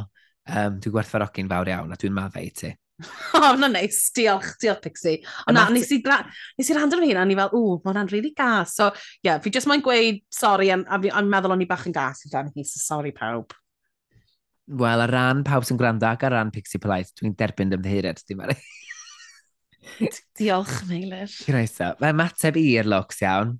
um, 0.51 0.79
dwi'n 0.83 0.99
gwerthfarogi'n 0.99 1.51
fawr 1.53 1.71
iawn 1.71 1.95
a 1.95 2.01
dwi'n 2.01 2.19
maddau 2.19 2.51
i 2.51 2.51
ti. 2.51 2.75
O, 3.37 3.41
oh, 3.41 3.55
na 3.59 3.69
neis, 3.73 3.99
diolch, 4.15 4.55
diolch 4.63 4.83
Pixie. 4.85 5.23
Ond 5.49 5.57
na, 5.57 5.65
nes 5.73 5.91
i, 5.95 5.99
nes 6.59 6.71
i 6.71 6.77
rando 6.77 7.01
hynna, 7.01 7.25
ni 7.27 7.37
fel, 7.39 7.51
ww, 7.55 7.79
mae 7.81 7.91
hwnna'n 7.91 8.13
really 8.13 8.33
gas. 8.37 8.77
So, 8.79 8.91
ie, 8.93 9.29
yeah, 9.29 9.41
fi 9.43 9.53
jyst 9.55 9.71
mae'n 9.71 9.83
gweud 9.85 10.21
sori, 10.33 10.71
a, 10.75 10.79
a, 10.79 11.01
a 11.01 11.25
meddwl 11.27 11.57
o'n 11.57 11.65
i 11.65 11.69
bach 11.71 11.87
yn 11.89 11.97
gas 11.97 12.27
i 12.27 12.33
dan 12.33 12.53
hi, 12.55 12.67
so 12.69 12.83
sori 12.83 13.15
pawb. 13.17 13.57
Wel, 14.83 15.03
ar 15.05 15.11
ran 15.11 15.43
pawb 15.47 15.67
sy'n 15.67 15.81
gwrando 15.81 16.07
ac 16.09 16.23
ar 16.29 16.37
ran 16.37 16.53
Pixie 16.55 16.81
Polite, 16.83 17.13
dwi'n 17.19 17.35
derbyn 17.39 17.75
ymddeheiriad, 17.79 18.23
dim 18.29 18.45
ar 18.45 18.55
Diolch, 20.39 20.77
Meilir. 20.89 21.33
Groeso. 21.49 21.93
Mae 22.01 22.15
mateb 22.17 22.57
i'r 22.61 22.89
looks 22.89 23.21
iawn. 23.25 23.57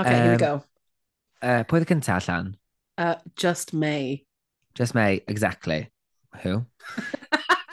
OK, 0.00 0.08
um, 0.08 0.14
here 0.16 0.32
we 0.32 0.40
go. 0.42 0.52
Uh, 1.40 1.62
pwy 1.68 1.80
oedd 1.80 1.86
y 1.86 1.90
cyntaf 1.94 2.26
allan? 2.28 2.52
Uh, 3.00 3.14
just 3.38 3.72
May. 3.72 4.24
Just 4.74 4.94
May, 4.98 5.22
exactly. 5.26 5.88
Who? 6.42 6.66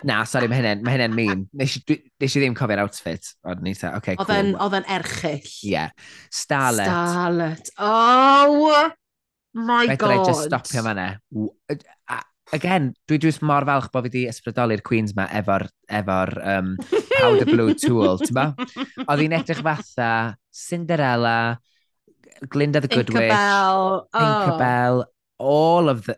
Na, 0.06 0.20
sori, 0.30 0.46
mae 0.52 0.60
hynny'n 0.60 0.84
ma 0.86 0.94
hynny 0.94 1.08
mean. 1.16 1.48
Nes 1.58 1.80
i, 1.80 1.98
nes 2.22 2.36
i 2.38 2.42
ddim 2.44 2.56
cofio'r 2.58 2.84
outfit. 2.84 3.32
Oedd 3.48 3.64
yn 3.64 3.72
eitha, 3.72 3.96
okay, 3.98 4.18
cool. 4.20 4.54
Oedd 4.62 4.78
yn 4.78 4.88
erchill. 4.98 5.40
Ie. 5.42 5.72
Yeah. 5.72 5.90
Starlet. 6.30 6.92
Starlet. 6.92 7.72
Oh! 7.82 8.92
My 9.58 9.86
Rhaid 9.88 9.98
god. 9.98 10.12
Rhaid 10.12 10.28
just 10.30 10.50
stopio 10.52 10.84
fanna. 10.86 11.08
Again, 12.56 12.92
dwi 13.10 13.18
dwi'n 13.20 13.42
mor 13.50 13.66
falch 13.68 13.90
bod 13.92 14.06
fi 14.06 14.12
wedi 14.12 14.28
ysbrydoli'r 14.32 14.84
Queens 14.86 15.16
ma 15.18 15.26
efo'r 15.36 15.66
efo 15.98 16.20
um, 16.54 16.70
Powder 17.18 17.50
Blue 17.50 17.74
Tool, 17.76 18.22
ti'n 18.22 18.38
ba? 18.38 18.46
Oedd 19.04 19.24
hi'n 19.24 19.36
edrych 19.36 19.64
fatha 19.66 20.12
Cinderella, 20.56 21.58
Glinda 22.48 22.80
the 22.80 22.88
Good 22.88 23.12
Witch, 23.12 23.34
Tinkerbell, 24.14 25.04
oh. 25.04 25.44
all 25.44 25.90
of 25.90 26.06
the... 26.06 26.16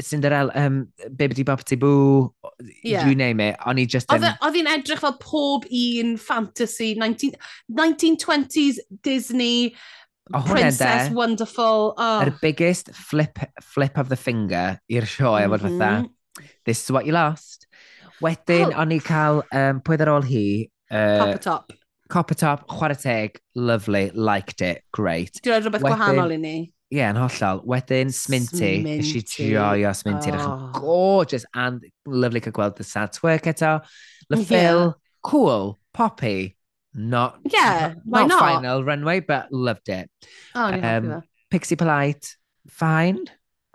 Cinderella, 0.00 0.52
um, 0.54 0.88
Bibbidi 1.08 1.44
Bobbidi 1.44 1.78
Boo, 1.78 2.34
yeah. 2.82 3.06
you 3.06 3.14
name 3.14 3.40
it. 3.40 3.56
O'n 3.66 3.78
i 3.78 3.86
just... 3.86 4.10
Oedd 4.12 4.26
e, 4.26 4.32
hi'n 4.56 4.70
edrych 4.70 5.02
fel 5.02 5.16
pob 5.22 5.66
un 5.70 6.16
fantasy, 6.20 6.94
19, 6.94 7.36
1920s 7.72 8.82
Disney, 9.02 9.74
Oh, 10.34 10.42
Princess 10.42 11.08
de, 11.08 11.14
Wonderful. 11.14 11.94
Oh. 11.96 12.20
Yr 12.24 12.32
biggest 12.42 12.90
flip, 12.90 13.38
flip 13.62 13.96
of 13.96 14.08
the 14.08 14.16
finger 14.16 14.80
i'r 14.90 15.06
sioe 15.06 15.44
mm 15.46 15.52
-hmm. 15.52 15.78
fatha. 15.78 16.08
This 16.64 16.82
is 16.82 16.90
what 16.90 17.06
you 17.06 17.12
lost. 17.12 17.68
Wedyn, 18.20 18.72
oh. 18.72 18.80
o'n 18.80 18.92
i 18.92 18.98
cael, 18.98 19.44
um, 19.52 19.80
pwy 19.86 20.00
ar 20.00 20.10
ôl 20.16 20.26
hi... 20.26 20.70
Uh, 20.90 21.18
Copper 21.20 21.42
Top. 21.44 21.72
Copper 22.08 22.38
Top, 22.38 22.66
chwarae 22.70 22.98
teg, 22.98 23.38
lovely, 23.54 24.10
liked 24.14 24.62
it, 24.62 24.82
great. 24.92 25.38
Dwi'n 25.44 25.62
rhywbeth 25.62 25.84
Wedyn, 25.84 25.94
gwahanol 25.94 26.34
i 26.34 26.38
ni. 26.42 26.56
Ie, 26.86 27.00
yeah, 27.00 27.10
yn 27.10 27.18
hollol. 27.18 27.64
Wedyn, 27.66 28.12
Sminty. 28.14 28.76
Nes 28.84 29.08
i 29.18 29.22
joio 29.26 29.90
Sminty. 29.90 30.30
Oh. 30.30 30.36
Rech'n 30.36 30.76
gorgeous 30.76 31.46
and 31.54 31.82
lovely 32.06 32.40
cael 32.40 32.54
gweld 32.54 32.76
the 32.78 32.86
sad 32.86 33.10
twerk 33.16 33.48
eto. 33.50 33.80
Lyffil, 34.30 34.84
yeah. 34.84 34.92
cool, 35.26 35.78
poppy. 35.92 36.56
Not, 36.94 37.40
yeah, 37.44 37.94
not, 38.06 38.28
not, 38.28 38.40
final 38.40 38.84
runway, 38.84 39.18
but 39.20 39.52
loved 39.52 39.88
it. 39.88 40.08
Oh, 40.54 40.72
um, 40.72 41.22
Pixie 41.50 41.76
Polite, 41.76 42.36
fine. 42.68 43.26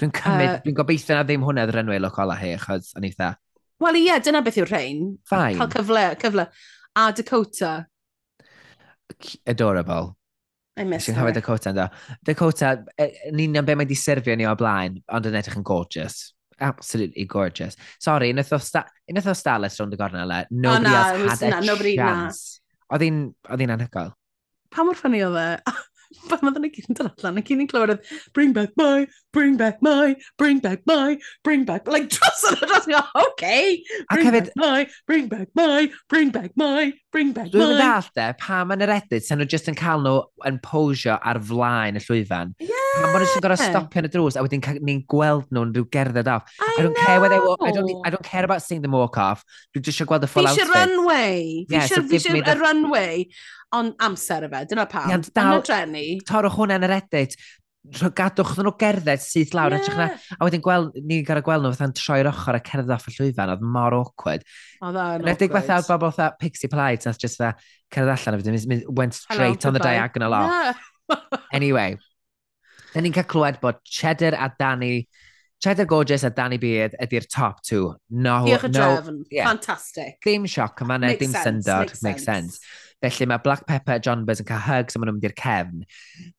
Dwi'n 0.01 0.15
cymryd, 0.15 0.47
uh, 0.47 0.61
dwi'n 0.63 0.79
gobeithio 0.79 1.19
na 1.19 1.25
ddim 1.27 1.43
hwnna 1.45 1.67
runway 1.69 1.99
look 2.01 2.17
ola 2.23 2.39
hi, 2.39 2.55
achos 2.55 2.95
yn 2.97 3.05
eitha. 3.11 3.35
Wel 3.83 3.99
ie, 3.99 4.07
yeah, 4.07 4.23
dyna 4.23 4.41
beth 4.41 4.57
yw'r 4.63 4.71
rhain. 4.71 5.03
Fine. 5.29 5.59
Cael 5.59 5.75
cyfle, 5.75 6.07
cyfle. 6.23 6.47
A 6.95 7.11
Dakota. 7.11 7.75
Adorable. 9.45 10.15
I 10.77 10.83
missed 10.83 11.07
her. 11.07 11.13
cofio 11.13 11.33
Dakota 11.35 11.71
ynddo. 11.71 11.87
Dakota, 12.23 12.71
e, 12.97 13.09
yn 13.29 13.41
union 13.43 13.67
be 13.67 13.75
mae 13.75 13.85
wedi 13.85 13.97
serfio 13.99 14.37
ni 14.37 14.47
o 14.47 14.53
blaen, 14.59 15.01
ond 15.11 15.27
yn 15.27 15.37
edrych 15.39 15.57
yn 15.59 15.67
gorgeous. 15.67 16.31
Absolutely 16.61 17.25
gorgeous. 17.25 17.77
Sorry, 17.99 18.31
unwaith 18.31 18.53
o, 18.55 18.59
sta 18.61 18.85
unwaith 19.09 19.31
o 19.31 19.35
Starlet 19.37 19.77
rownd 19.81 19.97
y 19.97 19.99
gornel 19.99 20.29
le, 20.29 20.41
nobody 20.51 20.87
oh, 20.87 20.95
na, 20.95 21.05
else 21.11 21.41
had 21.41 21.47
a 21.47 21.53
na, 21.55 21.61
nobody, 21.73 21.95
chance. 21.99 22.61
Oedd 22.91 23.07
hi'n 23.07 23.75
anhygoel. 23.75 24.13
Pa 24.71 24.85
mor 24.87 24.99
ffynnu 24.99 25.23
oedd 25.27 25.41
e? 25.41 25.49
Pan 26.29 26.47
oedd 26.47 26.59
ni 26.63 26.71
gyd 26.71 26.89
yn 26.91 26.99
dod 26.99 27.11
allan, 27.11 27.39
ac 27.41 27.51
i 27.51 27.57
ni'n 27.57 27.69
clywed 27.71 27.95
oedd, 27.95 28.15
bring 28.35 28.55
back 28.55 28.75
my 28.79 29.07
bring 29.33 29.57
back 29.57 29.81
my, 29.81 30.15
bring 30.37 30.59
back 30.59 30.81
my, 30.85 31.17
bring 31.43 31.63
back, 31.65 31.87
like 31.87 32.09
dros 32.13 32.43
yna, 32.49 32.67
dros 32.67 32.87
yna, 32.87 33.03
okay, 33.27 33.83
bring 34.11 34.27
hefyd, 34.27 34.45
back 34.45 34.53
my, 34.55 34.87
bring 35.07 35.27
back 35.27 35.47
my, 35.55 35.89
bring 36.09 36.31
back 36.31 36.51
my, 36.55 36.93
bring 37.11 37.31
back 37.31 37.53
my. 37.53 37.59
Dwi'n 37.59 37.79
dall 37.79 38.09
de, 38.15 38.27
pa 38.41 38.61
yn 38.65 38.85
yr 38.85 38.95
edit, 38.97 39.27
sy'n 39.27 39.41
nhw 39.41 39.47
just 39.55 39.71
yn 39.71 39.77
cael 39.79 40.03
nhw 40.03 40.17
yn 40.49 40.59
posio 40.65 41.15
ar 41.17 41.39
flaen 41.51 41.99
y 41.99 42.03
llwyfan. 42.03 42.55
Yeah. 42.59 42.89
Pam 42.97 43.15
bod 43.15 43.23
nhw'n 43.23 43.45
gorau 43.47 43.61
stopio 43.61 44.03
yn 44.03 44.09
y 44.09 44.13
drws, 44.17 44.35
a 44.35 44.43
wedyn 44.43 44.65
ni'n 44.83 45.05
gweld 45.11 45.47
nhw'n 45.55 45.71
rhyw 45.77 45.87
gerdded 45.95 46.27
off. 46.31 46.51
I, 46.59 46.67
I 46.67 46.83
don't 46.83 46.91
know. 46.91 47.05
care 47.05 47.23
where 47.23 47.31
they 47.31 47.39
walk, 47.39 47.63
I 47.63 47.71
don't, 47.71 48.07
I 48.07 48.11
don't 48.11 48.27
care 48.27 48.43
about 48.43 48.63
seeing 48.63 48.83
them 48.83 48.97
walk 48.97 49.17
off. 49.17 49.45
Dwi'n 49.71 49.87
just 49.87 50.01
eisiau 50.01 50.07
gweld 50.07 50.21
the 50.21 50.27
full 50.27 50.47
outfit. 50.47 50.67
Fi 50.67 50.79
runway. 50.79 51.65
Yeah, 51.69 51.87
fi 51.87 52.01
eisiau 52.01 52.43
so 52.43 52.51
y 52.51 52.59
runway. 52.59 53.27
Ond 53.71 53.95
amser 54.03 54.43
y 54.43 54.51
fe, 54.51 54.65
dyna 54.67 54.85
pam. 54.91 55.07
Ie, 55.09 55.15
ond 55.15 55.29
dal, 55.35 55.61
torwch 56.27 56.57
hwnna 56.57 56.79
yn 56.79 56.87
yr 56.89 56.97
edit 56.97 57.37
gadwch 57.89 58.51
nhw 58.61 58.73
gerdded 58.77 59.23
syth 59.23 59.55
lawr. 59.57 59.73
Yeah. 59.73 59.95
Na, 59.97 60.05
a 60.37 60.45
wedyn 60.45 60.61
gweld, 60.61 60.97
ni'n 61.01 61.25
gael 61.25 61.41
gweld 61.45 61.65
nhw 61.65 61.71
fatha'n 61.73 61.95
troi'r 61.97 62.29
ochr 62.29 62.59
a 62.59 62.61
cerdded 62.61 62.93
off 62.93 63.07
y 63.09 63.15
llwyfan, 63.15 63.53
oedd 63.55 63.63
mor 63.65 63.95
awkward. 63.97 64.45
Oedd 64.85 64.99
e'n 65.01 65.25
yn 65.25 65.31
awkward. 65.33 65.55
fatha 65.55 65.79
oedd 65.79 65.89
bobl 65.89 66.13
fatha 66.13 66.37
pixie 66.41 66.69
plight, 66.69 67.07
nath 67.09 67.17
just 67.21 67.41
fatha 67.41 67.57
cerdded 67.93 68.13
allan 68.13 68.37
a 68.37 68.43
fydyn, 68.43 68.85
went 68.93 69.17
straight 69.17 69.65
on 69.65 69.73
the 69.73 69.81
bye. 69.81 69.95
diagonal 69.97 70.37
off. 70.37 70.77
Yeah. 71.09 71.41
anyway, 71.57 71.97
da 72.93 73.01
ni'n 73.01 73.17
cael 73.17 73.29
clywed 73.33 73.59
bod 73.63 73.81
Cheddar 73.87 74.37
a 74.37 74.51
Danny, 74.59 75.07
Cheddar 75.61 75.89
Gorgeous 75.89 76.23
a 76.23 76.29
Danny 76.29 76.61
Beard 76.61 76.95
ydy'r 77.01 77.25
top 77.33 77.65
two. 77.65 77.95
No, 78.09 78.43
Diolch 78.45 78.69
no, 78.69 78.69
y 78.69 78.77
drefn, 78.77 79.19
yeah. 79.33 79.49
fantastic. 79.49 80.21
Dim 80.25 80.45
sioc 80.45 80.85
yma, 80.85 81.01
na, 81.01 81.15
dim 81.17 81.33
syndod, 81.33 81.97
makes 82.05 82.29
sense. 82.29 82.61
Sense. 82.61 82.80
Felly 83.01 83.25
mae 83.29 83.41
Black 83.41 83.65
Pepper 83.65 83.97
a 83.97 84.01
John 84.03 84.25
Buzz 84.27 84.43
yn 84.43 84.47
cael 84.49 84.61
hugs 84.61 84.95
a 84.95 85.01
maen 85.01 85.09
nhw'n 85.09 85.17
mynd 85.17 85.25
i'r 85.31 85.37
cefn. 85.39 85.81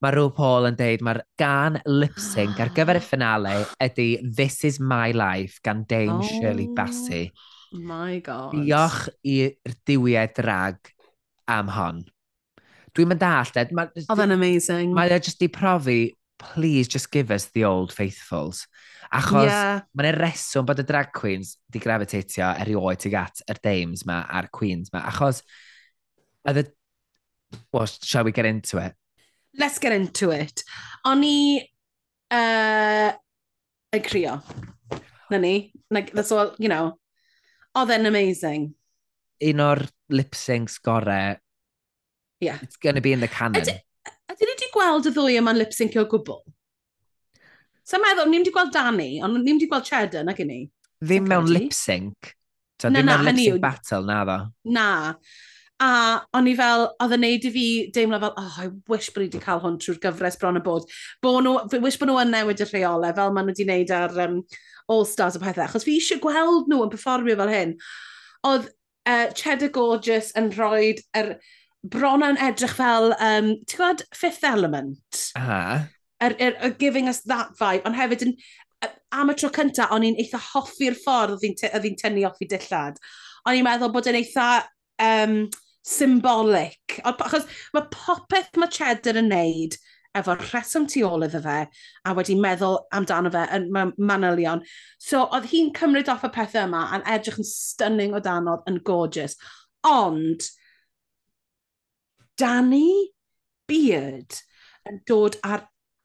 Mae 0.04 0.14
Rhw 0.14 0.30
Paul 0.36 0.68
yn 0.68 0.78
deud 0.78 1.02
mae'r 1.02 1.22
gan 1.40 1.80
lip-sync 1.88 2.60
ar 2.62 2.70
gyfer 2.76 3.00
y 3.00 3.02
finale 3.12 3.56
ydy 3.82 4.08
This 4.22 4.62
Is 4.68 4.78
My 4.78 5.10
Life 5.16 5.58
gan 5.66 5.82
Dame 5.90 6.20
oh, 6.20 6.28
Shirley 6.28 6.68
Bassey. 6.76 7.26
My 7.72 8.20
God. 8.22 8.54
Diolch 8.54 9.08
i'r 9.26 9.76
diwiau 9.88 10.30
drag 10.38 10.92
am 11.50 11.72
hon. 11.74 12.02
Dwi'n 12.94 13.10
mynd 13.10 13.26
all. 13.26 13.54
Oedd 13.56 13.72
yn 13.74 14.06
oh, 14.06 14.36
amazing. 14.36 14.94
Mae 14.94 15.10
o 15.10 15.18
jyst 15.18 15.42
di 15.42 15.50
profi 15.50 16.00
please 16.42 16.88
just 16.88 17.10
give 17.10 17.30
us 17.30 17.46
the 17.56 17.64
old 17.64 17.92
faithfuls. 17.92 18.66
Achos 19.12 19.50
yeah. 19.50 19.82
mae'n 19.98 20.16
reswm 20.16 20.66
bod 20.66 20.80
y 20.80 20.86
drag 20.88 21.10
queens 21.12 21.56
di 21.70 21.82
gravitatio 21.82 22.48
erioed 22.62 23.02
tuag 23.02 23.18
at 23.20 23.42
yr 23.50 23.60
dames 23.64 24.06
ma 24.08 24.22
a'r 24.30 24.48
queens 24.54 24.92
ma. 24.94 25.04
Achos 25.10 25.42
Are 26.44 26.54
the... 26.54 26.72
Well, 27.72 27.86
shall 27.86 28.24
we 28.24 28.32
get 28.32 28.46
into 28.46 28.78
it? 28.78 28.94
Let's 29.58 29.78
get 29.78 29.92
into 29.92 30.30
it. 30.30 30.64
O'n 31.04 31.24
i 31.24 31.68
uh, 32.32 33.12
yn 33.92 34.02
crio. 34.02 34.40
Na 35.30 35.38
ni. 35.38 35.72
Like, 35.90 36.12
that's 36.12 36.32
all, 36.32 36.54
you 36.58 36.68
know. 36.68 36.98
Oedd 37.76 37.92
e'n 37.92 38.08
amazing. 38.08 38.72
Un 39.42 39.60
o'r 39.60 39.84
lip-syncs 40.12 40.78
gorau. 40.84 41.36
Yeah. 42.40 42.58
It's 42.62 42.76
going 42.76 42.96
to 42.96 43.04
be 43.04 43.12
in 43.12 43.20
the 43.20 43.28
canon. 43.28 43.60
Ydy 43.62 43.78
ni 44.40 44.48
wedi 44.48 44.68
gweld 44.72 45.06
y 45.06 45.12
ddwy 45.12 45.36
yma'n 45.38 45.58
lip-syncio 45.60 46.06
gwbl? 46.10 46.40
So 47.84 48.00
meddwl, 48.00 48.30
ni 48.30 48.40
wedi 48.40 48.52
gweld 48.54 48.72
Danny, 48.74 49.10
ond 49.22 49.36
ni 49.42 49.52
wedi 49.52 49.68
gweld 49.70 49.84
Cheddar 49.86 50.24
nag 50.24 50.40
i 50.40 50.46
ni. 50.48 50.60
Ddim 51.02 51.28
mewn 51.28 51.50
lip-sync. 51.52 52.32
So, 52.80 52.88
na, 52.88 53.02
ddim 53.02 53.10
na, 53.10 53.18
mewn 53.20 53.36
lip-sync 53.36 53.62
battle, 53.62 54.06
na 54.08 54.22
ddo. 54.24 54.38
Na. 54.72 54.86
A 55.82 55.92
o'n 56.38 56.46
i 56.46 56.52
fel, 56.54 56.84
oedd 57.02 57.14
yn 57.16 57.24
neud 57.24 57.46
i 57.48 57.50
fi 57.54 57.64
deimlo 57.94 58.20
fel, 58.22 58.34
oh, 58.38 58.58
I 58.62 58.68
wish 58.90 59.08
bod 59.10 59.24
ni 59.24 59.30
wedi 59.30 59.40
cael 59.42 59.62
hwn 59.64 59.80
trwy'r 59.82 59.98
gyfres 60.04 60.38
bron 60.38 60.60
y 60.60 60.62
bod. 60.62 60.84
Bo 61.24 61.38
nhw, 61.42 61.56
fi 61.72 61.80
wish 61.82 61.98
bod 61.98 62.12
nhw 62.12 62.20
yn 62.22 62.30
newid 62.34 62.62
y 62.62 62.68
rheolau 62.68 63.16
fel 63.16 63.32
maen 63.34 63.48
nhw 63.48 63.56
wedi 63.56 63.66
wneud 63.66 63.94
ar 63.96 64.14
um, 64.26 64.36
All 64.92 65.06
Stars 65.08 65.38
o 65.38 65.42
pethau, 65.42 65.64
achos 65.64 65.86
fi 65.86 65.96
eisiau 65.98 66.20
gweld 66.22 66.70
nhw 66.70 66.84
yn 66.84 66.92
performio 66.92 67.34
fel 67.40 67.50
hyn. 67.50 67.74
Oedd 68.46 68.68
uh, 69.08 69.26
Cheddar 69.38 69.72
Gorgeous 69.74 70.30
yn 70.38 70.52
rhoi 70.54 70.92
er, 71.18 71.34
bron 71.82 72.22
yn 72.26 72.38
edrych 72.38 72.76
fel, 72.78 73.10
um, 73.18 73.54
ti'n 73.66 73.80
gwybod, 73.80 74.04
Fifth 74.14 74.46
Element? 74.46 75.24
Ah. 75.38 75.88
Er, 76.22 76.36
er, 76.38 76.54
er, 76.62 76.76
giving 76.78 77.08
us 77.10 77.24
that 77.26 77.56
vibe, 77.58 77.82
ond 77.88 77.98
hefyd 77.98 78.28
yn, 78.28 78.36
am 79.14 79.32
y 79.32 79.36
tro 79.38 79.50
cyntaf, 79.54 79.90
o'n 79.94 80.06
i'n 80.06 80.20
eitha 80.22 80.38
hoffi'r 80.52 80.94
ffordd 81.02 81.42
oedd 81.42 81.88
hi'n 81.88 81.98
tynnu 81.98 82.22
off 82.28 82.38
i 82.42 82.48
dillad. 82.50 83.02
O'n 83.46 83.58
i'n 83.58 83.66
meddwl 83.66 83.90
bod 83.94 84.06
yn 84.10 84.20
eitha 84.20 84.48
um, 85.02 85.36
symbolic. 85.86 87.00
Achos 87.04 87.48
mae 87.74 87.88
popeth 87.92 88.60
mae 88.60 88.70
Cheddar 88.72 89.18
yn 89.20 89.30
neud 89.32 89.78
efo'r 90.18 90.42
rheswm 90.44 90.86
tu 90.92 91.02
ôl 91.08 91.24
iddo 91.24 91.40
fe, 91.40 91.58
a 92.04 92.12
wedi 92.16 92.36
meddwl 92.36 92.78
amdano 92.92 93.30
fe 93.32 93.46
yn 93.56 93.68
manylion. 93.96 94.60
So, 95.00 95.24
oedd 95.24 95.48
hi'n 95.52 95.72
cymryd 95.76 96.10
off 96.12 96.26
y 96.28 96.30
pethau 96.34 96.68
yma 96.68 96.82
a'n 96.92 97.06
edrych 97.14 97.40
yn 97.40 97.48
stunning 97.48 98.16
o 98.16 98.20
danodd 98.24 98.68
yn 98.68 98.82
gorgeous. 98.84 99.38
Ond, 99.88 100.44
Danny 102.38 103.12
Beard 103.68 104.42
yn 104.88 105.00
dod 105.08 105.38
ar 105.46 105.64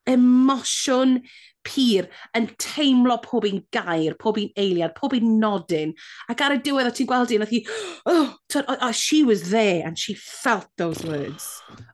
emosiwn 0.10 1.20
pur 1.68 2.08
yn 2.38 2.48
teimlo 2.62 3.18
pob 3.24 3.48
un 3.48 3.60
gair, 3.76 4.16
pob 4.20 4.40
un 4.40 4.50
eiliad, 4.60 4.94
pob 4.96 5.16
un 5.18 5.38
nodyn. 5.42 5.94
Ac 6.32 6.44
ar 6.46 6.56
y 6.56 6.60
diwedd 6.64 6.90
o 6.90 6.94
ti'n 6.96 7.10
gweld 7.10 7.34
un, 7.36 7.44
oedd 7.46 7.54
hi, 7.54 7.62
oh, 8.08 8.30
oh, 8.62 8.78
oh, 8.78 8.92
she 8.96 9.24
was 9.28 9.50
there 9.52 9.86
and 9.86 10.00
she 10.00 10.16
felt 10.16 10.70
those 10.78 11.04
words. 11.08 11.50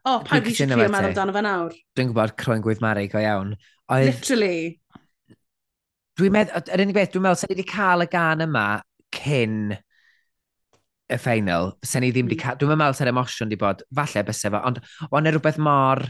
Oh, 0.05 0.21
pa 0.25 0.39
fi 0.39 0.53
eisiau 0.53 0.69
crio 0.73 0.89
meddwl 0.93 1.11
amdano 1.11 1.35
fe 1.35 1.45
nawr. 1.45 1.77
Dwi'n 1.97 2.11
gwybod 2.11 2.35
croen 2.41 2.65
gwydd 2.65 2.83
Mari 2.83 3.07
go 3.11 3.21
iawn. 3.23 3.55
Oedd... 3.91 4.11
Literally. 4.11 4.59
Dwi'n 6.19 6.35
meddwl, 6.35 6.67
yr 6.69 6.85
unig 6.85 6.99
beth, 6.99 7.15
dwi'n 7.15 7.25
meddwl, 7.25 7.41
sa'n 7.41 7.55
wedi 7.55 7.65
cael 7.73 8.05
y 8.05 8.09
gan 8.11 8.45
yma 8.45 8.67
cyn 9.17 9.57
y 9.73 11.17
ffeinal, 11.19 11.73
sa'n 11.85 12.05
i 12.05 12.11
ddim 12.13 12.29
wedi 12.29 12.37
hmm. 12.37 12.45
cael, 12.45 12.61
dwi'n 12.61 12.77
meddwl 12.77 12.99
sa'r 12.99 13.09
emosiwn 13.09 13.49
wedi 13.49 13.59
bod, 13.61 13.81
falle 13.97 14.23
bysau 14.27 14.53
fo, 14.53 14.61
ond 14.69 14.83
o'n 15.09 15.29
e 15.29 15.33
rhywbeth 15.33 15.59
mor 15.61 16.05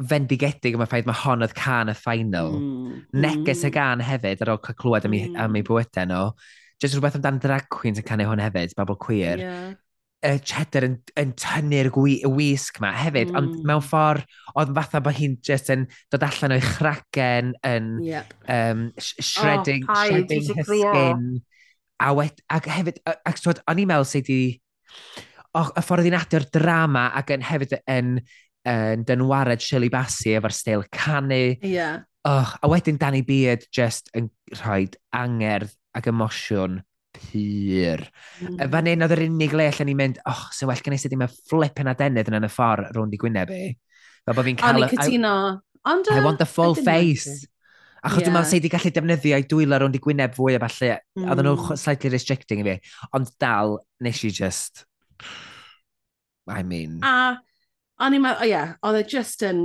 fendigedig 0.00 0.74
am 0.76 0.82
y 0.84 0.88
ffaith 0.88 1.06
mae 1.08 1.20
hon 1.22 1.44
oedd 1.44 1.54
can 1.56 1.92
y 1.92 1.94
ffainal. 1.96 2.54
Mm. 2.56 2.98
Neges 3.22 3.64
y 3.66 3.70
gan 3.74 4.02
hefyd 4.04 4.42
ar 4.44 4.54
ôl 4.54 4.60
cael 4.64 4.78
clywed 4.80 5.06
am, 5.08 5.16
mm. 5.18 5.38
am 5.44 5.56
ei 5.58 5.64
bywydau 5.66 6.08
nhw. 6.08 6.26
Just 6.82 6.96
rhywbeth 6.96 7.18
amdan 7.18 7.40
drag 7.42 7.68
queens 7.70 8.00
yn 8.00 8.06
canu 8.08 8.26
hwn 8.26 8.42
hefyd, 8.42 8.72
babl 8.78 8.98
cwir. 9.00 9.42
Yeah. 9.42 9.72
Uh, 10.22 10.38
cheddar 10.46 10.86
yn, 10.86 10.96
yn 11.18 11.32
tynnu'r 11.38 11.88
wisg 12.30 12.78
ma 12.82 12.92
hefyd, 12.94 13.32
mm. 13.32 13.38
ond 13.40 13.64
mewn 13.66 13.82
ffordd 13.82 14.26
oedd 14.54 14.70
fatha 14.76 15.00
bod 15.02 15.16
hi'n 15.18 15.34
just 15.44 15.70
yn 15.74 15.88
dod 16.14 16.24
allan 16.28 16.54
o'i 16.56 16.62
chragen, 16.62 17.52
yn 17.66 17.96
yep. 18.06 18.30
um, 18.46 18.86
sh 19.02 19.18
shredding, 19.32 19.88
oh, 19.88 20.04
shredding 20.06 20.46
hysgyn. 20.60 21.26
A, 22.02 22.12
wed, 22.18 22.38
ac 22.50 22.70
hefyd, 22.70 23.02
ac 23.06 23.42
o'n 23.50 23.82
i'n 23.82 23.90
meddwl 23.90 24.08
sydd 24.08 24.30
wedi... 24.30 24.60
Oh, 25.52 25.68
y 25.76 25.82
ffordd 25.84 26.06
i'n 26.08 26.16
adio'r 26.16 26.46
drama 26.48 27.10
ac 27.18 27.34
yn 27.34 27.42
hefyd 27.44 27.74
yn 27.92 28.14
yn 28.68 29.04
dynwared 29.06 29.62
Shirley 29.62 29.90
Bassey 29.92 30.36
efo'r 30.38 30.54
stel 30.54 30.84
canu. 30.94 31.56
Yeah. 31.62 32.02
Oh, 32.24 32.54
a 32.62 32.68
wedyn 32.70 33.00
Danny 33.00 33.22
Beard 33.26 33.66
just 33.74 34.10
yn 34.14 34.30
rhoi 34.60 34.86
angerdd 35.18 35.72
ac 35.98 36.06
emosiwn 36.12 36.80
pyr. 37.16 38.04
Mm. 38.40 38.60
Fan 38.72 38.90
hyn 38.92 39.04
oedd 39.04 39.14
yr 39.16 39.24
unig 39.26 39.56
le 39.58 39.66
allan 39.68 39.90
ni'n 39.90 39.98
mynd, 39.98 40.20
oh, 40.30 40.44
sy'n 40.54 40.70
well 40.70 40.84
gynnes 40.86 41.06
i 41.06 41.10
ddim 41.10 41.26
y 41.26 41.30
flip 41.50 41.82
yn 41.82 41.90
adenydd 41.92 42.30
yn 42.30 42.46
y 42.46 42.52
ffordd 42.52 42.94
rownd 42.96 43.16
i 43.16 43.20
Gwyneb 43.20 43.52
i. 43.52 43.64
Fel 44.22 44.38
bod 44.38 44.48
fi'n 44.48 44.60
cael... 44.62 44.86
O'n 44.86 44.94
cytuno. 44.94 45.34
Ond... 45.92 46.12
I 46.14 46.22
want 46.22 46.38
the 46.38 46.46
full 46.46 46.78
face. 46.78 47.42
Achos 48.02 48.22
yeah. 48.22 48.26
dwi'n 48.26 48.34
meddwl 48.36 48.50
sydd 48.50 48.62
wedi 48.62 48.70
gallu 48.72 48.94
defnyddio 48.94 49.38
i 49.42 49.46
dwylo 49.50 49.82
rownd 49.82 49.98
i 49.98 50.02
Gwyneb 50.02 50.34
fwy 50.38 50.56
a 50.56 50.62
falle. 50.62 50.96
Mm. 51.18 51.26
Oedden 51.26 51.50
nhw 51.50 51.76
slightly 51.78 52.14
restricting 52.14 52.62
i 52.62 52.68
fi. 52.70 52.96
Ond 53.18 53.34
dal, 53.42 53.80
nes 54.02 54.22
i 54.26 54.30
just... 54.34 54.86
I 56.50 56.62
mean... 56.62 57.00
A 57.02 57.40
O'n 58.02 58.16
i'n 58.16 58.22
meddwl, 58.24 58.42
o 58.42 58.50
ie, 58.50 58.62
oedd 58.88 58.98
e 58.98 59.02
just 59.06 59.44
yn 59.46 59.62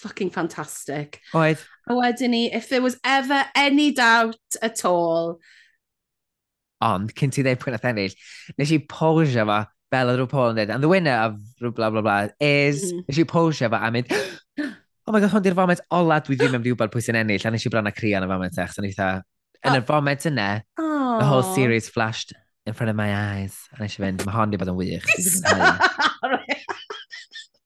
fucking 0.00 0.30
fantastic. 0.30 1.20
Oedd. 1.34 1.62
A 1.90 1.96
wedyn 1.98 2.30
ni, 2.30 2.44
if 2.54 2.68
there 2.68 2.82
was 2.82 2.98
ever 3.04 3.44
any 3.54 3.90
doubt 3.92 4.38
at 4.62 4.84
all. 4.84 5.40
Ond, 6.80 7.10
cyn 7.18 7.34
ti 7.34 7.42
ddeud 7.44 7.60
pwynt 7.60 7.76
nath 7.76 7.88
ennill, 7.90 8.14
nes 8.56 8.72
i 8.72 8.78
posio 8.88 9.44
fa 9.48 9.64
fel 9.90 10.12
oedd 10.12 10.22
RuPaul 10.22 10.52
yn 10.52 10.60
dweud, 10.60 10.72
and 10.76 10.84
the 10.84 10.90
winner 10.90 11.16
of 11.26 11.40
rhyw 11.60 11.74
bla 11.76 11.90
bla 11.92 12.02
bla, 12.06 12.16
is, 12.40 12.86
mm. 12.86 13.02
nes 13.08 13.18
i 13.20 13.26
posio 13.28 13.68
fa 13.72 13.82
a 13.84 13.90
mynd, 13.92 14.14
oh 14.62 15.12
my 15.12 15.20
god, 15.20 15.32
hwn 15.34 15.44
di'r 15.44 15.58
foment 15.58 15.82
ola 15.98 16.20
dwi 16.24 16.38
ddim 16.38 16.56
yn 16.60 16.64
wybod 16.64 16.94
pwy 16.94 17.02
sy'n 17.04 17.18
ennill, 17.20 17.44
a 17.44 17.52
nes 17.52 17.66
i 17.66 17.72
bron 17.74 17.90
a 17.90 17.92
crio 17.96 18.20
yn 18.20 18.28
y 18.28 18.30
foment 18.30 18.60
eich, 18.62 18.76
so 18.76 18.84
nes 18.86 18.94
i 18.94 19.00
dda, 19.00 19.10
yn 19.66 19.80
y 19.80 19.82
foment 19.90 20.28
yna, 20.30 20.48
oh. 20.78 21.18
the 21.18 21.26
whole 21.26 21.44
series 21.56 21.90
flashed 21.90 22.32
in 22.70 22.72
front 22.72 22.94
of 22.94 22.96
my 22.96 23.10
eyes, 23.12 23.58
a 23.74 23.82
nes 23.82 23.98
i 23.98 24.04
fynd, 24.06 24.24
mae 24.24 24.38
hon 24.38 24.54
di 24.54 24.62
bod 24.62 24.72
yn 24.72 24.78
wych. 24.78 25.10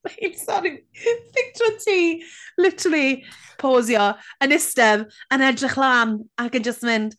Sorry, 0.36 0.84
picture 1.32 1.76
ti, 1.84 2.22
literally, 2.58 3.24
posio, 3.60 4.12
yn 4.44 4.54
ystef, 4.54 5.06
yn 5.32 5.44
edrych 5.48 5.76
lan, 5.80 6.18
ac 6.40 6.58
yn 6.58 6.66
just 6.66 6.84
mynd, 6.86 7.16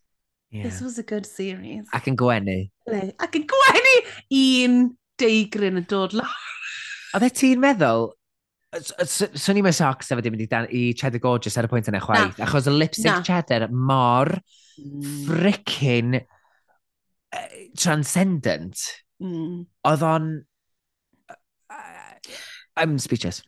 yeah. 0.51 0.63
this 0.63 0.81
was 0.81 0.99
a 0.99 1.03
good 1.03 1.25
series. 1.25 1.87
Ac 1.93 2.09
yn 2.11 2.19
gwenu. 2.19 2.59
Ac 3.19 3.39
yn 3.39 3.47
gwenu 3.49 3.95
un 4.41 4.77
deigryn 5.21 5.81
yn 5.81 5.89
dod 5.89 6.15
lan. 6.17 6.37
Oedd 7.15 7.25
e 7.27 7.31
ti'n 7.31 7.61
meddwl, 7.63 8.09
swn 8.75 9.59
i'n 9.59 9.65
meddwl 9.65 9.77
socks 9.77 10.11
efo 10.11 10.23
ddim 10.23 10.35
wedi 10.35 10.47
i 10.75 10.87
Cheddar 10.97 11.23
Gorgeous 11.23 11.57
ar 11.57 11.69
y 11.69 11.71
pwynt 11.71 11.89
yna 11.91 12.03
chwaith, 12.03 12.35
no. 12.35 12.45
achos 12.47 12.67
y 12.69 12.75
lipstick 12.75 13.11
no. 13.11 13.21
Cheddar 13.25 13.69
mor 13.71 14.33
mm. 14.35 15.21
frickin 15.29 16.19
e, 16.19 17.45
transcendent. 17.79 18.83
Mm. 19.23 19.63
Oedd 19.87 20.05
o'n... 20.05 20.35
I'm 22.77 22.97
speechless. 22.99 23.41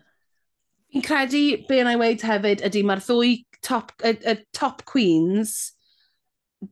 Fi'n 0.94 1.04
credu 1.04 1.41
be 1.68 1.82
yna 1.84 1.98
i 1.98 1.99
weid 1.99 2.24
hefyd 2.24 2.64
ydy 2.68 2.84
mae'r 2.88 3.02
ddwy 3.04 3.34
top, 3.66 3.91
y, 4.06 4.14
y 4.24 4.38
top 4.56 4.86
queens, 4.88 5.74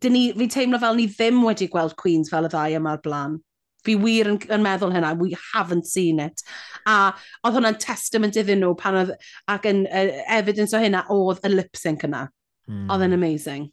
dyn 0.02 0.16
ni, 0.16 0.24
fi'n 0.38 0.54
teimlo 0.54 0.80
fel 0.82 0.96
ni 0.98 1.10
ddim 1.12 1.42
wedi 1.44 1.68
gweld 1.72 1.98
queens 2.00 2.32
fel 2.32 2.48
y 2.48 2.54
ddau 2.54 2.78
yma'r 2.80 3.04
blaen. 3.04 3.42
Fi 3.86 3.98
wir 4.02 4.32
yn, 4.32 4.40
yn 4.50 4.64
meddwl 4.66 4.96
hynna, 4.96 5.12
we 5.20 5.36
haven't 5.52 5.86
seen 5.86 6.24
it. 6.24 6.42
A 6.90 7.12
oedd 7.46 7.60
hwnna'n 7.60 7.78
testament 7.84 8.40
iddyn 8.40 8.64
nhw 8.64 8.74
pan 8.80 8.98
oedd, 9.04 9.14
ac 9.52 9.68
yn 9.70 9.84
uh, 9.86 10.08
evidence 10.40 10.74
o 10.74 10.82
hynna 10.82 11.04
oedd 11.14 11.44
y 11.46 11.52
lip 11.54 11.78
sync 11.78 12.08
yna. 12.08 12.26
Mm. 12.72 12.88
Oedd 12.90 13.06
yn 13.06 13.18
amazing. 13.20 13.68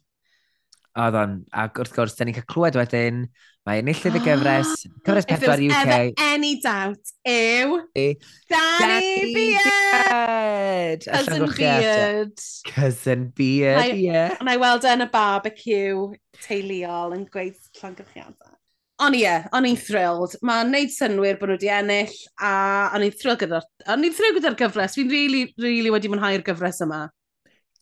Oedd 0.93 1.15
o'n, 1.17 1.31
ac 1.57 1.79
wrth 1.81 1.95
gwrs, 1.95 2.13
da 2.13 2.25
ni'n 2.27 2.35
cael 2.37 2.45
clywed 2.51 2.75
wedyn, 2.77 3.23
mae 3.65 3.79
enillydd 3.81 4.19
y 4.19 4.21
gyfres, 4.27 4.73
cyfres 5.07 5.25
pedwar 5.29 5.57
UK. 5.57 5.63
If 5.65 5.73
there's 5.73 5.89
ever 5.89 6.27
any 6.35 6.51
doubt, 6.61 7.13
ew, 7.25 7.79
e, 7.97 8.05
Danny 8.51 9.33
Beard! 9.33 11.07
Cousin 11.09 11.47
Beard. 11.57 12.43
Cousin 12.69 13.23
Beard, 13.33 13.95
ie. 13.97 14.25
Ond 14.37 14.53
i 14.53 14.57
weld 14.61 14.85
e 14.85 14.91
yn 14.93 15.05
y 15.07 15.09
barbecue 15.15 16.11
teuluol 16.43 17.17
yn 17.17 17.25
gweud 17.33 17.57
llongyffiadau. 17.79 18.53
Ond 19.01 19.17
ie, 19.17 19.33
o'n 19.57 19.65
i'n 19.65 19.79
thrilled. 19.81 20.37
Mae'n 20.45 20.69
neud 20.75 20.93
synwyr 20.93 21.41
bod 21.41 21.49
nhw 21.49 21.57
wedi 21.57 21.73
ennill, 21.73 22.13
a 22.37 22.53
o'n 22.93 23.07
i'n 23.07 23.17
thrilled 23.17 23.41
gyda'r 23.41 23.65
o'n 23.89 24.05
i'n 24.05 24.13
thrilled 24.13 24.37
gyda'r 24.37 24.59
gyfres. 24.61 24.93
Fi'n 24.99 25.09
really, 25.09 25.47
really 25.57 25.89
wedi 25.91 26.13
mwynhau'r 26.13 26.45
gyfres 26.45 26.85
yma. 26.85 27.07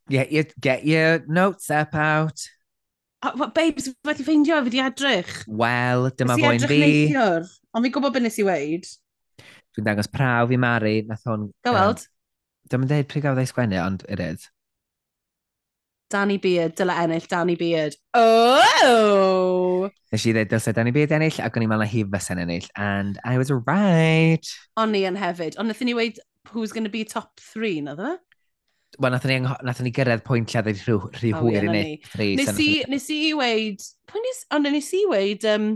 Get 0.07 0.31
your, 0.31 0.47
get 0.59 0.87
your 0.87 1.19
notes 1.27 1.69
up 1.69 1.93
out 1.93 2.47
babes, 3.53 3.89
fi 3.89 3.95
wedi 4.07 4.25
ffeindio, 4.25 4.61
fi 4.61 4.69
wedi 4.69 4.81
edrych. 4.85 5.33
Wel, 5.47 6.09
dyma 6.17 6.37
fwy'n 6.39 6.65
fi. 6.65 6.79
Neithiwr, 6.85 7.51
ond 7.73 7.85
fi'n 7.85 7.93
gwybod 7.97 8.15
beth 8.15 8.25
nes 8.25 8.39
i 8.41 8.47
weid. 8.47 8.87
Dwi'n 9.75 9.87
dangos 9.87 10.09
praw 10.11 10.47
fi 10.49 10.57
Mari, 10.59 10.95
nath 11.07 11.27
hwn... 11.29 11.51
Go 11.65 11.75
weld. 11.75 12.07
Dwi'n 12.71 12.89
dweud 12.89 13.07
pryd 13.11 13.27
gafodd 13.27 13.43
ei 13.43 13.51
sgwennu, 13.51 13.79
ond 13.83 14.03
it 14.09 14.23
is. 14.23 14.49
Danny 16.11 16.35
Beard, 16.43 16.75
dyla 16.75 16.97
ennill 17.05 17.27
Danny 17.31 17.55
Beard. 17.55 17.95
Oh! 18.17 19.87
Nes 20.11 20.25
i 20.27 20.33
ddweud 20.35 20.49
dylse 20.51 20.73
Danny 20.75 20.91
Beard 20.91 21.13
ennill, 21.15 21.37
ac 21.39 21.55
o'n 21.55 21.63
i'n 21.63 21.71
meddwl 21.71 21.85
na 21.85 21.91
hi 21.93 22.03
fysa'n 22.17 22.41
ennill, 22.43 22.67
and 22.75 23.21
I 23.23 23.37
was 23.39 23.53
right. 23.53 24.51
O'n 24.81 24.97
i 24.97 25.05
yn 25.07 25.19
hefyd, 25.19 25.55
ond 25.61 25.71
nath 25.71 25.85
ni 25.87 25.95
weid 25.95 26.19
who's 26.51 26.75
going 26.75 26.83
to 26.83 26.91
be 26.91 27.05
top 27.05 27.39
three, 27.39 27.79
na 27.85 27.95
dda? 27.95 28.17
Wel, 28.99 29.13
nath 29.13 29.27
ni, 29.29 29.37
nath 29.39 29.79
ni 29.85 29.93
gyrraedd 29.95 30.25
pwynt 30.27 30.51
lle 30.51 30.63
ddweud 30.65 30.81
rhy, 30.83 30.97
rhy 31.19 31.31
oh, 31.35 31.45
hwyr 31.45 31.67
i 31.67 31.69
ni. 31.71 31.83
Nes 32.39 32.57
i, 32.59 32.71
nes 32.91 33.07
i 33.13 33.19
weid, 33.37 33.85
pwy 34.11 34.23
nes, 34.25 34.41
ond 34.57 34.67
nes 34.67 34.89
i 34.97 35.05
weid... 35.11 35.47
Um... 35.47 35.69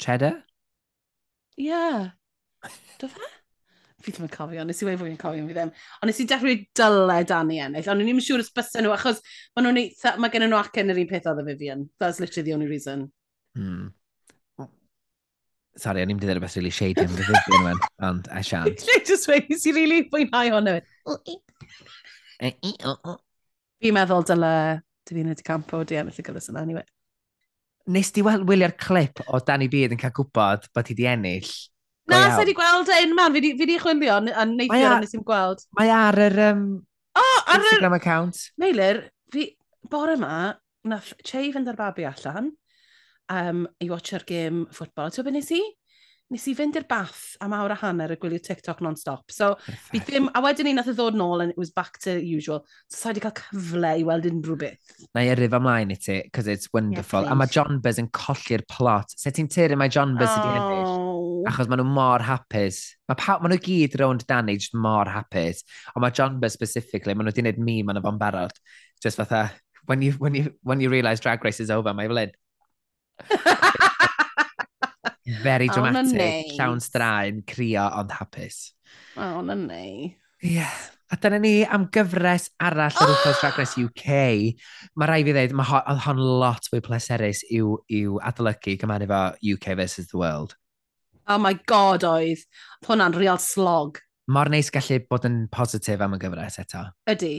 Cheddar? 0.00 0.40
Ie. 1.60 1.68
Yeah. 1.68 2.08
Do 3.00 3.10
fe? 3.12 3.28
fi 4.04 4.14
ddim 4.14 4.26
yn 4.26 4.32
cofio, 4.32 4.64
nes 4.64 4.80
i 4.80 4.86
wei 4.88 4.96
fwy'n 4.96 5.18
cofio 5.20 5.46
fi 5.46 5.56
ddim. 5.56 5.70
Ond 6.00 6.08
nes 6.08 6.20
i 6.22 6.26
dechrau 6.28 6.60
dyle 6.78 7.16
Dani 7.28 7.60
ennill, 7.60 7.88
ond 7.92 8.04
ni'n 8.04 8.22
siŵr 8.24 8.44
os 8.44 8.52
bysau 8.56 8.84
nhw, 8.84 8.94
achos 8.96 9.20
mae 9.52 9.66
nhw'n 9.66 9.80
eitha, 9.82 10.14
mae 10.20 10.32
gen 10.32 10.46
nhw 10.48 10.60
acen 10.60 10.92
yr 10.92 11.00
un 11.02 11.10
peth 11.10 11.28
oedd 11.30 11.42
y 11.42 11.46
Vivian. 11.50 11.86
That's 12.00 12.20
literally 12.22 12.46
the 12.48 12.56
only 12.56 12.70
reason. 12.70 13.10
Mm. 13.58 13.90
Sorry, 15.80 16.02
o'n 16.04 16.10
i'n 16.12 16.18
mynd 16.18 16.24
i 16.24 16.28
ddweud 16.28 16.38
rhywbeth 16.38 16.56
really 16.58 16.72
shady 16.74 17.06
am 17.06 17.12
fydd 17.14 17.30
yn 17.32 17.56
ymwneud, 17.56 17.84
ond 18.04 18.28
e 18.28 18.36
I 18.36 18.44
shan't. 18.44 18.82
Lle 18.84 18.98
just 19.08 19.28
wedi 19.30 19.56
si 19.56 19.72
really 19.72 20.02
fwynhau 20.12 20.52
hwn 20.52 20.68
yw. 20.74 20.80
Fi'n 23.80 23.96
meddwl 23.96 24.26
dyle 24.28 24.54
Davina 25.08 25.36
Di 25.36 25.46
Campo 25.46 25.80
di 25.88 25.96
ennill 25.96 26.20
y 26.20 26.24
gyfres 26.26 26.50
yna, 26.52 26.66
anyway. 26.66 26.84
Nes 27.90 28.12
di 28.12 28.22
wylio'r 28.26 28.76
clip 28.78 29.24
o 29.26 29.40
Danny 29.40 29.70
Beard 29.72 29.96
yn 29.96 30.00
cael 30.02 30.14
gwybod 30.18 30.68
bod 30.76 30.92
hi 30.92 30.98
di 30.98 31.08
ennill? 31.08 31.48
Na, 32.10 32.26
sa 32.36 32.44
di 32.44 32.52
gweld 32.58 32.90
e 32.92 33.00
un 33.06 33.16
man, 33.16 33.32
fi 33.32 33.40
di 33.40 33.78
chwilio, 33.80 34.20
a 34.20 34.44
neithio 34.44 34.94
nes 35.00 35.16
i'n 35.16 35.24
gweld. 35.26 35.64
Mae 35.78 35.92
ar 35.94 36.18
yr 36.26 36.38
um, 36.50 36.64
oh, 37.16 37.38
ar 37.46 37.62
Instagram 37.62 37.96
account. 37.96 38.44
Meilir, 38.60 39.06
fi, 39.32 39.48
bore 39.88 40.18
yma, 40.18 40.34
nath 40.90 41.14
Che 41.24 41.46
fynd 41.54 41.70
ar 41.72 41.78
babi 41.78 42.04
allan, 42.08 42.52
um, 43.30 43.66
i 43.80 43.90
watcher 43.90 44.24
gym 44.28 44.64
ffwtbol. 44.74 45.12
Ti'n 45.14 45.26
beth 45.26 45.38
nes 45.38 45.52
i? 45.56 45.60
Nes 46.30 46.44
i 46.46 46.52
fynd 46.54 46.76
i'r 46.78 46.84
bath 46.86 47.32
am 47.42 47.56
awr 47.56 47.72
a 47.74 47.76
hanner 47.80 48.12
a 48.14 48.16
gwylio 48.20 48.38
TikTok 48.38 48.84
non-stop. 48.86 49.32
So, 49.34 49.56
fi 49.88 49.98
ddim, 49.98 50.28
a 50.30 50.42
wedyn 50.44 50.68
ni 50.68 50.76
nath 50.76 50.92
o 50.92 50.94
ddod 50.94 51.18
nôl 51.18 51.42
and 51.42 51.50
it 51.50 51.58
was 51.58 51.72
back 51.74 51.98
to 52.06 52.14
usual. 52.22 52.62
So, 52.86 53.00
sa'i 53.00 53.10
wedi 53.10 53.24
cael 53.24 53.34
cyfle 53.40 53.90
i 53.98 54.06
weld 54.06 54.28
unrhyw 54.30 54.60
beth. 54.60 54.94
Na 55.14 55.24
i 55.26 55.32
erif 55.32 55.58
ymlaen 55.58 55.90
i 55.90 55.98
ti, 55.98 56.20
because 56.22 56.46
it's 56.46 56.70
wonderful. 56.72 57.26
Yeah, 57.26 57.34
a 57.34 57.40
mae 57.40 57.50
John 57.50 57.82
Buzz 57.82 57.98
yn 57.98 58.12
colli'r 58.14 58.62
plot. 58.70 59.16
Se 59.18 59.34
ti'n 59.34 59.50
tyru 59.50 59.80
mae 59.80 59.90
John 59.90 60.14
Buzz 60.20 60.30
oh. 60.36 60.46
i 60.46 60.60
ennill? 60.60 61.10
achos 61.48 61.68
maen 61.70 61.80
nhw 61.80 61.88
mor 61.94 62.24
hapus. 62.24 62.80
Mae 63.08 63.18
pa, 63.18 63.38
ma 63.40 63.50
nhw 63.50 63.58
gyd 63.64 63.96
rownd 64.00 64.26
Danny 64.28 64.56
just 64.58 64.76
mor 64.76 65.08
hapus. 65.10 65.64
Ond 65.94 66.04
mae 66.04 66.14
John 66.16 66.38
Buzz 66.42 66.56
specifically, 66.56 67.14
maen 67.14 67.28
nhw 67.28 67.34
wedi 67.34 67.44
gwneud 67.44 67.62
mîm 67.66 67.92
yn 67.92 68.00
y 68.00 68.04
fo'n 68.04 68.20
barod. 68.20 68.54
Just 69.02 69.20
fatha, 69.20 69.48
when 69.86 70.02
you, 70.02 70.12
when 70.18 70.36
you, 70.36 70.54
when 70.62 70.80
you 70.80 70.90
realise 70.92 71.20
Drag 71.20 71.44
Race 71.44 71.60
is 71.60 71.70
over, 71.70 71.94
mae 71.94 72.08
e 72.08 72.12
Flynn, 72.12 72.34
Very 75.44 75.68
oh, 75.70 75.74
dramatic, 75.74 76.46
llawn 76.58 76.80
straen, 76.82 77.44
crio 77.46 77.84
ond 78.00 78.10
hapus. 78.16 78.72
O, 79.16 79.22
oh, 79.22 79.40
na 79.46 79.54
ni. 79.54 80.16
Ie. 80.42 80.56
Yeah. 80.56 80.74
A 81.10 81.16
dyna 81.18 81.40
ni 81.42 81.64
am 81.66 81.88
gyfres 81.90 82.44
arall 82.62 82.94
ar 82.94 82.94
wythnos 83.10 83.56
Race 83.58 83.82
UK. 83.82 84.18
Mae 84.94 85.08
rai 85.10 85.24
fi 85.26 85.32
ddweud, 85.34 85.54
mae 85.58 85.80
oedd 85.80 86.04
hon 86.04 86.20
lot 86.42 86.68
fwy 86.70 86.78
pleserus 86.86 87.40
i'w, 87.50 87.72
iw 87.90 88.20
adolygu 88.28 88.76
gymaru 88.78 89.08
fo 89.10 89.22
UK 89.54 89.74
versus 89.80 90.06
the 90.12 90.20
world. 90.20 90.54
Oh 91.26 91.38
my 91.42 91.56
god 91.70 92.06
oedd. 92.06 92.44
Hwna'n 92.86 93.18
real 93.18 93.42
slog. 93.42 93.98
Mor 94.30 94.52
neis 94.54 94.70
gallu 94.70 95.00
bod 95.10 95.26
yn 95.26 95.40
positif 95.50 96.06
am 96.06 96.14
y 96.14 96.20
gyfres 96.22 96.60
eto. 96.62 96.84
Ydy. 97.10 97.34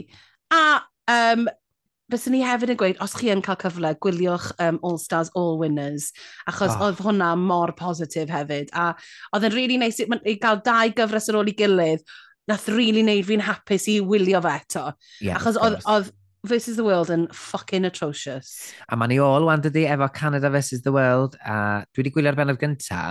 A 0.52 0.62
um, 1.08 1.48
byswn 2.12 2.36
ni 2.36 2.42
hefyd 2.44 2.74
yn 2.74 2.80
gweud, 2.80 2.98
os 3.04 3.16
chi 3.18 3.30
yn 3.32 3.42
cael 3.44 3.58
cyfle, 3.62 3.92
gwyliwch 4.04 4.50
um, 4.62 4.80
All 4.86 4.98
Stars, 5.00 5.32
All 5.38 5.56
Winners, 5.60 6.10
achos 6.50 6.74
oh. 6.76 6.88
oedd 6.88 7.02
hwnna 7.04 7.32
mor 7.40 7.74
positif 7.78 8.30
hefyd. 8.32 8.72
A 8.76 8.92
oedd 9.32 9.48
yn 9.48 9.56
really 9.56 9.78
neis 9.80 10.00
i 10.02 10.36
gael 10.42 10.60
dau 10.64 10.92
gyfres 10.96 11.30
ar 11.32 11.40
ôl 11.40 11.52
i 11.52 11.56
gilydd, 11.56 12.04
nath 12.50 12.68
really 12.72 13.04
neud 13.06 13.26
fi'n 13.28 13.44
hapus 13.46 13.88
i 13.90 14.00
wylio 14.04 14.42
fe 14.44 14.56
eto. 14.60 14.88
Yeah, 15.22 15.40
achos 15.40 15.58
oedd 15.60 16.12
versus 16.44 16.76
the 16.76 16.84
world 16.84 17.10
yn 17.14 17.28
fucking 17.32 17.86
atrocious. 17.86 18.72
A 18.90 18.98
mae 18.98 19.12
ni 19.12 19.20
ôl, 19.22 19.46
wan 19.46 19.62
dydi, 19.62 19.86
efo 19.90 20.08
Canada 20.12 20.50
versus 20.50 20.82
the 20.82 20.92
world, 20.92 21.36
a 21.46 21.84
dwi 21.92 22.02
wedi 22.02 22.14
gwylio'r 22.16 22.38
benod 22.38 22.58
gynta. 22.60 23.02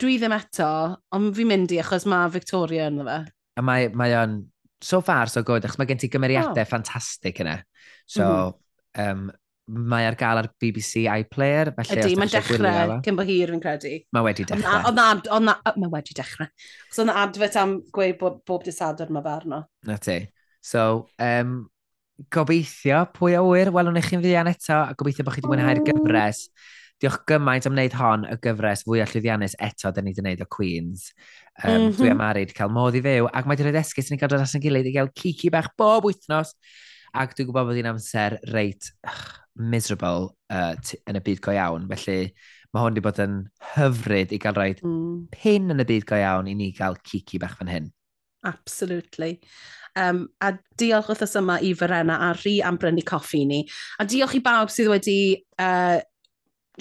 Dwi 0.00 0.16
ddim 0.20 0.34
eto, 0.36 0.70
ond 1.16 1.34
fi'n 1.36 1.48
mynd 1.48 1.74
i 1.76 1.82
achos 1.82 2.08
mae 2.08 2.30
Victoria 2.32 2.88
yn 2.90 3.02
fe. 3.04 3.18
A 3.58 3.64
mae, 3.64 3.90
mae 3.92 4.14
o'n 4.16 4.40
so 4.82 5.00
far 5.00 5.28
so 5.28 5.42
good, 5.42 5.66
achos 5.66 5.78
mae 5.80 5.88
gen 5.90 6.00
ti 6.00 6.10
gymeriadau 6.12 6.54
oh. 6.62 6.68
ffantastig 6.68 7.42
yna. 7.44 7.58
So, 8.06 8.24
mm 8.24 9.04
-hmm. 9.04 9.12
um, 9.12 9.30
mae 9.90 10.06
ar 10.08 10.16
gael 10.16 10.40
ar 10.42 10.48
BBC 10.60 11.04
iPlayer. 11.12 11.72
Ydy, 11.84 12.14
mae'n 12.16 12.32
dechrau 12.32 13.00
cyn 13.04 13.18
bo 13.18 13.26
hir 13.28 13.52
fi'n 13.52 13.62
credu. 13.64 13.94
Mae 14.16 14.24
wedi 14.24 14.46
dechrau. 14.48 14.94
Mae 15.76 15.90
wedi 15.92 16.16
dechrau. 16.16 16.48
So, 16.90 17.04
yna 17.04 17.18
adfet 17.24 17.58
am 17.60 17.78
gweud 17.92 18.18
bob, 18.20 18.40
bob 18.48 18.64
disadwr 18.64 19.12
mae 19.12 19.26
farno. 19.26 19.64
Na 19.88 19.98
ti. 20.00 20.20
So, 20.64 21.08
um, 21.22 21.68
gobeithio, 22.34 23.04
pwy 23.14 23.36
a 23.38 23.44
wyr, 23.44 23.70
welwn 23.74 24.00
eich 24.00 24.10
chi'n 24.10 24.24
fyddian 24.24 24.50
eto, 24.50 24.80
a 24.80 24.96
gobeithio 24.98 25.26
bod 25.26 25.36
chi 25.36 25.44
wedi 25.44 25.52
mwynhau'r 25.52 25.84
gyfres. 25.86 26.48
Diolch 26.98 27.20
gymaint 27.30 27.68
am 27.68 27.76
wneud 27.76 27.94
hon 27.94 28.24
y 28.26 28.34
gyfres 28.42 28.82
fwy 28.82 29.04
a 29.04 29.06
llwyddiannus 29.06 29.54
eto 29.62 29.92
da 29.94 30.02
ni 30.02 30.10
wedi 30.10 30.24
wneud 30.24 30.40
o 30.42 30.48
Queens. 30.50 31.12
Um, 31.58 31.70
mm 31.70 31.78
-hmm. 31.78 31.96
Dwi 31.96 32.06
mhm. 32.06 32.14
am 32.14 32.20
arid 32.28 32.52
cael 32.54 32.70
modd 32.70 32.94
i 32.94 33.02
fyw, 33.02 33.26
ac 33.32 33.46
mae 33.46 33.56
wedi 33.56 33.66
rhoi 33.66 33.80
esgus 33.80 34.10
yn 34.10 34.14
ei 34.14 34.20
gael 34.20 34.30
dod 34.30 34.44
at 34.44 34.54
yn 34.54 34.62
gilydd 34.62 34.86
i 34.86 34.94
gael 34.94 35.10
cici 35.18 35.50
bach 35.50 35.72
bob 35.80 36.06
wythnos, 36.06 36.54
ac 37.18 37.34
dwi'n 37.34 37.48
gwybod 37.48 37.70
bod 37.70 37.80
hi'n 37.80 37.90
amser 37.90 38.38
reit 38.52 38.92
ugh, 39.02 39.24
miserable 39.58 40.30
uh, 40.54 40.76
yn 41.10 41.18
y 41.18 41.24
byd 41.26 41.42
go 41.42 41.56
iawn, 41.56 41.88
felly 41.90 42.30
mae 42.72 42.84
hwn 42.84 42.94
wedi 42.94 43.04
bod 43.04 43.20
yn 43.24 43.36
hyfryd 43.74 44.34
i 44.36 44.38
gael 44.42 44.58
rhoi 44.58 44.74
mm. 44.76 45.14
pin 45.34 45.72
yn 45.74 45.82
y 45.82 45.86
byd 45.88 46.06
go 46.08 46.20
iawn 46.20 46.50
i 46.50 46.54
ni 46.54 46.70
gael 46.76 46.98
cici 47.02 47.40
bach 47.42 47.56
fan 47.58 47.72
hyn. 47.72 47.88
Absolutely. 48.46 49.40
Um, 49.98 50.28
a 50.44 50.52
diolch 50.78 51.08
wrthos 51.10 51.34
yma 51.40 51.58
i 51.64 51.72
Ferenna 51.74 52.20
a 52.28 52.30
rhi 52.36 52.58
am 52.62 52.78
brynu 52.78 53.02
coffi 53.08 53.42
ni. 53.48 53.64
A 53.98 54.06
diolch 54.06 54.36
i 54.38 54.42
bawb 54.44 54.70
sydd 54.70 54.92
wedi 54.92 55.18
uh, 55.58 55.98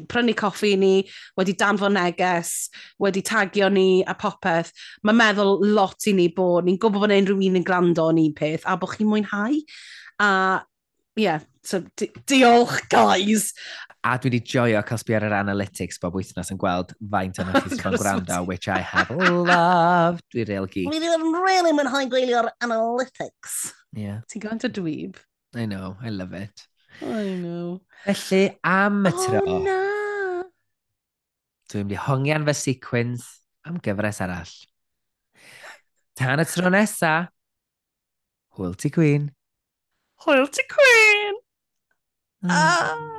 prynu 0.05 0.35
coffi 0.37 0.75
ni, 0.79 0.93
wedi 1.39 1.57
danfon 1.57 1.97
neges, 1.97 2.69
wedi 3.01 3.23
tagio 3.25 3.71
ni 3.73 4.03
a 4.07 4.15
popeth, 4.17 4.71
mae'n 5.03 5.21
meddwl 5.23 5.57
lot 5.73 6.07
i 6.09 6.15
ni 6.17 6.29
bod, 6.35 6.67
ni'n 6.67 6.79
gwybod 6.81 7.07
bod 7.07 7.17
unrhyw 7.17 7.43
un 7.49 7.61
yn 7.61 7.67
gwrando 7.67 8.09
yn 8.13 8.23
un 8.27 8.33
peth, 8.37 8.65
a 8.67 8.77
bod 8.79 8.95
chi'n 8.95 9.09
mwynhau. 9.09 9.61
A 10.23 10.29
ie, 11.17 11.23
yeah, 11.25 11.41
so 11.65 11.81
di 11.97 12.11
diolch 12.29 12.83
guys! 12.91 13.51
A 14.05 14.15
dwi 14.21 14.29
wedi 14.29 14.39
joio 14.45 14.83
cael 14.87 14.99
sbio 15.01 15.17
ar 15.17 15.25
yr 15.27 15.35
analytics 15.39 15.97
bob 15.99 16.15
wythnos 16.15 16.51
yn 16.53 16.59
gweld 16.61 16.93
faint 17.11 17.41
o'n 17.41 17.49
chi 17.55 17.73
sy'n 17.73 17.97
gwrando, 17.97 18.37
which 18.47 18.69
I 18.69 18.79
have 18.85 19.09
loved. 19.11 20.23
Dwi 20.31 20.45
real 20.47 20.69
gi. 20.71 20.85
Dwi 20.87 21.01
ddim 21.01 21.25
yn 21.27 21.41
really 21.41 21.73
mwynhau 21.75 22.05
gwylio'r 22.13 22.51
analytics. 22.63 23.57
Yeah. 23.97 24.21
Ti'n 24.29 24.45
gwrando 24.45 24.71
dweeb? 24.71 25.17
I 25.57 25.65
know, 25.65 25.97
I 26.03 26.13
love 26.13 26.33
it. 26.37 26.67
I 27.01 27.35
know. 27.41 27.81
Felly, 28.05 28.57
am 28.63 29.05
y 29.05 29.11
oh, 29.13 29.25
tro... 29.25 29.41
Oh, 29.45 29.59
no! 29.59 29.86
Dwi'n 31.67 31.87
mynd 31.87 31.95
i 31.97 31.99
hongian 31.99 32.45
fy 32.47 32.55
sequins 32.55 33.25
am 33.67 33.81
gyfres 33.83 34.21
arall. 34.23 34.53
Tan 36.17 36.41
y 36.41 36.47
tro 36.49 36.71
nesa, 36.73 37.13
hwyl 38.57 38.77
ti 38.79 38.89
Queen. 38.93 39.29
Hwyl 40.23 40.47
ti 40.49 40.63
Queen! 40.71 41.43
Mm. 42.43 42.51
Ah! 42.51 43.16